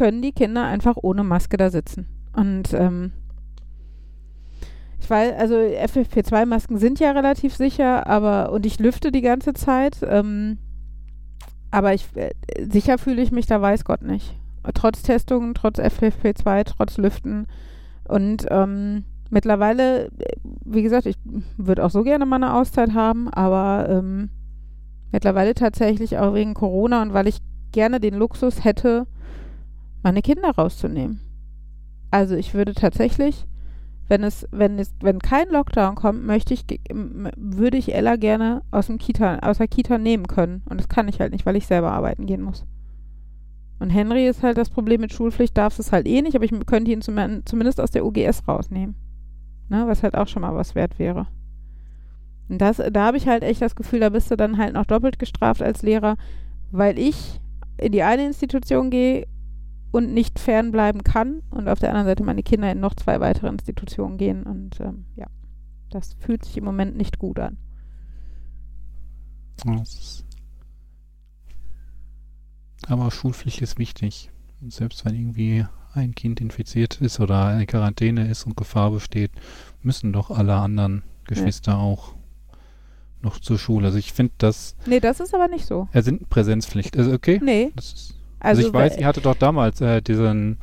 können 0.00 0.22
die 0.22 0.32
Kinder 0.32 0.64
einfach 0.64 0.96
ohne 0.96 1.24
Maske 1.24 1.58
da 1.58 1.68
sitzen. 1.68 2.06
Und 2.34 2.72
ähm, 2.72 3.12
ich 4.98 5.10
weiß, 5.10 5.34
also 5.38 5.56
FFP2-Masken 5.56 6.78
sind 6.78 7.00
ja 7.00 7.10
relativ 7.10 7.54
sicher, 7.54 8.06
aber 8.06 8.50
und 8.50 8.64
ich 8.64 8.78
lüfte 8.78 9.12
die 9.12 9.20
ganze 9.20 9.52
Zeit. 9.52 9.98
Ähm, 10.02 10.56
aber 11.70 11.92
ich, 11.92 12.06
äh, 12.14 12.30
sicher 12.58 12.96
fühle 12.96 13.20
ich 13.20 13.30
mich 13.30 13.44
da, 13.44 13.60
weiß 13.60 13.84
Gott 13.84 14.00
nicht. 14.00 14.38
Trotz 14.72 15.02
Testungen, 15.02 15.52
trotz 15.52 15.78
FFP2, 15.78 16.64
trotz 16.64 16.96
Lüften. 16.96 17.46
Und 18.08 18.46
ähm, 18.48 19.04
mittlerweile, 19.28 20.06
äh, 20.06 20.36
wie 20.64 20.82
gesagt, 20.82 21.04
ich 21.04 21.16
würde 21.58 21.84
auch 21.84 21.90
so 21.90 22.04
gerne 22.04 22.24
mal 22.24 22.36
eine 22.36 22.54
Auszeit 22.54 22.94
haben, 22.94 23.28
aber 23.28 23.86
ähm, 23.90 24.30
mittlerweile 25.12 25.52
tatsächlich 25.52 26.16
auch 26.16 26.32
wegen 26.32 26.54
Corona 26.54 27.02
und 27.02 27.12
weil 27.12 27.28
ich 27.28 27.40
gerne 27.72 28.00
den 28.00 28.14
Luxus 28.14 28.64
hätte, 28.64 29.06
meine 30.02 30.22
Kinder 30.22 30.50
rauszunehmen. 30.50 31.20
Also 32.10 32.34
ich 32.34 32.54
würde 32.54 32.74
tatsächlich, 32.74 33.46
wenn 34.08 34.24
es, 34.24 34.46
wenn 34.50 34.78
es, 34.78 34.94
wenn 35.00 35.20
kein 35.20 35.48
Lockdown 35.48 35.94
kommt, 35.94 36.24
möchte 36.24 36.54
ich, 36.54 36.64
würde 37.36 37.76
ich 37.76 37.94
Ella 37.94 38.16
gerne 38.16 38.62
aus 38.70 38.88
dem 38.88 38.98
Kita, 38.98 39.38
aus 39.38 39.58
der 39.58 39.68
Kita 39.68 39.98
nehmen 39.98 40.26
können. 40.26 40.62
Und 40.68 40.80
das 40.80 40.88
kann 40.88 41.08
ich 41.08 41.20
halt 41.20 41.32
nicht, 41.32 41.46
weil 41.46 41.56
ich 41.56 41.66
selber 41.66 41.92
arbeiten 41.92 42.26
gehen 42.26 42.42
muss. 42.42 42.66
Und 43.78 43.90
Henry 43.90 44.26
ist 44.26 44.42
halt 44.42 44.58
das 44.58 44.68
Problem 44.68 45.00
mit 45.00 45.12
Schulpflicht, 45.12 45.56
darf 45.56 45.78
es 45.78 45.92
halt 45.92 46.06
eh 46.06 46.20
nicht, 46.20 46.34
aber 46.34 46.44
ich 46.44 46.52
könnte 46.66 46.90
ihn 46.90 47.00
zum, 47.00 47.16
zumindest 47.46 47.80
aus 47.80 47.90
der 47.90 48.04
UGS 48.04 48.46
rausnehmen. 48.46 48.94
Ne, 49.68 49.86
was 49.86 50.02
halt 50.02 50.16
auch 50.16 50.26
schon 50.26 50.42
mal 50.42 50.54
was 50.54 50.74
wert 50.74 50.98
wäre. 50.98 51.28
Und 52.48 52.58
das, 52.58 52.78
da 52.78 53.06
habe 53.06 53.16
ich 53.16 53.28
halt 53.28 53.44
echt 53.44 53.62
das 53.62 53.76
Gefühl, 53.76 54.00
da 54.00 54.08
bist 54.08 54.30
du 54.30 54.36
dann 54.36 54.58
halt 54.58 54.74
noch 54.74 54.84
doppelt 54.84 55.20
gestraft 55.20 55.62
als 55.62 55.82
Lehrer, 55.82 56.16
weil 56.72 56.98
ich 56.98 57.40
in 57.78 57.92
die 57.92 58.02
eine 58.02 58.26
Institution 58.26 58.90
gehe 58.90 59.26
und 59.90 60.12
nicht 60.12 60.38
fernbleiben 60.38 61.04
kann 61.04 61.42
und 61.50 61.68
auf 61.68 61.80
der 61.80 61.90
anderen 61.90 62.06
Seite 62.06 62.22
meine 62.22 62.42
Kinder 62.42 62.70
in 62.70 62.80
noch 62.80 62.94
zwei 62.94 63.20
weitere 63.20 63.48
Institutionen 63.48 64.18
gehen 64.18 64.44
und 64.44 64.80
ähm, 64.80 65.06
ja, 65.16 65.26
das 65.90 66.14
fühlt 66.14 66.44
sich 66.44 66.56
im 66.56 66.64
Moment 66.64 66.96
nicht 66.96 67.18
gut 67.18 67.38
an. 67.38 67.56
Aber 72.86 73.10
Schulpflicht 73.10 73.60
ist 73.60 73.78
wichtig. 73.78 74.30
Und 74.60 74.72
selbst 74.72 75.04
wenn 75.04 75.14
irgendwie 75.14 75.66
ein 75.92 76.14
Kind 76.14 76.40
infiziert 76.40 77.00
ist 77.00 77.20
oder 77.20 77.46
eine 77.46 77.66
Quarantäne 77.66 78.28
ist 78.28 78.46
und 78.46 78.56
Gefahr 78.56 78.90
besteht, 78.90 79.32
müssen 79.82 80.12
doch 80.12 80.30
alle 80.30 80.54
anderen 80.54 81.02
Geschwister 81.24 81.72
ja. 81.72 81.78
auch 81.78 82.14
noch 83.22 83.38
zur 83.38 83.58
Schule. 83.58 83.86
Also 83.86 83.98
ich 83.98 84.12
finde 84.12 84.32
das. 84.38 84.76
Nee, 84.86 85.00
das 85.00 85.20
ist 85.20 85.34
aber 85.34 85.48
nicht 85.48 85.66
so. 85.66 85.88
Er 85.92 86.02
sind 86.02 86.30
Präsenzpflicht. 86.30 86.96
Also 86.96 87.12
okay. 87.12 87.40
Nee. 87.42 87.72
Das 87.76 87.92
ist 87.92 88.14
also, 88.40 88.60
also 88.60 88.68
ich 88.68 88.74
weiß, 88.74 88.98
ihr 88.98 89.06
hattet 89.06 89.26
doch 89.26 89.36
damals 89.36 89.80
äh, 89.80 90.00
diese 90.02 90.56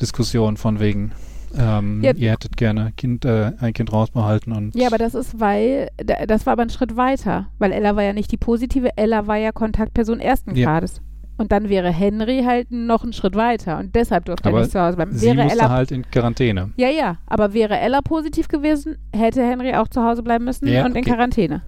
Diskussion 0.00 0.56
von 0.56 0.80
wegen, 0.80 1.12
ähm, 1.58 2.02
ja, 2.02 2.12
ihr 2.14 2.30
hättet 2.30 2.56
gerne 2.56 2.92
kind, 2.96 3.24
äh, 3.24 3.52
ein 3.60 3.72
Kind 3.72 3.92
rausbehalten 3.92 4.52
und. 4.52 4.74
Ja, 4.74 4.86
aber 4.86 4.98
das 4.98 5.14
ist, 5.14 5.40
weil, 5.40 5.88
das 5.96 6.46
war 6.46 6.54
aber 6.54 6.62
ein 6.62 6.70
Schritt 6.70 6.96
weiter, 6.96 7.48
weil 7.58 7.72
Ella 7.72 7.96
war 7.96 8.02
ja 8.02 8.12
nicht 8.12 8.32
die 8.32 8.36
positive, 8.36 8.96
Ella 8.96 9.26
war 9.26 9.36
ja 9.36 9.52
Kontaktperson 9.52 10.20
ersten 10.20 10.54
ja. 10.54 10.66
Grades. 10.66 11.00
Und 11.38 11.50
dann 11.50 11.70
wäre 11.70 11.90
Henry 11.90 12.42
halt 12.46 12.70
noch 12.70 13.02
einen 13.02 13.14
Schritt 13.14 13.34
weiter 13.34 13.78
und 13.78 13.94
deshalb 13.94 14.26
durfte 14.26 14.48
aber 14.48 14.58
er 14.58 14.62
nicht 14.62 14.72
zu 14.72 14.80
Hause 14.80 14.96
bleiben. 14.96 15.12
Sie 15.12 15.26
wäre 15.26 15.44
musste 15.44 15.58
Ella, 15.58 15.70
halt 15.70 15.90
in 15.90 16.08
Quarantäne. 16.08 16.72
Ja, 16.76 16.90
ja, 16.90 17.16
aber 17.26 17.54
wäre 17.54 17.78
Ella 17.78 18.00
positiv 18.02 18.48
gewesen, 18.48 18.96
hätte 19.12 19.42
Henry 19.42 19.74
auch 19.74 19.88
zu 19.88 20.04
Hause 20.04 20.22
bleiben 20.22 20.44
müssen 20.44 20.68
ja, 20.68 20.84
und 20.84 20.94
in 20.94 21.04
Quarantäne. 21.04 21.62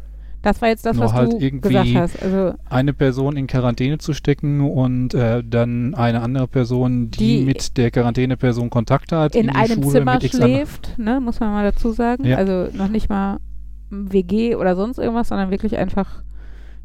Das 0.45 0.61
war 0.61 0.69
jetzt 0.69 0.85
das, 0.85 0.97
Nur 0.97 1.07
was 1.07 1.15
halt 1.15 1.33
du 1.33 1.39
irgendwie 1.39 1.69
gesagt 1.71 1.95
hast. 1.95 2.23
Also 2.23 2.53
eine 2.69 2.93
Person 2.93 3.39
in 3.39 3.47
Quarantäne 3.47 3.97
zu 3.97 4.13
stecken 4.13 4.61
und 4.61 5.15
äh, 5.15 5.43
dann 5.43 5.95
eine 5.95 6.21
andere 6.21 6.47
Person, 6.47 7.11
die, 7.11 7.39
die 7.39 7.45
mit 7.47 7.79
der 7.79 7.91
Quarantäneperson 7.91 8.69
Kontakt 8.69 9.11
hat, 9.11 9.35
in, 9.35 9.49
in 9.49 9.57
einem 9.57 9.83
Schule 9.83 10.01
Zimmer 10.01 10.21
schläft, 10.21 10.99
ne, 10.99 11.19
muss 11.19 11.41
man 11.41 11.51
mal 11.51 11.65
dazu 11.65 11.93
sagen. 11.93 12.27
Ja. 12.27 12.37
Also 12.37 12.69
noch 12.77 12.89
nicht 12.89 13.09
mal 13.09 13.39
WG 13.89 14.55
oder 14.55 14.77
sonst 14.77 14.99
irgendwas, 14.99 15.29
sondern 15.29 15.51
wirklich 15.51 15.79
einfach 15.79 16.23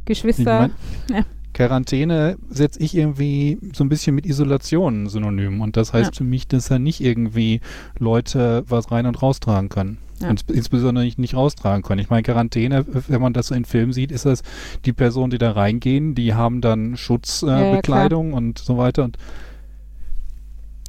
Geschwister. 0.05 0.71
Ich 1.07 1.09
mein, 1.09 1.17
ja. 1.17 1.25
Quarantäne 1.53 2.37
setze 2.49 2.79
ich 2.79 2.95
irgendwie 2.95 3.59
so 3.73 3.83
ein 3.83 3.89
bisschen 3.89 4.15
mit 4.15 4.25
Isolation 4.25 5.07
synonym. 5.07 5.59
Und 5.59 5.75
das 5.75 5.91
heißt 5.91 6.13
ja. 6.13 6.17
für 6.19 6.23
mich, 6.23 6.47
dass 6.47 6.71
er 6.71 6.79
nicht 6.79 7.01
irgendwie 7.01 7.59
Leute 7.97 8.63
was 8.69 8.89
rein 8.89 9.05
und 9.05 9.21
raustragen 9.21 9.67
kann. 9.67 9.97
Ja. 10.21 10.29
Und 10.29 10.49
insbesondere 10.51 11.05
nicht, 11.05 11.17
nicht 11.17 11.35
raustragen 11.35 11.81
können. 11.81 12.01
Ich 12.01 12.09
meine, 12.09 12.23
Quarantäne, 12.23 12.85
wenn 13.07 13.21
man 13.21 13.33
das 13.33 13.47
so 13.47 13.55
in 13.55 13.65
Filmen 13.65 13.93
sieht, 13.93 14.11
ist 14.11 14.25
das 14.25 14.43
die 14.85 14.93
Personen, 14.93 15.31
die 15.31 15.37
da 15.37 15.51
reingehen, 15.51 16.15
die 16.15 16.33
haben 16.33 16.61
dann 16.61 16.97
Schutzbekleidung 16.97 18.27
äh, 18.27 18.31
ja, 18.31 18.37
und 18.37 18.59
so 18.59 18.77
weiter. 18.77 19.03
Und 19.03 19.17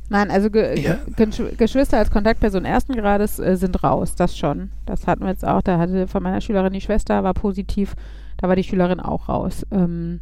Nein, 0.09 0.28
also 0.32 0.51
Ge 0.51 0.81
ja. 0.81 0.98
Geschwister 1.57 1.98
als 1.98 2.11
Kontaktperson 2.11 2.65
ersten 2.65 2.94
Grades 2.94 3.39
äh, 3.39 3.57
sind 3.57 3.85
raus, 3.85 4.16
das 4.16 4.36
schon. 4.36 4.73
Das 4.85 5.07
hatten 5.07 5.23
wir 5.23 5.31
jetzt 5.31 5.44
auch. 5.44 5.62
Da 5.62 5.78
hatte 5.78 6.09
von 6.09 6.23
meiner 6.24 6.40
Schülerin 6.40 6.73
die 6.73 6.81
Schwester, 6.81 7.23
war 7.23 7.32
positiv, 7.32 7.94
da 8.36 8.48
war 8.48 8.57
die 8.57 8.65
Schülerin 8.65 8.98
auch 8.98 9.28
raus. 9.28 9.65
Ähm, 9.70 10.19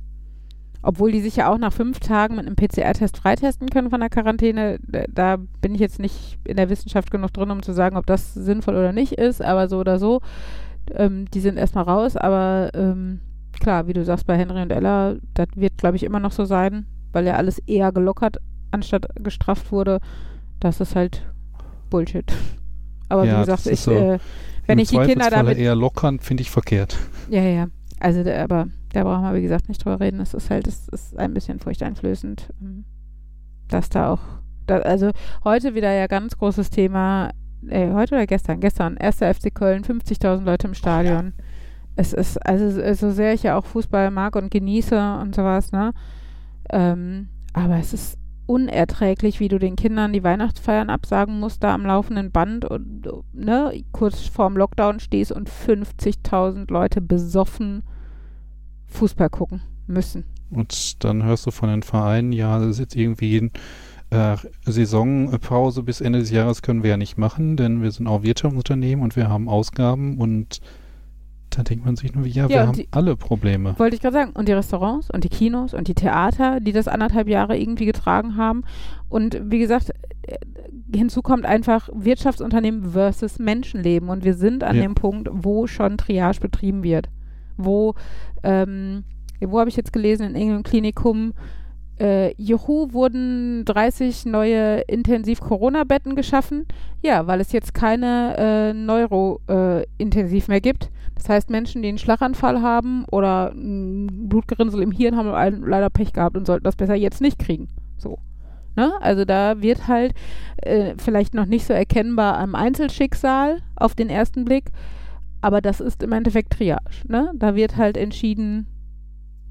obwohl 0.83 1.13
die 1.13 1.21
sich 1.21 1.37
ja 1.37 1.53
auch 1.53 1.59
nach 1.59 1.73
fünf 1.73 2.01
Tagen 2.01 2.37
mit 2.37 2.47
einem 2.47 2.57
PCR-Test 2.57 3.19
freitesten 3.19 3.69
können 3.69 3.91
von 3.91 4.01
der 4.01 4.11
Quarantäne. 4.11 4.79
Da 5.09 5.37
bin 5.61 5.75
ich 5.75 5.81
jetzt 5.81 5.99
nicht 5.99 6.39
in 6.45 6.57
der 6.57 6.71
Wissenschaft 6.71 7.11
genug 7.11 7.33
drin, 7.33 7.51
um 7.51 7.63
zu 7.63 7.73
sagen, 7.73 7.97
ob 7.97 8.07
das 8.07 8.35
sinnvoll 8.35 8.77
oder 8.77 8.93
nicht 8.93 9.13
ist, 9.13 9.43
aber 9.43 9.69
so 9.69 9.79
oder 9.79 9.99
so. 9.99 10.21
Ähm, 10.95 11.27
die 11.33 11.41
sind 11.41 11.59
erstmal 11.59 11.85
raus, 11.85 12.17
aber 12.17 12.71
ähm, 12.75 13.21
klar, 13.61 13.87
wie 13.87 13.93
du 13.93 14.05
sagst, 14.05 14.27
bei 14.27 14.37
Henry 14.37 14.63
und 14.63 14.73
Ella, 14.73 15.17
das 15.35 15.49
wird, 15.57 15.77
glaube 15.79 15.97
ich, 15.97 16.05
immer 16.05 16.21
noch 16.21 16.33
so 16.33 16.45
sein, 16.45 16.87
weil 17.13 17.27
ja 17.27 17.35
alles 17.35 17.59
eher 17.61 17.93
gelockert 17.93 18.39
anstatt 18.71 19.07
gestrafft 19.17 19.73
wurde. 19.73 20.01
Das 20.61 20.81
ist 20.81 20.95
halt 20.95 21.27
Bullshit. 21.91 22.33
Aber 23.09 23.25
ja, 23.25 23.37
wie 23.37 23.41
gesagt, 23.41 23.67
ich, 23.67 23.81
so 23.81 23.93
äh, 23.93 24.19
wenn 24.67 24.79
ich 24.79 24.91
die 24.91 24.99
Kinder 24.99 25.31
damit. 25.31 25.59
eher 25.59 25.75
lockern, 25.75 26.21
finde 26.21 26.43
ich 26.43 26.51
verkehrt. 26.51 26.97
Ja, 27.31 27.43
ja. 27.43 27.67
Also, 28.01 28.21
aber 28.21 28.69
da 28.93 29.03
brauchen 29.05 29.23
wir, 29.23 29.35
wie 29.35 29.43
gesagt, 29.43 29.69
nicht 29.69 29.85
drüber 29.85 30.01
reden. 30.01 30.21
Es 30.21 30.35
ist 30.35 30.51
halt, 30.51 30.67
es 30.67 30.89
ist 30.89 31.17
ein 31.19 31.35
bisschen 31.35 31.59
furchteinflößend, 31.59 32.53
ähm, 32.61 32.85
dass 33.69 33.89
da 33.89 34.13
auch, 34.13 34.21
da, 34.67 34.79
also 34.79 35.11
heute 35.45 35.75
wieder 35.75 35.93
ja 35.93 36.07
ganz 36.07 36.37
großes 36.37 36.71
Thema, 36.71 37.31
äh, 37.69 37.93
heute 37.93 38.15
oder 38.15 38.27
gestern? 38.27 38.61
Gestern, 38.61 38.99
1. 38.99 39.19
FC 39.19 39.55
Köln, 39.55 39.85
50.000 39.85 40.45
Leute 40.45 40.69
im 40.69 40.75
Stadion. 40.75 41.35
Ja. 41.37 41.45
Es 41.97 42.13
ist, 42.13 42.37
also 42.39 42.95
so 42.95 43.11
sehr 43.11 43.35
ich 43.35 43.43
ja 43.43 43.59
auch 43.59 43.65
Fußball 43.67 44.13
mag 44.13 44.37
und 44.37 44.51
genieße 44.51 45.19
und 45.21 45.35
sowas, 45.35 45.73
ne? 45.73 45.93
Ähm, 46.71 47.29
aber 47.53 47.79
es 47.79 47.93
ist 47.93 48.18
unerträglich, 48.49 49.41
wie 49.41 49.49
du 49.49 49.59
den 49.59 49.77
Kindern 49.77 50.13
die 50.13 50.25
Weihnachtsfeiern 50.25 50.89
absagen 50.89 51.39
musst, 51.39 51.63
da 51.63 51.75
am 51.75 51.85
laufenden 51.85 52.33
Band 52.33 52.65
und 52.65 53.07
ne, 53.35 53.85
kurz 53.93 54.23
vorm 54.23 54.57
Lockdown 54.57 55.01
stehst 55.01 55.33
und 55.33 55.51
50.000 55.51 56.73
Leute 56.73 57.03
besoffen 57.03 57.83
Fußball 58.87 59.29
gucken 59.29 59.61
müssen. 59.87 60.25
Und 60.51 61.05
dann 61.05 61.25
hörst 61.25 61.47
du 61.47 61.51
von 61.51 61.69
den 61.69 61.83
Vereinen, 61.83 62.33
ja, 62.33 62.59
das 62.59 62.69
ist 62.71 62.79
jetzt 62.79 62.97
irgendwie 62.97 63.51
äh, 64.09 64.37
Saisonpause 64.65 65.83
bis 65.83 66.01
Ende 66.01 66.21
des 66.21 66.31
Jahres 66.31 66.63
können 66.63 66.83
wir 66.83 66.91
ja 66.91 66.97
nicht 66.97 67.19
machen, 67.19 67.59
denn 67.59 67.83
wir 67.83 67.91
sind 67.91 68.07
auch 68.07 68.23
Wirtschaftsunternehmen 68.23 69.05
und 69.05 69.15
wir 69.15 69.29
haben 69.29 69.51
Ausgaben 69.51 70.17
und 70.17 70.63
da 71.51 71.63
denkt 71.63 71.85
man 71.85 71.97
sich 71.97 72.15
nur, 72.15 72.27
ja, 72.27 72.45
ja 72.45 72.49
wir 72.49 72.67
haben 72.67 72.73
die, 72.75 72.89
alle 72.91 73.17
Probleme. 73.17 73.79
Wollte 73.79 73.97
ich 73.97 74.03
gerade 74.03 74.15
sagen. 74.15 74.33
Und 74.33 74.49
die 74.49 74.53
Restaurants 74.53 75.11
und 75.11 75.25
die 75.25 75.29
Kinos 75.29 75.75
und 75.75 75.89
die 75.89 75.95
Theater, 75.95 76.61
die 76.61 76.73
das 76.73 76.89
anderthalb 76.89 77.29
Jahre 77.29 77.57
irgendwie 77.57 77.87
getragen 77.87 78.37
haben. 78.37 78.65
Und 79.09 79.41
wie 79.45 79.59
gesagt, 79.59 79.91
äh, 80.23 80.37
hinzu 80.95 81.23
kommt 81.23 81.47
einfach 81.47 81.89
Wirtschaftsunternehmen 81.93 82.93
versus 82.93 83.39
Menschenleben. 83.39 84.09
Und 84.09 84.25
wir 84.25 84.35
sind 84.35 84.65
an 84.65 84.77
ja. 84.77 84.83
dem 84.83 84.95
Punkt, 84.95 85.29
wo 85.33 85.67
schon 85.67 85.97
Triage 85.97 86.41
betrieben 86.41 86.83
wird 86.83 87.09
wo, 87.59 87.95
ähm, 88.43 89.05
wo 89.41 89.59
habe 89.59 89.69
ich 89.69 89.77
jetzt 89.77 89.93
gelesen, 89.93 90.29
in 90.29 90.37
irgendeinem 90.37 90.63
Klinikum, 90.63 91.35
äh, 92.01 92.35
juhu, 92.37 92.93
wurden 92.93 93.65
30 93.65 94.27
neue 94.27 94.81
Intensiv-Corona-Betten 94.83 96.15
geschaffen. 96.15 96.67
Ja, 97.03 97.27
weil 97.27 97.41
es 97.41 97.53
jetzt 97.53 97.75
keine 97.75 98.37
äh, 98.39 98.73
Neuro-Intensiv 98.73 100.49
äh, 100.49 100.51
mehr 100.51 100.61
gibt. 100.61 100.91
Das 101.15 101.29
heißt, 101.29 101.51
Menschen, 101.51 101.83
die 101.83 101.89
einen 101.89 101.99
Schlaganfall 101.99 102.63
haben 102.63 103.05
oder 103.11 103.53
ein 103.53 104.29
Blutgerinnsel 104.29 104.83
im 104.83 104.93
Hirn 104.93 105.17
haben 105.17 105.67
leider 105.67 105.91
Pech 105.91 106.13
gehabt 106.13 106.37
und 106.37 106.47
sollten 106.47 106.65
das 106.65 106.77
besser 106.77 106.95
jetzt 106.95 107.21
nicht 107.21 107.39
kriegen. 107.39 107.69
So. 107.97 108.19
Ne? 108.77 108.93
Also 109.01 109.25
da 109.25 109.61
wird 109.61 109.89
halt 109.89 110.15
äh, 110.59 110.95
vielleicht 110.99 111.35
noch 111.35 111.47
nicht 111.47 111.67
so 111.67 111.73
erkennbar 111.73 112.39
am 112.39 112.55
Einzelschicksal 112.55 113.59
auf 113.75 113.97
den 113.97 114.09
ersten 114.09 114.45
Blick, 114.45 114.71
aber 115.41 115.61
das 115.61 115.81
ist 115.81 116.03
im 116.05 116.13
Endeffekt 116.13 116.53
Triage. 116.53 116.85
Ne? 117.09 117.33
Da 117.35 117.57
wird 117.57 117.77
halt 117.77 117.97
entschieden, 117.97 118.69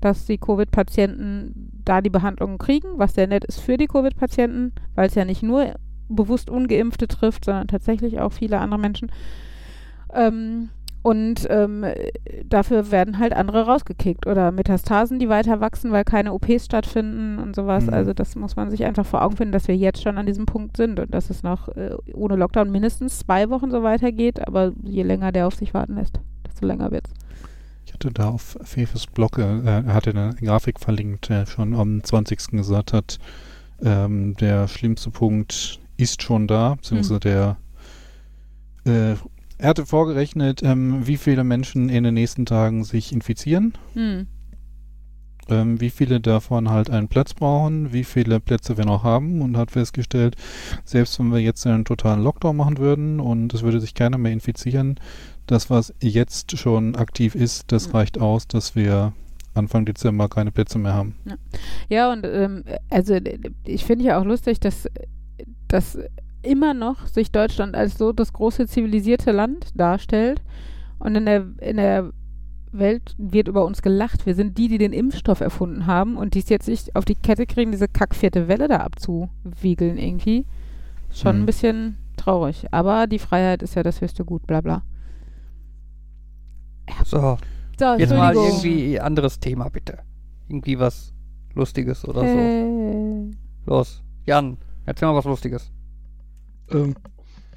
dass 0.01 0.25
die 0.25 0.37
Covid-Patienten 0.37 1.71
da 1.83 2.01
die 2.01 2.09
Behandlung 2.09 2.57
kriegen, 2.57 2.97
was 2.97 3.15
sehr 3.15 3.27
nett 3.27 3.45
ist 3.45 3.59
für 3.59 3.77
die 3.77 3.87
Covid-Patienten, 3.87 4.73
weil 4.95 5.07
es 5.07 5.15
ja 5.15 5.25
nicht 5.25 5.43
nur 5.43 5.73
bewusst 6.09 6.49
Ungeimpfte 6.49 7.07
trifft, 7.07 7.45
sondern 7.45 7.67
tatsächlich 7.67 8.19
auch 8.19 8.31
viele 8.31 8.59
andere 8.59 8.79
Menschen. 8.79 9.11
Ähm, 10.13 10.69
und 11.07 11.47
ähm, 11.49 11.85
dafür 12.45 12.91
werden 12.91 13.17
halt 13.17 13.33
andere 13.33 13.65
rausgekickt 13.65 14.27
oder 14.27 14.51
Metastasen, 14.51 15.19
die 15.19 15.29
weiter 15.29 15.61
wachsen, 15.61 15.91
weil 15.91 16.03
keine 16.03 16.33
OPs 16.33 16.65
stattfinden 16.65 17.39
und 17.39 17.55
sowas. 17.55 17.85
Mhm. 17.85 17.93
Also 17.93 18.13
das 18.13 18.35
muss 18.35 18.57
man 18.57 18.69
sich 18.69 18.83
einfach 18.83 19.05
vor 19.05 19.21
Augen 19.21 19.37
finden, 19.37 19.53
dass 19.53 19.69
wir 19.69 19.77
jetzt 19.77 20.01
schon 20.01 20.17
an 20.17 20.25
diesem 20.25 20.45
Punkt 20.45 20.75
sind 20.75 20.99
und 20.99 21.13
dass 21.13 21.29
es 21.29 21.43
noch 21.43 21.69
äh, 21.69 21.95
ohne 22.13 22.35
Lockdown 22.35 22.69
mindestens 22.71 23.19
zwei 23.19 23.49
Wochen 23.49 23.71
so 23.71 23.83
weitergeht. 23.83 24.45
Aber 24.45 24.73
je 24.83 25.03
länger 25.03 25.31
der 25.31 25.47
auf 25.47 25.55
sich 25.55 25.73
warten 25.73 25.95
lässt, 25.95 26.19
desto 26.45 26.65
länger 26.65 26.91
wird's. 26.91 27.13
Hatte 27.97 28.11
da 28.13 28.29
auf 28.29 28.59
Fefes 28.61 29.07
Blog, 29.07 29.39
äh, 29.39 29.59
er 29.65 29.91
hatte 29.91 30.11
eine 30.11 30.35
Grafik 30.35 30.79
verlinkt, 30.79 31.29
der 31.29 31.47
schon 31.47 31.73
am 31.73 32.03
20. 32.03 32.51
gesagt 32.51 32.93
hat, 32.93 33.17
ähm, 33.81 34.35
der 34.35 34.67
schlimmste 34.67 35.09
Punkt 35.09 35.79
ist 35.97 36.21
schon 36.21 36.45
da, 36.47 36.75
beziehungsweise 36.75 37.19
der 37.19 37.57
äh, 38.85 39.15
er 39.57 39.69
hatte 39.69 39.87
vorgerechnet, 39.87 40.61
ähm, 40.61 41.07
wie 41.07 41.17
viele 41.17 41.43
Menschen 41.43 41.89
in 41.89 42.03
den 42.03 42.13
nächsten 42.13 42.45
Tagen 42.45 42.83
sich 42.83 43.11
infizieren, 43.11 43.73
Hm. 43.95 44.27
ähm, 45.49 45.81
wie 45.81 45.89
viele 45.89 46.19
davon 46.21 46.69
halt 46.69 46.91
einen 46.91 47.07
Platz 47.07 47.33
brauchen, 47.33 47.93
wie 47.93 48.03
viele 48.03 48.39
Plätze 48.39 48.77
wir 48.77 48.85
noch 48.85 49.03
haben 49.03 49.41
und 49.41 49.57
hat 49.57 49.71
festgestellt, 49.71 50.35
selbst 50.85 51.17
wenn 51.17 51.31
wir 51.31 51.39
jetzt 51.39 51.65
einen 51.65 51.83
totalen 51.83 52.21
Lockdown 52.21 52.55
machen 52.55 52.77
würden 52.77 53.19
und 53.19 53.55
es 53.55 53.63
würde 53.63 53.79
sich 53.79 53.95
keiner 53.95 54.19
mehr 54.19 54.33
infizieren, 54.33 54.99
das, 55.47 55.69
was 55.69 55.93
jetzt 56.01 56.57
schon 56.57 56.95
aktiv 56.95 57.35
ist, 57.35 57.71
das 57.71 57.87
Ja. 57.87 57.91
reicht 57.93 58.19
aus, 58.19 58.47
dass 58.47 58.75
wir 58.75 59.13
Anfang 59.53 59.85
Dezember 59.85 60.27
keine 60.29 60.51
Plätze 60.51 60.77
mehr 60.77 60.93
haben. 60.93 61.15
Ja, 61.89 62.11
und 62.11 62.25
ähm, 62.25 62.63
also 62.89 63.17
ich 63.65 63.85
finde 63.85 64.05
ja 64.05 64.19
auch 64.19 64.25
lustig, 64.25 64.59
dass, 64.59 64.87
dass 65.67 65.97
immer 66.43 66.73
noch 66.75 67.07
sich 67.07 67.31
Deutschland 67.31 67.75
als 67.75 67.97
so 67.97 68.11
das 68.13 68.33
große 68.33 68.67
zivilisierte 68.67 69.31
Land 69.31 69.67
darstellt 69.75 70.41
und 70.99 71.15
in 71.15 71.25
der, 71.25 71.47
in 71.59 71.77
der 71.77 72.11
Welt 72.71 73.15
wird 73.17 73.47
über 73.47 73.65
uns 73.65 73.81
gelacht. 73.81 74.25
Wir 74.25 74.35
sind 74.35 74.57
die, 74.57 74.67
die 74.67 74.77
den 74.77 74.93
Impfstoff 74.93 75.39
erfunden 75.41 75.87
haben 75.87 76.17
und 76.17 76.35
die 76.35 76.39
es 76.39 76.49
jetzt 76.49 76.67
nicht 76.67 76.95
auf 76.95 77.05
die 77.05 77.15
Kette 77.15 77.45
kriegen, 77.47 77.71
diese 77.71 77.87
kackvierte 77.87 78.47
Welle 78.47 78.67
da 78.67 78.77
abzuwiegeln 78.77 79.97
irgendwie. 79.97 80.45
Schon 81.11 81.35
Hm. 81.35 81.41
ein 81.41 81.45
bisschen 81.47 81.97
traurig. 82.17 82.65
Aber 82.71 83.07
die 83.07 83.19
Freiheit 83.19 83.63
ist 83.63 83.75
ja 83.75 83.83
das 83.83 84.01
höchste 84.01 84.25
Gut, 84.25 84.45
bla 84.45 84.61
bla. 84.61 84.83
So, 87.05 87.37
So, 87.79 87.93
jetzt 87.97 88.13
mal 88.13 88.33
irgendwie 88.33 88.99
anderes 88.99 89.39
Thema, 89.39 89.69
bitte. 89.69 89.99
Irgendwie 90.47 90.79
was 90.79 91.13
Lustiges 91.53 92.07
oder 92.07 92.21
so. 92.21 92.27
Äh, 92.27 93.31
Los, 93.65 94.03
Jan, 94.25 94.57
erzähl 94.85 95.07
mal 95.07 95.15
was 95.15 95.25
Lustiges. 95.25 95.71
Ähm, 96.71 96.95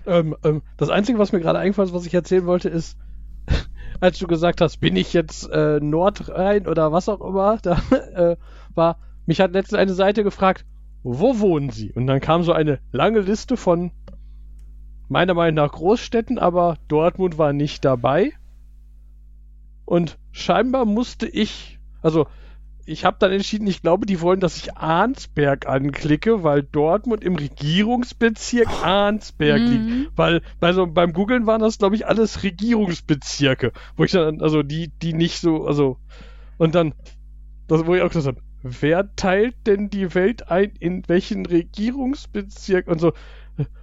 ähm, 0.06 0.36
ähm, 0.44 0.62
das 0.76 0.88
Einzige, 0.88 1.18
was 1.18 1.32
mir 1.32 1.40
gerade 1.40 1.58
eingefallen 1.58 1.88
ist, 1.88 1.94
was 1.94 2.06
ich 2.06 2.14
erzählen 2.14 2.46
wollte, 2.46 2.68
ist, 2.68 2.98
als 4.00 4.18
du 4.18 4.26
gesagt 4.26 4.60
hast, 4.60 4.78
bin 4.78 4.96
ich 4.96 5.12
jetzt 5.12 5.48
äh, 5.50 5.80
Nordrhein 5.80 6.66
oder 6.66 6.92
was 6.92 7.08
auch 7.08 7.20
immer, 7.20 7.58
da 7.62 7.80
äh, 8.14 8.36
war, 8.74 8.98
mich 9.26 9.40
hat 9.40 9.52
letztens 9.52 9.78
eine 9.78 9.94
Seite 9.94 10.24
gefragt, 10.24 10.64
wo 11.02 11.38
wohnen 11.38 11.70
Sie? 11.70 11.92
Und 11.92 12.06
dann 12.06 12.20
kam 12.20 12.42
so 12.42 12.52
eine 12.52 12.78
lange 12.92 13.20
Liste 13.20 13.56
von 13.56 13.90
meiner 15.08 15.34
Meinung 15.34 15.64
nach 15.64 15.72
Großstädten, 15.72 16.38
aber 16.38 16.76
Dortmund 16.88 17.38
war 17.38 17.52
nicht 17.52 17.84
dabei. 17.84 18.32
Und 19.90 20.18
scheinbar 20.30 20.84
musste 20.84 21.26
ich, 21.26 21.80
also 22.00 22.28
ich 22.86 23.04
habe 23.04 23.16
dann 23.18 23.32
entschieden, 23.32 23.66
ich 23.66 23.82
glaube, 23.82 24.06
die 24.06 24.20
wollen, 24.20 24.38
dass 24.38 24.56
ich 24.56 24.76
Arnsberg 24.76 25.66
anklicke, 25.66 26.44
weil 26.44 26.62
Dortmund 26.62 27.24
im 27.24 27.34
Regierungsbezirk 27.34 28.68
Arnsberg 28.84 29.58
liegt. 29.58 29.84
mhm. 29.84 30.06
Weil 30.14 30.42
bei 30.60 30.72
so, 30.74 30.86
beim 30.86 31.12
Googlen 31.12 31.48
waren 31.48 31.60
das, 31.60 31.78
glaube 31.78 31.96
ich, 31.96 32.06
alles 32.06 32.44
Regierungsbezirke, 32.44 33.72
wo 33.96 34.04
ich 34.04 34.12
dann, 34.12 34.40
also 34.40 34.62
die, 34.62 34.92
die 35.02 35.12
nicht 35.12 35.40
so, 35.40 35.66
also, 35.66 35.96
und 36.56 36.76
dann, 36.76 36.94
das, 37.66 37.84
wo 37.84 37.96
ich 37.96 38.02
auch 38.02 38.10
gesagt 38.10 38.36
habe, 38.36 38.40
wer 38.62 39.16
teilt 39.16 39.56
denn 39.66 39.90
die 39.90 40.14
Welt 40.14 40.52
ein, 40.52 40.70
in 40.78 41.02
welchen 41.08 41.46
Regierungsbezirk 41.46 42.86
und 42.86 43.00
so. 43.00 43.12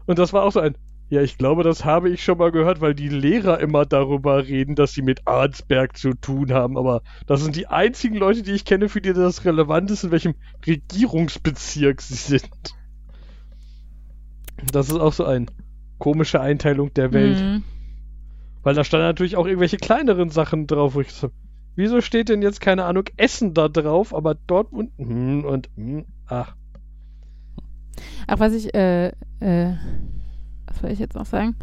Und 0.06 0.20
das 0.20 0.32
war 0.32 0.44
auch 0.44 0.54
so 0.54 0.62
ein, 0.62 0.78
ja, 1.10 1.22
ich 1.22 1.38
glaube, 1.38 1.64
das 1.64 1.86
habe 1.86 2.10
ich 2.10 2.24
schon 2.24 2.38
mal 2.38 2.52
gehört, 2.52 2.82
weil 2.82 2.94
die 2.94 3.08
Lehrer 3.08 3.60
immer 3.60 3.86
darüber 3.86 4.46
reden, 4.46 4.76
dass 4.76 4.94
sie 4.94 5.02
mit 5.02 5.26
Arnsberg 5.26 5.96
zu 5.96 6.14
tun 6.14 6.52
haben. 6.52 6.78
Aber 6.78 7.02
das 7.28 7.42
sind 7.42 7.56
die 7.56 7.68
einzigen 7.68 8.16
Leute, 8.16 8.44
die 8.44 8.52
ich 8.52 8.66
kenne, 8.66 8.90
für 8.90 9.00
die 9.00 9.14
das 9.14 9.46
relevant 9.46 9.90
ist, 9.90 10.04
in 10.04 10.12
welchem 10.12 10.36
Regierungsbezirk 10.66 12.02
sie 12.02 12.16
sind. 12.16 12.50
Das 14.74 14.90
ist 14.90 14.98
auch 14.98 15.14
so 15.14 15.24
eine 15.24 15.46
komische 15.98 16.42
Einteilung 16.42 16.94
der 16.94 17.14
Welt. 17.14 17.40
Mhm. 17.40 17.64
Weil 18.64 18.76
da 18.76 18.84
standen 18.84 19.08
natürlich 19.08 19.38
auch 19.38 19.46
irgendwelche 19.46 19.78
kleineren 19.78 20.30
Sachen 20.30 20.68
drauf, 20.68 20.96
wo 20.96 21.00
ich 21.00 21.14
so, 21.14 21.30
wieso 21.76 22.02
steht 22.02 22.28
denn 22.28 22.42
jetzt, 22.42 22.60
keine 22.60 22.84
Ahnung, 22.84 23.06
Essen 23.16 23.54
da 23.54 23.70
drauf, 23.70 24.14
aber 24.14 24.36
Dortmund 24.36 24.92
hm, 24.98 25.46
und 25.46 25.70
hm, 25.78 26.06
ach. 26.26 26.58
Ach, 28.28 28.40
was 28.40 28.54
ich, 28.54 28.76
äh, 28.76 29.14
äh, 29.40 29.76
was 30.78 30.82
soll 30.82 30.92
ich 30.92 31.00
jetzt 31.00 31.16
noch 31.16 31.26
sagen? 31.26 31.56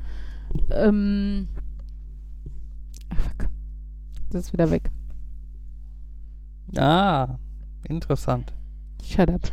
Ähm, 0.70 1.46
ach, 3.10 3.18
fuck. 3.18 3.48
Das 4.30 4.46
ist 4.46 4.52
wieder 4.52 4.72
weg. 4.72 4.90
Ah, 6.76 7.38
interessant. 7.84 8.52
Shut 9.04 9.30
up. 9.30 9.40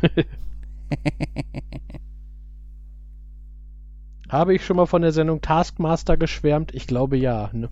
Habe 4.28 4.54
ich 4.54 4.64
schon 4.64 4.76
mal 4.76 4.86
von 4.86 5.02
der 5.02 5.12
Sendung 5.12 5.40
Taskmaster 5.42 6.16
geschwärmt? 6.16 6.74
Ich 6.74 6.88
glaube 6.88 7.16
ja. 7.16 7.50
Ne? 7.52 7.68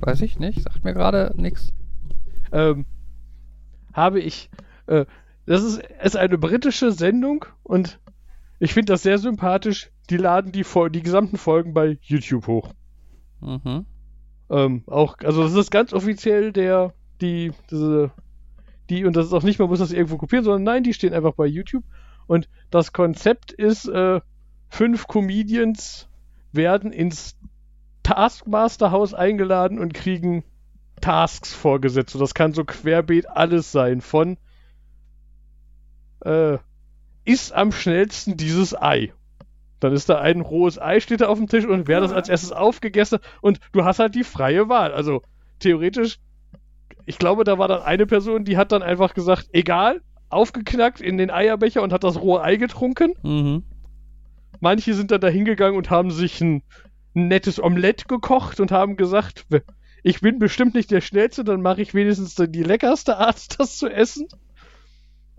Weiß 0.00 0.22
ich 0.22 0.38
nicht, 0.38 0.62
sagt 0.62 0.82
mir 0.84 0.94
gerade 0.94 1.34
nichts. 1.36 1.74
Ähm, 2.52 2.86
habe 3.92 4.20
ich. 4.20 4.48
Äh, 4.86 5.04
das 5.44 5.62
ist, 5.62 5.82
ist 6.02 6.16
eine 6.16 6.38
britische 6.38 6.92
Sendung 6.92 7.44
und 7.64 7.98
ich 8.62 8.74
finde 8.74 8.92
das 8.92 9.02
sehr 9.02 9.18
sympathisch. 9.18 9.90
Die 10.08 10.16
laden 10.16 10.52
die, 10.52 10.64
die 10.92 11.02
gesamten 11.02 11.36
Folgen 11.36 11.74
bei 11.74 11.98
YouTube 12.00 12.46
hoch. 12.46 12.72
Mhm. 13.40 13.86
Ähm, 14.50 14.84
auch, 14.86 15.16
also 15.24 15.42
das 15.42 15.54
ist 15.54 15.72
ganz 15.72 15.92
offiziell 15.92 16.52
der, 16.52 16.94
die, 17.20 17.50
diese, 17.72 18.12
die, 18.88 19.04
und 19.04 19.16
das 19.16 19.26
ist 19.26 19.32
auch 19.32 19.42
nicht, 19.42 19.58
man 19.58 19.68
muss 19.68 19.80
das 19.80 19.90
irgendwo 19.90 20.16
kopieren, 20.16 20.44
sondern 20.44 20.62
nein, 20.62 20.84
die 20.84 20.94
stehen 20.94 21.12
einfach 21.12 21.34
bei 21.34 21.46
YouTube. 21.46 21.82
Und 22.28 22.48
das 22.70 22.92
Konzept 22.92 23.50
ist, 23.50 23.88
äh, 23.88 24.20
fünf 24.68 25.08
Comedians 25.08 26.08
werden 26.52 26.92
ins 26.92 27.36
Taskmaster-Haus 28.04 29.12
eingeladen 29.12 29.80
und 29.80 29.92
kriegen 29.92 30.44
Tasks 31.00 31.52
vorgesetzt. 31.52 32.14
Und 32.14 32.20
das 32.20 32.34
kann 32.34 32.52
so 32.52 32.64
querbeet 32.64 33.28
alles 33.28 33.72
sein. 33.72 34.00
Von 34.00 34.36
äh, 36.20 36.58
ist 37.24 37.52
am 37.52 37.72
schnellsten 37.72 38.36
dieses 38.36 38.74
Ei. 38.74 39.12
Dann 39.80 39.92
ist 39.92 40.08
da 40.08 40.20
ein 40.20 40.40
rohes 40.40 40.80
Ei, 40.80 41.00
steht 41.00 41.20
da 41.20 41.26
auf 41.26 41.38
dem 41.38 41.48
Tisch 41.48 41.64
und 41.64 41.88
wer 41.88 42.00
das 42.00 42.12
als 42.12 42.28
erstes 42.28 42.52
aufgegessen 42.52 43.18
hat. 43.18 43.24
Und 43.40 43.58
du 43.72 43.84
hast 43.84 43.98
halt 43.98 44.14
die 44.14 44.24
freie 44.24 44.68
Wahl. 44.68 44.92
Also 44.92 45.22
theoretisch, 45.58 46.18
ich 47.04 47.18
glaube, 47.18 47.44
da 47.44 47.58
war 47.58 47.68
dann 47.68 47.82
eine 47.82 48.06
Person, 48.06 48.44
die 48.44 48.56
hat 48.56 48.72
dann 48.72 48.82
einfach 48.82 49.14
gesagt, 49.14 49.48
egal, 49.52 50.00
aufgeknackt 50.28 51.00
in 51.00 51.18
den 51.18 51.30
Eierbecher 51.30 51.82
und 51.82 51.92
hat 51.92 52.04
das 52.04 52.20
rohe 52.20 52.42
Ei 52.42 52.56
getrunken. 52.56 53.14
Mhm. 53.22 53.64
Manche 54.60 54.94
sind 54.94 55.10
dann 55.10 55.20
da 55.20 55.28
hingegangen 55.28 55.76
und 55.76 55.90
haben 55.90 56.10
sich 56.10 56.40
ein, 56.40 56.62
nettes 57.14 57.62
Omelett 57.62 58.08
gekocht 58.08 58.60
und 58.60 58.72
haben 58.72 58.96
gesagt, 58.96 59.46
ich 60.02 60.20
bin 60.20 60.38
bestimmt 60.38 60.74
nicht 60.74 60.90
der 60.90 61.00
Schnellste, 61.00 61.44
dann 61.44 61.60
mache 61.60 61.82
ich 61.82 61.94
wenigstens 61.94 62.34
die 62.34 62.62
leckerste 62.62 63.18
Art, 63.18 63.38
das 63.58 63.76
zu 63.76 63.88
essen. 63.88 64.28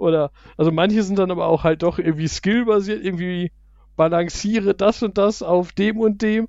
Oder, 0.03 0.31
also 0.57 0.71
manche 0.71 1.01
sind 1.03 1.17
dann 1.17 1.31
aber 1.31 1.47
auch 1.47 1.63
halt 1.63 1.81
doch 1.81 1.97
irgendwie 1.97 2.27
skillbasiert, 2.27 3.03
irgendwie 3.03 3.51
balanciere 3.95 4.73
das 4.73 5.01
und 5.01 5.17
das 5.17 5.41
auf 5.41 5.71
dem 5.71 5.97
und 5.99 6.21
dem. 6.21 6.47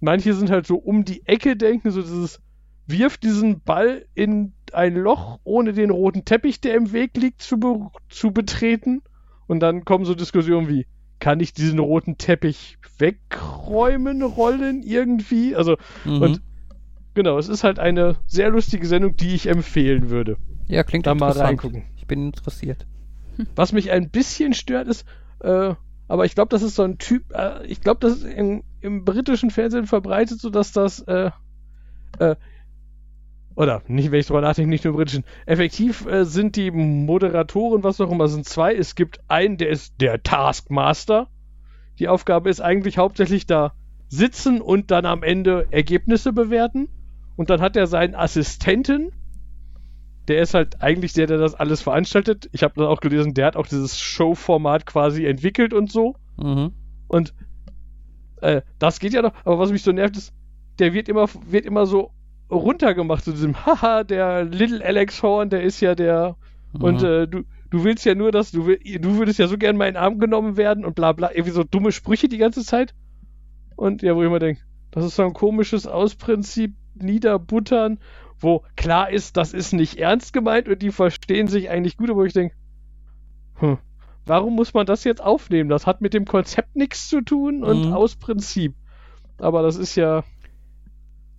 Manche 0.00 0.34
sind 0.34 0.50
halt 0.50 0.66
so 0.66 0.76
um 0.76 1.04
die 1.04 1.24
Ecke 1.26 1.56
denken, 1.56 1.90
so 1.92 2.02
dieses, 2.02 2.40
wirf 2.86 3.16
diesen 3.16 3.60
Ball 3.60 4.06
in 4.14 4.54
ein 4.72 4.96
Loch, 4.96 5.38
ohne 5.44 5.72
den 5.72 5.90
roten 5.90 6.24
Teppich, 6.24 6.60
der 6.60 6.74
im 6.74 6.92
Weg 6.92 7.16
liegt, 7.16 7.42
zu, 7.42 7.58
be 7.58 7.88
zu 8.08 8.32
betreten. 8.32 9.02
Und 9.46 9.60
dann 9.60 9.84
kommen 9.84 10.04
so 10.04 10.14
Diskussionen 10.14 10.68
wie, 10.68 10.86
kann 11.20 11.38
ich 11.38 11.52
diesen 11.52 11.78
roten 11.78 12.18
Teppich 12.18 12.76
wegräumen, 12.98 14.22
rollen 14.22 14.82
irgendwie? 14.82 15.54
Also, 15.54 15.76
Mhm. 16.04 16.22
und 16.22 16.42
genau, 17.14 17.38
es 17.38 17.48
ist 17.48 17.62
halt 17.62 17.78
eine 17.78 18.16
sehr 18.26 18.50
lustige 18.50 18.86
Sendung, 18.86 19.16
die 19.16 19.34
ich 19.34 19.46
empfehlen 19.46 20.10
würde. 20.10 20.38
Ja, 20.66 20.82
klingt 20.82 21.06
da 21.06 21.14
mal 21.14 21.32
reingucken. 21.32 21.84
Ich 21.96 22.06
bin 22.06 22.26
interessiert. 22.26 22.86
Was 23.56 23.72
mich 23.72 23.90
ein 23.90 24.10
bisschen 24.10 24.54
stört 24.54 24.88
ist, 24.88 25.04
äh, 25.40 25.74
aber 26.06 26.24
ich 26.24 26.34
glaube, 26.34 26.50
das 26.50 26.62
ist 26.62 26.74
so 26.74 26.82
ein 26.82 26.98
Typ, 26.98 27.32
äh, 27.32 27.66
ich 27.66 27.80
glaube, 27.80 28.00
das 28.00 28.18
ist 28.18 28.24
in, 28.24 28.62
im 28.80 29.04
britischen 29.04 29.50
Fernsehen 29.50 29.86
verbreitet, 29.86 30.40
so 30.40 30.50
dass 30.50 30.72
das, 30.72 31.00
äh, 31.00 31.30
äh, 32.18 32.36
oder 33.56 33.82
nicht, 33.86 34.10
wenn 34.10 34.20
ich 34.20 34.26
drüber 34.26 34.40
nachdenke, 34.40 34.68
nicht 34.68 34.84
nur 34.84 34.92
im 34.92 34.96
britischen. 34.96 35.24
Effektiv 35.46 36.06
äh, 36.06 36.24
sind 36.24 36.56
die 36.56 36.70
Moderatoren, 36.70 37.84
was 37.84 38.00
auch 38.00 38.10
immer, 38.10 38.28
sind 38.28 38.46
zwei. 38.46 38.74
Es 38.74 38.96
gibt 38.96 39.20
einen, 39.28 39.56
der 39.56 39.70
ist 39.70 40.00
der 40.00 40.22
Taskmaster. 40.22 41.28
Die 41.98 42.08
Aufgabe 42.08 42.50
ist 42.50 42.60
eigentlich 42.60 42.98
hauptsächlich 42.98 43.46
da 43.46 43.72
sitzen 44.08 44.60
und 44.60 44.90
dann 44.90 45.06
am 45.06 45.22
Ende 45.22 45.68
Ergebnisse 45.70 46.32
bewerten. 46.32 46.88
Und 47.36 47.50
dann 47.50 47.60
hat 47.60 47.76
er 47.76 47.86
seinen 47.86 48.14
Assistenten, 48.14 49.12
der 50.28 50.40
ist 50.40 50.54
halt 50.54 50.80
eigentlich 50.82 51.12
der, 51.12 51.26
der 51.26 51.38
das 51.38 51.54
alles 51.54 51.82
veranstaltet. 51.82 52.48
Ich 52.52 52.62
habe 52.62 52.74
dann 52.76 52.86
auch 52.86 53.00
gelesen, 53.00 53.34
der 53.34 53.46
hat 53.46 53.56
auch 53.56 53.66
dieses 53.66 53.98
Show-Format 53.98 54.86
quasi 54.86 55.26
entwickelt 55.26 55.72
und 55.72 55.90
so. 55.92 56.16
Mhm. 56.36 56.72
Und 57.08 57.34
äh, 58.40 58.62
das 58.78 59.00
geht 59.00 59.12
ja 59.12 59.22
noch, 59.22 59.32
aber 59.44 59.58
was 59.58 59.70
mich 59.70 59.82
so 59.82 59.92
nervt 59.92 60.16
ist, 60.16 60.32
der 60.78 60.92
wird 60.92 61.08
immer, 61.08 61.28
wird 61.46 61.66
immer 61.66 61.86
so 61.86 62.10
runtergemacht 62.50 63.24
zu 63.24 63.32
diesem 63.32 63.64
Haha, 63.64 64.04
der 64.04 64.44
Little 64.44 64.84
Alex 64.84 65.22
Horn, 65.22 65.50
der 65.50 65.62
ist 65.62 65.80
ja 65.80 65.94
der 65.94 66.36
und 66.80 67.02
Mhm. 67.02 67.06
äh, 67.06 67.26
du, 67.28 67.44
du 67.70 67.84
willst 67.84 68.04
ja 68.04 68.14
nur, 68.14 68.32
dass 68.32 68.50
du 68.50 68.66
will, 68.66 68.78
du 69.00 69.16
würdest 69.16 69.38
ja 69.38 69.46
so 69.46 69.56
gern 69.56 69.76
mal 69.76 69.86
in 69.86 69.94
den 69.94 70.02
Arm 70.02 70.18
genommen 70.18 70.56
werden 70.56 70.84
und 70.84 70.94
bla 70.94 71.12
bla, 71.12 71.30
irgendwie 71.30 71.52
so 71.52 71.62
dumme 71.62 71.92
Sprüche 71.92 72.28
die 72.28 72.38
ganze 72.38 72.64
Zeit. 72.64 72.94
Und 73.76 74.02
ja, 74.02 74.14
wo 74.16 74.22
ich 74.22 74.26
immer 74.26 74.40
denke, 74.40 74.62
das 74.90 75.04
ist 75.04 75.16
so 75.16 75.22
ein 75.22 75.32
komisches 75.34 75.86
Ausprinzip, 75.86 76.74
niederbuttern, 76.94 77.98
wo 78.44 78.62
klar 78.76 79.10
ist, 79.10 79.36
das 79.36 79.52
ist 79.52 79.72
nicht 79.72 79.96
ernst 79.98 80.32
gemeint 80.32 80.68
und 80.68 80.80
die 80.82 80.92
verstehen 80.92 81.48
sich 81.48 81.68
eigentlich 81.70 81.96
gut, 81.96 82.10
aber 82.10 82.20
wo 82.20 82.24
ich 82.24 82.32
denke, 82.32 82.54
hm, 83.56 83.78
warum 84.26 84.54
muss 84.54 84.74
man 84.74 84.86
das 84.86 85.04
jetzt 85.04 85.22
aufnehmen? 85.22 85.68
Das 85.70 85.86
hat 85.86 86.00
mit 86.00 86.14
dem 86.14 86.24
Konzept 86.26 86.76
nichts 86.76 87.08
zu 87.08 87.20
tun 87.22 87.64
und 87.64 87.86
Mhm. 87.86 87.92
aus 87.92 88.16
Prinzip. 88.16 88.74
Aber 89.38 89.62
das 89.62 89.76
ist 89.76 89.96
ja, 89.96 90.22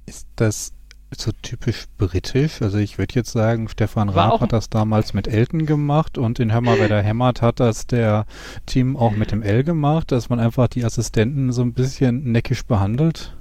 Ist 0.08 0.28
das 0.36 0.74
so 1.16 1.32
typisch 1.42 1.86
britisch? 1.98 2.62
Also 2.62 2.78
ich 2.78 2.98
würde 2.98 3.16
jetzt 3.16 3.32
sagen, 3.32 3.70
Stefan 3.70 4.10
Raab 4.10 4.42
hat 4.42 4.52
das 4.54 4.70
damals 4.70 5.14
mit 5.14 5.28
Elton 5.28 5.66
gemacht 5.66 6.18
und 6.18 6.40
in 6.40 6.52
Hammer 6.54 6.78
wer 6.78 6.90
der 6.90 7.02
hämmert 7.04 7.42
hat 7.42 7.60
das 7.60 7.88
der 7.88 8.26
Team 8.66 8.98
auch 8.98 9.12
mit 9.16 9.32
dem 9.32 9.42
L 9.42 9.64
gemacht, 9.64 10.12
dass 10.12 10.30
man 10.30 10.40
einfach 10.40 10.68
die 10.68 10.84
Assistenten 10.84 11.52
so 11.52 11.62
ein 11.62 11.74
bisschen 11.74 12.32
neckisch 12.32 12.66
behandelt. 12.66 13.36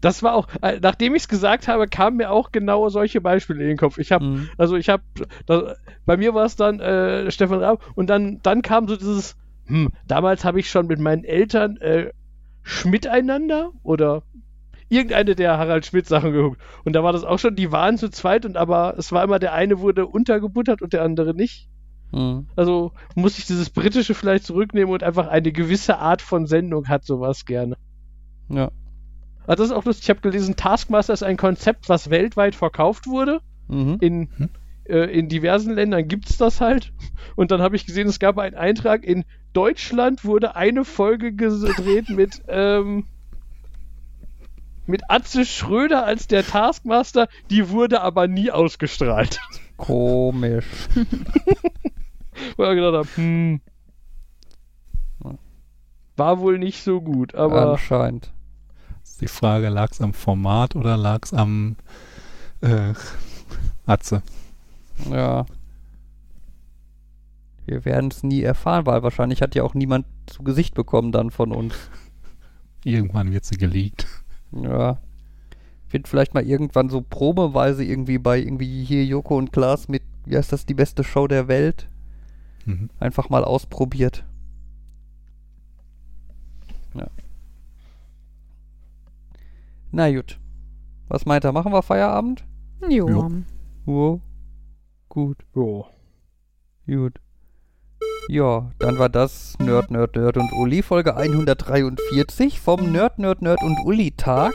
Das 0.00 0.22
war 0.22 0.34
auch, 0.34 0.48
äh, 0.62 0.78
nachdem 0.80 1.14
ich 1.14 1.22
es 1.22 1.28
gesagt 1.28 1.68
habe, 1.68 1.88
kamen 1.88 2.18
mir 2.18 2.30
auch 2.30 2.52
genau 2.52 2.88
solche 2.88 3.20
Beispiele 3.20 3.62
in 3.62 3.68
den 3.68 3.76
Kopf. 3.76 3.98
Ich 3.98 4.12
habe 4.12 4.24
Mhm. 4.24 4.48
Also 4.56 4.76
ich 4.76 4.88
habe, 4.88 5.02
bei 6.06 6.16
mir 6.16 6.34
war 6.34 6.44
es 6.44 6.56
dann 6.56 6.80
äh, 6.80 7.30
Stefan 7.30 7.60
Raab 7.60 7.82
und 7.94 8.08
dann, 8.08 8.40
dann 8.42 8.62
kam 8.62 8.88
so 8.88 8.96
dieses, 8.96 9.36
hm, 9.66 9.90
damals 10.06 10.44
habe 10.44 10.60
ich 10.60 10.70
schon 10.70 10.86
mit 10.86 10.98
meinen 10.98 11.24
Eltern 11.24 11.76
äh, 11.78 12.10
Schmiteinander 12.62 13.70
oder 13.82 14.22
irgendeine 14.88 15.34
der 15.34 15.58
Harald 15.58 15.86
Schmidt 15.86 16.06
Sachen 16.06 16.32
geguckt 16.32 16.60
und 16.84 16.94
da 16.94 17.02
war 17.02 17.12
das 17.12 17.24
auch 17.24 17.38
schon, 17.38 17.56
die 17.56 17.72
waren 17.72 17.98
zu 17.98 18.10
zweit 18.10 18.46
und 18.46 18.56
aber 18.56 18.94
es 18.98 19.12
war 19.12 19.24
immer 19.24 19.38
der 19.38 19.52
eine 19.52 19.80
wurde 19.80 20.06
untergebuttert 20.06 20.82
und 20.82 20.92
der 20.92 21.02
andere 21.02 21.34
nicht. 21.34 21.68
Mhm. 22.12 22.46
Also 22.56 22.92
muss 23.14 23.38
ich 23.38 23.46
dieses 23.46 23.70
britische 23.70 24.14
vielleicht 24.14 24.44
zurücknehmen 24.44 24.92
und 24.92 25.02
einfach 25.02 25.28
eine 25.28 25.52
gewisse 25.52 25.98
Art 25.98 26.22
von 26.22 26.46
Sendung 26.46 26.88
hat 26.88 27.04
sowas 27.04 27.44
gerne. 27.44 27.76
Ja. 28.48 28.70
Also 29.48 29.62
das 29.62 29.70
ist 29.70 29.76
auch 29.76 29.84
lustig, 29.86 30.04
ich 30.04 30.10
habe 30.10 30.20
gelesen, 30.20 30.56
Taskmaster 30.56 31.14
ist 31.14 31.22
ein 31.22 31.38
Konzept, 31.38 31.88
was 31.88 32.10
weltweit 32.10 32.54
verkauft 32.54 33.06
wurde 33.06 33.40
Mhm. 33.66 33.96
in, 34.00 34.28
äh, 34.84 35.04
in 35.10 35.28
diversen 35.28 35.74
Ländern 35.74 36.06
gibt's 36.06 36.36
das 36.36 36.60
halt. 36.60 36.92
Und 37.34 37.50
dann 37.50 37.62
habe 37.62 37.74
ich 37.76 37.86
gesehen, 37.86 38.08
es 38.08 38.18
gab 38.18 38.38
einen 38.38 38.56
Eintrag, 38.56 39.04
in 39.04 39.24
Deutschland 39.54 40.24
wurde 40.24 40.54
eine 40.54 40.84
Folge 40.84 41.32
gedreht 41.32 42.08
mit, 42.10 42.42
ähm, 42.48 43.06
mit 44.86 45.10
Atze 45.10 45.46
Schröder 45.46 46.04
als 46.04 46.26
der 46.26 46.46
Taskmaster, 46.46 47.28
die 47.50 47.70
wurde 47.70 48.02
aber 48.02 48.28
nie 48.28 48.50
ausgestrahlt. 48.50 49.40
Komisch. 49.78 50.66
Wo 52.56 52.64
ich 52.64 52.70
gedacht 52.70 52.94
habe, 52.94 53.08
hm, 53.14 53.60
war 56.16 56.38
wohl 56.40 56.58
nicht 56.58 56.82
so 56.82 57.00
gut, 57.00 57.34
aber 57.34 57.72
Anscheinend. 57.72 58.30
Die 59.20 59.28
Frage, 59.28 59.68
lag 59.68 59.90
es 59.90 60.00
am 60.00 60.14
Format 60.14 60.76
oder 60.76 60.96
lag 60.96 61.20
es 61.24 61.34
am 61.34 61.76
äh, 62.60 62.92
Atze? 63.86 64.22
Ja. 65.10 65.46
Wir 67.66 67.84
werden 67.84 68.10
es 68.10 68.22
nie 68.22 68.42
erfahren, 68.42 68.86
weil 68.86 69.02
wahrscheinlich 69.02 69.42
hat 69.42 69.54
ja 69.54 69.62
auch 69.62 69.74
niemand 69.74 70.06
zu 70.26 70.42
Gesicht 70.42 70.74
bekommen 70.74 71.12
dann 71.12 71.30
von 71.30 71.52
uns. 71.52 71.74
Irgendwann 72.84 73.32
wird 73.32 73.44
sie 73.44 73.56
geleakt. 73.56 74.06
Ja. 74.52 74.98
Wird 75.90 76.06
vielleicht 76.06 76.34
mal 76.34 76.46
irgendwann 76.46 76.90
so 76.90 77.00
probeweise 77.00 77.82
irgendwie 77.84 78.18
bei 78.18 78.38
irgendwie 78.38 78.84
hier 78.84 79.04
Joko 79.04 79.36
und 79.36 79.52
Klaas 79.52 79.88
mit, 79.88 80.02
wie 80.26 80.36
heißt 80.36 80.52
das, 80.52 80.66
die 80.66 80.74
beste 80.74 81.02
Show 81.04 81.26
der 81.26 81.48
Welt, 81.48 81.88
Mhm. 82.66 82.90
einfach 83.00 83.30
mal 83.30 83.44
ausprobiert. 83.44 84.24
Ja. 86.94 87.06
Na 89.90 90.10
gut. 90.10 90.38
Was 91.08 91.24
meint 91.24 91.44
er? 91.44 91.52
Machen 91.52 91.72
wir 91.72 91.82
Feierabend? 91.82 92.44
Jo. 92.88 93.08
Jo. 93.08 93.30
Wow. 93.86 94.20
Gut. 95.08 95.38
jo. 95.54 95.86
Gut. 96.86 97.20
Ja, 98.28 98.70
dann 98.78 98.98
war 98.98 99.08
das 99.08 99.58
Nerd, 99.58 99.90
Nerd, 99.90 100.14
Nerd 100.14 100.36
und 100.36 100.52
Uli, 100.52 100.82
Folge 100.82 101.16
143 101.16 102.60
vom 102.60 102.92
Nerd, 102.92 103.18
Nerd, 103.18 103.40
Nerd 103.40 103.62
und 103.62 103.78
Uli 103.86 104.10
Tag. 104.10 104.52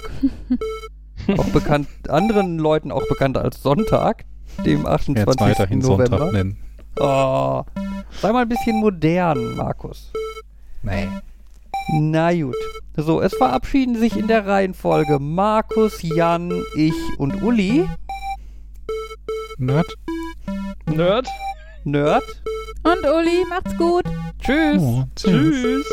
auch 1.38 1.50
bekannt, 1.50 1.88
anderen 2.08 2.60
Leuten 2.60 2.92
auch 2.92 3.08
bekannt 3.08 3.36
als 3.36 3.64
Sonntag, 3.64 4.26
dem 4.64 4.80
Jetzt 4.82 4.88
28. 4.88 5.42
weiterhin 5.42 5.80
November. 5.80 6.18
Sonntag 6.20 6.34
nennen. 6.34 6.58
Oh, 7.00 7.64
sei 8.22 8.32
mal 8.32 8.44
ein 8.44 8.50
bisschen 8.50 8.80
modern, 8.80 9.56
Markus. 9.56 10.12
Nee. 10.84 11.08
Na 11.92 12.34
gut. 12.34 12.56
So, 12.96 13.22
es 13.22 13.34
verabschieden 13.34 13.96
sich 13.96 14.18
in 14.18 14.28
der 14.28 14.46
Reihenfolge 14.46 15.20
Markus, 15.20 16.02
Jan, 16.02 16.52
ich 16.76 16.94
und 17.18 17.42
Uli. 17.42 17.88
Nerd? 19.58 19.94
Nerd. 20.86 21.28
Nerd. 21.84 22.24
Und 22.84 23.04
Uli, 23.06 23.46
macht's 23.50 23.76
gut. 23.78 24.04
Tschüss. 24.40 24.82
Oh, 24.82 25.04
tschüss. 25.16 25.56
Tschüss. 25.62 25.86